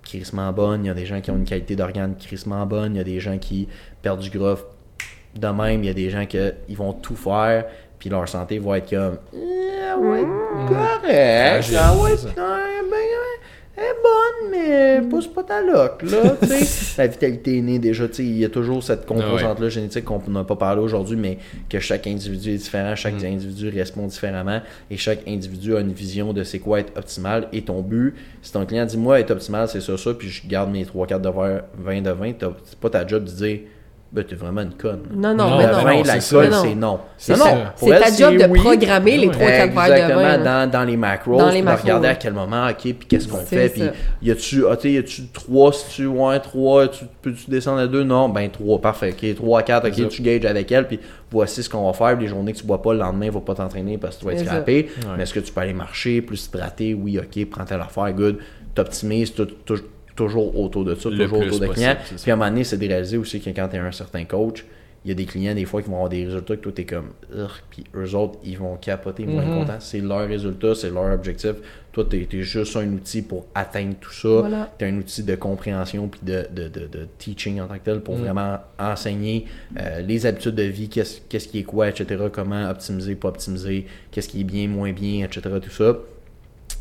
crissement 0.02 0.52
bonne. 0.52 0.84
Il 0.84 0.88
y 0.88 0.90
a 0.90 0.94
des 0.94 1.06
gens 1.06 1.20
qui 1.20 1.30
ont 1.30 1.36
une 1.36 1.44
qualité 1.44 1.76
d'organe 1.76 2.14
crissement 2.16 2.64
bonne. 2.66 2.94
Il 2.94 2.98
y 2.98 3.00
a 3.00 3.04
des 3.04 3.20
gens 3.20 3.38
qui 3.38 3.68
perdent 4.02 4.20
du 4.20 4.30
gras 4.30 4.56
de 5.34 5.48
même. 5.48 5.82
Il 5.82 5.86
y 5.86 5.90
a 5.90 5.94
des 5.94 6.10
gens 6.10 6.26
qui 6.26 6.38
ils 6.68 6.76
vont 6.76 6.92
tout 6.92 7.16
faire. 7.16 7.64
Puis 7.98 8.10
leur 8.10 8.28
santé 8.28 8.58
va 8.58 8.78
être 8.78 8.90
comme. 8.90 9.16
Eh, 9.32 9.98
ouais, 9.98 10.24
correct. 10.68 11.74
Ah 11.78 11.94
ouais, 11.96 12.12
ah, 13.76 13.80
elle 13.80 13.84
est 13.84 13.94
bonne, 14.02 14.50
mais 15.02 15.08
pousse 15.08 15.26
pas 15.26 15.42
ta 15.42 15.60
loque, 15.60 16.02
là. 16.02 16.36
La 16.98 17.06
vitalité 17.08 17.58
est 17.58 17.60
née 17.60 17.78
déjà. 17.78 18.06
tu 18.08 18.14
sais, 18.14 18.22
Il 18.24 18.38
y 18.38 18.44
a 18.44 18.48
toujours 18.48 18.82
cette 18.82 19.04
composante-là 19.06 19.68
génétique 19.68 20.04
qu'on 20.04 20.20
n'a 20.28 20.44
pas 20.44 20.56
parlé 20.56 20.80
aujourd'hui, 20.80 21.16
mais 21.16 21.38
que 21.68 21.80
chaque 21.80 22.06
individu 22.06 22.50
est 22.50 22.58
différent, 22.58 22.94
chaque 22.94 23.22
individu 23.24 23.68
répond 23.68 24.06
différemment 24.06 24.60
et 24.90 24.96
chaque 24.96 25.26
individu 25.26 25.76
a 25.76 25.80
une 25.80 25.92
vision 25.92 26.32
de 26.32 26.44
c'est 26.44 26.60
quoi 26.60 26.80
être 26.80 26.96
optimal. 26.96 27.48
Et 27.52 27.62
ton 27.62 27.80
but, 27.82 28.14
si 28.42 28.52
ton 28.52 28.64
client 28.64 28.86
dit 28.86 28.96
moi 28.96 29.18
être 29.20 29.30
optimal, 29.32 29.68
c'est 29.68 29.80
ça, 29.80 29.96
ça, 29.98 30.14
puis 30.14 30.28
je 30.28 30.46
garde 30.46 30.70
mes 30.70 30.84
3-4 30.84 31.20
de 31.20 31.28
verre 31.28 31.64
20 31.76 32.02
de 32.02 32.10
20, 32.10 32.32
t'as- 32.38 32.52
c'est 32.64 32.78
pas 32.78 32.90
ta 32.90 33.06
job 33.06 33.24
de 33.24 33.30
dire 33.30 33.60
ben, 34.14 34.22
t'es 34.24 34.36
vraiment 34.36 34.60
une 34.62 34.74
conne. 34.74 35.00
Non, 35.12 35.34
non, 35.34 35.50
Non, 35.50 35.58
mais 35.58 35.66
Le 35.66 35.72
non. 35.72 36.02
l'alcool, 36.04 36.48
Non. 36.48 36.62
c'est 36.62 36.74
non. 36.76 37.00
C'est 37.18 37.36
non, 37.36 37.44
C'est 37.74 37.90
ta 37.98 38.14
job 38.16 38.36
de 38.40 38.44
oui. 38.48 38.60
programmer 38.60 39.16
les 39.18 39.26
Ouais. 39.26 39.34
3-4 39.34 39.38
verres 39.74 39.88
de 39.88 39.92
Exactement, 39.92 40.20
vin. 40.22 40.38
dans, 40.38 40.70
dans 40.70 40.84
les 40.84 40.96
macros, 40.96 41.36
Dans 41.38 41.50
les 41.50 41.62
macros, 41.62 41.82
regarder 41.82 42.08
à 42.08 42.14
quel 42.14 42.32
moment, 42.32 42.68
ok, 42.68 42.76
puis 42.80 42.94
qu'est-ce 43.08 43.26
qu'on 43.26 43.38
fait, 43.38 43.68
puis 43.70 43.82
y 44.22 44.30
a-tu, 44.30 44.64
ah, 44.70 44.76
y 44.86 44.98
a-tu 44.98 45.22
3, 45.32 45.72
si 45.72 45.84
tu, 45.96 46.06
ouais, 46.06 46.38
3, 46.38 46.88
tu, 46.88 47.04
peux-tu 47.22 47.50
descendre 47.50 47.80
à 47.80 47.86
2, 47.88 48.04
non, 48.04 48.28
ben 48.28 48.48
3, 48.48 48.80
parfait, 48.80 49.12
ok, 49.20 49.34
3, 49.34 49.62
4, 49.62 49.92
C'est 49.92 50.02
ok, 50.04 50.08
tu 50.10 50.22
gages 50.22 50.44
avec 50.44 50.70
elle, 50.70 50.86
puis 50.86 51.00
voici 51.32 51.64
ce 51.64 51.68
qu'on 51.68 51.84
va 51.84 51.92
faire, 51.92 52.16
les 52.16 52.28
journées 52.28 52.52
que 52.52 52.58
tu 52.58 52.64
bois 52.66 52.80
pas, 52.80 52.92
le 52.92 53.00
lendemain, 53.00 53.30
va 53.30 53.40
pas 53.40 53.54
t'entraîner 53.54 53.98
parce 53.98 54.14
que 54.14 54.20
tu 54.20 54.26
vas 54.26 54.32
être 54.34 54.44
scrappé, 54.44 54.90
mais 55.16 55.24
est-ce 55.24 55.34
que 55.34 55.40
tu 55.40 55.52
peux 55.52 55.60
aller 55.60 55.74
marcher, 55.74 56.22
plus 56.22 56.46
hydrater, 56.46 56.94
oui, 56.94 57.18
ok, 57.18 57.46
prends 57.50 57.64
telle 57.64 57.80
affaire, 57.80 58.12
good, 58.12 58.38
t'optimises, 58.76 59.34
tout- 59.34 59.46
tout- 59.64 59.80
toujours 60.16 60.58
autour 60.58 60.84
de 60.84 60.94
ça, 60.94 61.10
Le 61.10 61.18
toujours 61.24 61.40
autour 61.40 61.60
de 61.60 61.66
possible, 61.66 61.96
clients, 61.96 62.16
puis 62.22 62.30
à 62.30 62.34
un 62.34 62.36
moment 62.36 62.50
donné, 62.50 62.64
c'est 62.64 62.76
de 62.78 62.86
réaliser 62.86 63.16
aussi 63.16 63.40
que 63.40 63.50
quand 63.50 63.68
tu 63.68 63.76
es 63.76 63.78
un 63.80 63.92
certain 63.92 64.24
coach, 64.24 64.64
il 65.04 65.08
y 65.08 65.10
a 65.10 65.14
des 65.14 65.26
clients 65.26 65.54
des 65.54 65.66
fois 65.66 65.82
qui 65.82 65.88
vont 65.90 65.96
avoir 65.96 66.08
des 66.08 66.24
résultats 66.24 66.56
que 66.56 66.62
toi 66.62 66.72
t'es 66.74 66.86
comme 66.86 67.10
puis 67.68 67.84
eux 67.94 68.14
autres 68.14 68.38
ils 68.42 68.56
vont 68.56 68.74
capoter 68.76 69.24
ils 69.24 69.28
vont 69.28 69.36
Mhm. 69.38 69.48
être 69.48 69.54
contents 69.54 69.78
c'est 69.78 70.00
leur 70.00 70.26
résultat 70.26 70.74
c'est 70.74 70.88
leur 70.88 71.12
objectif 71.12 71.56
toi 71.92 72.06
t'es 72.08 72.26
es 72.32 72.42
juste 72.42 72.74
un 72.76 72.90
outil 72.90 73.20
pour 73.20 73.44
atteindre 73.54 73.96
tout 74.00 74.14
ça 74.14 74.28
Voilà. 74.40 74.72
t'es 74.78 74.86
un 74.86 74.96
outil 74.96 75.22
de 75.22 75.34
compréhension 75.34 76.08
puis 76.08 76.20
de, 76.22 76.46
de, 76.50 76.68
de, 76.68 76.86
de 76.86 77.06
teaching 77.18 77.60
en 77.60 77.66
tant 77.66 77.74
que 77.74 77.84
tel 77.84 78.00
pour 78.00 78.14
Mhm. 78.14 78.20
vraiment 78.22 78.56
enseigner 78.78 79.44
euh, 79.78 80.00
les 80.00 80.24
habitudes 80.24 80.54
de 80.54 80.62
vie 80.62 80.88
qu'est-ce 80.88 81.20
qu'est-ce 81.28 81.48
qui 81.48 81.58
est 81.58 81.64
quoi 81.64 81.90
etc 81.90 82.24
comment 82.32 82.70
optimiser 82.70 83.14
pas 83.14 83.28
optimiser 83.28 83.84
qu'est-ce 84.10 84.28
qui 84.30 84.40
est 84.40 84.44
bien 84.44 84.68
moins 84.68 84.92
bien 84.92 85.22
etc 85.26 85.50
tout 85.62 85.68
ça 85.70 85.98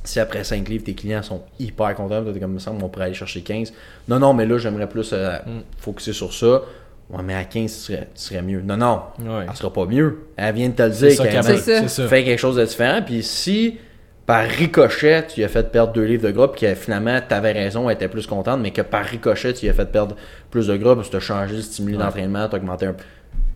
si 0.04 0.20
après 0.20 0.44
5 0.44 0.68
livres, 0.70 0.84
tes 0.84 0.94
clients 0.94 1.24
sont 1.24 1.42
hyper 1.60 1.94
contents, 1.96 2.24
t'es 2.24 2.40
comme 2.40 2.60
ça, 2.60 2.72
on 2.72 2.90
pourrait 2.90 3.06
aller 3.06 3.14
chercher 3.14 3.42
15. 3.42 3.74
Non, 4.08 4.20
non, 4.20 4.34
mais 4.34 4.46
là, 4.46 4.58
j'aimerais 4.58 4.88
plus 4.90 5.12
euh, 5.14 5.38
Mm. 5.46 5.62
focuser 5.78 6.14
sur 6.14 6.34
ça. 6.34 6.62
Ouais, 7.10 7.22
mais 7.24 7.36
à 7.36 7.44
15, 7.44 7.72
tu 7.72 7.78
serais, 7.80 8.08
tu 8.16 8.22
serais 8.22 8.42
mieux. 8.42 8.62
Non, 8.62 8.78
non, 8.78 9.02
Ouais. 9.20 9.46
elle 9.50 9.56
sera 9.56 9.72
pas 9.72 9.86
mieux. 9.86 10.20
Elle 10.38 10.56
vient 10.56 10.70
de 10.70 10.74
te 10.74 10.84
le 10.84 10.90
dire 10.90 11.18
qu'elle 11.22 11.90
ça. 11.90 12.08
fait 12.08 12.24
quelque 12.24 12.40
chose 12.40 12.56
de 12.56 12.66
différent. 12.66 13.02
Puis 13.06 13.22
si, 13.24 13.78
par 14.26 14.46
ricochet, 14.46 15.28
tu 15.28 15.36
lui 15.42 15.44
as 15.44 15.50
fait 15.50 15.70
perdre 15.72 15.94
deux 15.94 16.06
livres 16.06 16.24
de 16.26 16.32
gras, 16.32 16.48
puis 16.48 16.62
que 16.62 16.76
finalement, 16.76 17.20
tu 17.28 17.36
avais 17.36 17.52
raison, 17.52 17.90
elle 17.90 17.96
était 17.96 18.08
plus 18.08 18.26
contente, 18.26 18.60
mais 18.62 18.72
que 18.72 18.82
par 18.82 19.04
ricochet, 19.06 19.54
tu 19.54 19.66
lui 19.66 19.70
as 19.70 19.74
fait 19.74 19.92
perdre 19.92 20.16
plus 20.50 20.68
de 20.68 20.78
gras, 20.78 20.96
parce 20.96 21.08
que 21.08 21.12
tu 21.12 21.18
as 21.18 21.22
changé 21.22 21.56
le 21.58 21.62
stimuli 21.62 21.98
Ouais. 21.98 22.04
d'entraînement, 22.04 22.48
tu 22.48 22.56
as 22.56 22.60
augmenté 22.60 22.86
un 22.88 22.94
peu. 22.94 23.04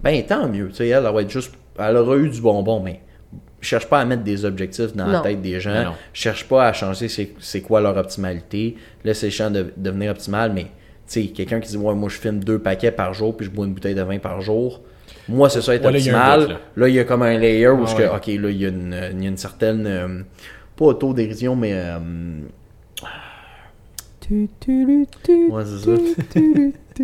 Ben, 0.03 0.23
tant 0.25 0.47
mieux. 0.47 0.67
Tu 0.69 0.75
sais, 0.75 0.87
elle, 0.89 1.05
elle 1.07 1.13
va 1.13 1.21
être 1.21 1.29
juste. 1.29 1.53
Elle 1.79 1.95
aura 1.97 2.15
eu 2.17 2.29
du 2.29 2.41
bonbon, 2.41 2.79
mais 2.81 2.99
cherche 3.61 3.87
pas 3.87 3.99
à 3.99 4.05
mettre 4.05 4.23
des 4.23 4.45
objectifs 4.45 4.95
dans 4.95 5.07
la 5.07 5.19
tête 5.21 5.41
des 5.41 5.59
gens. 5.59 5.93
Cherche 6.13 6.47
pas 6.47 6.67
à 6.67 6.73
changer 6.73 7.07
c'est, 7.07 7.61
quoi 7.61 7.81
leur 7.81 7.97
optimalité. 7.97 8.75
Laisse 9.03 9.23
les 9.23 9.31
gens 9.31 9.51
de, 9.51 9.73
devenir 9.77 10.11
optimal, 10.11 10.53
mais 10.53 10.63
tu 10.63 11.21
sais, 11.21 11.27
quelqu'un 11.27 11.59
qui 11.59 11.69
dit 11.69 11.77
Ouais, 11.77 11.95
moi 11.95 12.09
je 12.09 12.17
filme 12.17 12.43
deux 12.43 12.59
paquets 12.59 12.91
par 12.91 13.13
jour 13.13 13.35
puis 13.35 13.45
je 13.45 13.51
bois 13.51 13.65
une 13.65 13.73
bouteille 13.73 13.95
de 13.95 14.01
vin 14.01 14.19
par 14.19 14.41
jour. 14.41 14.81
Moi, 15.29 15.49
c'est 15.49 15.61
ça 15.61 15.75
être 15.75 15.85
Ouais, 15.85 15.91
là, 15.91 15.97
il 15.97 16.01
optimal. 16.01 16.47
là. 16.47 16.59
là. 16.75 16.87
il 16.89 16.95
y 16.95 16.99
a 16.99 17.03
comme 17.03 17.21
un 17.21 17.37
layer 17.37 17.69
où, 17.69 17.83
Ah 17.83 17.89
je 17.89 17.95
que, 17.95 18.01
ouais. 18.03 18.09
ok, 18.09 18.27
là, 18.27 18.49
il 18.49 18.57
y 18.57 18.65
a 18.65 18.69
une, 18.69 18.95
il 19.13 19.23
y 19.23 19.25
a 19.25 19.29
une 19.29 19.37
certaine, 19.37 19.85
euh, 19.85 20.21
pas 20.75 20.85
autodérision, 20.85 21.55
mais, 21.55 21.71
euh, 21.73 21.99
Tu, 24.21 24.49
tu, 24.59 24.85
lu, 24.85 25.05
tu, 25.23 25.47
ouais, 25.49 25.63
c'est 25.65 25.85
ça. 25.85 27.03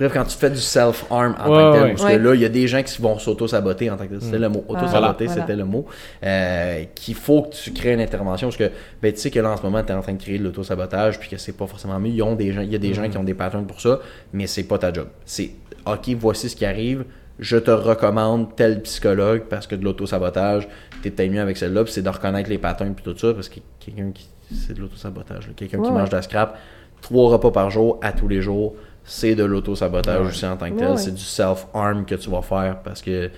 Bref, 0.00 0.12
quand 0.14 0.24
tu 0.24 0.36
fais 0.36 0.50
du 0.50 0.56
self-harm 0.58 1.36
en 1.38 1.48
Ouais, 1.50 1.58
tant 1.58 1.70
que 1.72 1.76
tel, 1.76 1.82
ouais. 1.84 1.90
parce 1.90 2.02
Ouais. 2.04 2.16
que 2.16 2.22
là, 2.22 2.34
il 2.34 2.40
y 2.40 2.44
a 2.44 2.48
des 2.48 2.66
gens 2.66 2.82
qui 2.82 3.00
vont 3.02 3.18
s'auto-saboter 3.18 3.90
en 3.90 3.96
tant 3.96 4.04
que 4.06 4.10
tel. 4.14 4.22
C'était 4.22 4.38
le 4.38 4.48
mot. 4.48 4.64
Auto-saboter, 4.66 5.26
Voilà. 5.26 5.40
c'était 5.42 5.56
le 5.56 5.64
mot. 5.64 5.86
Euh, 6.24 6.84
qu'il 6.94 7.14
faut 7.14 7.42
que 7.42 7.54
tu 7.54 7.72
crées 7.72 7.92
une 7.92 8.00
intervention. 8.00 8.48
Parce 8.48 8.56
que, 8.56 8.70
ben, 9.02 9.12
tu 9.12 9.18
sais 9.20 9.30
que 9.30 9.38
là, 9.38 9.50
en 9.50 9.56
ce 9.56 9.62
moment, 9.62 9.82
tu 9.82 9.92
es 9.92 9.94
en 9.94 10.00
train 10.00 10.14
de 10.14 10.22
créer 10.22 10.38
de 10.38 10.44
l'auto-sabotage, 10.44 11.20
puis 11.20 11.28
que 11.28 11.36
c'est 11.36 11.52
pas 11.56 11.66
forcément 11.66 12.00
mieux. 12.00 12.10
Ils 12.10 12.22
ont 12.22 12.34
des 12.34 12.52
gens, 12.52 12.62
il 12.62 12.72
y 12.72 12.74
a 12.74 12.78
des 12.78 12.94
gens 12.94 13.08
qui 13.08 13.18
ont 13.18 13.24
des 13.24 13.34
patterns 13.34 13.66
pour 13.66 13.80
ça, 13.80 14.00
mais 14.32 14.46
c'est 14.46 14.64
pas 14.64 14.78
ta 14.78 14.92
job. 14.92 15.06
C'est, 15.24 15.50
OK, 15.86 16.08
voici 16.18 16.48
ce 16.48 16.56
qui 16.56 16.64
arrive. 16.64 17.04
Je 17.38 17.56
te 17.56 17.70
recommande 17.70 18.54
tel 18.56 18.82
psychologue 18.82 19.44
parce 19.48 19.66
que 19.66 19.74
de 19.74 19.82
l'auto-sabotage, 19.84 20.68
t'es 21.02 21.10
peut-être 21.10 21.30
mieux 21.30 21.40
avec 21.40 21.56
celle-là, 21.56 21.84
puis 21.84 21.92
c'est 21.92 22.02
de 22.02 22.08
reconnaître 22.08 22.50
les 22.50 22.58
patterns, 22.58 22.94
puis 22.94 23.04
tout 23.04 23.16
ça, 23.18 23.32
parce 23.34 23.48
que 23.48 23.60
quelqu'un 23.78 24.10
qui. 24.14 24.28
C'est 24.52 24.74
de 24.74 24.80
l'auto-sabotage. 24.80 25.46
là. 25.46 25.52
Quelqu'un 25.56 25.78
qui 25.80 25.88
Ouais, 25.88 25.92
mange 25.96 26.10
de 26.10 26.16
la 26.16 26.22
scrap, 26.22 26.58
trois 27.00 27.30
repas 27.30 27.50
par 27.50 27.70
jour, 27.70 27.98
à 28.02 28.12
tous 28.12 28.28
les 28.28 28.42
jours, 28.42 28.74
c'est 29.12 29.34
de 29.34 29.42
l'auto-sabotage 29.44 30.20
Ouais. 30.20 30.26
aussi 30.28 30.46
en 30.46 30.56
tant 30.56 30.66
que 30.68 30.74
Ouais, 30.74 30.78
tel. 30.78 30.90
ouais. 30.90 30.96
C'est 30.96 31.14
du 31.14 31.20
self-harm 31.22 32.04
que 32.04 32.14
tu 32.14 32.30
vas 32.30 32.42
faire 32.42 32.78
parce 32.84 33.02
que. 33.02 33.28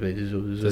ben, 0.00 0.16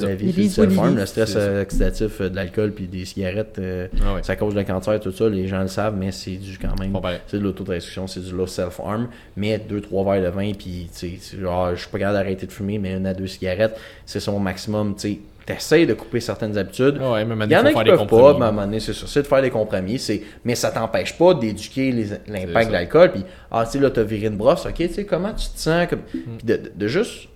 la 0.01 0.15
vie, 0.15 0.33
du 0.33 0.41
est 0.41 0.49
self-harm. 0.49 0.95
Le 0.95 1.05
stress 1.05 1.35
oxydatif 1.35 2.21
euh, 2.21 2.29
de 2.29 2.35
l'alcool 2.35 2.71
puis 2.71 2.87
des 2.87 3.05
cigarettes, 3.05 3.57
euh, 3.59 3.87
Ah 4.03 4.15
ouais. 4.15 4.23
ça 4.23 4.35
cause 4.35 4.55
le 4.55 4.63
cancer, 4.63 4.99
tout 4.99 5.11
ça. 5.11 5.29
Les 5.29 5.47
gens 5.47 5.61
le 5.61 5.67
savent, 5.67 5.95
mais 5.95 6.11
c'est 6.11 6.31
du 6.37 6.57
quand 6.57 6.77
même. 6.79 6.91
Bon, 6.91 6.99
ben, 6.99 7.17
C'est 7.27 7.37
de 7.37 7.43
l'autodestruction, 7.43 8.07
c'est 8.07 8.21
du 8.21 8.31
low 8.31 8.47
self-harm. 8.47 9.07
Mais 9.37 9.59
deux, 9.59 9.81
trois 9.81 10.03
verres 10.03 10.23
de 10.31 10.35
vin, 10.35 10.53
puis 10.53 10.89
tu 10.97 11.17
sais, 11.19 11.37
genre, 11.39 11.75
je 11.75 11.81
suis 11.81 11.89
pas 11.89 11.99
capable 11.99 12.17
d'arrêter 12.17 12.47
de 12.47 12.51
fumer, 12.51 12.79
mais 12.79 12.93
une 12.93 13.05
à 13.05 13.13
deux 13.13 13.27
cigarettes, 13.27 13.77
c'est 14.07 14.19
son 14.19 14.39
maximum. 14.39 14.95
Tu 14.95 15.01
sais, 15.01 15.19
t'essayes 15.49 15.87
de 15.87 15.95
couper 15.95 16.19
certaines 16.19 16.57
habitudes. 16.57 16.99
ouais, 17.01 17.25
même 17.25 17.43
Il 17.47 17.51
y 17.51 17.57
en 17.57 17.65
a 17.65 17.69
qui 17.69 17.73
faire 17.73 17.97
peuvent 17.97 18.07
pas, 18.07 18.33
mais 18.37 18.45
à 18.45 18.47
un 18.49 18.51
moment 18.51 18.65
donné, 18.65 18.79
c'est 18.79 18.93
ça. 18.93 19.05
C'est 19.07 19.23
de 19.23 19.27
faire 19.27 19.41
des 19.41 19.49
compromis. 19.49 19.97
C'est... 19.97 20.21
Mais 20.45 20.53
ça 20.53 20.69
t'empêche 20.69 21.17
pas 21.17 21.33
d'éduquer 21.33 21.91
l'impact 22.27 22.67
de 22.67 22.73
l'alcool. 22.73 23.11
Puis, 23.11 23.25
ah, 23.51 23.65
tu 23.65 23.71
sais, 23.71 23.79
là, 23.79 23.89
t'as 23.89 24.03
viré 24.03 24.27
une 24.27 24.37
brosse. 24.37 24.67
OK, 24.67 24.75
tu 24.75 24.89
sais, 24.89 25.05
comment 25.05 25.33
tu 25.33 25.47
te 25.49 25.59
sens? 25.59 25.87
Comme... 25.87 25.99
Mm. 26.13 26.37
Puis 26.37 26.45
de, 26.45 26.55
de- 26.55 26.71
de 26.75 26.87
juste 26.87 27.29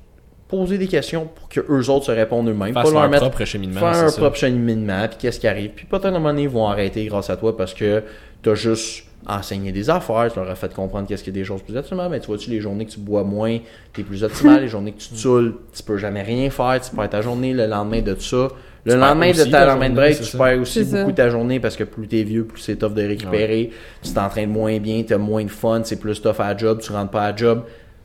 poser 0.48 0.78
des 0.78 0.86
questions 0.88 1.28
pour 1.34 1.50
que 1.50 1.62
eux 1.62 1.90
autres 1.90 2.06
se 2.06 2.12
répondent 2.12 2.48
eux-mêmes. 2.48 2.76
Pas 2.76 2.84
leur 2.84 3.10
propre 3.10 3.44
cheminement. 3.46 3.80
faire 3.80 4.06
un 4.06 4.10
ça. 4.10 4.22
propre 4.22 4.38
cheminement, 4.38 5.08
puis 5.08 5.18
qu'est-ce 5.20 5.40
qui 5.40 5.48
arrive. 5.48 5.72
Puis 5.72 5.88
peut-être 5.88 6.06
à 6.06 6.10
un 6.10 6.12
moment 6.12 6.30
donné, 6.30 6.44
ils 6.44 6.50
vont 6.50 6.68
arrêter 6.68 7.04
grâce 7.06 7.32
à 7.32 7.38
toi 7.38 7.58
parce 7.58 7.74
que 7.74 8.04
t'as 8.44 8.56
juste 8.56 9.06
enseigné 9.26 9.72
des 9.72 9.90
affaires, 9.90 10.30
tu 10.32 10.38
leur 10.38 10.50
as 10.50 10.56
fait 10.56 10.74
comprendre 10.74 11.08
qu'est-ce 11.08 11.24
qu'il 11.24 11.34
y 11.34 11.40
a 11.40 11.42
des 11.42 11.46
choses 11.46 11.62
plus 11.62 11.78
optimales. 11.78 12.10
Mais 12.12 12.20
tu 12.20 12.28
vois-tu, 12.28 12.50
les 12.50 12.60
journées 12.60 12.86
que 12.86 12.92
tu 12.92 13.00
bois 13.00 13.24
moins, 13.24 13.58
t'es 13.94 14.04
plus 14.04 14.24
optimal. 14.24 14.62
les 14.62 14.68
journées 14.68 14.92
que 14.92 15.00
tu 15.00 15.10
te 15.10 15.16
saoules, 15.16 15.56
tu 15.74 15.82
peux 15.84 15.98
jamais 15.98 16.22
rien 16.22 16.50
faire, 16.50 16.80
tu 16.82 16.96
perds 16.96 17.10
ta 17.10 17.22
journée 17.22 17.54
le 17.54 17.66
lendemain 17.66 18.02
de 18.02 18.16
ça. 18.20 18.50
Le 18.86 18.94
Tu 18.94 19.00
lendemain 19.00 19.32
de 19.32 19.44
ta 19.46 19.66
lendemain 19.66 19.90
de 19.92 19.96
break, 19.96 20.18
tu 20.18 20.24
ça. 20.26 20.38
perds 20.38 20.60
aussi 20.60 20.84
beaucoup 20.84 21.14
ta 21.14 21.30
journée 21.30 21.62
parce 21.62 21.78
que 21.78 21.86
plus 21.86 22.06
t'es 22.06 22.24
vieux, 22.24 22.44
plus 22.44 22.60
c'est 22.62 22.76
tough 22.76 22.94
de 22.94 23.02
récupérer. 23.02 23.72
Tu 24.02 24.12
t'entraînes 24.12 24.50
moins 24.50 24.78
bien, 24.80 25.02
t'as 25.08 25.18
moins 25.18 25.46
de 25.46 25.50
fun, 25.50 25.82
c'est 25.86 26.00
plus 26.02 26.22
tough 26.22 26.40
à 26.40 26.52
la 26.54 26.58
job, 26.58 26.82
tu 26.82 26.92
rentres 26.92 27.12
pas 27.12 27.22
à 27.24 27.32
la 27.32 27.38
job. 27.38 27.64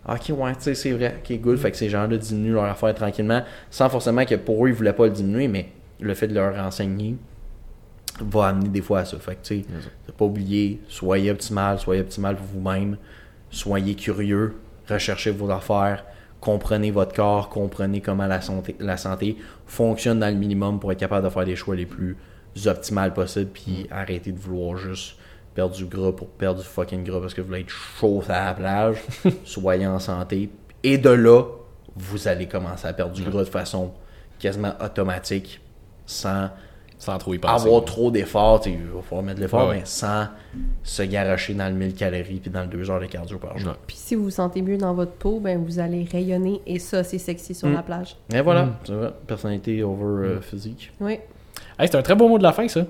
Ok, 0.09 0.32
ouais, 0.39 0.52
tu 0.55 0.62
sais, 0.62 0.74
c'est 0.77 0.93
vrai. 0.93 1.16
Ok, 1.28 1.36
good. 1.40 1.59
Fait 1.59 1.73
que 1.73 1.77
ces 1.77 1.89
gens-là 1.89 2.16
diminuent 2.16 2.55
leur 2.55 2.65
affaire 2.65 2.94
tranquillement, 2.94 3.43
sans 3.70 3.89
forcément 3.90 4.24
que 4.24 4.36
pour 4.36 4.65
eux, 4.65 4.69
ils 4.69 4.74
voulaient 4.74 4.93
pas 4.93 5.06
le 5.06 5.10
diminuer, 5.10 5.48
mais 5.48 5.66
le 6.01 6.15
fait 6.15 6.28
de 6.28 6.35
leur 6.35 6.55
enseigner 6.65 7.16
va 8.20 8.47
amener 8.49 8.69
des 8.69 8.82
fois 8.82 9.01
à 9.01 9.05
ça. 9.05 9.19
Fait 9.19 9.35
que, 9.36 9.47
tu 9.47 9.62
sais, 9.62 9.66
de 10.07 10.12
pas 10.12 10.24
oublier, 10.24 10.81
soyez 10.89 11.31
optimal, 11.31 11.78
soyez 11.78 12.01
optimal 12.01 12.36
pour 12.36 12.47
vous-même, 12.47 12.97
soyez 13.51 13.95
curieux, 13.95 14.57
recherchez 14.89 15.31
vos 15.31 15.51
affaires, 15.51 16.05
comprenez 16.40 16.90
votre 16.90 17.15
corps, 17.15 17.49
comprenez 17.49 18.01
comment 18.01 18.27
la 18.27 18.40
santé, 18.40 18.77
la 18.81 18.97
santé 18.97 19.36
fonctionne 19.66 20.20
dans 20.20 20.32
le 20.32 20.39
minimum 20.39 20.81
pour 20.81 20.93
être 20.93 20.99
capable 20.99 21.24
de 21.24 21.31
faire 21.31 21.45
des 21.45 21.57
choix 21.57 21.77
les 21.77 21.86
plus 21.86 22.16
optimales 22.66 23.15
possibles, 23.15 23.51
puis 23.53 23.86
arrêtez 23.90 24.32
de 24.32 24.39
vouloir 24.39 24.77
juste 24.77 25.16
perdre 25.55 25.74
du 25.74 25.86
gras 25.86 26.12
pour 26.12 26.28
perdre 26.28 26.61
du 26.61 26.66
fucking 26.66 27.05
gras 27.05 27.20
parce 27.20 27.35
que 27.35 27.40
vous 27.40 27.49
voulez 27.49 27.61
être 27.61 27.69
chaud 27.69 28.23
à 28.28 28.47
la 28.47 28.55
plage, 28.55 28.97
soyez 29.45 29.86
en 29.86 29.99
santé, 29.99 30.51
et 30.82 30.99
de 30.99 31.11
là, 31.11 31.45
vous 31.97 32.28
allez 32.28 32.47
commencer 32.47 32.86
à 32.86 32.93
perdre 32.93 33.12
du 33.12 33.23
gras 33.23 33.40
de 33.40 33.49
façon 33.49 33.93
quasiment 34.39 34.74
automatique, 34.81 35.61
sans 36.07 36.51
Sans 36.98 37.16
trop 37.18 37.32
y 37.34 37.38
penser. 37.38 37.66
avoir 37.66 37.84
trop 37.84 38.10
d'efforts, 38.10 38.60
tu 38.60 38.70
sais, 38.70 38.76
il 38.80 38.86
va 38.92 39.00
falloir 39.02 39.22
mettre 39.24 39.36
de 39.38 39.42
l'effort, 39.44 39.68
Ouais, 39.68 39.76
mais 39.76 39.82
sans 39.84 40.26
se 40.82 41.02
garocher 41.04 41.54
dans 41.54 41.68
le 41.68 41.74
1000 41.74 41.94
calories 41.94 42.40
puis 42.40 42.50
dans 42.50 42.62
le 42.62 42.66
2 42.66 42.90
heures 42.90 43.00
de 43.00 43.06
cardio 43.06 43.38
par 43.38 43.56
jour. 43.56 43.74
Puis 43.86 43.96
si 43.96 44.14
vous 44.16 44.24
vous 44.24 44.30
sentez 44.30 44.62
mieux 44.62 44.76
dans 44.78 44.94
votre 44.94 45.12
peau, 45.12 45.38
ben 45.38 45.62
vous 45.64 45.78
allez 45.78 46.04
rayonner 46.10 46.60
et 46.66 46.78
ça, 46.80 47.04
c'est 47.04 47.18
sexy 47.18 47.54
sur 47.54 47.68
Mm. 47.68 47.74
la 47.74 47.82
plage. 47.82 48.16
Et 48.34 48.40
voilà, 48.40 48.64
Mm. 48.64 48.74
c'est 48.84 48.92
vrai, 48.94 49.12
personnalité 49.26 49.82
over 49.84 50.04
euh, 50.26 50.40
physique. 50.40 50.92
Oui. 51.00 51.18
Hey, 51.78 51.86
c'est 51.88 51.94
un 51.96 52.02
très 52.02 52.16
beau 52.16 52.28
mot 52.28 52.38
de 52.38 52.42
la 52.42 52.52
fin, 52.52 52.66
ça. 52.66 52.80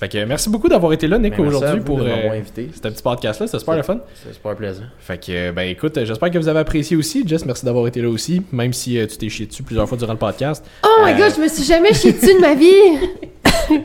Fait 0.00 0.08
que 0.08 0.24
merci 0.24 0.48
beaucoup 0.48 0.66
d'avoir 0.68 0.94
été 0.94 1.06
là, 1.06 1.18
Nick, 1.18 1.36
Ben, 1.36 1.46
aujourd'hui 1.46 1.80
pour 1.82 1.98
de 1.98 2.04
m'avoir 2.04 2.32
euh, 2.32 2.38
invité. 2.38 2.70
ce 2.74 2.80
petit 2.80 3.02
podcast-là. 3.02 3.46
C'était 3.46 3.58
super 3.58 3.76
le 3.76 3.82
fun. 3.82 3.98
C'est 4.14 4.32
super 4.32 4.56
plaisant. 4.56 4.84
Fait 4.98 5.18
que, 5.22 5.50
ben 5.50 5.68
écoute, 5.68 5.98
j'espère 6.04 6.30
que 6.30 6.38
vous 6.38 6.48
avez 6.48 6.60
apprécié 6.60 6.96
aussi. 6.96 7.22
Jess, 7.28 7.44
merci 7.44 7.66
d'avoir 7.66 7.86
été 7.86 8.00
là 8.00 8.08
aussi, 8.08 8.40
même 8.50 8.72
si 8.72 8.98
euh, 8.98 9.06
tu 9.06 9.18
t'es 9.18 9.28
chié 9.28 9.44
dessus 9.44 9.62
plusieurs 9.62 9.86
fois 9.86 9.98
durant 9.98 10.14
le 10.14 10.18
podcast. 10.18 10.64
Oh 10.84 11.04
my 11.04 11.12
Euh, 11.12 11.16
god, 11.18 11.34
je 11.36 11.40
me 11.42 11.48
suis 11.48 11.64
jamais 11.64 11.92
chié 11.92 12.12
dessus 12.12 12.34
de 12.34 12.40
ma 12.40 12.54
vie! 12.54 13.78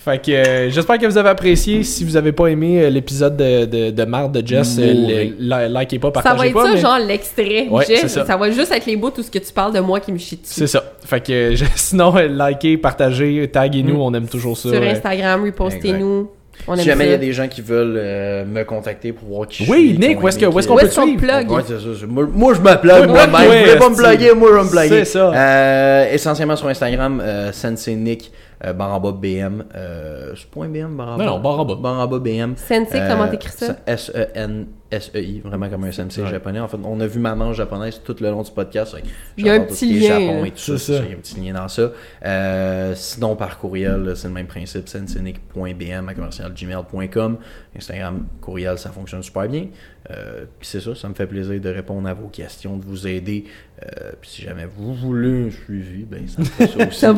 Fait 0.00 0.24
que 0.24 0.30
euh, 0.30 0.70
j'espère 0.70 0.96
que 0.98 1.06
vous 1.06 1.18
avez 1.18 1.28
apprécié. 1.28 1.82
Si 1.82 2.04
vous 2.04 2.16
avez 2.16 2.30
pas 2.32 2.46
aimé 2.46 2.82
euh, 2.84 2.88
l'épisode 2.88 3.36
de, 3.36 3.64
de, 3.64 3.90
de 3.90 4.04
marde 4.04 4.40
de 4.40 4.46
Jess, 4.46 4.76
euh, 4.78 4.94
le- 5.38 5.78
likez 5.80 5.98
pas, 5.98 6.12
ça 6.14 6.20
va 6.20 6.22
partagez 6.22 6.48
être 6.50 6.54
pas. 6.54 6.64
ça, 6.66 6.74
mais- 6.74 6.80
genre 6.80 6.98
l'extrait. 7.00 7.66
Ouais, 7.68 7.84
c'est 7.84 8.08
ça. 8.08 8.24
ça. 8.24 8.36
va 8.36 8.50
juste 8.50 8.70
être 8.72 8.86
les 8.86 8.96
bouts, 8.96 9.10
tout 9.10 9.22
ce 9.24 9.30
que 9.30 9.38
tu 9.40 9.52
parles 9.52 9.74
de 9.74 9.80
moi 9.80 9.98
qui 10.00 10.12
me 10.12 10.18
chie 10.18 10.36
dessus. 10.36 10.54
C'est 10.54 10.66
ça. 10.68 10.84
Fait 11.04 11.20
que 11.20 11.32
euh, 11.32 11.50
je- 11.56 11.64
sinon, 11.74 12.16
euh, 12.16 12.28
likez, 12.28 12.76
partagez, 12.78 13.48
taguez-nous, 13.52 13.96
Mm. 13.96 14.00
on 14.00 14.14
aime 14.14 14.28
toujours 14.28 14.56
ça. 14.56 14.68
Sur 14.70 14.80
euh. 14.80 14.90
Instagram, 14.90 15.44
repostez-nous. 15.44 16.30
On 16.66 16.74
aime 16.74 16.78
Si 16.80 16.86
jamais 16.86 17.04
il 17.04 17.08
y 17.08 17.10
ça. 17.10 17.14
a 17.14 17.18
des 17.18 17.32
gens 17.32 17.48
qui 17.48 17.60
veulent 17.60 17.96
euh, 17.98 18.44
me 18.44 18.62
contacter 18.64 19.12
pour 19.12 19.28
voir 19.28 19.46
qui 19.48 19.64
je 19.64 19.70
Oui, 19.70 19.90
suis, 19.90 19.98
Nick, 19.98 20.22
où 20.22 20.28
est-ce 20.28 20.38
que- 20.38 20.44
aimé 20.44 20.54
où 20.54 20.58
est-ce 20.58 20.66
que- 20.66 20.72
qu'on 20.72 20.76
Où 20.76 20.80
peut 20.80 20.86
est-ce 20.86 20.94
te 20.96 21.00
qu'on 21.00 21.06
suivre? 21.06 21.22
plug? 21.22 21.50
Ouais, 21.50 21.62
c'est 21.66 21.74
ça. 21.78 21.80
c'est- 22.00 22.06
Moi, 22.06 22.28
moi, 22.32 22.54
je 22.54 22.60
me 22.60 22.80
plug 22.80 23.00
Ouais, 23.00 23.06
moi-même. 23.08 23.34
ouais, 23.50 23.58
vous 23.60 23.64
voulez 23.66 23.78
pas 23.78 23.88
me 23.90 23.94
c'est- 23.96 24.02
plugger, 24.02 24.34
moi, 24.34 24.48
je 24.52 24.56
vais 24.58 24.64
me 24.64 24.70
plugger. 24.70 24.88
C'est 24.88 25.04
ça. 25.04 25.32
Euh, 25.34 26.12
essentiellement 26.12 26.56
sur 26.56 26.68
Instagram, 26.68 27.20
euh, 27.24 27.52
Sensei 27.52 27.94
Nick, 27.94 28.32
euh, 28.64 28.72
barre 28.72 28.94
en 28.94 29.00
bas 29.00 29.12
BM. 29.12 29.64
Euh, 29.74 30.32
c'est 30.36 30.48
point 30.50 30.68
BM, 30.68 30.96
bas. 30.96 31.16
Non, 31.18 31.24
non, 31.24 31.40
barre 31.40 31.60
en 31.60 31.64
bas. 31.64 31.74
Barre 31.76 32.00
en 32.00 32.06
bas 32.06 32.18
BM. 32.18 32.54
Sensei, 32.56 33.00
Euh, 33.00 33.08
comment 33.10 33.28
t'écris 33.28 33.52
ça? 33.52 33.76
S-E-N-S-E-I, 33.86 35.40
vraiment 35.40 35.68
comme 35.68 35.84
un 35.84 35.92
sensei 35.92 36.22
Ouais. 36.22 36.30
japonais. 36.30 36.60
En 36.60 36.68
fait, 36.68 36.78
on 36.82 36.98
a 37.00 37.06
vu 37.06 37.18
maman 37.20 37.52
japonaise 37.52 38.00
tout 38.04 38.16
le 38.20 38.30
long 38.30 38.42
du 38.42 38.50
podcast. 38.50 38.96
Il 39.36 39.46
y 39.46 39.50
a 39.50 39.54
un 39.54 39.60
petit 39.60 39.86
qui 39.88 40.04
est 40.04 40.08
lien, 40.08 40.20
Japon 40.20 40.44
et 40.44 40.50
tout 40.50 40.78
ça, 40.78 40.92
Il 40.94 41.10
y 41.10 41.14
a 41.14 41.16
un 41.16 41.20
petit 41.20 41.40
lien 41.40 41.52
dans 41.54 41.68
ça. 41.68 41.90
Euh, 42.24 42.92
sinon, 42.94 43.36
par 43.36 43.58
courriel, 43.58 44.12
c'est 44.16 44.28
le 44.28 44.34
même 44.34 44.46
principe. 44.46 44.88
senseinik.bm 44.88 46.08
à 46.08 46.14
commercialgmail.com. 46.14 47.38
Instagram, 47.76 48.26
courriel, 48.40 48.78
ça 48.78 48.90
fonctionne 48.90 49.22
super 49.22 49.48
bien. 49.48 49.66
Euh, 50.10 50.44
Puis 50.58 50.68
c'est 50.70 50.80
ça, 50.80 50.94
ça 50.94 51.06
me 51.08 51.14
fait 51.14 51.26
plaisir 51.26 51.60
de 51.60 51.68
répondre 51.68 52.08
à 52.08 52.14
vos 52.14 52.28
questions, 52.28 52.76
de 52.78 52.84
vous 52.84 53.06
aider. 53.06 53.44
Euh, 53.82 54.12
Puis 54.20 54.30
si 54.30 54.42
jamais 54.42 54.66
vous 54.66 54.94
voulez 54.94 55.48
un 55.48 55.50
suivi, 55.50 56.04
ben 56.04 56.26
ça 56.26 56.40
me 56.40 56.44
fait 56.46 56.66
ça 56.66 56.86
aussi. 56.88 56.98
Ça 56.98 57.12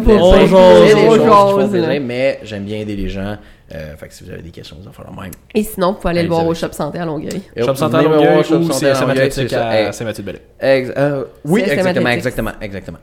plaisir. 1.71 2.01
mais 2.03 2.41
j'aime 2.43 2.65
bien 2.65 2.79
aider 2.79 2.97
les 2.97 3.09
gens. 3.09 3.37
Euh, 3.73 3.97
fait 3.97 4.09
que 4.09 4.15
si 4.15 4.25
vous 4.25 4.31
avez 4.31 4.43
des 4.43 4.51
questions, 4.51 4.77
vous 4.81 4.89
en 4.89 5.17
la 5.17 5.23
même. 5.23 5.31
Et 5.55 5.63
sinon, 5.63 5.93
vous 5.93 5.99
pouvez 5.99 6.11
aller 6.11 6.23
le 6.25 6.29
voir 6.29 6.45
au. 6.47 6.53
Shop 6.55 6.73
Santé 6.73 6.99
à 6.99 7.05
Longueuil. 7.05 7.41
Shop 7.57 7.75
Santé 7.77 7.97
à 7.97 8.03
Longueuil 8.03 8.39
ou 8.39 8.43
Santé 8.43 8.73
c'est 8.73 8.87
à 8.91 9.01
Longueuil, 9.01 9.31
Saint-Mathieu 9.31 9.31
c'est 9.31 9.49
ça. 9.49 9.69
à 9.69 9.93
Saint-Mathieu-de-Belleuil. 9.93 10.43
Ex- 10.61 10.93
euh, 10.97 11.25
oui, 11.45 11.63
exactement, 11.65 12.11
exactement, 12.11 12.53
exactement. 12.61 12.99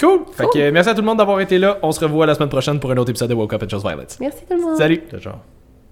Cool. 0.00 0.20
Fait 0.32 0.46
que 0.52 0.58
euh, 0.58 0.70
merci 0.72 0.90
à 0.90 0.94
tout 0.94 1.00
le 1.00 1.06
monde 1.06 1.18
d'avoir 1.18 1.40
été 1.40 1.58
là. 1.58 1.78
On 1.82 1.92
se 1.92 2.00
revoit 2.00 2.26
la 2.26 2.34
semaine 2.34 2.48
prochaine 2.50 2.80
pour 2.80 2.90
un 2.90 2.96
autre 2.96 3.10
épisode 3.10 3.30
de 3.30 3.34
Woke 3.34 3.52
Up 3.54 3.62
and 3.62 3.68
Chose 3.68 3.82
Violence. 3.82 4.18
Merci 4.20 4.44
tout 4.50 4.56
le 4.56 4.62
monde. 4.62 4.76
Salut. 4.76 5.00
Ciao, 5.10 5.20
ciao. 5.20 5.55